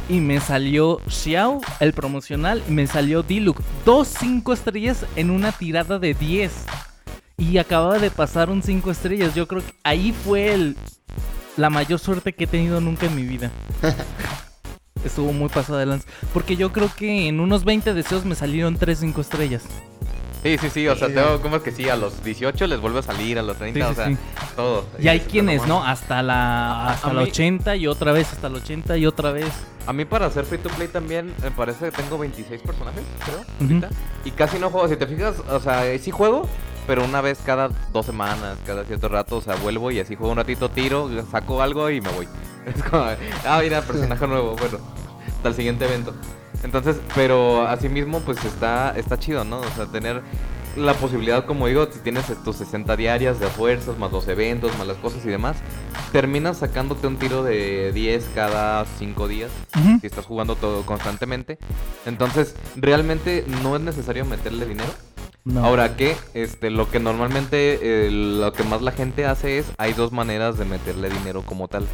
Y 0.08 0.22
me 0.22 0.40
salió 0.40 1.00
Xiao, 1.08 1.62
el 1.80 1.94
promocional, 1.94 2.64
y 2.68 2.72
me 2.72 2.88
salió 2.88 3.22
Diluc. 3.22 3.62
Dos 3.86 4.08
5 4.20 4.54
estrellas 4.54 5.06
en 5.16 5.30
una 5.30 5.52
tirada 5.52 6.00
de 6.00 6.14
10. 6.14 6.52
Y 7.38 7.58
acababa 7.58 8.00
de 8.00 8.12
pasar 8.12 8.50
un 8.50 8.64
5 8.64 8.92
estrellas. 8.92 9.36
Yo 9.36 9.48
creo 9.48 9.62
que 9.62 9.74
ahí 9.84 10.12
fue 10.12 10.54
el, 10.54 10.76
la 11.58 11.70
mayor 11.70 12.00
suerte 12.00 12.34
que 12.34 12.46
he 12.46 12.48
tenido 12.48 12.82
nunca 12.82 13.06
en 13.06 13.16
mi 13.16 13.24
vida. 13.24 13.52
Estuvo 15.04 15.32
muy 15.32 15.50
pasado 15.50 15.78
de 15.78 15.86
lanza. 15.86 16.08
Porque 16.34 16.56
yo 16.56 16.72
creo 16.72 16.92
que 16.94 17.28
en 17.28 17.40
unos 17.40 17.64
20 17.64 17.94
deseos 17.94 18.26
me 18.26 18.36
salieron 18.36 18.78
3 18.78 19.00
5 19.00 19.22
estrellas. 19.22 19.64
Sí, 20.42 20.58
sí, 20.58 20.70
sí, 20.70 20.88
o 20.88 20.96
sea, 20.96 21.10
tengo 21.10 21.42
como 21.42 21.62
que 21.62 21.72
sí, 21.72 21.90
a 21.90 21.98
los 21.98 22.24
18 22.24 22.66
les 22.68 22.80
vuelve 22.80 23.00
a 23.00 23.02
salir, 23.02 23.38
a 23.38 23.44
los 23.44 23.58
30, 23.58 23.80
Sí, 23.80 23.86
sí, 23.86 23.92
o 23.92 23.96
sea, 23.96 24.08
sí. 24.08 24.18
todo. 24.56 24.86
Y 24.98 25.08
hay 25.10 25.20
quienes, 25.20 25.68
¿no? 25.68 25.84
Hasta 25.84 26.24
la, 26.24 26.92
hasta 26.92 27.10
a 27.10 27.14
la 27.14 27.22
mí- 27.24 27.30
80 27.30 27.76
y 27.76 27.88
otra 27.88 28.14
vez 28.14 28.32
hasta 28.32 28.48
la 28.48 28.58
80 28.60 28.96
y 28.98 29.06
otra 29.06 29.32
vez. 29.32 29.50
A 29.86 29.92
mí 29.92 30.06
para 30.06 30.28
hacer 30.28 30.46
free 30.46 30.60
to 30.60 30.70
play 30.70 30.88
también 30.88 31.34
me 31.44 31.52
parece 31.52 31.86
que 31.86 31.92
tengo 31.92 32.18
26 32.18 32.62
personajes, 32.62 33.04
creo, 33.26 33.44
ahorita. 33.60 33.90
Y 34.24 34.32
casi 34.32 34.60
no 34.60 34.70
juego, 34.70 34.88
si 34.88 34.96
te 34.96 35.08
fijas, 35.08 35.36
o 35.50 35.60
sea, 35.60 35.84
sí 36.00 36.10
juego, 36.12 36.48
pero 36.88 37.04
una 37.04 37.20
vez 37.20 37.40
cada 37.46 37.70
dos 37.92 38.06
semanas, 38.06 38.58
cada 38.66 38.86
cierto 38.86 39.10
rato, 39.10 39.38
o 39.38 39.42
sea, 39.42 39.56
vuelvo 39.56 39.92
y 39.92 40.00
así 40.00 40.16
juego 40.16 40.32
un 40.32 40.38
ratito, 40.38 40.70
tiro, 40.70 41.10
saco 41.30 41.62
algo 41.62 41.90
y 41.90 42.00
me 42.02 42.10
voy. 42.12 42.28
Es 42.66 42.82
como, 42.84 43.04
ah, 43.46 43.60
mira, 43.62 43.82
personaje 43.82 44.26
nuevo, 44.28 44.56
bueno, 44.56 44.78
hasta 45.28 45.50
el 45.50 45.56
siguiente 45.56 45.86
evento. 45.86 46.14
Entonces, 46.64 46.98
pero 47.16 47.68
asimismo, 47.68 48.20
pues 48.22 48.44
está, 48.44 48.94
está 48.98 49.18
chido, 49.18 49.44
¿no? 49.44 49.60
O 49.60 49.70
sea, 49.76 49.86
tener 49.86 50.22
la 50.76 50.94
posibilidad, 50.94 51.46
como 51.46 51.68
digo, 51.68 51.88
si 51.92 52.00
tienes 52.00 52.26
tus 52.44 52.58
60 52.58 52.96
diarias 52.96 53.40
de 53.40 53.48
fuerzas, 53.48 53.98
más 53.98 54.12
los 54.12 54.28
eventos, 54.28 54.78
más 54.78 54.88
las 54.88 54.98
cosas 54.98 55.26
y 55.26 55.30
demás, 55.30 55.58
terminas 56.12 56.58
sacándote 56.58 57.08
un 57.08 57.18
tiro 57.18 57.44
de 57.44 57.92
10 57.92 58.30
cada 58.36 58.86
5 58.98 59.28
días 59.28 59.52
Ujú. 59.78 60.00
si 60.00 60.08
estás 60.08 60.26
jugando 60.26 60.56
todo 60.56 60.86
constantemente. 60.86 61.58
Entonces, 62.06 62.56
realmente 62.76 63.46
no 63.64 63.76
es 63.76 63.82
necesario 63.82 64.26
meterle 64.26 64.66
dinero. 64.66 64.90
No. 65.46 65.66
Ahora 65.66 65.96
que 65.96 66.16
este 66.34 66.70
lo 66.70 66.92
que 66.92 67.00
normalmente 67.00 67.80
eh, 67.82 68.12
lo 68.12 68.52
que 68.52 68.64
más 68.64 68.82
la 68.82 68.92
gente 68.92 69.26
hace 69.26 69.58
es 69.58 69.72
hay 69.78 69.94
dos 69.94 70.12
maneras 70.12 70.58
de 70.58 70.66
meterle 70.66 71.10
dinero 71.10 71.44
como 71.44 71.68
tal. 71.68 71.88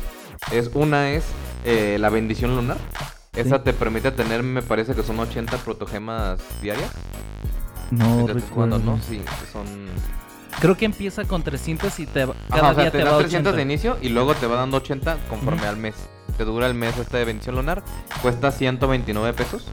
Es 0.51 0.71
una 0.73 1.11
es 1.11 1.23
eh, 1.63 1.97
la 1.99 2.09
bendición 2.09 2.55
lunar. 2.55 2.77
Esa 3.35 3.63
te 3.63 3.73
permite 3.73 4.11
tener, 4.11 4.43
me 4.43 4.61
parece 4.61 4.93
que 4.95 5.03
son 5.03 5.19
80 5.19 5.57
protogemas 5.57 6.39
diarias. 6.61 6.89
no 7.91 8.27
recuerdo. 8.27 8.79
¿no? 8.79 8.99
Sí, 9.07 9.21
son 9.51 9.65
Creo 10.59 10.77
que 10.77 10.85
empieza 10.85 11.25
con 11.25 11.43
300 11.43 11.99
y 11.99 12.05
te, 12.05 12.25
va- 12.25 12.33
cada 12.49 12.61
Ajá, 12.61 12.71
o 12.71 12.73
sea, 12.75 12.83
día 12.83 12.91
te, 12.91 12.97
te, 12.99 13.03
da 13.03 13.11
va 13.11 13.17
300 13.19 13.51
80. 13.53 13.55
de 13.57 13.61
inicio 13.61 13.97
y 14.01 14.09
luego 14.09 14.33
te 14.35 14.47
va 14.47 14.55
dando 14.55 14.77
80 14.77 15.17
conforme 15.29 15.67
al 15.67 15.75
mes. 15.77 15.95
Te 16.37 16.45
dura 16.45 16.67
el 16.67 16.73
mes 16.73 16.97
este 16.97 17.17
de 17.17 17.25
bendición 17.25 17.55
lunar. 17.55 17.83
Cuesta 18.21 18.51
129 18.51 19.33
pesos. 19.33 19.67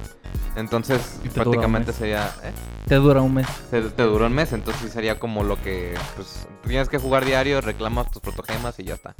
Entonces, 0.55 1.19
dura 1.23 1.35
prácticamente 1.35 1.93
sería. 1.93 2.27
¿eh? 2.43 2.53
Te 2.87 2.97
dura 2.97 3.23
un 3.23 3.35
mes. 3.35 3.47
Te, 3.71 3.81
te 3.83 4.03
duró 4.03 4.27
un 4.27 4.35
mes, 4.35 4.53
entonces 4.53 4.93
sería 4.93 5.19
como 5.19 5.45
lo 5.45 5.61
que. 5.63 5.95
Pues 6.15 6.47
tienes 6.67 6.89
que 6.89 6.99
jugar 6.99 7.25
diario, 7.25 7.61
reclamas 7.61 8.11
tus 8.11 8.21
protogemas 8.21 8.79
y 8.79 8.85
ya 8.85 8.95
está. 8.95 9.15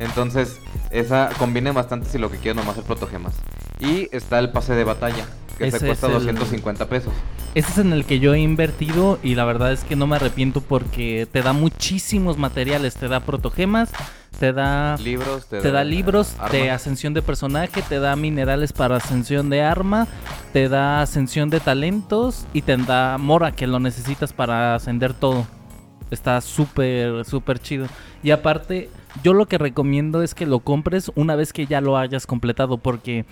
Entonces, 0.00 0.58
esa 0.90 1.30
conviene 1.38 1.70
bastante 1.70 2.08
si 2.08 2.18
lo 2.18 2.30
que 2.30 2.38
quieres 2.38 2.56
nomás 2.56 2.76
es 2.78 2.84
protogemas. 2.84 3.34
Y 3.78 4.08
está 4.14 4.38
el 4.38 4.50
pase 4.50 4.74
de 4.74 4.84
batalla, 4.84 5.24
que 5.56 5.68
Ese 5.68 5.78
se 5.78 5.86
cuesta 5.86 6.08
es 6.08 6.14
el- 6.14 6.26
250 6.26 6.88
pesos. 6.88 7.12
Ese 7.54 7.70
es 7.70 7.78
en 7.78 7.92
el 7.92 8.04
que 8.06 8.18
yo 8.18 8.32
he 8.34 8.40
invertido 8.40 9.18
y 9.22 9.34
la 9.34 9.44
verdad 9.44 9.72
es 9.72 9.84
que 9.84 9.94
no 9.94 10.06
me 10.06 10.16
arrepiento 10.16 10.62
porque 10.62 11.28
te 11.30 11.42
da 11.42 11.52
muchísimos 11.52 12.38
materiales. 12.38 12.94
Te 12.94 13.08
da 13.08 13.20
protogemas, 13.20 13.90
te 14.38 14.52
da, 14.52 14.96
Libros, 14.96 15.46
te, 15.46 15.60
te 15.60 15.70
da 15.70 15.84
libros 15.84 16.36
de 16.50 16.70
ascensión 16.70 17.14
de 17.14 17.22
personaje, 17.22 17.82
te 17.82 17.98
da 18.00 18.16
minerales 18.16 18.72
para 18.72 18.96
ascensión 18.96 19.50
de 19.50 19.62
arma, 19.62 20.08
te 20.52 20.68
da 20.68 21.02
ascensión 21.02 21.50
de 21.50 21.60
talentos 21.60 22.46
y 22.52 22.62
te 22.62 22.76
da 22.76 23.18
mora 23.18 23.52
que 23.52 23.66
lo 23.66 23.78
necesitas 23.78 24.32
para 24.32 24.74
ascender 24.74 25.14
todo. 25.14 25.46
Está 26.10 26.40
súper, 26.40 27.24
súper 27.24 27.58
chido. 27.58 27.86
Y 28.22 28.32
aparte, 28.32 28.90
yo 29.22 29.32
lo 29.32 29.46
que 29.46 29.58
recomiendo 29.58 30.22
es 30.22 30.34
que 30.34 30.44
lo 30.44 30.60
compres 30.60 31.10
una 31.14 31.36
vez 31.36 31.52
que 31.52 31.66
ya 31.66 31.80
lo 31.80 31.96
hayas 31.96 32.26
completado 32.26 32.78
porque... 32.78 33.24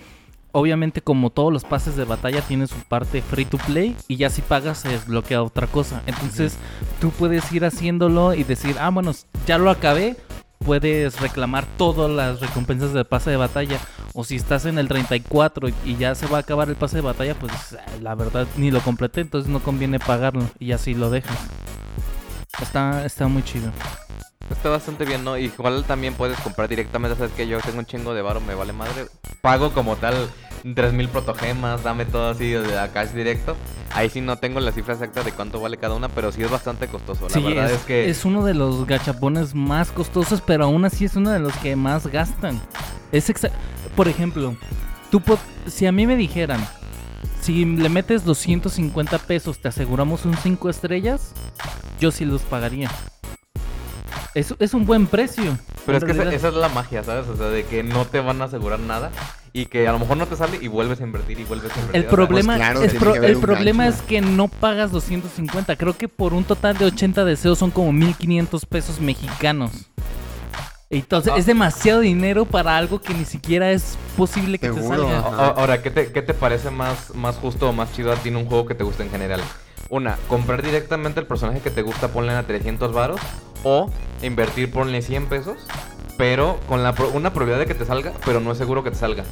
Obviamente 0.53 0.99
como 0.99 1.29
todos 1.29 1.53
los 1.53 1.63
pases 1.63 1.95
de 1.95 2.03
batalla 2.03 2.41
tiene 2.41 2.67
su 2.67 2.75
parte 2.89 3.21
free 3.21 3.45
to 3.45 3.57
play 3.57 3.95
y 4.09 4.17
ya 4.17 4.29
si 4.29 4.41
pagas 4.41 4.79
se 4.79 4.89
desbloquea 4.89 5.41
otra 5.41 5.65
cosa. 5.65 6.01
Entonces 6.05 6.57
tú 6.99 7.09
puedes 7.11 7.49
ir 7.53 7.63
haciéndolo 7.63 8.33
y 8.33 8.43
decir, 8.43 8.75
ah 8.77 8.89
bueno, 8.89 9.13
ya 9.47 9.57
lo 9.57 9.69
acabé, 9.69 10.17
puedes 10.65 11.19
reclamar 11.19 11.65
todas 11.77 12.09
las 12.09 12.39
recompensas 12.39 12.93
del 12.93 13.05
pase 13.05 13.31
de 13.31 13.37
batalla. 13.37 13.79
O 14.13 14.23
si 14.23 14.35
estás 14.35 14.65
en 14.65 14.77
el 14.77 14.87
34 14.87 15.69
y- 15.85 15.95
ya 15.97 16.15
se 16.15 16.27
va 16.27 16.37
a 16.37 16.41
acabar 16.41 16.69
el 16.69 16.75
pase 16.75 16.97
de 16.97 17.01
batalla, 17.01 17.35
pues 17.35 17.51
la 18.01 18.15
verdad 18.15 18.47
ni 18.57 18.71
lo 18.71 18.81
completé, 18.81 19.21
entonces 19.21 19.49
no 19.49 19.59
conviene 19.59 19.99
pagarlo 19.99 20.43
y 20.59 20.71
así 20.73 20.93
lo 20.93 21.09
dejas. 21.09 21.37
Está, 22.61 23.05
está 23.05 23.27
muy 23.27 23.43
chido. 23.43 23.71
Está 24.49 24.69
bastante 24.69 25.05
bien, 25.05 25.23
¿no? 25.23 25.37
Igual 25.37 25.85
también 25.85 26.13
puedes 26.13 26.37
comprar 26.39 26.67
directamente, 26.67 27.15
sabes 27.17 27.31
que 27.33 27.47
yo 27.47 27.59
tengo 27.61 27.79
un 27.79 27.85
chingo 27.85 28.13
de 28.13 28.21
varo, 28.21 28.41
me 28.41 28.53
vale 28.53 28.73
madre. 28.73 29.07
Pago 29.41 29.71
como 29.73 29.95
tal 29.95 30.29
3000 30.75 31.07
protogemas, 31.07 31.83
dame 31.83 32.05
todo 32.05 32.29
así 32.31 32.49
de 32.49 32.77
a 32.77 32.89
cash 32.91 33.09
directo. 33.11 33.55
Ahí 33.93 34.09
sí 34.09 34.21
no 34.21 34.37
tengo 34.37 34.59
la 34.59 34.71
cifra 34.71 34.93
exacta 34.93 35.23
de 35.23 35.31
cuánto 35.31 35.59
vale 35.61 35.77
cada 35.77 35.95
una, 35.95 36.09
pero 36.09 36.31
sí 36.31 36.43
es 36.43 36.51
bastante 36.51 36.87
costoso. 36.87 37.27
La 37.29 37.35
Sí, 37.35 37.43
verdad 37.43 37.65
es, 37.71 37.79
es, 37.79 37.85
que 37.85 38.09
es 38.09 38.25
uno 38.25 38.43
de 38.43 38.53
los 38.53 38.85
gachapones 38.85 39.55
más 39.55 39.91
costosos, 39.91 40.41
pero 40.41 40.65
aún 40.65 40.83
así 40.85 41.05
es 41.05 41.15
uno 41.15 41.29
de 41.31 41.39
los 41.39 41.55
que 41.57 41.75
más 41.75 42.07
gastan. 42.07 42.59
Es 43.11 43.29
exa- 43.29 43.51
Por 43.95 44.07
ejemplo, 44.09 44.55
tú 45.09 45.21
po- 45.21 45.39
si 45.67 45.85
a 45.87 45.91
mí 45.91 46.05
me 46.07 46.15
dijeran, 46.17 46.65
si 47.41 47.65
le 47.65 47.89
metes 47.89 48.23
250 48.25 49.17
pesos, 49.19 49.59
te 49.59 49.67
aseguramos 49.67 50.25
un 50.25 50.35
5 50.37 50.69
estrellas, 50.69 51.33
yo 51.99 52.11
sí 52.11 52.25
los 52.25 52.41
pagaría. 52.43 52.89
Es, 54.33 54.53
es 54.59 54.73
un 54.73 54.85
buen 54.85 55.07
precio. 55.07 55.57
Pero 55.85 55.97
es 55.97 56.03
que 56.05 56.11
esa, 56.11 56.47
es 56.47 56.53
la 56.53 56.69
magia, 56.69 57.03
¿sabes? 57.03 57.27
O 57.27 57.35
sea, 57.35 57.47
de 57.47 57.65
que 57.65 57.83
no 57.83 58.05
te 58.05 58.19
van 58.21 58.41
a 58.41 58.45
asegurar 58.45 58.79
nada 58.79 59.11
y 59.51 59.65
que 59.65 59.87
a 59.87 59.91
lo 59.91 59.99
mejor 59.99 60.15
no 60.15 60.25
te 60.25 60.37
sale 60.37 60.57
y 60.61 60.67
vuelves 60.69 61.01
a 61.01 61.03
invertir 61.03 61.39
y 61.39 61.43
vuelves 61.43 61.71
a 61.75 61.79
invertir. 61.79 62.01
El 62.01 62.07
problema, 62.07 62.53
pues 62.55 62.65
claro, 62.65 62.81
es 62.83 62.93
pro- 62.93 63.15
el 63.15 63.37
problema 63.39 63.83
gancho. 63.85 63.99
es 63.99 64.03
que 64.07 64.21
no 64.21 64.47
pagas 64.47 64.91
250. 64.91 65.75
Creo 65.75 65.97
que 65.97 66.07
por 66.07 66.33
un 66.33 66.45
total 66.45 66.77
de 66.77 66.85
80 66.85 67.25
deseos 67.25 67.57
son 67.59 67.71
como 67.71 67.91
1500 67.91 68.65
pesos 68.65 69.01
mexicanos. 69.01 69.71
Entonces 70.91 71.31
Ah. 71.33 71.37
es 71.39 71.45
demasiado 71.45 72.01
dinero 72.01 72.45
para 72.45 72.75
algo 72.77 72.99
que 73.01 73.13
ni 73.13 73.25
siquiera 73.25 73.71
es 73.71 73.97
posible 74.17 74.59
que 74.59 74.69
te 74.69 74.81
salga. 74.83 75.19
Ahora, 75.19 75.81
¿qué 75.81 75.89
te, 75.89 76.11
qué 76.11 76.21
te 76.21 76.33
parece 76.33 76.69
más, 76.69 77.15
más 77.15 77.37
justo 77.37 77.69
o 77.69 77.73
más 77.73 77.91
chido 77.93 78.11
a 78.11 78.15
ti 78.17 78.29
en 78.29 78.35
un 78.35 78.45
juego 78.45 78.65
que 78.65 78.75
te 78.75 78.83
gusta 78.83 79.03
en 79.03 79.09
general? 79.09 79.41
Una, 79.89 80.17
comprar 80.27 80.61
directamente 80.61 81.19
el 81.19 81.25
personaje 81.27 81.59
que 81.61 81.69
te 81.71 81.81
gusta, 81.81 82.09
ponle 82.09 82.33
a 82.33 82.43
300 82.45 82.93
varos. 82.93 83.19
O 83.63 83.89
invertir, 84.21 84.71
ponle 84.71 85.01
100 85.01 85.27
pesos. 85.27 85.57
Pero 86.17 86.59
con 86.67 86.83
la 86.83 86.93
pro- 86.93 87.09
una 87.13 87.31
probabilidad 87.33 87.59
de 87.59 87.65
que 87.67 87.75
te 87.75 87.85
salga, 87.85 88.11
pero 88.25 88.39
no 88.41 88.51
es 88.51 88.57
seguro 88.57 88.83
que 88.83 88.91
te 88.91 88.97
salga. 88.97 89.23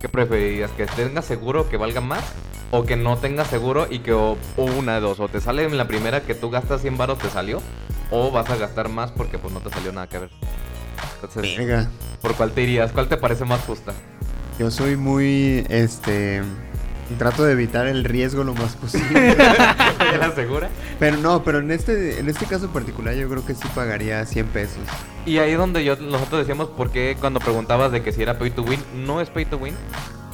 ¿Qué 0.00 0.08
preferirías? 0.08 0.70
¿Que 0.72 0.86
tengas 0.86 1.24
seguro 1.26 1.68
que 1.68 1.76
valga 1.76 2.00
más? 2.00 2.24
¿O 2.70 2.84
que 2.84 2.96
no 2.96 3.16
tengas 3.18 3.48
seguro 3.48 3.86
y 3.88 4.00
que 4.00 4.12
o, 4.14 4.36
o 4.56 4.64
una 4.64 4.94
de 4.94 5.00
dos? 5.00 5.20
O 5.20 5.28
te 5.28 5.40
sale 5.40 5.64
en 5.64 5.76
la 5.76 5.86
primera 5.86 6.22
que 6.22 6.34
tú 6.34 6.50
gastas 6.50 6.80
100 6.80 6.96
varos, 6.96 7.18
te 7.18 7.28
salió. 7.30 7.60
O 8.10 8.30
vas 8.30 8.48
a 8.50 8.56
gastar 8.56 8.88
más 8.88 9.12
porque 9.12 9.38
pues 9.38 9.52
no 9.52 9.60
te 9.60 9.70
salió 9.70 9.92
nada 9.92 10.08
que 10.08 10.18
ver. 10.18 10.30
Entonces, 11.14 11.56
Verga. 11.56 11.88
¿por 12.20 12.34
cuál 12.34 12.52
te 12.52 12.62
irías? 12.62 12.92
¿Cuál 12.92 13.08
te 13.08 13.16
parece 13.16 13.44
más 13.44 13.60
justa? 13.60 13.92
Yo 14.58 14.70
soy 14.70 14.96
muy, 14.96 15.66
este... 15.68 16.42
Trato 17.18 17.44
de 17.44 17.52
evitar 17.52 17.86
el 17.86 18.02
riesgo 18.02 18.44
lo 18.44 18.54
más 18.54 18.76
posible. 18.76 19.36
¿Ya 19.36 20.16
la 20.18 20.34
segura? 20.34 20.70
pero 20.98 21.18
no, 21.18 21.44
pero 21.44 21.58
en 21.58 21.70
este, 21.70 22.18
en 22.18 22.30
este 22.30 22.46
caso 22.46 22.68
particular 22.68 23.14
yo 23.14 23.28
creo 23.28 23.44
que 23.44 23.54
sí 23.54 23.68
pagaría 23.74 24.24
100 24.24 24.46
pesos. 24.46 24.78
Y 25.26 25.36
ahí 25.36 25.52
donde 25.52 25.84
yo, 25.84 25.96
nosotros 25.96 26.40
decíamos 26.40 26.68
por 26.70 26.90
qué 26.90 27.16
cuando 27.20 27.40
preguntabas 27.40 27.92
de 27.92 28.02
que 28.02 28.10
si 28.10 28.22
era 28.22 28.38
pay 28.38 28.50
to 28.50 28.62
win, 28.62 28.82
no 28.94 29.20
es 29.20 29.28
pay 29.28 29.44
to 29.44 29.58
win. 29.58 29.74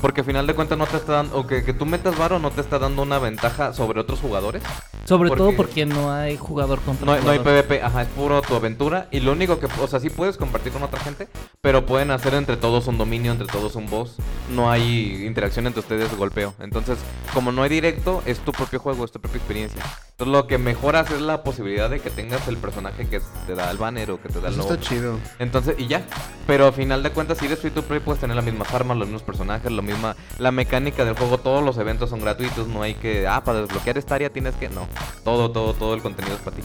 Porque 0.00 0.22
al 0.22 0.26
final 0.26 0.46
de 0.46 0.54
cuentas 0.54 0.78
no 0.78 0.86
te 0.86 0.96
está 0.96 1.12
dando, 1.12 1.36
o 1.36 1.46
que, 1.46 1.62
que 1.62 1.72
tú 1.74 1.84
metas 1.84 2.16
varo 2.16 2.38
no 2.38 2.50
te 2.50 2.60
está 2.62 2.78
dando 2.78 3.02
una 3.02 3.18
ventaja 3.18 3.72
sobre 3.74 4.00
otros 4.00 4.18
jugadores. 4.20 4.62
Sobre 5.04 5.28
porque- 5.28 5.38
todo 5.42 5.56
porque 5.56 5.84
no 5.86 6.10
hay 6.12 6.36
jugador 6.38 6.80
contra 6.80 7.04
No, 7.04 7.12
hay- 7.12 7.22
no 7.22 7.30
hay. 7.30 7.38
PvP, 7.40 7.82
ajá, 7.82 8.02
es 8.02 8.08
puro 8.08 8.40
tu 8.42 8.54
aventura. 8.54 9.08
Y 9.10 9.20
lo 9.20 9.32
único 9.32 9.58
que, 9.58 9.66
o 9.80 9.86
sea, 9.86 10.00
sí 10.00 10.08
puedes 10.08 10.36
compartir 10.36 10.72
con 10.72 10.82
otra 10.82 11.00
gente, 11.00 11.28
pero 11.60 11.84
pueden 11.84 12.10
hacer 12.12 12.32
entre 12.34 12.56
todos 12.56 12.86
un 12.86 12.96
dominio, 12.96 13.32
entre 13.32 13.46
todos 13.46 13.76
un 13.76 13.90
boss. 13.90 14.16
No 14.50 14.70
hay 14.70 15.24
interacción 15.26 15.66
entre 15.66 15.80
ustedes, 15.80 16.16
golpeo. 16.16 16.54
Entonces, 16.60 16.98
como 17.34 17.52
no 17.52 17.62
hay 17.62 17.68
directo, 17.68 18.22
es 18.24 18.38
tu 18.40 18.52
propio 18.52 18.78
juego, 18.80 19.04
es 19.04 19.12
tu 19.12 19.20
propia 19.20 19.38
experiencia. 19.38 19.82
Entonces, 20.20 20.38
lo 20.38 20.46
que 20.46 20.58
mejoras 20.58 21.10
es 21.10 21.22
la 21.22 21.42
posibilidad 21.42 21.88
de 21.88 21.98
que 21.98 22.10
tengas 22.10 22.46
el 22.46 22.58
personaje 22.58 23.08
que 23.08 23.22
te 23.46 23.54
da 23.54 23.70
el 23.70 23.78
banner 23.78 24.10
o 24.10 24.20
que 24.20 24.28
te 24.28 24.38
da 24.38 24.48
el 24.48 24.52
Eso 24.52 24.64
logo. 24.64 24.74
está 24.74 24.86
chido. 24.86 25.18
Entonces, 25.38 25.76
y 25.78 25.86
ya. 25.86 26.02
Pero 26.46 26.66
al 26.66 26.74
final 26.74 27.02
de 27.02 27.10
cuentas, 27.10 27.38
si 27.38 27.46
eres 27.46 27.58
free 27.60 27.70
to 27.70 27.80
play, 27.80 28.00
puedes 28.00 28.20
tener 28.20 28.36
las 28.36 28.44
mismas 28.44 28.70
armas, 28.74 28.98
los 28.98 29.06
mismos 29.08 29.22
personajes, 29.22 29.72
lo 29.72 29.80
misma. 29.80 30.16
La 30.38 30.52
mecánica 30.52 31.06
del 31.06 31.16
juego, 31.16 31.38
todos 31.38 31.64
los 31.64 31.78
eventos 31.78 32.10
son 32.10 32.20
gratuitos. 32.20 32.68
No 32.68 32.82
hay 32.82 32.92
que. 32.92 33.26
Ah, 33.26 33.42
para 33.42 33.62
desbloquear 33.62 33.96
esta 33.96 34.16
área 34.16 34.28
tienes 34.28 34.54
que. 34.56 34.68
No. 34.68 34.86
Todo, 35.24 35.52
todo, 35.52 35.72
todo 35.72 35.94
el 35.94 36.02
contenido 36.02 36.36
es 36.36 36.42
para 36.42 36.56
ti. 36.56 36.64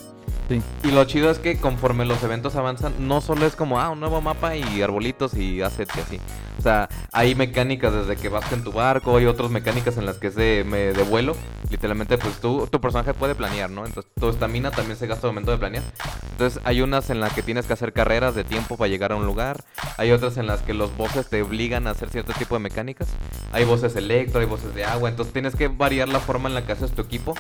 Sí. 0.50 0.62
Y 0.84 0.92
lo 0.92 1.06
chido 1.06 1.32
es 1.32 1.40
que 1.40 1.58
conforme 1.58 2.04
los 2.04 2.22
eventos 2.24 2.58
avanzan, 2.58 2.94
no 3.08 3.22
solo 3.22 3.46
es 3.46 3.56
como, 3.56 3.80
ah, 3.80 3.90
un 3.90 4.02
nuevo 4.02 4.20
mapa 4.20 4.58
y 4.58 4.82
arbolitos 4.82 5.34
y 5.34 5.62
assets 5.62 5.96
y 5.96 6.00
así. 6.02 6.20
O 6.58 6.62
sea, 6.62 6.90
hay 7.12 7.36
mecánicas 7.36 7.94
desde 7.94 8.16
que 8.16 8.30
vas 8.30 8.52
en 8.52 8.64
tu 8.64 8.72
barco, 8.72 9.18
hay 9.18 9.26
otras 9.26 9.52
mecánicas 9.52 9.98
en 9.98 10.06
las 10.06 10.18
que 10.18 10.28
es 10.28 10.36
de, 10.36 10.64
me- 10.68 10.94
de 10.94 11.04
vuelo. 11.04 11.36
Literalmente, 11.70 12.18
pues 12.18 12.40
tú, 12.40 12.68
tu 12.72 12.80
personaje 12.82 13.14
puede 13.14 13.36
planear, 13.36 13.70
¿no? 13.70 13.86
Entonces, 13.86 14.12
tu 14.20 14.30
estamina 14.30 14.72
también 14.72 14.98
se 14.98 15.08
gasta 15.08 15.28
momento 15.28 15.52
de 15.52 15.58
planear. 15.58 15.84
Entonces, 16.32 16.62
hay 16.66 16.82
unas 16.82 17.10
en 17.10 17.20
las 17.20 17.34
que 17.34 17.42
tienes 17.44 17.66
que 17.66 17.74
hacer 17.74 17.94
carreras 17.94 18.36
de 18.36 18.44
tiempo 18.44 18.78
para 18.78 18.88
llegar 18.90 19.12
a 19.12 19.16
un 19.16 19.26
lugar. 19.26 19.64
Hay 19.98 20.12
otras 20.12 20.38
en 20.38 20.48
las 20.48 20.62
que 20.62 20.74
los 20.74 20.96
bosses 20.98 21.30
te 21.30 21.42
obligan 21.42 21.88
a 21.88 21.92
hacer 21.92 22.10
cierto 22.10 22.34
tipo 22.34 22.56
de 22.56 22.60
mecánicas. 22.60 23.08
Hay 23.52 23.64
voces 23.66 23.96
electro, 23.96 24.40
hay 24.42 24.46
voces 24.48 24.74
de 24.76 24.86
agua. 24.86 25.10
Entonces, 25.10 25.34
tienes 25.34 25.56
que 25.56 25.68
variar 25.68 26.10
la 26.10 26.20
forma 26.20 26.50
en 26.50 26.56
la 26.56 26.66
que 26.66 26.72
haces 26.72 26.92
tu 26.92 27.02
equipo 27.02 27.36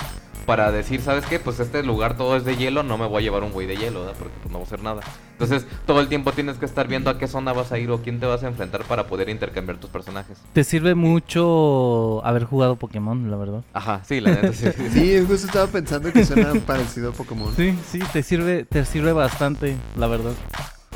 para 0.45 0.71
decir, 0.71 1.01
¿sabes 1.01 1.25
qué? 1.25 1.39
Pues 1.39 1.59
este 1.59 1.81
lugar 1.83 2.17
todo 2.17 2.35
es 2.35 2.45
de 2.45 2.55
hielo, 2.55 2.83
no 2.83 2.97
me 2.97 3.07
voy 3.07 3.17
a 3.19 3.21
llevar 3.21 3.43
un 3.43 3.51
güey 3.51 3.65
de 3.65 3.77
hielo, 3.77 4.01
¿verdad? 4.01 4.15
Porque 4.19 4.35
pues, 4.43 4.51
no 4.51 4.59
va 4.59 4.63
a 4.63 4.67
hacer 4.67 4.83
nada. 4.83 5.01
Entonces, 5.31 5.65
todo 5.85 5.99
el 6.01 6.07
tiempo 6.07 6.31
tienes 6.33 6.57
que 6.57 6.65
estar 6.65 6.87
viendo 6.87 7.09
a 7.09 7.17
qué 7.17 7.27
zona 7.27 7.51
vas 7.51 7.71
a 7.71 7.79
ir 7.79 7.89
o 7.91 8.01
quién 8.01 8.19
te 8.19 8.25
vas 8.27 8.43
a 8.43 8.47
enfrentar 8.47 8.83
para 8.83 9.04
poder 9.07 9.29
intercambiar 9.29 9.77
tus 9.79 9.89
personajes. 9.89 10.37
Te 10.53 10.63
sirve 10.63 10.95
mucho 10.95 12.25
haber 12.25 12.43
jugado 12.45 12.75
Pokémon, 12.75 13.29
la 13.29 13.37
verdad. 13.37 13.63
Ajá, 13.73 14.01
sí, 14.05 14.19
la 14.21 14.31
neta 14.31 14.53
sí. 14.53 14.65
sí, 14.65 14.89
sí. 14.89 14.89
Sí, 15.05 15.25
justo 15.27 15.47
estaba 15.47 15.67
pensando 15.67 16.11
que 16.11 16.25
suena 16.25 16.53
parecido 16.65 17.09
a 17.09 17.13
Pokémon. 17.13 17.53
Sí, 17.55 17.77
sí, 17.89 17.99
te 18.11 18.23
sirve, 18.23 18.65
te 18.65 18.85
sirve 18.85 19.13
bastante, 19.13 19.75
la 19.95 20.07
verdad. 20.07 20.33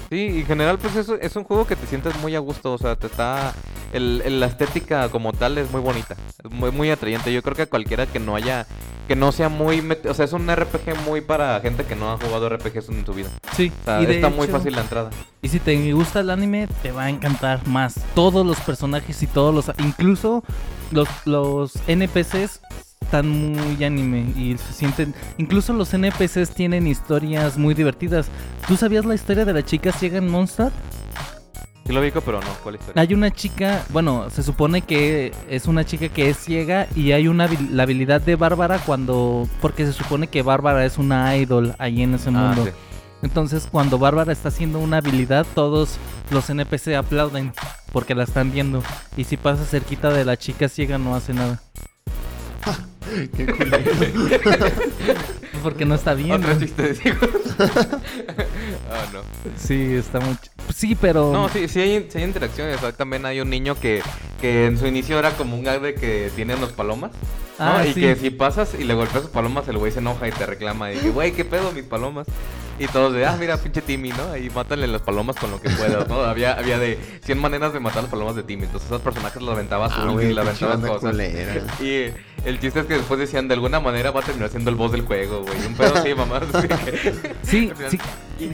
Sí, 0.10 0.40
en 0.40 0.46
general, 0.46 0.80
pues 0.80 0.96
eso 0.96 1.16
es 1.16 1.36
un 1.36 1.44
juego 1.44 1.68
que 1.68 1.76
te 1.76 1.86
sientes 1.86 2.16
muy 2.20 2.36
a 2.36 2.40
gusto. 2.40 2.74
O 2.74 2.78
sea, 2.78 2.96
te 2.96 3.08
está. 3.08 3.54
El, 3.94 4.22
el- 4.26 4.40
la 4.40 4.48
estética 4.48 5.10
como 5.10 5.34
tal 5.34 5.58
es 5.58 5.70
muy 5.72 5.82
bonita. 5.82 6.16
Es 6.44 6.52
muy, 6.52 6.72
muy 6.72 6.90
atrayente. 6.90 7.32
Yo 7.32 7.42
creo 7.44 7.56
que 7.56 7.68
cualquiera 7.68 8.08
que 8.08 8.20
no 8.20 8.36
haya. 8.36 8.66
Que 9.08 9.16
no 9.16 9.32
sea 9.32 9.50
muy. 9.50 9.84
O 10.08 10.14
sea, 10.14 10.26
es 10.26 10.34
un 10.34 10.48
RPG 10.54 10.96
muy 11.06 11.22
para 11.22 11.60
gente 11.62 11.84
que 11.86 11.96
no 11.96 12.12
ha 12.12 12.18
jugado 12.18 12.50
RPGs 12.50 12.90
en 12.90 13.06
su 13.06 13.14
vida. 13.14 13.30
Sí, 13.56 13.72
O 13.82 13.86
sea, 13.86 14.02
y 14.02 14.06
está 14.06 14.30
muy 14.30 14.48
fácil 14.48 14.76
la 14.76 14.82
entrada. 14.82 15.10
Y 15.42 15.50
si 15.50 15.60
te 15.60 15.94
gusta 15.94 16.20
el 16.22 16.30
anime, 16.32 16.68
te 16.82 16.92
va 16.92 17.04
a 17.04 17.10
encantar 17.10 17.66
más. 17.68 17.96
Todos 18.16 18.46
los 18.46 18.60
personajes 18.62 19.22
y 19.24 19.28
todos 19.28 19.54
los... 19.54 19.72
Incluso 19.80 20.44
los, 20.92 21.08
los 21.26 21.74
NPCs 21.88 22.62
están 23.10 23.28
muy 23.28 23.84
anime 23.84 24.20
y 24.38 24.56
se 24.60 24.72
sienten... 24.72 25.16
Incluso 25.40 25.74
los 25.74 25.92
NPCs 25.92 26.52
tienen 26.52 26.86
historias 26.86 27.58
muy 27.58 27.74
divertidas. 27.74 28.28
¿Tú 28.68 28.78
sabías 28.78 29.04
la 29.04 29.16
historia 29.16 29.46
de 29.46 29.54
la 29.54 29.66
chica 29.66 29.92
ciega 29.92 30.20
en 30.20 30.30
Monster? 30.30 30.72
Sí 31.88 31.92
lo 31.92 32.02
ubico, 32.02 32.22
pero 32.22 32.40
no. 32.40 32.48
¿Cuál 32.62 32.76
historia? 32.76 33.02
Hay 33.02 33.16
una 33.16 33.32
chica, 33.32 33.84
bueno, 33.90 34.30
se 34.30 34.44
supone 34.44 34.84
que 34.84 35.34
es 35.50 35.66
una 35.66 35.84
chica 35.84 36.08
que 36.10 36.30
es 36.30 36.38
ciega 36.38 36.86
y 36.96 37.14
hay 37.14 37.28
una 37.28 37.50
la 37.72 37.82
habilidad 37.84 38.22
de 38.22 38.36
Bárbara 38.36 38.78
cuando... 38.86 39.50
Porque 39.60 39.88
se 39.88 39.94
supone 39.94 40.28
que 40.28 40.44
Bárbara 40.44 40.86
es 40.86 41.00
una 41.00 41.36
idol 41.36 41.74
ahí 41.80 42.04
en 42.04 42.14
ese 42.14 42.30
Ah, 42.30 42.54
mundo. 42.54 42.66
sí. 42.66 42.72
Entonces, 43.24 43.68
cuando 43.72 43.98
Bárbara 43.98 44.32
está 44.32 44.50
haciendo 44.50 44.78
una 44.78 44.98
habilidad, 44.98 45.48
todos 45.56 45.98
los 46.30 46.48
NPC 46.50 46.94
aplauden 46.96 47.54
porque 47.92 48.14
la 48.14 48.24
están 48.24 48.52
viendo. 48.52 48.84
Y 49.18 49.24
si 49.24 49.36
pasa 49.36 49.66
cerquita 49.66 50.12
de 50.14 50.24
la 50.26 50.38
chica 50.38 50.70
ciega, 50.70 51.00
no 51.00 51.16
hace 51.16 51.34
nada. 51.34 51.60
Qué 53.38 53.46
culero. 53.46 53.92
Porque 55.64 55.86
no 55.86 55.96
está 55.96 56.14
bien. 56.14 56.42
Chiste 56.60 56.82
de 56.84 56.96
ciegos. 56.96 57.30
Ah, 58.92 59.06
no. 59.14 59.22
Sí, 59.56 59.94
está 59.96 60.20
muy... 60.20 60.34
ch- 60.34 60.50
Sí, 60.74 60.98
pero... 61.00 61.32
No, 61.32 61.48
sí, 61.50 61.68
sí 61.68 61.80
hay, 61.80 62.08
sí 62.12 62.18
hay 62.18 62.24
interacciones. 62.24 62.78
o 62.78 62.80
sea, 62.80 62.92
También 62.92 63.24
hay 63.26 63.40
un 63.40 63.50
niño 63.50 63.76
que, 63.80 64.02
que 64.42 64.66
en 64.66 64.80
su 64.80 64.88
inicio 64.88 65.20
era 65.20 65.30
como 65.32 65.56
un 65.56 65.64
gag 65.64 65.80
de 65.82 65.94
que 65.94 66.32
tiene 66.36 66.56
unos 66.56 66.72
palomas. 66.72 67.12
¿no? 67.60 67.66
Ah, 67.66 67.86
y 67.86 67.94
sí. 67.94 68.02
que 68.02 68.16
si 68.16 68.30
pasas 68.32 68.74
y 68.80 68.84
le 68.86 68.96
golpeas 68.96 69.24
sus 69.24 69.32
palomas, 69.32 69.68
el 69.68 69.78
güey 69.78 69.92
se 69.92 70.00
enoja 70.00 70.28
y 70.28 70.32
te 70.32 70.46
reclama. 70.48 70.92
Y 70.92 70.96
dice, 70.96 71.10
güey, 71.12 71.34
¿qué 71.34 71.46
pedo 71.46 71.72
mis 71.72 71.84
palomas? 71.84 72.26
Y 72.80 72.88
todos 72.88 73.14
de, 73.14 73.26
ah, 73.26 73.36
mira, 73.40 73.58
pinche 73.58 73.82
Timmy, 73.82 74.10
¿no? 74.12 74.36
Y 74.38 74.50
mátale 74.50 74.88
las 74.88 75.02
palomas 75.02 75.36
con 75.36 75.52
lo 75.52 75.62
que 75.62 75.70
puedas, 75.70 76.08
¿no? 76.08 76.22
Había, 76.24 76.54
había 76.54 76.80
de 76.80 76.98
100 77.26 77.38
maneras 77.38 77.74
de 77.74 77.80
matar 77.82 78.04
las 78.04 78.10
palomas 78.12 78.36
de 78.38 78.44
Timmy. 78.44 78.64
Entonces 78.64 78.88
esos 78.90 79.02
personajes 79.02 79.42
los 79.42 79.52
aventabas 79.54 79.92
Ah, 79.94 80.08
y 80.10 80.16
le 80.16 80.26
pinche 80.28 80.40
aventabas 80.66 80.80
cosas. 80.90 81.12
culera. 81.12 81.56
Y 81.82 82.12
el 82.46 82.60
chiste 82.60 82.80
es 82.82 82.86
que 82.86 82.96
después 82.96 83.20
decían, 83.20 83.48
de 83.48 83.54
alguna 83.54 83.80
manera 83.80 84.12
va 84.12 84.22
a 84.22 84.24
terminar 84.24 84.50
siendo 84.50 84.70
el 84.70 84.76
boss 84.76 84.92
del 84.92 85.02
juego, 85.02 85.44
güey. 85.44 85.66
Un 85.68 85.76
pedo 85.76 85.96
así, 85.96 86.14
mamá. 86.14 86.42
Sí, 87.44 87.72
final- 87.74 87.90
sí. 87.92 88.00
Y 88.40 88.48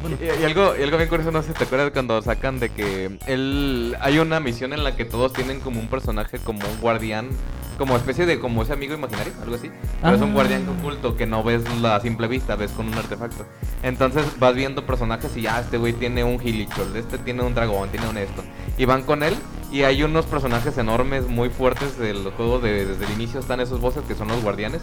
bueno, 0.00 0.16
y, 0.20 0.40
y 0.42 0.44
algo, 0.44 0.74
y 0.78 0.82
algo 0.82 0.96
bien 0.98 1.08
curioso, 1.08 1.32
no 1.32 1.42
sé 1.42 1.52
te 1.52 1.64
acuerdas 1.64 1.90
cuando 1.92 2.22
sacan 2.22 2.60
de 2.60 2.68
que 2.68 3.18
él 3.26 3.96
hay 4.00 4.18
una 4.20 4.38
misión 4.38 4.72
en 4.72 4.84
la 4.84 4.94
que 4.94 5.04
todos 5.04 5.32
tienen 5.32 5.58
como 5.60 5.80
un 5.80 5.88
personaje, 5.88 6.38
como 6.38 6.60
un 6.68 6.80
guardián, 6.80 7.28
como 7.76 7.96
especie 7.96 8.24
de 8.24 8.38
como 8.38 8.62
ese 8.62 8.72
amigo 8.74 8.94
imaginario, 8.94 9.32
algo 9.42 9.56
así. 9.56 9.68
Pero 10.00 10.14
es 10.14 10.22
un 10.22 10.30
Ah. 10.30 10.34
guardián 10.34 10.68
oculto 10.68 11.16
que 11.16 11.26
no 11.26 11.42
ves 11.42 11.62
la 11.80 11.98
simple 12.00 12.28
vista, 12.28 12.54
ves 12.54 12.70
con 12.70 12.86
un 12.86 12.94
artefacto. 12.94 13.44
Entonces 13.82 14.24
vas 14.38 14.54
viendo 14.54 14.86
personajes 14.86 15.36
y 15.36 15.42
ya 15.42 15.58
este 15.58 15.76
güey 15.76 15.92
tiene 15.94 16.22
un 16.22 16.40
Hilichurl, 16.40 16.94
este 16.96 17.18
tiene 17.18 17.42
un 17.42 17.52
dragón, 17.54 17.88
tiene 17.88 18.08
un 18.08 18.18
esto. 18.18 18.44
Y 18.78 18.84
van 18.84 19.02
con 19.02 19.24
él 19.24 19.34
y 19.72 19.82
hay 19.84 20.02
unos 20.02 20.26
personajes 20.26 20.76
enormes, 20.78 21.26
muy 21.26 21.48
fuertes 21.50 21.98
del 21.98 22.30
juego 22.36 22.58
de- 22.60 22.84
desde 22.86 23.04
el 23.06 23.12
inicio 23.12 23.40
están 23.40 23.60
esos 23.60 23.80
bosses 23.80 24.02
que 24.04 24.14
son 24.14 24.28
los 24.28 24.42
guardianes. 24.42 24.82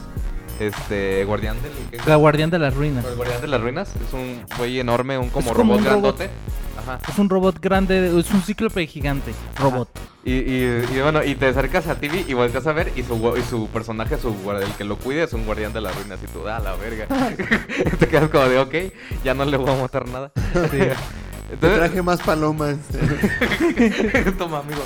Este, 0.60 1.24
guardián 1.24 1.56
del 1.62 1.72
¿qué? 1.90 2.10
la 2.10 2.18
guardián 2.18 2.50
de 2.50 2.60
las 2.60 2.74
ruinas. 2.74 3.06
El 3.06 3.16
guardián 3.16 3.40
de 3.40 3.48
las 3.48 3.62
ruinas 3.62 3.90
es 3.96 4.14
un 4.14 4.44
güey 4.58 4.78
enorme, 4.80 5.18
un 5.18 5.30
como 5.30 5.54
robot 5.54 5.78
un 5.78 5.86
robot. 5.86 6.18
grandote. 6.18 6.30
Ajá. 6.78 7.00
Es 7.08 7.18
un 7.18 7.30
robot 7.30 7.60
grande, 7.62 8.08
es 8.20 8.30
un 8.32 8.42
cíclope 8.42 8.86
gigante. 8.86 9.34
Robot. 9.58 9.88
Y, 10.26 10.34
y, 10.34 10.86
y 10.94 11.00
bueno, 11.02 11.24
y 11.24 11.36
te 11.36 11.48
acercas 11.48 11.88
a 11.88 11.96
TV 11.96 12.26
y 12.28 12.34
volteas 12.34 12.68
a 12.68 12.74
ver 12.74 12.92
y 12.98 13.04
su, 13.04 13.16
y 13.38 13.42
su 13.42 13.68
personaje, 13.68 14.18
su 14.18 14.36
el 14.52 14.74
que 14.74 14.84
lo 14.84 14.98
cuide 14.98 15.24
es 15.24 15.32
un 15.34 15.46
guardián 15.46 15.72
de 15.72 15.80
las 15.80 15.96
ruinas 15.96 16.20
y 16.22 16.28
tú, 16.28 16.44
da 16.44 16.60
la 16.60 16.76
verga. 16.76 17.06
te 18.00 18.08
quedas 18.10 18.30
como 18.30 18.44
de, 18.46 18.60
ok, 18.60 18.76
ya 19.24 19.34
no 19.34 19.46
le 19.46 19.56
voy 19.56 19.70
a 19.72 19.82
matar 19.82 20.10
nada. 20.10 20.32
Te 20.72 20.94
Entonces, 21.52 21.80
traje 21.80 22.02
más 22.02 22.22
palomas. 22.22 22.78
Toma, 24.38 24.60
amigo. 24.60 24.82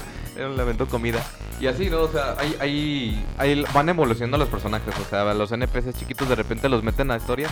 Él 0.47 0.55
le 0.55 0.61
aventó 0.61 0.87
comida. 0.87 1.23
Y 1.59 1.67
así, 1.67 1.89
¿no? 1.89 2.01
O 2.01 2.11
sea, 2.11 2.35
hay, 2.37 2.55
hay, 2.59 3.25
hay- 3.37 3.65
van 3.73 3.89
evolucionando 3.89 4.37
los 4.37 4.49
personajes. 4.49 4.93
O 4.99 5.09
sea, 5.09 5.33
los 5.33 5.51
NPCs 5.51 5.95
chiquitos 5.97 6.27
de 6.29 6.35
repente 6.35 6.69
los 6.69 6.83
meten 6.83 7.11
a 7.11 7.17
historia. 7.17 7.47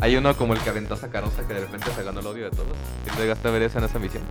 Hay 0.00 0.14
uno 0.14 0.32
como 0.36 0.54
el 0.54 0.60
que 0.60 0.70
aventó 0.70 0.94
a 0.94 0.96
Sacarosa 0.96 1.42
que 1.48 1.54
de 1.54 1.60
repente 1.60 1.90
se 1.90 2.04
ganó 2.04 2.20
el 2.20 2.26
odio 2.28 2.44
de 2.44 2.50
todos. 2.52 2.68
¿Sí 3.04 3.10
llegaste 3.20 3.48
a 3.48 3.50
ver 3.50 3.62
eso 3.62 3.78
en 3.78 3.84
esa 3.84 3.98
misión? 3.98 4.22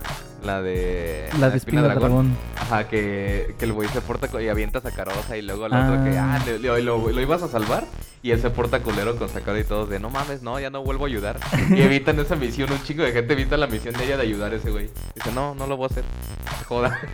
La 0.42 0.62
de... 0.62 1.28
La 1.38 1.50
de 1.50 1.58
Espina 1.58 1.82
Dragón. 1.82 2.34
Ajá, 2.56 2.88
que, 2.88 3.54
que 3.58 3.64
el 3.66 3.74
güey 3.74 3.86
se 3.90 4.00
porta 4.00 4.28
y 4.40 4.48
avienta 4.48 4.78
a 4.78 4.82
Sacarosa 4.82 5.36
y 5.36 5.42
luego 5.42 5.66
el 5.66 5.74
otro 5.74 6.02
que, 6.04 6.16
Ah. 6.16 6.38
ah, 6.40 6.44
le- 6.46 6.58
le- 6.58 6.82
lo, 6.82 7.10
lo 7.10 7.20
ibas 7.20 7.42
a 7.42 7.48
salvar 7.48 7.84
y 8.22 8.30
él 8.30 8.40
se 8.40 8.48
porta 8.48 8.80
culero 8.80 9.16
con 9.16 9.28
Sakura 9.28 9.60
y 9.60 9.64
todos 9.64 9.90
de, 9.90 10.00
no 10.00 10.08
mames, 10.08 10.40
no, 10.42 10.58
ya 10.58 10.70
no 10.70 10.82
vuelvo 10.82 11.04
a 11.04 11.08
ayudar. 11.08 11.38
y 11.70 11.82
evitan 11.82 12.18
esa 12.18 12.34
misión, 12.34 12.72
un 12.72 12.82
chingo 12.82 13.02
de 13.02 13.12
gente 13.12 13.34
evita 13.34 13.58
la 13.58 13.66
misión 13.66 13.92
de 13.94 14.06
ella 14.06 14.16
de 14.16 14.22
ayudar 14.22 14.52
a 14.52 14.56
ese 14.56 14.70
güey. 14.70 14.88
Dice, 15.14 15.32
no, 15.34 15.54
no 15.54 15.66
lo 15.66 15.76
voy 15.76 15.84
a 15.84 15.88
hacer. 15.92 16.04
Joda. 16.68 16.98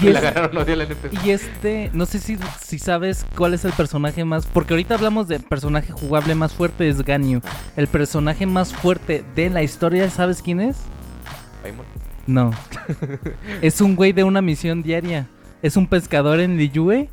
Y 0.00 0.08
es-. 0.08 1.24
Y 1.24 1.30
este, 1.30 1.90
no 1.92 2.06
sé 2.06 2.18
si, 2.18 2.38
si 2.62 2.78
sabes 2.78 3.26
cuál 3.36 3.54
es 3.54 3.64
el 3.64 3.72
personaje 3.72 4.24
más. 4.24 4.46
Porque 4.46 4.72
ahorita 4.72 4.94
hablamos 4.94 5.28
del 5.28 5.42
personaje 5.42 5.92
jugable 5.92 6.34
más 6.34 6.54
fuerte, 6.54 6.88
es 6.88 7.02
Ganyu. 7.02 7.40
El 7.76 7.86
personaje 7.88 8.46
más 8.46 8.72
fuerte 8.72 9.24
de 9.34 9.50
la 9.50 9.62
historia, 9.62 10.08
¿sabes 10.10 10.42
quién 10.42 10.60
es? 10.60 10.76
Paimon. 11.62 11.84
No. 12.26 12.52
es 13.62 13.80
un 13.80 13.96
güey 13.96 14.12
de 14.12 14.24
una 14.24 14.40
misión 14.40 14.82
diaria. 14.82 15.26
Es 15.62 15.76
un 15.76 15.86
pescador 15.86 16.40
en 16.40 16.56
Liyue. 16.56 17.08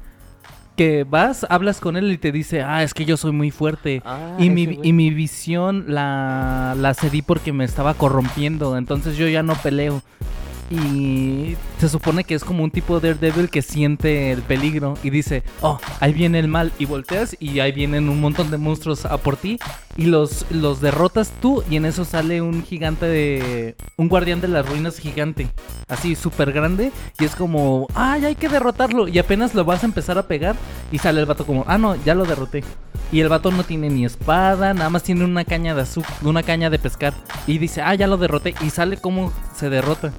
Que 0.78 1.04
vas, 1.04 1.45
hablas 1.49 1.82
con 1.82 1.97
él 1.97 2.12
y 2.12 2.18
te 2.18 2.32
dice, 2.32 2.62
ah, 2.62 2.82
es 2.82 2.93
que 2.93 3.04
yo 3.04 3.18
soy 3.18 3.34
muy 3.34 3.52
fuerte. 3.52 4.02
Ah, 4.06 4.38
y, 4.39 4.49
mi, 4.49 4.80
y 4.82 4.93
mi 4.93 5.10
visión 5.10 5.84
la, 5.89 6.74
la 6.78 6.93
cedí 6.93 7.22
porque 7.22 7.52
me 7.52 7.66
estaba 7.66 7.93
corrompiendo. 7.93 8.78
Entonces 8.78 9.18
yo 9.18 9.28
ya 9.28 9.43
no 9.43 9.56
peleo. 9.56 10.02
Y 10.72 11.58
se 11.80 11.90
supone 11.90 12.24
que 12.24 12.34
es 12.34 12.46
como 12.46 12.64
un 12.64 12.72
tipo 12.72 13.02
Daredevil 13.02 13.50
que 13.50 13.62
siente 13.62 14.32
el 14.32 14.42
peligro 14.42 14.94
y 15.04 15.10
dice, 15.10 15.44
oh, 15.60 15.80
ahí 16.00 16.14
viene 16.14 16.40
el 16.40 16.48
mal. 16.48 16.72
Y 16.80 16.86
volteas 16.86 17.36
y 17.40 17.60
ahí 17.60 17.74
vienen 17.74 18.08
un 18.08 18.22
montón 18.22 18.52
de 18.52 18.58
monstruos 18.58 19.06
a 19.06 19.18
por 19.18 19.36
ti. 19.36 19.60
Y 19.98 20.06
los, 20.06 20.46
los 20.50 20.80
derrotas 20.80 21.34
tú 21.42 21.62
y 21.70 21.76
en 21.76 21.86
eso 21.86 22.06
sale 22.06 22.42
un 22.42 22.64
gigante 22.64 23.06
de... 23.06 23.76
Un 23.98 24.08
guardián 24.08 24.40
de 24.40 24.48
las 24.48 24.68
ruinas 24.68 24.98
gigante. 24.98 25.50
Así, 25.90 26.16
súper 26.16 26.54
grande. 26.54 26.94
Y 27.20 27.26
es 27.26 27.36
como, 27.36 27.88
ay, 27.94 28.24
hay 28.24 28.36
que 28.36 28.48
derrotarlo. 28.48 29.10
Y 29.10 29.20
apenas 29.20 29.54
lo 29.54 29.66
vas 29.66 29.84
a 29.84 29.88
empezar 29.88 30.18
a 30.18 30.28
pegar 30.28 30.56
y 30.90 31.00
sale 31.00 31.20
el 31.20 31.26
vato 31.26 31.46
como, 31.46 31.66
ah, 31.68 31.78
no, 31.78 32.02
ya 32.06 32.16
lo 32.16 32.24
derroté. 32.24 32.64
Y 33.12 33.20
el 33.20 33.28
vato 33.28 33.52
no 33.52 33.66
tiene 33.66 33.90
ni 33.90 34.06
espada, 34.06 34.74
nada 34.74 34.90
más 34.90 35.04
tiene 35.04 35.26
una 35.26 35.44
caña 35.44 35.76
de 35.76 35.82
azúcar, 35.82 36.16
una 36.24 36.44
caña 36.44 36.70
de 36.70 36.80
pescar. 36.80 37.14
Y 37.46 37.58
dice, 37.58 37.82
ah, 37.82 37.94
ya 37.94 38.08
lo 38.08 38.16
derroté. 38.16 38.56
Y 38.62 38.70
sale 38.70 38.96
como 38.96 39.34
se 39.54 39.70
derrota. 39.70 40.14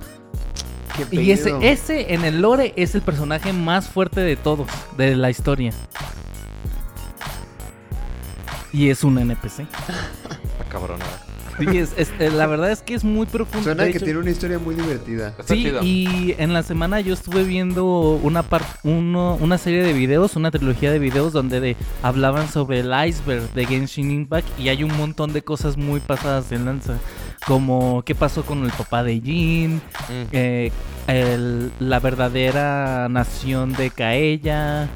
Y 1.10 1.30
ese, 1.30 1.52
ese 1.62 2.14
en 2.14 2.24
el 2.24 2.40
lore 2.42 2.72
es 2.76 2.94
el 2.94 3.02
personaje 3.02 3.52
más 3.52 3.88
fuerte 3.88 4.20
de 4.20 4.36
todos, 4.36 4.68
de 4.96 5.16
la 5.16 5.30
historia. 5.30 5.72
Y 8.72 8.88
es 8.88 9.04
un 9.04 9.18
NPC. 9.18 9.66
Cabronada. 10.70 11.20
Sí, 11.58 11.66
es, 11.76 11.92
es- 11.98 12.10
eh, 12.18 12.30
la 12.30 12.46
verdad 12.46 12.70
es 12.72 12.80
que 12.80 12.94
es 12.94 13.04
muy 13.04 13.26
profundo. 13.26 13.62
Suena 13.64 13.84
De 13.84 13.92
que 13.92 14.00
tiene 14.00 14.18
una 14.18 14.30
historia 14.30 14.58
muy 14.58 14.74
divertida. 14.74 15.34
Sí, 15.46 15.70
y 15.82 16.34
en 16.38 16.54
la 16.54 16.62
semana 16.62 17.00
yo 17.00 17.12
estuve 17.12 17.44
viendo 17.44 18.18
una 18.22 18.42
par- 18.42 18.64
uno- 18.82 19.36
una 19.38 19.58
serie 19.58 19.82
de 19.82 19.92
videos, 19.92 20.34
una 20.36 20.50
trilogía 20.50 20.90
de 20.90 20.98
videos 20.98 21.34
donde 21.34 21.60
de- 21.60 21.76
hablaban 22.02 22.48
sobre 22.50 22.80
el 22.80 22.90
iceberg 23.06 23.52
de 23.52 23.66
Genshin 23.66 24.10
Impact 24.10 24.48
y 24.58 24.70
hay 24.70 24.82
un 24.82 24.96
montón 24.96 25.34
de 25.34 25.42
cosas 25.42 25.76
muy 25.76 26.00
pasadas 26.00 26.50
en 26.52 26.64
lanza, 26.64 26.94
como 27.46 28.02
qué 28.04 28.14
pasó 28.14 28.44
con 28.44 28.64
el 28.64 28.70
papá 28.72 29.02
de 29.02 29.20
Jin, 29.20 29.76
Mm. 30.08 30.22
eh, 30.32 30.72
el- 31.06 31.72
la 31.80 31.98
verdadera 32.00 33.08
nación 33.08 33.72
de 33.72 33.90
Kaella. 33.90 34.88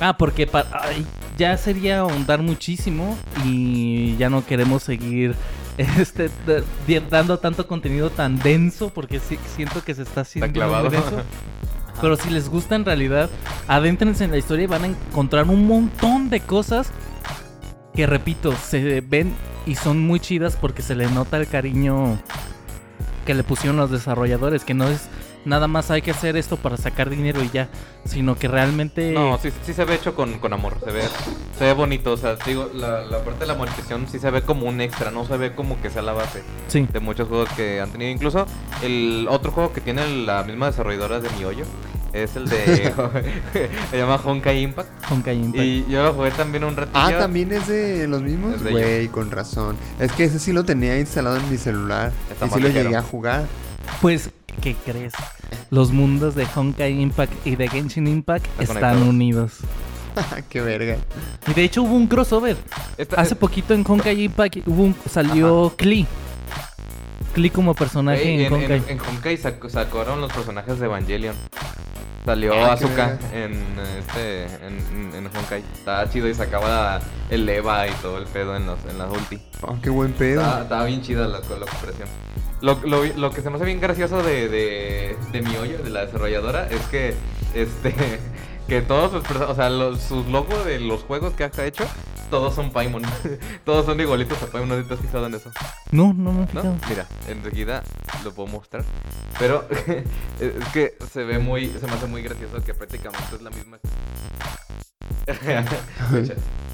Ah, 0.00 0.16
porque 0.16 0.48
ay, 0.72 1.04
ya 1.36 1.56
sería 1.56 1.98
ahondar 2.00 2.40
muchísimo 2.40 3.16
y 3.44 4.16
ya 4.16 4.30
no 4.30 4.46
queremos 4.46 4.84
seguir 4.84 5.34
este, 5.78 6.30
dando 7.10 7.38
tanto 7.38 7.66
contenido 7.66 8.10
tan 8.10 8.38
denso 8.38 8.90
porque 8.90 9.18
sí, 9.18 9.38
siento 9.56 9.82
que 9.82 9.94
se 9.94 10.02
está 10.02 10.20
haciendo 10.20 10.52
clavado. 10.52 10.84
muy 10.84 10.92
denso. 10.98 11.22
Pero 12.00 12.14
si 12.16 12.30
les 12.30 12.48
gusta 12.48 12.76
en 12.76 12.84
realidad, 12.84 13.28
adéntrense 13.66 14.22
en 14.22 14.30
la 14.30 14.38
historia 14.38 14.64
y 14.64 14.66
van 14.68 14.84
a 14.84 14.86
encontrar 14.86 15.48
un 15.48 15.66
montón 15.66 16.30
de 16.30 16.38
cosas 16.38 16.92
que, 17.98 18.06
repito, 18.06 18.52
se 18.54 19.00
ven 19.00 19.34
y 19.66 19.74
son 19.74 19.98
muy 19.98 20.20
chidas 20.20 20.54
porque 20.54 20.82
se 20.82 20.94
le 20.94 21.08
nota 21.10 21.36
el 21.36 21.48
cariño 21.48 22.16
que 23.26 23.34
le 23.34 23.42
pusieron 23.42 23.76
los 23.76 23.90
desarrolladores, 23.90 24.62
que 24.62 24.72
no 24.72 24.86
es 24.88 25.08
nada 25.44 25.66
más 25.66 25.90
hay 25.90 26.00
que 26.00 26.12
hacer 26.12 26.36
esto 26.36 26.56
para 26.58 26.76
sacar 26.76 27.10
dinero 27.10 27.42
y 27.42 27.50
ya, 27.50 27.68
sino 28.04 28.36
que 28.38 28.46
realmente... 28.46 29.10
No, 29.10 29.36
sí, 29.42 29.48
sí 29.66 29.72
se 29.72 29.84
ve 29.84 29.96
hecho 29.96 30.14
con, 30.14 30.38
con 30.38 30.52
amor, 30.52 30.76
se 30.84 30.92
ve, 30.92 31.02
se 31.58 31.64
ve 31.64 31.72
bonito, 31.72 32.12
o 32.12 32.16
sea, 32.16 32.36
digo, 32.46 32.70
la, 32.72 33.00
la 33.00 33.24
parte 33.24 33.40
de 33.40 33.46
la 33.46 33.54
monetización 33.54 34.06
sí 34.08 34.20
se 34.20 34.30
ve 34.30 34.42
como 34.42 34.66
un 34.66 34.80
extra, 34.80 35.10
no 35.10 35.24
se 35.26 35.36
ve 35.36 35.52
como 35.56 35.82
que 35.82 35.90
sea 35.90 36.02
la 36.02 36.12
base 36.12 36.44
Sí. 36.68 36.86
de 36.92 37.00
muchos 37.00 37.26
juegos 37.26 37.48
que 37.56 37.80
han 37.80 37.90
tenido. 37.90 38.12
Incluso 38.12 38.46
el 38.80 39.26
otro 39.28 39.50
juego 39.50 39.72
que 39.72 39.80
tiene 39.80 40.06
la 40.24 40.44
misma 40.44 40.66
desarrolladora 40.66 41.18
de 41.18 41.30
Mi 41.36 41.44
Hoyo 41.44 41.64
es 42.24 42.36
el 42.36 42.48
de... 42.48 42.92
se 43.90 43.96
llama 43.96 44.16
Honkai 44.22 44.62
Impact. 44.62 44.88
Honkai 45.10 45.36
Impact. 45.36 45.64
Y 45.64 45.86
yo 45.88 46.02
lo 46.04 46.14
jugué 46.14 46.30
también 46.32 46.64
un 46.64 46.76
ratillo. 46.76 46.98
Ah, 46.98 47.10
también 47.18 47.52
es 47.52 47.66
de 47.66 48.06
los 48.08 48.22
mismos. 48.22 48.62
Güey, 48.62 49.08
con 49.08 49.30
razón. 49.30 49.76
Es 49.98 50.12
que 50.12 50.24
ese 50.24 50.38
sí 50.38 50.52
lo 50.52 50.64
tenía 50.64 50.98
instalado 50.98 51.36
en 51.36 51.50
mi 51.50 51.56
celular. 51.58 52.12
Está 52.30 52.46
y 52.46 52.50
sí 52.50 52.60
lo 52.60 52.68
llegué 52.68 52.96
a 52.96 53.02
jugar. 53.02 53.46
Pues, 54.02 54.30
¿qué 54.60 54.74
crees? 54.84 55.12
Los 55.70 55.92
mundos 55.92 56.34
de 56.34 56.46
Honkai 56.54 57.00
Impact 57.00 57.46
y 57.46 57.56
de 57.56 57.68
Genshin 57.68 58.06
Impact 58.06 58.46
Están 58.60 59.02
unidos. 59.02 59.58
Qué 60.50 60.60
verga. 60.60 60.96
Y 61.46 61.54
de 61.54 61.62
hecho 61.64 61.82
hubo 61.82 61.94
un 61.94 62.06
crossover. 62.06 62.56
Esta- 62.96 63.20
Hace 63.20 63.36
poquito 63.36 63.72
en 63.74 63.84
Honkai 63.86 64.24
Impact 64.24 64.56
hubo 64.66 64.82
un- 64.82 64.96
salió 65.08 65.72
Klee. 65.76 66.06
Klee 67.34 67.50
como 67.50 67.74
personaje 67.74 68.34
en, 68.34 68.40
en, 68.40 68.52
Honkai. 68.52 68.76
en- 68.78 68.84
en 68.88 69.00
Honkai 69.00 69.36
sac- 69.36 69.68
sacaron 69.68 70.20
los 70.20 70.32
personajes 70.32 70.78
de 70.80 70.86
Evangelion. 70.86 71.36
Salió 72.28 72.52
Ah, 72.52 72.76
verga. 72.78 73.18
en 73.32 73.54
este 73.98 74.44
en, 74.66 74.76
en, 74.92 75.14
en 75.14 75.26
Honkai. 75.34 75.64
Estaba 75.72 76.10
chido 76.10 76.28
y 76.28 76.34
sacaba 76.34 77.00
el 77.30 77.48
Eva 77.48 77.88
y 77.88 77.90
todo 78.02 78.18
el 78.18 78.26
pedo 78.26 78.54
en 78.54 78.66
los 78.66 78.78
en 78.84 78.98
las 78.98 79.10
ulti. 79.10 79.40
Oh, 79.62 79.78
qué 79.82 79.88
buen 79.88 80.12
pedo. 80.12 80.42
Estaba, 80.42 80.62
estaba 80.62 80.84
bien 80.84 81.00
chida 81.00 81.26
la, 81.26 81.38
la 81.40 81.64
expresión. 81.64 82.06
Lo, 82.60 82.78
lo, 82.84 83.02
lo 83.06 83.30
que 83.30 83.40
se 83.40 83.48
me 83.48 83.56
hace 83.56 83.64
bien 83.64 83.80
gracioso 83.80 84.22
de, 84.22 84.50
de, 84.50 85.16
de 85.32 85.40
mi 85.40 85.56
hoyo, 85.56 85.78
de 85.78 85.88
la 85.88 86.04
desarrolladora, 86.04 86.68
es 86.68 86.82
que 86.90 87.14
este 87.54 87.94
que 88.68 88.82
todos 88.82 89.10
sus, 89.10 89.36
o 89.36 89.54
sea, 89.54 89.70
los, 89.70 90.00
sus 90.00 90.26
logos 90.26 90.64
de 90.66 90.78
los 90.78 91.02
juegos 91.02 91.32
que 91.32 91.44
ha 91.44 91.66
hecho, 91.66 91.84
todos 92.30 92.54
son 92.54 92.70
Paimon. 92.70 93.02
todos 93.64 93.86
son 93.86 93.98
igualitos 93.98 94.42
a 94.42 94.46
Paimon, 94.46 94.68
¿no 94.68 94.84
te 94.86 94.94
has 94.94 95.00
fijado 95.00 95.26
en 95.26 95.34
eso? 95.34 95.50
No, 95.90 96.12
no, 96.12 96.46
no. 96.52 96.78
Mira, 96.88 97.06
enseguida 97.26 97.82
lo 98.22 98.32
puedo 98.32 98.48
mostrar. 98.48 98.84
Pero 99.38 99.66
es 100.40 100.68
que 100.72 100.96
se 101.10 101.24
ve 101.24 101.38
muy, 101.38 101.68
se 101.68 101.86
me 101.86 101.92
hace 101.92 102.06
muy 102.06 102.22
gracioso 102.22 102.62
que 102.62 102.74
prácticamente 102.74 103.36
es 103.36 103.42
la 103.42 103.50
misma. 103.50 103.78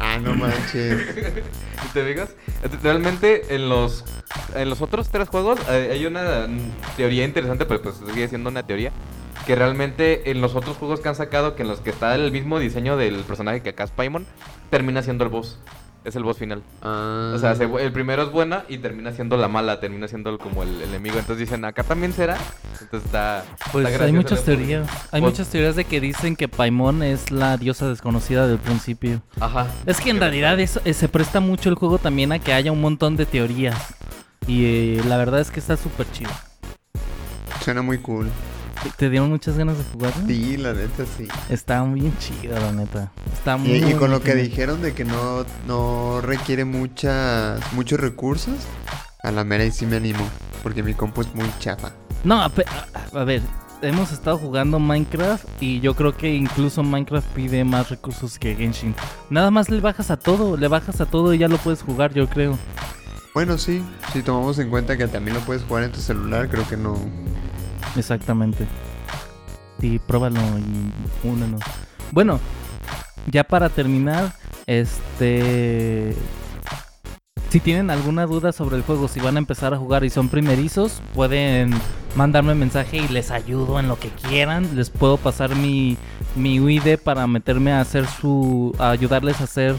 Ah, 0.00 0.18
no 0.18 0.34
manches. 0.34 1.14
¿Te 1.92 2.04
fijas? 2.04 2.34
Realmente 2.82 3.54
en 3.54 3.68
los 3.68 4.04
en 4.54 4.70
los 4.70 4.80
otros 4.80 5.10
tres 5.10 5.28
juegos 5.28 5.58
eh, 5.68 5.90
hay 5.92 6.06
una 6.06 6.48
teoría 6.96 7.24
interesante, 7.24 7.66
pero 7.66 7.82
pues 7.82 7.96
sigue 8.12 8.26
siendo 8.28 8.48
una 8.50 8.66
teoría. 8.66 8.92
Que 9.46 9.54
realmente 9.54 10.30
en 10.30 10.40
los 10.40 10.54
otros 10.54 10.76
juegos 10.76 11.00
que 11.00 11.08
han 11.08 11.14
sacado, 11.14 11.54
que 11.54 11.62
en 11.62 11.68
los 11.68 11.80
que 11.80 11.90
está 11.90 12.14
el 12.14 12.32
mismo 12.32 12.58
diseño 12.58 12.96
del 12.96 13.16
personaje 13.24 13.62
que 13.62 13.70
acá 13.70 13.84
es 13.84 13.90
Paimon, 13.90 14.26
termina 14.70 15.02
siendo 15.02 15.24
el 15.24 15.30
boss. 15.30 15.58
Es 16.02 16.16
el 16.16 16.24
boss 16.24 16.38
final. 16.38 16.62
Ah. 16.82 17.32
O 17.34 17.38
sea, 17.38 17.54
se- 17.54 17.64
el 17.64 17.92
primero 17.92 18.22
es 18.22 18.32
buena 18.32 18.64
y 18.68 18.78
termina 18.78 19.12
siendo 19.12 19.36
la 19.36 19.48
mala, 19.48 19.80
termina 19.80 20.08
siendo 20.08 20.38
como 20.38 20.62
el, 20.62 20.70
el 20.80 20.88
enemigo. 20.88 21.18
Entonces 21.18 21.38
dicen, 21.46 21.64
acá 21.66 21.82
también 21.82 22.12
será. 22.14 22.38
Entonces 22.80 23.04
está. 23.06 23.44
Pues 23.70 23.86
está 23.86 24.04
hay 24.06 24.12
muchas 24.12 24.42
teorías. 24.44 24.88
Hay 25.12 25.20
muchas 25.20 25.48
teorías 25.48 25.76
de 25.76 25.84
que 25.84 26.00
dicen 26.00 26.36
que 26.36 26.48
Paimon 26.48 27.02
es 27.02 27.30
la 27.30 27.58
diosa 27.58 27.86
desconocida 27.88 28.46
del 28.46 28.58
principio. 28.58 29.20
Ajá. 29.40 29.66
Es 29.84 30.00
que 30.00 30.08
en 30.10 30.20
realidad 30.20 30.58
eso- 30.58 30.80
eh, 30.86 30.94
se 30.94 31.08
presta 31.08 31.40
mucho 31.40 31.68
el 31.68 31.74
juego 31.74 31.98
también 31.98 32.32
a 32.32 32.38
que 32.38 32.54
haya 32.54 32.72
un 32.72 32.80
montón 32.80 33.16
de 33.16 33.26
teorías. 33.26 33.76
Y 34.46 34.64
eh, 34.64 35.02
la 35.06 35.18
verdad 35.18 35.40
es 35.40 35.50
que 35.50 35.60
está 35.60 35.76
súper 35.76 36.10
chido. 36.12 36.30
Suena 37.62 37.82
muy 37.82 37.98
cool. 37.98 38.28
¿Te- 38.82 38.90
¿Te 38.90 39.10
dieron 39.10 39.28
muchas 39.30 39.56
ganas 39.58 39.76
de 39.78 39.84
jugar? 39.92 40.12
Sí, 40.26 40.56
la 40.56 40.72
neta 40.72 41.04
sí. 41.16 41.28
Está 41.50 41.82
bien 41.84 42.16
chido, 42.18 42.58
la 42.58 42.72
neta. 42.72 43.12
Está 43.32 43.56
muy 43.56 43.70
Y, 43.72 43.84
y 43.90 43.94
con 43.94 44.10
lo 44.10 44.22
que 44.22 44.32
muy- 44.34 44.42
dijeron 44.42 44.80
de 44.82 44.94
que 44.94 45.04
no, 45.04 45.44
no 45.66 46.20
requiere 46.22 46.64
muchas, 46.64 47.60
muchos 47.72 48.00
recursos, 48.00 48.54
a 49.22 49.30
la 49.32 49.44
mera 49.44 49.64
y 49.64 49.70
sí 49.70 49.84
me 49.86 49.96
animo. 49.96 50.26
Porque 50.62 50.82
mi 50.82 50.94
compu 50.94 51.20
es 51.22 51.34
muy 51.34 51.48
chafa. 51.58 51.92
No, 52.24 52.40
a 52.42 53.24
ver, 53.24 53.40
hemos 53.82 54.12
estado 54.12 54.36
jugando 54.38 54.78
Minecraft 54.78 55.44
y 55.60 55.80
yo 55.80 55.94
creo 55.94 56.14
que 56.16 56.34
incluso 56.34 56.82
Minecraft 56.82 57.26
pide 57.28 57.64
más 57.64 57.88
recursos 57.90 58.38
que 58.38 58.54
Genshin. 58.54 58.94
Nada 59.30 59.50
más 59.50 59.70
le 59.70 59.80
bajas 59.80 60.10
a 60.10 60.18
todo, 60.18 60.56
le 60.58 60.68
bajas 60.68 61.00
a 61.00 61.06
todo 61.06 61.32
y 61.34 61.38
ya 61.38 61.48
lo 61.48 61.56
puedes 61.58 61.82
jugar, 61.82 62.12
yo 62.14 62.28
creo. 62.28 62.58
Bueno, 63.32 63.56
sí, 63.58 63.82
si 64.12 64.22
tomamos 64.22 64.58
en 64.58 64.68
cuenta 64.70 64.96
que 64.98 65.06
también 65.06 65.34
lo 65.36 65.42
puedes 65.44 65.62
jugar 65.62 65.84
en 65.84 65.92
tu 65.92 66.00
celular, 66.00 66.48
creo 66.50 66.66
que 66.68 66.76
no. 66.76 66.98
Exactamente. 67.96 68.66
Sí, 69.80 69.98
pruébalo 69.98 70.40
y 70.58 71.26
únenos. 71.26 71.60
Bueno, 72.12 72.38
ya 73.30 73.44
para 73.44 73.68
terminar, 73.68 74.32
este... 74.66 76.14
Si 77.48 77.58
tienen 77.58 77.90
alguna 77.90 78.26
duda 78.26 78.52
sobre 78.52 78.76
el 78.76 78.82
juego, 78.82 79.08
si 79.08 79.18
van 79.18 79.34
a 79.34 79.40
empezar 79.40 79.74
a 79.74 79.76
jugar 79.76 80.04
y 80.04 80.10
son 80.10 80.28
primerizos, 80.28 81.02
pueden 81.14 81.72
mandarme 82.14 82.54
mensaje 82.54 82.98
y 82.98 83.08
les 83.08 83.32
ayudo 83.32 83.80
en 83.80 83.88
lo 83.88 83.98
que 83.98 84.08
quieran. 84.10 84.76
Les 84.76 84.88
puedo 84.88 85.16
pasar 85.16 85.56
mi, 85.56 85.96
mi 86.36 86.60
UID 86.60 86.98
para 86.98 87.26
meterme 87.26 87.72
a 87.72 87.80
hacer 87.80 88.06
su... 88.06 88.74
a 88.78 88.90
ayudarles 88.90 89.40
a 89.40 89.44
hacer 89.44 89.76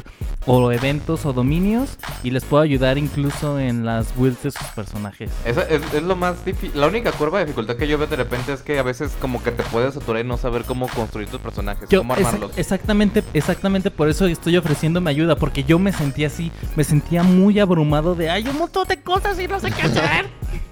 o 0.48 0.72
eventos 0.72 1.26
o 1.26 1.34
dominios 1.34 1.98
y 2.24 2.32
les 2.32 2.44
puedo 2.44 2.64
ayudar 2.64 2.98
incluso 2.98 3.60
en 3.60 3.86
las 3.86 4.16
builds 4.16 4.42
de 4.44 4.52
sus 4.52 4.68
personajes. 4.70 5.30
Es, 5.46 5.56
es 5.58 6.04
lo 6.04 6.16
más 6.16 6.44
difícil. 6.44 6.80
La 6.80 6.88
única 6.88 7.12
curva 7.12 7.40
de 7.40 7.46
dificultad 7.46 7.76
que 7.76 7.88
yo 7.88 7.98
veo 7.98 8.08
de 8.08 8.16
repente 8.16 8.54
es 8.54 8.62
que 8.62 8.80
a 8.80 8.84
veces 8.84 9.12
como 9.22 9.44
que 9.44 9.52
te 9.52 9.64
puedes 9.64 9.94
saturar 9.94 10.26
y 10.26 10.28
no 10.28 10.38
saber 10.38 10.64
cómo 10.64 10.88
construir 10.88 11.28
tus 11.28 11.40
personajes, 11.40 11.88
Yo, 11.90 12.00
cómo 12.00 12.14
armarlos. 12.14 12.58
exactamente, 12.58 13.24
exactamente 13.34 13.92
por 13.92 14.10
eso 14.10 14.26
estoy 14.26 14.58
ofreciéndome 14.58 15.12
ayuda, 15.12 15.36
porque 15.36 15.64
yo 15.64 15.78
me 15.78 15.92
sentía 15.94 16.28
así, 16.28 16.52
me 16.76 16.84
sentía 16.84 17.22
muy 17.24 17.60
abrumado 17.60 18.16
de 18.16 18.30
hay 18.30 18.48
un 18.48 18.58
montón 18.58 18.88
de 18.88 19.00
cosas 19.02 19.40
y 19.40 19.48
no 19.48 19.60
sé 19.60 19.72
qué 19.72 19.84
hacer. 19.84 20.30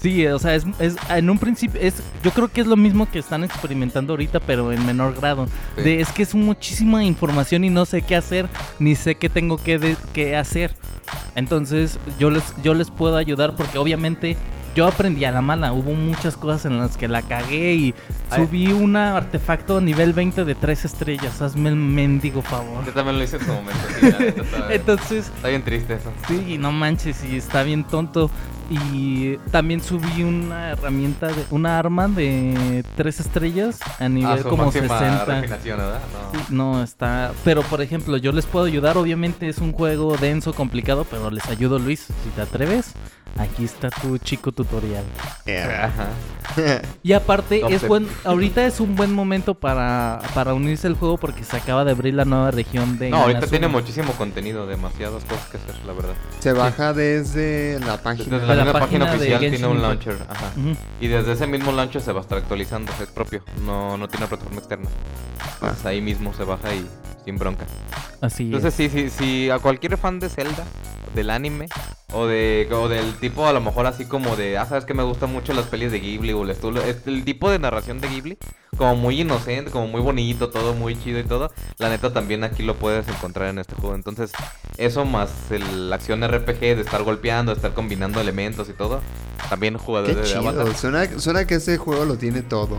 Sí, 0.00 0.26
o 0.26 0.38
sea, 0.38 0.54
es, 0.54 0.64
es- 0.78 0.96
en 1.08 1.30
un 1.30 1.38
principio 1.38 1.80
es, 1.80 1.94
yo 2.22 2.30
creo 2.30 2.48
que 2.48 2.60
es 2.60 2.66
lo 2.66 2.76
mismo 2.76 3.10
que 3.10 3.18
están 3.18 3.42
experimentando 3.44 4.12
ahorita, 4.12 4.38
pero 4.40 4.70
en 4.72 4.84
menor 4.84 5.14
grado. 5.14 5.46
Sí. 5.76 5.82
De, 5.82 6.00
es 6.00 6.10
que 6.10 6.22
es 6.22 6.34
muchísima 6.34 7.02
información 7.04 7.64
y 7.64 7.70
no 7.70 7.84
sé 7.86 8.02
qué 8.02 8.14
hacer, 8.16 8.46
ni 8.78 8.94
sé 8.94 9.14
qué 9.14 9.28
tengo 9.28 9.56
que, 9.56 9.78
de- 9.78 9.96
que 10.12 10.36
hacer. 10.36 10.74
Entonces, 11.34 11.98
yo 12.18 12.30
les, 12.30 12.42
yo 12.62 12.74
les 12.74 12.90
puedo 12.90 13.16
ayudar 13.16 13.56
porque 13.56 13.78
obviamente 13.78 14.36
yo 14.76 14.86
aprendí 14.86 15.24
a 15.24 15.30
la 15.32 15.40
mala. 15.40 15.72
Hubo 15.72 15.92
muchas 15.94 16.36
cosas 16.36 16.66
en 16.66 16.78
las 16.78 16.96
que 16.96 17.06
la 17.08 17.22
cagué 17.22 17.74
y 17.74 17.94
subí 18.34 18.72
un 18.72 18.96
artefacto 18.96 19.80
nivel 19.80 20.12
20 20.12 20.44
de 20.44 20.54
3 20.54 20.84
estrellas. 20.84 21.40
Hazme 21.40 21.68
el 21.70 21.76
mendigo 21.76 22.42
favor. 22.42 22.84
Yo 22.84 22.92
también 22.92 23.18
lo 23.18 23.24
hice 23.24 23.36
en 23.36 23.42
su 23.46 23.52
momento. 23.52 23.80
sí, 24.00 24.06
está, 24.40 24.74
Entonces, 24.74 25.30
está 25.34 25.48
bien 25.48 25.62
triste 25.62 25.94
eso. 25.94 26.12
Sí, 26.28 26.58
no 26.58 26.72
manches, 26.72 27.24
y 27.24 27.36
está 27.36 27.62
bien 27.62 27.84
tonto. 27.84 28.30
Y 28.70 29.36
también 29.50 29.82
subí 29.82 30.22
una 30.22 30.70
herramienta, 30.70 31.28
de, 31.28 31.44
una 31.50 31.78
arma 31.78 32.08
de 32.08 32.84
tres 32.96 33.20
estrellas 33.20 33.78
a 33.98 34.08
nivel 34.08 34.32
Ah, 34.32 34.38
su 34.42 34.48
como 34.48 34.64
máxima 34.64 34.98
60. 34.98 35.24
refinación, 35.26 35.78
¿verdad? 35.78 36.00
No. 36.48 36.82
Está. 36.82 37.32
Pero 37.44 37.62
por 37.62 37.82
ejemplo, 37.82 38.16
yo 38.16 38.32
les 38.32 38.46
puedo 38.46 38.64
ayudar. 38.66 38.96
Obviamente 38.96 39.48
es 39.48 39.58
un 39.58 39.72
juego 39.72 40.16
denso, 40.16 40.52
complicado, 40.54 41.04
pero 41.08 41.30
les 41.30 41.44
ayudo, 41.46 41.78
Luis. 41.78 42.06
Si 42.24 42.30
te 42.34 42.42
atreves, 42.42 42.94
aquí 43.38 43.64
está 43.64 43.90
tu 43.90 44.18
chico 44.18 44.52
tutorial. 44.52 45.04
Ajá. 45.46 46.08
Y 47.02 47.12
aparte, 47.12 47.62
es 47.68 47.86
buen, 47.86 48.06
ahorita 48.24 48.64
es 48.64 48.80
un 48.80 48.94
buen 48.94 49.12
momento 49.12 49.54
para, 49.54 50.20
para 50.34 50.54
unirse 50.54 50.86
al 50.86 50.94
juego 50.94 51.18
porque 51.18 51.42
se 51.42 51.56
acaba 51.56 51.84
de 51.84 51.90
abrir 51.90 52.14
la 52.14 52.24
nueva 52.24 52.50
región 52.50 52.98
de. 52.98 53.10
No, 53.10 53.18
ahorita 53.18 53.46
tiene 53.46 53.68
muchísimo 53.68 54.12
contenido, 54.12 54.66
demasiadas 54.66 55.24
cosas 55.24 55.46
que 55.48 55.56
hacer, 55.56 55.74
la 55.84 55.92
verdad. 55.92 56.14
Se 56.38 56.52
baja 56.52 56.92
desde 56.92 57.80
la 57.80 58.00
página. 58.02 58.38
Desde 58.38 58.53
la, 58.53 58.53
la 58.56 58.64
misma 58.64 58.80
página 58.80 59.04
oficial 59.06 59.40
Genshin 59.40 59.50
tiene 59.60 59.66
un 59.66 59.76
Impact. 59.76 60.06
launcher, 60.06 60.26
ajá. 60.28 60.52
Y 61.00 61.08
desde 61.08 61.32
ese 61.32 61.46
mismo 61.46 61.72
launcher 61.72 62.00
se 62.02 62.12
va 62.12 62.20
a 62.20 62.22
estar 62.22 62.38
actualizando, 62.38 62.92
es 63.00 63.08
propio, 63.08 63.42
no, 63.64 63.96
no 63.96 64.08
tiene 64.08 64.26
plataforma 64.26 64.58
externa. 64.58 64.88
Entonces 65.54 65.86
ahí 65.86 66.00
mismo 66.00 66.32
se 66.34 66.44
baja 66.44 66.74
y 66.74 66.86
sin 67.24 67.38
bronca. 67.38 67.66
Así 68.20 68.44
es. 68.44 68.46
Entonces 68.54 68.74
sí, 68.74 68.88
sí, 68.88 69.10
sí, 69.10 69.50
a 69.50 69.58
cualquier 69.58 69.96
fan 69.98 70.18
de 70.20 70.28
Zelda, 70.28 70.64
del 71.14 71.30
anime, 71.30 71.68
o 72.14 72.26
de 72.26 72.68
o 72.72 72.88
del 72.88 73.14
tipo 73.14 73.46
a 73.46 73.52
lo 73.52 73.60
mejor 73.60 73.86
así 73.86 74.06
como 74.06 74.36
de, 74.36 74.56
ah, 74.56 74.66
sabes 74.66 74.84
que 74.84 74.94
me 74.94 75.02
gustan 75.02 75.32
mucho 75.32 75.52
las 75.52 75.66
pelis 75.66 75.90
de 75.92 76.00
Ghibli 76.00 76.32
o 76.32 76.42
el, 76.44 76.54
el 77.06 77.24
tipo 77.24 77.50
de 77.50 77.58
narración 77.58 78.00
de 78.00 78.08
Ghibli, 78.08 78.38
como 78.76 78.96
muy 78.96 79.20
inocente, 79.20 79.70
como 79.70 79.88
muy 79.88 80.00
bonito, 80.00 80.50
todo 80.50 80.74
muy 80.74 80.96
chido 80.98 81.18
y 81.18 81.24
todo, 81.24 81.52
la 81.78 81.88
neta 81.88 82.12
también 82.12 82.44
aquí 82.44 82.62
lo 82.62 82.76
puedes 82.76 83.08
encontrar 83.08 83.48
en 83.48 83.58
este 83.58 83.74
juego. 83.74 83.94
Entonces, 83.94 84.32
eso 84.78 85.04
más 85.04 85.30
el, 85.50 85.90
la 85.90 85.96
acción 85.96 86.26
RPG 86.26 86.60
de 86.60 86.80
estar 86.80 87.02
golpeando, 87.02 87.52
de 87.52 87.56
estar 87.56 87.74
combinando 87.74 88.20
elementos 88.20 88.68
y 88.68 88.72
todo, 88.72 89.00
también 89.48 89.74
Qué 89.74 89.80
jugadores 89.80 90.16
de 90.16 90.22
chido. 90.22 90.48
Avatar. 90.48 90.74
Suena, 90.76 91.18
suena 91.18 91.46
que 91.46 91.56
ese 91.56 91.76
juego 91.78 92.04
lo 92.04 92.16
tiene 92.16 92.42
todo. 92.42 92.78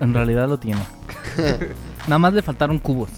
En 0.00 0.14
realidad 0.14 0.48
lo 0.48 0.58
tiene. 0.58 0.82
Nada 2.06 2.18
más 2.18 2.32
le 2.32 2.42
faltaron 2.42 2.78
cubos. 2.80 3.10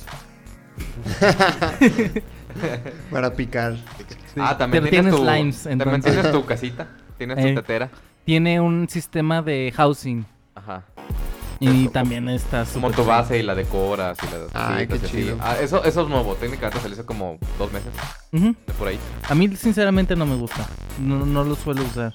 Para 3.10 3.32
picar. 3.34 3.76
Ah, 4.40 4.56
también 4.58 4.82
Pero 4.84 4.90
tienes, 4.90 5.14
tiene 5.14 5.24
tu, 5.26 5.30
slimes, 5.30 5.62
también 5.62 5.80
entonces. 5.94 6.12
tienes 6.12 6.32
tu 6.32 6.44
casita, 6.46 6.86
tienes 7.18 7.38
Eh. 7.38 7.48
tu 7.54 7.60
tetera. 7.60 7.90
Tiene 8.24 8.60
un 8.60 8.88
sistema 8.88 9.42
de 9.42 9.72
housing. 9.76 10.24
Ajá. 10.54 10.84
Y 11.60 11.82
Eso, 11.84 11.90
también 11.92 12.28
está 12.28 12.64
Como 12.64 12.88
súper 12.88 12.90
tu 12.90 13.02
chido. 13.02 13.06
base 13.06 13.38
y 13.38 13.42
la 13.42 13.54
decoras 13.54 14.18
y 14.22 14.26
la 14.26 14.76
Ay, 14.76 14.86
qué 14.86 14.88
cositas 14.98 15.12
y 15.14 15.16
así. 15.16 15.24
chido. 15.24 15.38
Ah, 15.40 15.56
eso, 15.60 15.84
eso 15.84 16.02
es 16.02 16.08
nuevo, 16.08 16.34
técnicamente 16.34 16.80
se 16.80 16.88
le 16.88 16.94
hizo 16.94 17.06
como 17.06 17.38
dos 17.58 17.72
meses 17.72 17.90
Ujú. 18.32 18.54
de 18.66 18.72
por 18.74 18.88
ahí. 18.88 18.98
A 19.28 19.34
mí 19.34 19.54
sinceramente 19.56 20.16
no 20.16 20.26
me 20.26 20.34
gusta. 20.36 20.66
No, 21.00 21.24
no 21.24 21.44
lo 21.44 21.54
suelo 21.54 21.82
usar. 21.82 22.12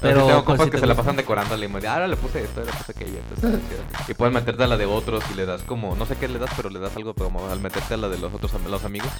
Pero, 0.00 0.26
tengo 0.26 0.44
compas 0.44 0.66
si 0.66 0.70
que 0.70 0.78
se 0.78 0.86
la 0.86 0.94
pasan 0.94 1.16
decorando 1.16 1.56
y 1.56 1.68
me 1.68 1.76
dicen, 1.76 1.90
ahora 1.90 2.08
le 2.08 2.16
puse 2.16 2.42
esto, 2.42 2.60
le 2.60 2.72
puse 2.72 2.92
aquello. 2.92 3.18
entonces 3.30 3.60
y 4.08 4.14
puedes 4.14 4.34
meterte 4.34 4.62
a 4.64 4.66
la 4.66 4.76
de 4.76 4.86
otros 4.86 5.24
y 5.32 5.34
le 5.34 5.46
das 5.46 5.62
como, 5.62 5.96
no 5.96 6.06
sé 6.06 6.16
qué 6.16 6.28
le 6.28 6.38
das, 6.38 6.50
pero 6.56 6.70
le 6.70 6.78
das 6.78 6.96
algo 6.96 7.14
como 7.14 7.48
al 7.48 7.60
meterte 7.60 7.94
a 7.94 7.96
la 7.96 8.08
de 8.08 8.18
los 8.18 8.32
otros 8.32 8.52
los 8.68 8.84
amigos. 8.84 9.10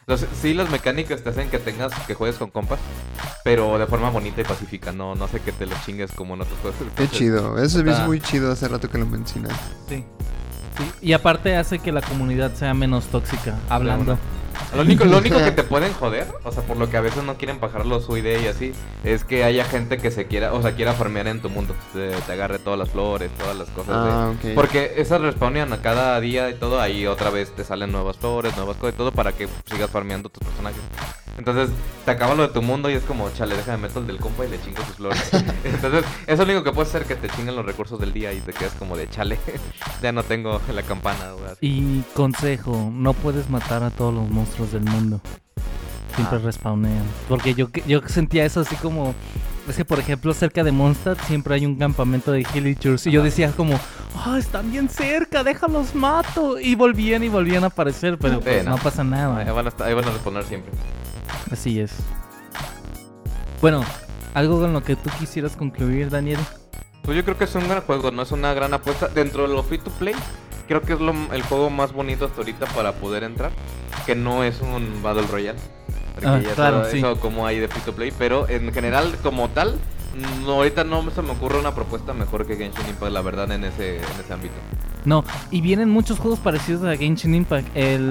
Entonces, 0.00 0.28
sí, 0.40 0.54
las 0.54 0.70
mecánicas 0.70 1.22
te 1.22 1.30
hacen 1.30 1.50
que 1.50 1.58
tengas, 1.58 1.92
que 2.06 2.14
juegues 2.14 2.36
con 2.36 2.50
compas, 2.50 2.78
pero 3.42 3.76
de 3.76 3.86
forma 3.86 4.08
bonita 4.10 4.40
y 4.40 4.44
pacífica, 4.44 4.92
no, 4.92 5.16
no 5.16 5.26
sé 5.26 5.40
que 5.40 5.50
te 5.50 5.66
lo 5.66 5.74
chingues 5.84 6.12
como 6.12 6.34
en 6.34 6.42
otros 6.42 6.58
juegos. 6.60 6.78
Qué 6.96 7.08
chido. 7.08 7.58
Eso 7.58 7.80
es 7.80 8.06
muy 8.06 8.20
chido 8.20 8.52
hace 8.52 8.68
rato 8.68 8.88
que 8.88 8.98
lo 8.98 9.06
mencionas. 9.06 9.58
Sí. 9.88 10.04
Sí, 10.76 10.84
Y 11.00 11.12
aparte 11.12 11.56
hace 11.56 11.78
que 11.78 11.90
la 11.90 12.02
comunidad 12.02 12.54
sea 12.54 12.74
menos 12.74 13.06
tóxica. 13.06 13.58
Hablando. 13.68 14.18
Lo 14.74 14.82
único, 14.82 15.04
lo 15.04 15.18
único 15.18 15.38
que 15.38 15.52
te 15.52 15.62
pueden 15.64 15.92
joder, 15.94 16.26
o 16.44 16.52
sea, 16.52 16.62
por 16.62 16.76
lo 16.76 16.90
que 16.90 16.96
a 16.96 17.00
veces 17.00 17.22
no 17.24 17.36
quieren 17.36 17.60
bajar 17.60 17.86
los 17.86 18.08
UID 18.08 18.40
y 18.42 18.46
así, 18.46 18.72
es 19.04 19.24
que 19.24 19.44
haya 19.44 19.64
gente 19.64 19.98
que 19.98 20.10
se 20.10 20.26
quiera, 20.26 20.52
o 20.52 20.60
sea, 20.62 20.72
quiera 20.74 20.92
farmear 20.92 21.28
en 21.28 21.40
tu 21.40 21.48
mundo. 21.48 21.74
Te, 21.92 22.10
te 22.10 22.32
agarre 22.32 22.58
todas 22.58 22.78
las 22.78 22.90
flores, 22.90 23.30
todas 23.38 23.56
las 23.56 23.68
cosas. 23.70 24.04
de- 24.04 24.10
Ah. 24.10 24.32
Porque 24.54 24.94
esas 24.96 25.20
respawnan 25.20 25.72
a 25.72 25.78
cada 25.82 26.20
día 26.20 26.50
y 26.50 26.54
todo, 26.54 26.80
ahí 26.80 27.06
otra 27.06 27.30
vez 27.30 27.54
te 27.54 27.64
salen 27.64 27.92
nuevas 27.92 28.16
flores, 28.18 28.56
nuevas 28.56 28.76
cosas 28.76 28.94
y 28.94 28.98
todo 28.98 29.12
para 29.12 29.32
que 29.32 29.48
sigas 29.66 29.90
farmeando 29.90 30.28
tus 30.28 30.42
personajes. 30.46 30.80
Entonces, 31.38 31.68
te 32.06 32.10
acaba 32.12 32.34
lo 32.34 32.46
de 32.46 32.48
tu 32.54 32.62
mundo 32.62 32.88
y 32.88 32.94
es 32.94 33.02
como, 33.04 33.28
chale, 33.30 33.56
deja 33.56 33.72
de 33.72 33.76
meto 33.78 33.98
el 34.00 34.06
del 34.06 34.16
compa 34.18 34.46
y 34.46 34.48
le 34.48 34.58
chingo 34.62 34.78
sus 34.86 34.96
flores. 34.96 35.30
Entonces, 35.64 36.02
eso 36.26 36.32
es 36.32 36.38
lo 36.38 36.44
único 36.44 36.64
que 36.64 36.72
puede 36.72 36.88
hacer 36.88 37.04
que 37.04 37.14
te 37.14 37.28
chinguen 37.28 37.54
los 37.54 37.66
recursos 37.66 38.00
del 38.00 38.12
día 38.14 38.32
y 38.32 38.40
te 38.40 38.52
quedas 38.54 38.72
como 38.78 38.96
de 38.96 39.08
chale. 39.10 39.38
ya 40.02 40.12
no 40.12 40.22
tengo 40.22 40.60
la 40.74 40.82
campana, 40.82 41.32
así. 41.52 41.58
Y 41.60 42.04
consejo, 42.14 42.90
no 42.90 43.12
puedes 43.12 43.50
matar 43.50 43.82
a 43.82 43.90
todos 43.90 44.14
los 44.14 44.22
monstruos 44.30 44.45
del 44.72 44.82
mundo. 44.84 45.20
Siempre 46.14 46.38
Ah. 46.38 46.42
respawnean. 46.44 47.02
Porque 47.28 47.54
yo, 47.54 47.68
yo 47.86 48.00
sentía 48.06 48.44
eso 48.44 48.60
así 48.60 48.74
como... 48.76 49.14
Es 49.68 49.76
que, 49.76 49.84
por 49.84 49.98
ejemplo, 49.98 50.32
cerca 50.32 50.62
de 50.62 50.70
Mondstadt 50.72 51.20
siempre 51.22 51.54
hay 51.56 51.66
un 51.66 51.74
campamento 51.76 52.30
de 52.32 52.40
Hillagers. 52.54 53.06
Y 53.06 53.10
yo 53.10 53.22
decía 53.22 53.50
como... 53.52 53.78
¡Ah, 54.24 54.38
están 54.38 54.70
bien 54.70 54.88
cerca! 54.88 55.42
¡Déjalos 55.44 55.94
mato! 55.94 56.58
Y 56.60 56.74
volvían 56.74 57.22
y 57.24 57.28
volvían 57.28 57.64
a 57.64 57.66
aparecer. 57.66 58.16
Pero 58.18 58.40
pues, 58.40 58.64
no. 58.64 58.70
no 58.70 58.76
pasa 58.78 59.02
Ahí 59.02 59.08
nada. 59.08 59.52
van, 59.52 59.66
a, 59.66 59.70
estar- 59.70 59.86
ahí 59.88 59.94
van 59.94 60.04
a 60.06 60.10
responder 60.12 60.44
siempre. 60.44 60.72
Así 61.50 61.80
es. 61.80 61.92
Bueno, 63.60 63.84
¿algo 64.34 64.60
con 64.60 64.72
lo 64.72 64.82
que 64.82 64.96
tú 64.96 65.10
quisieras 65.18 65.56
concluir, 65.56 66.10
Daniel? 66.10 66.38
Pues 67.02 67.16
yo 67.16 67.24
creo 67.24 67.36
que 67.38 67.44
es 67.44 67.54
un 67.54 67.68
gran 67.68 67.82
juego, 67.82 68.10
no 68.10 68.22
es 68.22 68.32
una 68.32 68.54
gran 68.54 68.72
apuesta. 68.74 69.08
Dentro 69.08 69.46
de 69.48 69.54
lo 69.54 69.62
free 69.62 69.78
to 69.78 69.90
play, 69.92 70.14
creo 70.68 70.80
que 70.82 70.92
es 70.94 71.00
lo- 71.00 71.32
el 71.32 71.42
juego 71.42 71.70
más 71.70 71.92
bonito 71.92 72.24
hasta 72.26 72.38
ahorita 72.38 72.66
para 72.66 72.92
poder 72.92 73.22
entrar. 73.24 73.50
Que 74.06 74.14
no 74.14 74.44
es 74.44 74.60
un 74.60 75.02
Battle 75.02 75.26
Royale. 75.30 75.58
Porque 76.14 76.28
Ah, 76.28 76.40
ya 76.40 76.54
claro, 76.54 76.84
sí. 76.90 76.98
eso 76.98 77.20
como 77.20 77.46
hay 77.46 77.58
de 77.58 77.68
free 77.68 77.82
to 77.82 77.92
play. 77.94 78.12
Pero 78.16 78.48
en 78.48 78.72
general, 78.72 79.14
como 79.22 79.48
tal, 79.50 79.74
no, 80.44 80.52
ahorita 80.52 80.84
no 80.84 81.10
se 81.10 81.20
me 81.22 81.32
ocurre 81.32 81.58
una 81.58 81.74
propuesta 81.74 82.14
mejor 82.14 82.46
que 82.46 82.56
Genshin 82.56 82.88
Impact, 82.88 83.12
la 83.12 83.20
verdad, 83.20 83.50
en 83.52 83.64
ese, 83.64 83.96
en 83.98 84.20
ese 84.24 84.32
ámbito. 84.32 84.54
No, 85.04 85.24
y 85.50 85.60
vienen 85.60 85.90
muchos 85.90 86.18
juegos 86.18 86.38
parecidos 86.40 86.84
a 86.84 86.96
Genshin 86.96 87.34
Impact. 87.34 87.68
El 87.76 88.10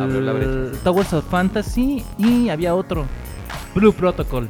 brecha. 0.71 0.83
Towers 0.83 1.13
of 1.13 1.25
Fantasy 1.29 2.05
y 2.17 2.49
había 2.49 2.75
otro. 2.75 3.05
Blue 3.73 3.91
Protocol. 3.93 4.49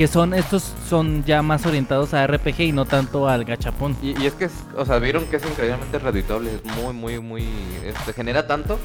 Que 0.00 0.08
son, 0.08 0.32
estos 0.32 0.72
son 0.88 1.24
ya 1.26 1.42
más 1.42 1.66
orientados 1.66 2.14
a 2.14 2.26
RPG 2.26 2.60
y 2.60 2.72
no 2.72 2.86
tanto 2.86 3.28
al 3.28 3.44
gachapón. 3.44 3.94
Y, 4.00 4.18
y 4.18 4.24
es 4.24 4.32
que, 4.32 4.46
es- 4.46 4.64
o 4.74 4.86
sea, 4.86 4.98
vieron 4.98 5.26
que 5.26 5.36
es 5.36 5.44
increíblemente 5.44 5.98
redituable, 5.98 6.52
es 6.54 6.64
muy, 6.82 6.94
muy, 6.94 7.20
muy, 7.20 7.46
este, 7.84 8.14
genera 8.14 8.46
tanto. 8.46 8.78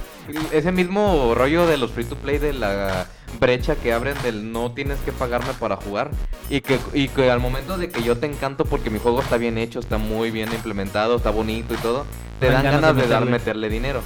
Ese 0.51 0.73
mismo 0.73 1.33
rollo 1.33 1.67
de 1.67 1.77
los 1.77 1.91
free 1.91 2.03
to 2.03 2.17
play, 2.17 2.37
de 2.37 2.51
la 2.51 3.07
brecha 3.39 3.77
que 3.77 3.93
abren 3.93 4.21
del 4.23 4.51
no 4.51 4.73
tienes 4.73 4.99
que 5.05 5.13
pagarme 5.13 5.53
para 5.57 5.77
jugar. 5.77 6.11
Y 6.49 6.59
que, 6.59 6.79
y 6.93 7.07
que 7.07 7.31
al 7.31 7.39
momento 7.39 7.77
de 7.77 7.89
que 7.89 8.03
yo 8.03 8.17
te 8.17 8.25
encanto 8.25 8.65
porque 8.65 8.89
mi 8.89 8.99
juego 8.99 9.21
está 9.21 9.37
bien 9.37 9.57
hecho, 9.57 9.79
está 9.79 9.97
muy 9.97 10.31
bien 10.31 10.51
implementado, 10.51 11.15
está 11.15 11.29
bonito 11.29 11.75
y 11.75 11.77
todo, 11.77 12.05
te 12.41 12.49
dan 12.49 12.61
ganas, 12.65 12.93
de, 12.93 13.07
dar, 13.07 13.23
meterle 13.25 13.69
dinero. 13.69 14.01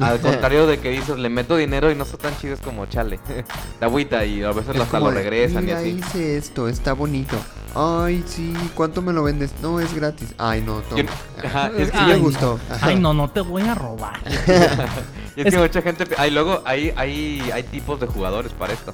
Al 0.00 0.20
contrario 0.22 0.66
de 0.66 0.78
que 0.78 0.90
dices, 0.90 1.18
le 1.18 1.28
meto 1.28 1.56
dinero 1.56 1.90
y 1.90 1.94
no 1.94 2.04
son 2.04 2.18
tan 2.18 2.36
chidos 2.38 2.60
como 2.60 2.86
chale. 2.86 3.18
Te 3.78 3.84
agüita 3.84 4.24
y 4.24 4.42
a 4.42 4.52
veces 4.52 4.74
Es 4.76 4.80
hasta 4.82 5.00
lo 5.00 5.10
regresan 5.10 5.62
y 5.64 5.66
Mira, 5.66 5.78
así. 5.78 5.88
hice 5.90 6.36
esto, 6.36 6.68
está 6.68 6.92
bonito. 6.92 7.36
Ay, 7.74 8.24
sí, 8.26 8.52
¿cuánto 8.74 9.00
me 9.00 9.12
lo 9.12 9.22
vendes? 9.22 9.52
No, 9.62 9.78
es 9.78 9.94
gratis. 9.94 10.34
Ay, 10.38 10.60
no, 10.62 10.80
toma. 10.80 11.02
Yo- 11.02 11.08
ajá, 11.46 11.70
es 11.76 11.90
que 11.92 11.96
me 12.00 12.12
Ay, 12.14 12.20
gustó. 12.20 12.58
Ajá. 12.68 12.86
Ay, 12.88 12.98
no, 12.98 13.14
no 13.14 13.30
te 13.30 13.40
voy 13.40 13.62
a 13.62 13.74
robar. 13.74 14.18
Y 15.36 15.42
es, 15.42 15.46
Es- 15.46 15.54
que 15.54 15.60
mucha 15.60 15.80
gente. 15.80 16.04
Hay 16.18 16.32
luego, 16.32 16.60
hay, 16.64 16.92
hay, 16.96 17.48
hay 17.54 17.62
tipos 17.62 18.00
de 18.00 18.08
jugadores 18.08 18.52
para 18.52 18.72
esto. 18.72 18.92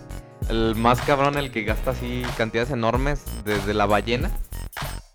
El 0.51 0.74
más 0.77 1.01
cabrón, 1.01 1.39
el 1.39 1.51
que 1.51 1.62
gasta 1.65 1.93
así 1.93 2.23
cantidades 2.37 2.70
enormes 2.70 3.20
desde 3.47 3.73
la 3.73 3.87
ballena. 3.87 4.31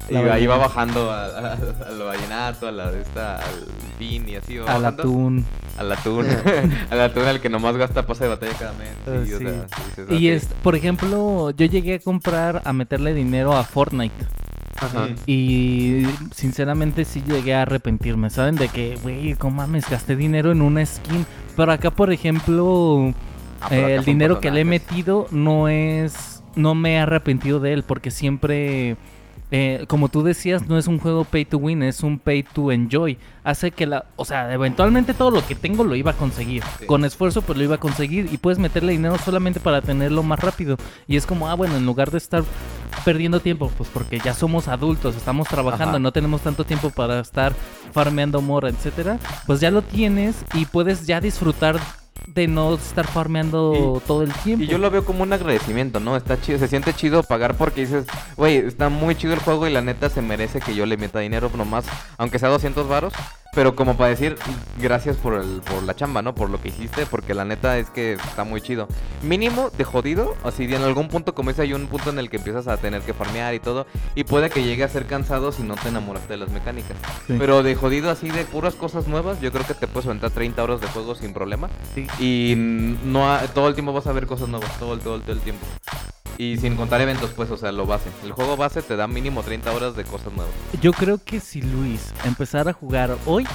Y 0.09 0.13
La 0.15 0.19
ahí 0.22 0.26
ballena. 0.47 0.55
va 0.55 0.57
bajando 0.68 1.11
a- 1.11 1.26
a- 1.27 1.53
al 1.88 1.99
vallenato, 2.03 2.68
a 2.68 2.72
la 2.72 2.91
de 2.91 3.01
esta, 3.01 3.35
al 3.35 3.65
fin 3.99 4.27
y 4.27 4.35
así 4.35 4.57
va 4.57 4.73
Al 4.73 4.81
bajando. 4.81 5.03
atún. 5.03 5.45
Al 5.77 5.91
atún. 5.91 6.26
al 6.89 7.02
atún, 7.02 7.27
el 7.27 7.39
que 7.39 7.49
nomás 7.49 7.77
gasta 7.77 8.06
pase 8.06 8.26
de 8.26 8.30
batalla 8.30 8.53
cada 8.53 8.73
mes. 8.73 8.89
Ah, 9.07 9.23
sí, 9.26 9.34
o 9.34 9.38
sí. 9.39 9.45
sea, 9.45 9.65
dices, 10.06 10.19
Y 10.19 10.27
es, 10.30 10.45
por 10.61 10.76
ejemplo, 10.76 11.52
yo 11.52 11.65
llegué 11.65 11.95
a 11.95 11.99
comprar, 11.99 12.61
a 12.65 12.73
meterle 12.73 13.14
dinero 13.14 13.53
a 13.53 13.64
Fortnite. 13.64 14.26
Ajá. 14.80 15.10
Y 15.27 16.03
sinceramente 16.34 17.06
sí 17.06 17.23
llegué 17.26 17.53
a 17.53 17.64
arrepentirme, 17.64 18.30
¿saben? 18.30 18.56
De 18.56 18.68
que, 18.69 18.98
güey, 19.02 19.35
¿cómo 19.35 19.57
mames? 19.57 19.89
Gasté 19.89 20.15
dinero 20.15 20.52
en 20.52 20.61
una 20.61 20.85
skin. 20.85 21.26
Pero 21.56 21.72
acá, 21.72 21.91
por 21.91 22.11
ejemplo, 22.11 23.14
Ah, 23.61 23.69
eh, 23.76 23.84
acá 23.84 23.93
el 23.93 24.06
dinero 24.06 24.39
que 24.39 24.52
le 24.52 24.61
he 24.61 24.65
metido 24.65 25.27
no 25.31 25.68
es... 25.69 26.43
No 26.56 26.76
me 26.76 26.93
he 26.95 26.99
arrepentido 26.99 27.60
de 27.60 27.73
él 27.73 27.84
porque 27.84 28.11
siempre... 28.11 28.98
eh, 29.52 29.84
como 29.88 30.07
tú 30.07 30.23
decías, 30.23 30.68
no 30.68 30.78
es 30.78 30.88
un 30.88 30.98
juego 30.98 31.26
pay 31.26 31.44
to 31.44 31.57
win, 31.57 31.84
es 31.84 32.03
un 32.03 32.19
pay 32.19 32.44
to 32.44 32.72
enjoy. 32.72 33.18
Hace 33.44 33.72
que 33.72 33.86
la... 33.86 34.06
O 34.15 34.23
sea, 34.23 34.53
eventualmente 34.53 35.14
todo 35.14 35.30
lo 35.30 35.45
que 35.45 35.56
tengo 35.56 35.84
lo 35.84 35.95
iba 35.95 36.11
a 36.11 36.15
conseguir. 36.15 36.64
Sí. 36.80 36.86
Con 36.86 37.03
esfuerzo 37.03 37.41
pues 37.41 37.57
lo 37.57 37.64
iba 37.65 37.76
a 37.76 37.80
conseguir. 37.80 38.30
Y 38.32 38.38
puedes 38.38 38.60
meterle 38.60 38.94
dinero 38.94 39.18
solamente 39.18 39.60
para 39.60 39.82
tenerlo 39.82 40.23
más 40.23 40.40
rápido. 40.40 40.78
Y 41.06 41.18
es 41.18 41.26
como, 41.26 41.49
ah, 41.49 41.56
bueno, 41.56 41.76
en 41.76 41.86
lugar 41.86 42.11
de 42.11 42.18
estar 42.18 42.44
perdiendo 43.03 43.40
tiempo, 43.40 43.72
pues 43.78 43.90
porque 43.91 44.19
ya 44.19 44.34
somos 44.34 44.68
adultos, 44.68 45.15
estamos 45.15 45.48
trabajando, 45.48 45.91
Ajá. 45.91 45.99
no 45.99 46.11
tenemos 46.11 46.41
tanto 46.41 46.65
tiempo 46.65 46.90
para 46.90 47.19
estar 47.19 47.53
farmeando 47.91 48.41
mora, 48.41 48.69
etcétera, 48.69 49.18
pues 49.48 49.60
ya 49.60 49.72
lo 49.72 49.82
tienes 49.82 50.44
y 50.53 50.65
puedes 50.65 51.07
ya 51.07 51.19
disfrutar 51.19 51.80
de 52.27 52.48
no 52.48 52.76
estar 52.76 53.07
farmeando 53.07 54.02
todo 54.06 54.23
el 54.23 54.31
tiempo. 54.34 54.64
Y 54.64 54.68
yo 54.68 54.77
lo 54.77 54.89
veo 54.89 55.03
como 55.03 55.23
un 55.23 55.34
agradecimiento, 55.34 55.99
¿no? 55.99 56.15
Está 56.15 56.39
chido, 56.39 56.60
se 56.60 56.68
siente 56.68 56.93
chido 56.93 57.23
pagar 57.23 57.56
porque 57.56 57.81
dices, 57.81 58.06
güey, 58.38 58.57
está 58.57 58.89
muy 58.89 59.15
chido 59.15 59.34
el 59.34 59.39
juego 59.39 59.68
y 59.68 59.72
la 59.72 59.81
neta 59.81 60.10
se 60.10 60.22
merece 60.22 60.60
que 60.60 60.76
yo 60.76 60.85
le 60.85 60.98
meta 60.98 61.19
dinero 61.19 61.52
nomás, 61.56 61.85
aunque 62.18 62.39
sea 62.39 62.49
200 62.49 62.88
varos, 62.88 63.14
pero 63.53 63.76
como 63.76 63.98
para 63.98 64.10
decir, 64.11 64.38
gracias 64.80 65.18
por 65.18 65.34
el 65.36 65.61
por 65.61 65.84
la 65.84 65.95
chamba, 65.95 66.22
¿no? 66.22 66.34
Por 66.34 66.49
lo 66.49 66.61
que 66.61 66.69
hiciste, 66.69 67.06
porque 67.06 67.34
la 67.34 67.44
neta 67.45 67.78
es 67.78 67.90
que 67.90 68.14
está 68.14 68.44
muy 68.44 68.61
chido. 68.61 68.88
Mínimo 69.23 69.69
de 69.78 69.84
jodido, 69.84 70.36
así 70.44 70.68
de 70.68 70.78
en 70.78 70.84
algún 70.84 71.10
punto 71.10 71.36
como 71.36 71.49
dice 71.49 71.64
hay 71.64 71.73
un 71.73 71.88
punto 71.88 72.10
en 72.11 72.19
el 72.19 72.30
que 72.30 72.38
empiezas 72.38 72.68
a 72.68 72.78
tener 72.78 73.02
que 73.02 73.14
farmear 73.14 73.53
y 73.53 73.60
todo, 73.60 73.86
y 74.15 74.23
puede 74.23 74.49
que 74.49 74.64
llegue 74.64 74.84
a 74.84 74.90
ser 74.90 75.06
cansado 75.06 75.52
si 75.52 75.64
no 75.64 75.76
te 75.76 75.90
enamoraste 75.90 76.34
de 76.34 76.38
las 76.38 76.49
mecánicas. 76.49 76.98
Sí. 77.28 77.36
Pero 77.38 77.61
de 77.64 77.76
jodido 77.76 78.10
así 78.10 78.30
de 78.30 78.45
puras 78.45 78.76
cosas 78.76 79.07
nuevas, 79.07 79.41
yo 79.41 79.52
creo 79.52 79.65
que 79.65 79.73
te 79.73 79.88
puedes 79.88 80.06
aventar 80.07 80.32
30 80.32 80.64
horas 80.64 80.82
de 80.82 80.88
juego 80.88 81.15
sin 81.15 81.34
problema. 81.34 81.69
Sí. 81.94 82.07
Y 82.19 82.56
no 82.57 83.32
ha- 83.32 83.41
todo 83.48 83.68
el 83.68 83.73
tiempo 83.73 83.91
vas 83.94 84.07
a 84.07 84.14
ver 84.14 84.28
cosas 84.28 84.48
nuevas, 84.48 84.72
todo 84.80 84.94
el, 84.94 84.99
todo 85.02 85.15
el, 85.15 85.22
todo 85.23 85.34
el 85.34 85.40
tiempo. 85.41 85.65
Y 86.37 86.57
sin 86.57 86.75
contar 86.75 87.01
eventos, 87.01 87.31
pues, 87.31 87.51
o 87.51 87.57
sea, 87.57 87.71
lo 87.71 87.85
base. 87.85 88.09
El 88.23 88.31
juego 88.31 88.57
base 88.57 88.81
te 88.81 88.95
da 88.95 89.07
mínimo 89.07 89.43
30 89.43 89.71
horas 89.71 89.95
de 89.95 90.03
cosas 90.03 90.33
nuevas. 90.33 90.53
Yo 90.81 90.93
creo 90.93 91.19
que 91.23 91.39
si 91.39 91.61
Luis 91.61 92.13
empezara 92.25 92.71
a 92.71 92.73
jugar 92.73 93.15
hoy, 93.25 93.45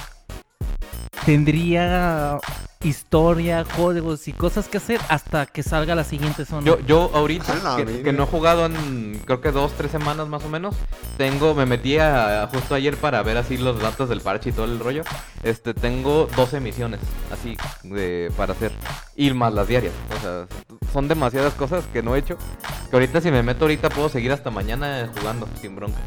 tendría 1.25 2.39
historia, 2.85 3.65
juegos 3.65 4.29
y 4.29 4.33
cosas 4.33 4.69
que 4.69 4.77
hacer 4.77 5.01
hasta 5.09 5.47
que 5.47 5.63
salga 5.63 5.95
la 5.95 6.05
siguiente 6.05 6.45
zona. 6.45 6.67
Yo, 6.67 6.79
yo 6.87 7.11
ahorita, 7.15 7.77
que, 8.05 8.13
no 8.13 8.25
he 8.25 8.27
jugado 8.27 8.67
en 8.67 9.21
creo 9.25 9.41
que 9.41 9.51
dos, 9.51 9.73
tres 9.73 9.91
semanas 9.91 10.29
más 10.29 10.45
o 10.45 10.49
menos, 10.49 10.77
tengo, 11.17 11.55
me 11.55 11.67
metí 11.67 11.99
a, 11.99 12.49
justo 12.53 12.75
ayer 12.75 12.97
para 12.97 13.23
ver 13.23 13.37
así 13.39 13.57
los 13.57 13.81
datos 13.81 14.09
del 14.09 14.21
parche 14.21 14.51
y 14.51 14.53
todo 14.53 14.67
el 14.67 14.79
rollo. 14.79 15.03
Este, 15.43 15.75
tengo 15.75 16.29
12 16.37 16.61
misiones, 16.61 17.01
así, 17.33 17.57
de, 17.83 18.31
para 18.37 18.53
hacer. 18.53 18.73
Y 19.17 19.31
más 19.33 19.53
las 19.53 19.67
diarias. 19.69 19.95
O 20.17 20.21
sea, 20.21 20.47
son 20.93 21.09
demasiadas 21.09 21.55
cosas 21.55 21.85
que 21.93 22.03
no 22.03 22.15
he 22.15 22.19
hecho. 22.19 22.37
Que 22.91 22.97
ahorita 22.97 23.21
si 23.21 23.31
me 23.31 23.43
meto 23.43 23.65
ahorita 23.65 23.89
puedo 23.89 24.09
seguir 24.09 24.33
hasta 24.33 24.51
mañana 24.51 25.11
jugando, 25.19 25.49
sin 25.61 25.75
bronca. 25.75 25.99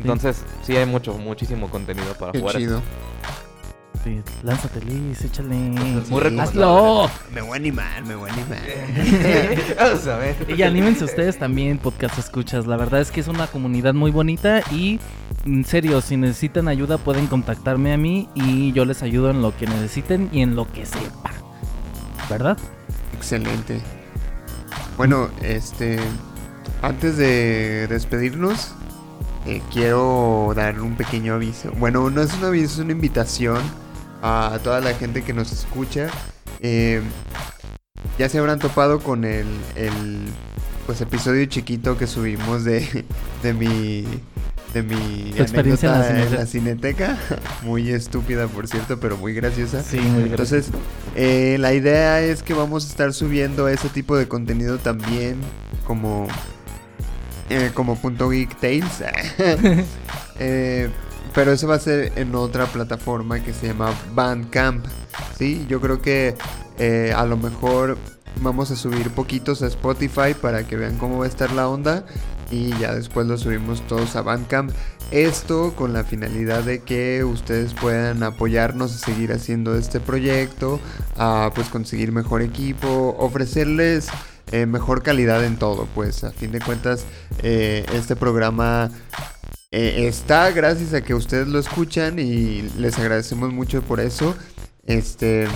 Entonces, 0.00 0.44
sí 0.62 0.76
hay 0.76 0.86
mucho, 0.86 1.14
muchísimo 1.14 1.70
contenido 1.70 2.14
para 2.14 2.32
Qué 2.32 2.40
jugar. 2.40 2.56
chido. 2.56 2.82
Sí, 4.08 4.22
lánzate 4.42 4.80
Luis, 4.86 5.22
échale. 5.22 5.54
Muy 5.54 6.00
recomendable. 6.00 6.40
Hazlo. 6.40 7.10
Me 7.34 7.42
voy 7.42 7.52
a 7.52 7.56
animar, 7.56 8.06
me 8.06 8.14
voy 8.14 8.30
a 8.30 8.32
animar. 8.32 8.58
Vamos 9.78 10.06
a 10.06 10.16
ver. 10.16 10.36
Y 10.56 10.62
anímense 10.62 11.04
ustedes 11.04 11.38
también, 11.38 11.76
podcast 11.76 12.18
escuchas. 12.18 12.66
La 12.66 12.78
verdad 12.78 13.02
es 13.02 13.10
que 13.10 13.20
es 13.20 13.28
una 13.28 13.48
comunidad 13.48 13.92
muy 13.92 14.10
bonita 14.10 14.62
y 14.70 14.98
en 15.44 15.62
serio, 15.66 16.00
si 16.00 16.16
necesitan 16.16 16.68
ayuda 16.68 16.96
pueden 16.96 17.26
contactarme 17.26 17.92
a 17.92 17.98
mí 17.98 18.30
y 18.34 18.72
yo 18.72 18.86
les 18.86 19.02
ayudo 19.02 19.28
en 19.28 19.42
lo 19.42 19.54
que 19.54 19.66
necesiten 19.66 20.30
y 20.32 20.40
en 20.40 20.56
lo 20.56 20.66
que 20.72 20.86
sepa. 20.86 21.30
¿Verdad? 22.30 22.56
Excelente. 23.14 23.82
Bueno, 24.96 25.28
este. 25.42 25.98
Antes 26.80 27.18
de 27.18 27.86
despedirnos, 27.88 28.72
eh, 29.44 29.60
quiero 29.70 30.54
dar 30.56 30.80
un 30.80 30.96
pequeño 30.96 31.34
aviso. 31.34 31.72
Bueno, 31.72 32.08
no 32.08 32.22
es 32.22 32.32
un 32.32 32.44
aviso, 32.44 32.74
es 32.74 32.78
una 32.78 32.92
invitación 32.92 33.58
a 34.22 34.58
toda 34.62 34.80
la 34.80 34.94
gente 34.94 35.22
que 35.22 35.32
nos 35.32 35.52
escucha. 35.52 36.08
Eh, 36.60 37.02
ya 38.18 38.28
se 38.28 38.38
habrán 38.38 38.58
topado 38.58 39.00
con 39.00 39.24
el, 39.24 39.46
el 39.76 40.26
pues 40.86 41.00
episodio 41.00 41.44
chiquito 41.46 41.98
que 41.98 42.06
subimos 42.06 42.64
de, 42.64 43.04
de 43.42 43.54
mi 43.54 44.04
de 44.74 44.82
mi 44.82 45.32
experiencia 45.36 45.88
en 45.88 45.98
la 45.98 46.04
Cineteca. 46.04 46.36
la 46.36 46.46
cineteca. 46.46 47.18
Muy 47.62 47.90
estúpida, 47.90 48.48
por 48.48 48.68
cierto, 48.68 49.00
pero 49.00 49.16
muy 49.16 49.32
graciosa. 49.32 49.82
Sí, 49.82 49.98
muy. 49.98 50.24
Entonces, 50.24 50.68
eh, 51.16 51.56
la 51.58 51.72
idea 51.72 52.20
es 52.20 52.42
que 52.42 52.54
vamos 52.54 52.84
a 52.84 52.88
estar 52.88 53.12
subiendo 53.14 53.68
ese 53.68 53.88
tipo 53.88 54.16
de 54.16 54.28
contenido 54.28 54.78
también, 54.78 55.36
como, 55.86 56.26
eh, 57.48 57.70
como 57.74 57.96
punto 57.96 58.28
Geek 58.28 58.56
Tales. 58.60 59.02
Eh, 60.40 60.88
pero 61.38 61.52
eso 61.52 61.68
va 61.68 61.76
a 61.76 61.78
ser 61.78 62.12
en 62.16 62.34
otra 62.34 62.66
plataforma 62.66 63.38
que 63.38 63.52
se 63.52 63.68
llama 63.68 63.94
Bandcamp. 64.12 64.84
Sí, 65.38 65.64
yo 65.68 65.80
creo 65.80 66.02
que 66.02 66.34
eh, 66.80 67.14
a 67.16 67.24
lo 67.26 67.36
mejor 67.36 67.96
vamos 68.40 68.72
a 68.72 68.76
subir 68.76 69.10
poquitos 69.10 69.62
a 69.62 69.68
Spotify 69.68 70.34
para 70.34 70.66
que 70.66 70.74
vean 70.74 70.98
cómo 70.98 71.18
va 71.18 71.26
a 71.26 71.28
estar 71.28 71.52
la 71.52 71.68
onda 71.68 72.04
y 72.50 72.76
ya 72.78 72.92
después 72.92 73.28
los 73.28 73.42
subimos 73.42 73.86
todos 73.86 74.16
a 74.16 74.22
Bandcamp. 74.22 74.72
Esto 75.12 75.74
con 75.76 75.92
la 75.92 76.02
finalidad 76.02 76.64
de 76.64 76.80
que 76.80 77.22
ustedes 77.22 77.72
puedan 77.72 78.24
apoyarnos 78.24 78.92
a 78.96 78.98
seguir 78.98 79.32
haciendo 79.32 79.76
este 79.76 80.00
proyecto, 80.00 80.80
a 81.18 81.52
pues 81.54 81.68
conseguir 81.68 82.10
mejor 82.10 82.42
equipo, 82.42 83.14
ofrecerles 83.16 84.08
eh, 84.50 84.66
mejor 84.66 85.04
calidad 85.04 85.44
en 85.44 85.56
todo. 85.56 85.86
Pues 85.94 86.24
a 86.24 86.32
fin 86.32 86.50
de 86.50 86.58
cuentas 86.58 87.04
eh, 87.44 87.86
este 87.92 88.16
programa 88.16 88.90
eh, 89.70 90.06
está 90.08 90.50
gracias 90.50 90.94
a 90.94 91.02
que 91.02 91.14
ustedes 91.14 91.48
lo 91.48 91.58
escuchan 91.58 92.18
y 92.18 92.62
les 92.78 92.98
agradecemos 92.98 93.52
mucho 93.52 93.82
por 93.82 94.00
eso. 94.00 94.36
Este 94.86 95.46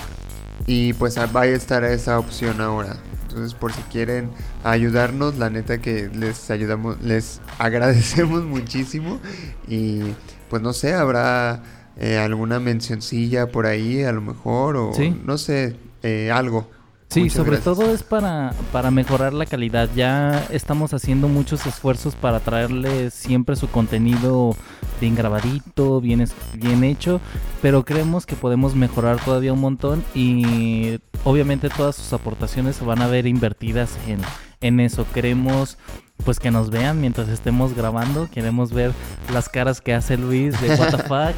y 0.67 0.93
pues 0.93 1.17
va 1.17 1.41
a 1.41 1.45
estar 1.47 1.83
esa 1.83 2.19
opción 2.19 2.61
ahora. 2.61 2.97
Entonces, 3.23 3.55
por 3.55 3.73
si 3.73 3.81
quieren 3.83 4.29
ayudarnos, 4.63 5.37
la 5.39 5.49
neta 5.49 5.79
que 5.81 6.09
les 6.13 6.51
ayudamos, 6.51 7.01
les 7.01 7.41
agradecemos 7.57 8.43
muchísimo. 8.43 9.19
Y 9.67 10.01
pues 10.49 10.61
no 10.61 10.71
sé, 10.73 10.93
habrá 10.93 11.63
eh, 11.97 12.17
alguna 12.19 12.59
mencioncilla 12.59 13.47
por 13.51 13.65
ahí, 13.65 14.03
a 14.03 14.11
lo 14.11 14.21
mejor, 14.21 14.77
o 14.77 14.93
Sí. 14.93 15.19
no 15.25 15.39
sé, 15.39 15.75
eh, 16.03 16.29
algo. 16.31 16.69
Sí, 17.13 17.19
Muchas 17.21 17.35
sobre 17.35 17.51
gracias. 17.57 17.77
todo 17.77 17.93
es 17.93 18.01
para, 18.01 18.53
para 18.71 18.89
mejorar 18.89 19.33
la 19.33 19.45
calidad. 19.45 19.87
Ya 19.95 20.47
estamos 20.49 20.95
haciendo 20.95 21.27
muchos 21.27 21.63
esfuerzos 21.67 22.15
para 22.15 22.39
traerle 22.39 23.11
siempre 23.11 23.55
su 23.55 23.69
contenido 23.69 24.55
bien 24.99 25.13
grabadito, 25.13 26.01
bien, 26.01 26.27
bien 26.55 26.83
hecho, 26.83 27.21
pero 27.61 27.85
creemos 27.85 28.25
que 28.25 28.35
podemos 28.35 28.73
mejorar 28.73 29.23
todavía 29.23 29.53
un 29.53 29.59
montón 29.59 30.03
y 30.15 30.97
obviamente 31.23 31.69
todas 31.69 31.95
sus 31.95 32.13
aportaciones 32.13 32.77
se 32.77 32.85
van 32.85 33.03
a 33.03 33.07
ver 33.07 33.27
invertidas 33.27 33.95
en, 34.07 34.19
en 34.61 34.79
eso. 34.79 35.05
Queremos 35.13 35.77
pues 36.25 36.39
que 36.39 36.49
nos 36.49 36.71
vean 36.71 36.99
mientras 36.99 37.29
estemos 37.29 37.75
grabando, 37.75 38.27
queremos 38.31 38.73
ver 38.73 38.91
las 39.31 39.49
caras 39.49 39.81
que 39.81 39.93
hace 39.93 40.17
Luis 40.17 40.59
de 40.59 40.75
fuck. 41.07 41.35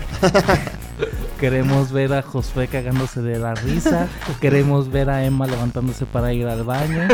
Queremos 1.39 1.91
ver 1.91 2.13
a 2.13 2.21
Josué 2.21 2.67
cagándose 2.67 3.21
de 3.21 3.37
la 3.39 3.53
risa. 3.55 4.07
Queremos 4.39 4.89
ver 4.89 5.09
a 5.09 5.25
Emma 5.25 5.45
levantándose 5.47 6.05
para 6.05 6.31
ir 6.33 6.47
al 6.47 6.63
baño. 6.63 7.07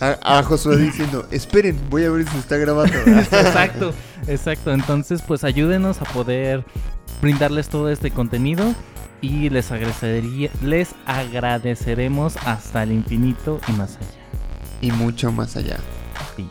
A, 0.00 0.38
a 0.38 0.42
Josué 0.42 0.76
diciendo, 0.76 1.26
esperen, 1.30 1.78
voy 1.90 2.04
a 2.04 2.10
ver 2.10 2.28
si 2.28 2.36
está 2.38 2.56
grabando. 2.56 2.96
Exacto, 3.06 3.94
exacto. 4.26 4.72
Entonces, 4.72 5.22
pues 5.22 5.42
ayúdenos 5.44 6.00
a 6.02 6.04
poder 6.04 6.64
brindarles 7.22 7.68
todo 7.68 7.90
este 7.90 8.10
contenido 8.10 8.74
y 9.20 9.48
les 9.50 9.72
agradecería, 9.72 10.50
les 10.62 10.94
agradeceremos 11.06 12.36
hasta 12.44 12.82
el 12.84 12.92
infinito 12.92 13.60
y 13.68 13.72
más 13.72 13.96
allá. 13.96 14.08
y 14.80 14.92
mucho 14.92 15.32
más 15.32 15.56
allá. 15.56 15.78
Sí. 16.36 16.48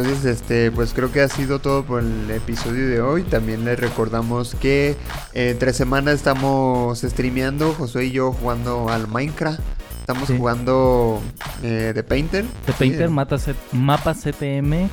Entonces, 0.00 0.24
este, 0.24 0.70
pues 0.70 0.94
creo 0.94 1.12
que 1.12 1.20
ha 1.20 1.28
sido 1.28 1.58
todo 1.58 1.84
por 1.84 2.02
el 2.02 2.30
episodio 2.30 2.88
de 2.88 3.02
hoy. 3.02 3.22
También 3.22 3.66
les 3.66 3.78
recordamos 3.78 4.54
que 4.54 4.96
eh, 5.34 5.50
entre 5.50 5.74
semana 5.74 6.12
estamos 6.12 7.00
streameando, 7.00 7.74
Josué 7.74 8.06
y 8.06 8.12
yo 8.12 8.32
jugando 8.32 8.88
al 8.88 9.08
Minecraft. 9.08 9.60
Estamos 10.00 10.28
Sí. 10.28 10.36
jugando 10.38 11.20
eh, 11.62 11.92
The 11.94 12.02
Painter. 12.02 12.44
The 12.66 12.72
Painter 12.72 13.08
Sí, 13.08 13.12
mata 13.14 13.36
mapa 13.72 14.14
CTM 14.14 14.88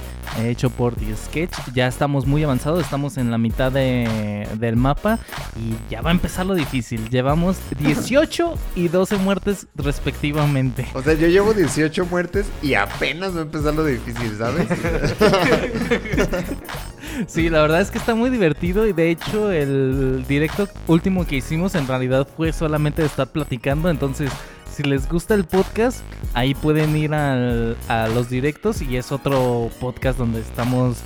hecho 0.46 0.70
por 0.70 0.96
The 0.96 1.16
Sketch. 1.16 1.54
Ya 1.74 1.88
estamos 1.88 2.26
muy 2.26 2.44
avanzados, 2.44 2.82
estamos 2.84 3.18
en 3.18 3.32
la 3.32 3.38
mitad 3.38 3.72
de- 3.72 4.48
del 4.60 4.76
mapa 4.76 5.20
y 5.56 5.76
ya 5.92 6.02
va 6.02 6.10
a 6.10 6.14
empezar 6.14 6.46
lo 6.46 6.56
difícil. 6.56 7.10
Llevamos 7.10 7.58
18 7.80 8.54
y 8.76 8.88
12 8.88 9.18
muertes 9.18 9.68
respectivamente. 9.76 10.86
O 10.94 11.02
sea, 11.02 11.14
yo 11.14 11.28
llevo 11.28 11.54
18 11.54 12.06
muertes 12.06 12.48
y 12.62 12.74
apenas 12.76 13.36
va 13.36 13.40
a 13.40 13.44
empezar 13.44 13.74
lo 13.74 13.86
difícil, 13.86 14.36
¿sabes? 14.38 14.68
Sí, 17.28 17.50
la 17.50 17.62
verdad 17.62 17.82
es 17.82 17.90
que 17.90 17.98
está 17.98 18.14
muy 18.14 18.30
divertido 18.30 18.86
y 18.86 18.94
de 18.94 19.10
hecho 19.10 19.52
el 19.52 20.24
directo 20.28 20.68
último 20.86 21.26
que 21.26 21.38
hicimos 21.38 21.74
en 21.74 21.88
realidad 21.88 22.28
fue 22.38 22.54
solamente 22.54 23.02
de 23.02 23.08
estar 23.08 23.28
platicando, 23.28 23.90
entonces 23.90 24.30
si 24.78 24.84
les 24.84 25.10
gusta 25.10 25.34
el 25.34 25.44
podcast, 25.46 26.02
ahí 26.36 26.54
pueden 26.54 26.96
ir 26.96 27.14
al- 27.14 27.76
a 27.88 28.08
los 28.08 28.30
directos 28.30 28.82
y 28.82 28.96
es 28.98 29.12
otro 29.12 29.70
podcast 29.80 30.20
donde 30.20 30.40
estamos 30.42 30.98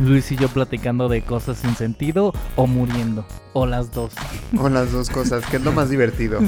Luis 0.00 0.32
y 0.32 0.36
yo 0.36 0.48
platicando 0.48 1.08
de 1.08 1.22
cosas 1.22 1.58
sin 1.58 1.76
sentido 1.76 2.32
o 2.56 2.66
muriendo, 2.66 3.24
o 3.52 3.66
las 3.66 3.92
dos. 3.92 4.12
o 4.58 4.68
las 4.68 4.90
dos 4.92 5.10
cosas, 5.10 5.44
que 5.46 5.58
es 5.58 5.62
lo 5.64 5.72
más 5.72 5.90
divertido. 5.90 6.40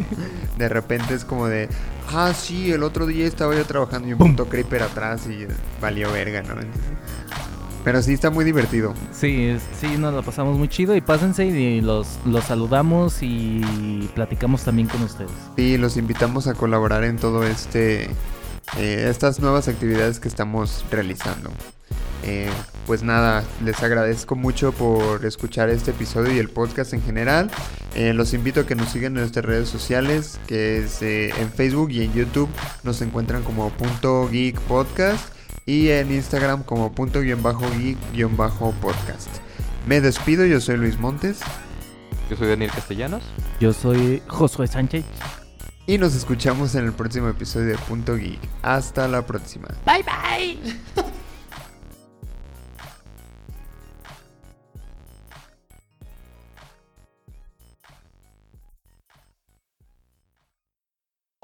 de 0.58 0.68
repente 0.68 1.14
es 1.14 1.24
como 1.24 1.46
de, 1.46 1.68
ah, 2.12 2.32
sí, 2.34 2.72
el 2.72 2.82
otro 2.82 3.06
día 3.06 3.26
estaba 3.26 3.54
yo 3.54 3.64
trabajando 3.64 4.08
y 4.08 4.12
un 4.12 4.18
punto 4.18 4.46
creeper 4.48 4.82
atrás 4.82 5.26
y 5.28 5.46
valió 5.80 6.10
verga, 6.12 6.42
¿no? 6.42 6.54
Pero 7.84 8.00
sí 8.02 8.14
está 8.14 8.30
muy 8.30 8.44
divertido. 8.46 8.94
Sí, 9.12 9.44
es- 9.44 9.62
sí, 9.78 9.98
nos 9.98 10.14
lo 10.14 10.22
pasamos 10.22 10.56
muy 10.58 10.68
chido 10.68 10.96
y 10.96 11.00
pásense 11.02 11.44
y 11.44 11.80
los, 11.82 12.06
los 12.24 12.44
saludamos 12.44 13.18
y 13.22 14.08
platicamos 14.14 14.62
también 14.64 14.88
con 14.88 15.02
ustedes. 15.02 15.30
Sí, 15.56 15.76
los 15.76 15.96
invitamos 15.98 16.46
a 16.46 16.54
colaborar 16.54 17.04
en 17.04 17.18
todo 17.18 17.44
este 17.44 18.04
eh, 18.78 19.06
estas 19.10 19.38
nuevas 19.40 19.68
actividades 19.68 20.18
que 20.18 20.28
estamos 20.28 20.84
realizando. 20.90 21.50
Eh, 22.26 22.48
pues 22.86 23.02
nada, 23.02 23.44
les 23.62 23.82
agradezco 23.82 24.34
mucho 24.34 24.72
por 24.72 25.26
escuchar 25.26 25.68
este 25.68 25.90
episodio 25.90 26.32
y 26.34 26.38
el 26.38 26.48
podcast 26.48 26.94
en 26.94 27.02
general. 27.02 27.50
Eh, 27.94 28.14
los 28.14 28.32
invito 28.32 28.60
a 28.60 28.66
que 28.66 28.74
nos 28.74 28.88
sigan 28.88 29.12
en 29.14 29.20
nuestras 29.20 29.44
redes 29.44 29.68
sociales, 29.68 30.40
que 30.46 30.78
es 30.78 31.02
en 31.02 31.52
Facebook 31.52 31.90
y 31.90 32.02
en 32.02 32.14
YouTube 32.14 32.48
nos 32.82 33.02
encuentran 33.02 33.42
como 33.42 33.68
punto 33.68 34.26
geek 34.30 34.58
podcast 34.60 35.33
y 35.66 35.88
en 35.88 36.12
Instagram 36.12 36.62
como 36.62 36.92
punto 36.92 37.20
guion 37.20 37.42
bajo 37.42 37.64
geek 37.78 37.98
guion 38.12 38.36
bajo 38.36 38.72
podcast. 38.80 39.28
Me 39.86 40.00
despido, 40.00 40.46
yo 40.46 40.60
soy 40.60 40.76
Luis 40.78 40.98
Montes 40.98 41.40
Yo 42.30 42.36
soy 42.36 42.48
Daniel 42.48 42.70
Castellanos. 42.70 43.22
Yo 43.60 43.72
soy 43.72 44.22
Josué 44.28 44.66
Sánchez. 44.66 45.04
y 45.86 45.98
nos 45.98 46.14
escuchamos 46.14 46.74
en 46.74 46.86
el 46.86 46.92
próximo 46.92 47.28
episodio 47.28 47.68
de 47.68 47.78
Punto 47.78 48.16
Geek. 48.16 48.40
Hasta 48.62 49.06
la 49.08 49.26
próxima. 49.26 49.68
Bye 49.84 50.02
bye. 50.04 51.04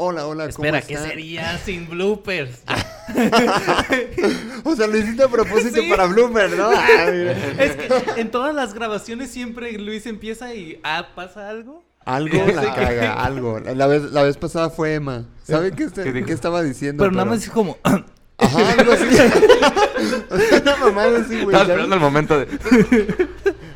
Hola, 0.02 0.26
hola, 0.26 0.48
¿cómo 0.48 0.64
Espera, 0.64 0.80
¿qué 0.80 0.96
sería 0.96 1.58
sin 1.58 1.86
bloopers? 1.86 2.62
O 4.64 4.74
sea, 4.74 4.86
lo 4.86 4.96
hiciste 4.96 5.22
a 5.24 5.28
propósito 5.28 5.78
Sí. 5.82 5.90
para 5.90 6.06
Bloomer, 6.06 6.50
¿no? 6.56 6.70
Ah, 6.70 7.04
es 7.58 7.76
que 7.76 8.20
en 8.20 8.30
todas 8.30 8.54
las 8.54 8.72
grabaciones 8.72 9.30
siempre 9.30 9.72
Luis 9.78 10.06
empieza 10.06 10.54
y 10.54 10.80
ah, 10.84 11.08
pasa 11.14 11.50
algo. 11.50 11.84
Algo 12.06 12.46
la 12.54 12.74
caga, 12.74 13.12
algo. 13.24 13.60
La 13.60 13.86
vez, 13.86 14.04
la 14.10 14.22
vez 14.22 14.38
pasada 14.38 14.70
fue 14.70 14.94
Emma. 14.94 15.26
¿Sabe 15.42 15.72
qué, 15.72 15.84
está- 15.84 16.04
¿Qué 16.04 16.32
estaba 16.32 16.62
diciendo? 16.62 17.02
Pero 17.02 17.12
nada 17.12 17.26
más 17.26 17.42
es 17.44 17.50
como 17.50 17.76
Ajá, 17.82 18.72
algo 18.78 18.92
así. 18.92 19.04
Una 20.62 20.76
mamada 20.76 21.18
así, 21.18 21.42
güey. 21.42 21.54
Estaba 21.54 21.62
esperando 21.64 21.94
el 21.94 22.00
momento 22.00 22.38
de. 22.40 22.48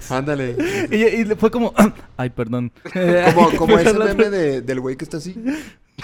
Ándale. 0.08 0.56
y, 0.90 0.96
y 0.96 1.24
le 1.24 1.36
fue 1.36 1.50
como 1.50 1.74
ay, 2.16 2.30
perdón. 2.30 2.72
Como, 3.34 3.50
como 3.56 3.78
ese 3.78 3.92
meme 3.92 4.30
de, 4.30 4.62
del 4.62 4.80
güey 4.80 4.96
que 4.96 5.04
está 5.04 5.18
así. 5.18 5.34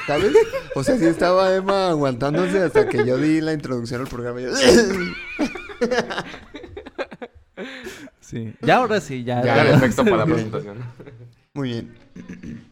¿Sabes? 0.06 0.32
O 0.74 0.82
sea, 0.84 0.96
sí 0.98 1.04
estaba 1.06 1.54
Emma 1.54 1.88
aguantándose 1.90 2.62
hasta 2.62 2.88
que 2.88 3.04
yo 3.04 3.16
di 3.18 3.40
la 3.40 3.52
introducción 3.52 4.00
al 4.02 4.06
programa. 4.08 4.40
y 4.40 4.44
yo- 4.44 4.50
Sí. 8.20 8.54
Ya 8.62 8.76
ahora 8.76 9.00
sí, 9.00 9.24
ya. 9.24 9.42
Ya, 9.44 9.62
efecto 9.74 10.04
para 10.04 10.18
la 10.18 10.26
presentación. 10.26 10.78
Muy 11.54 11.68
bien. 11.70 11.94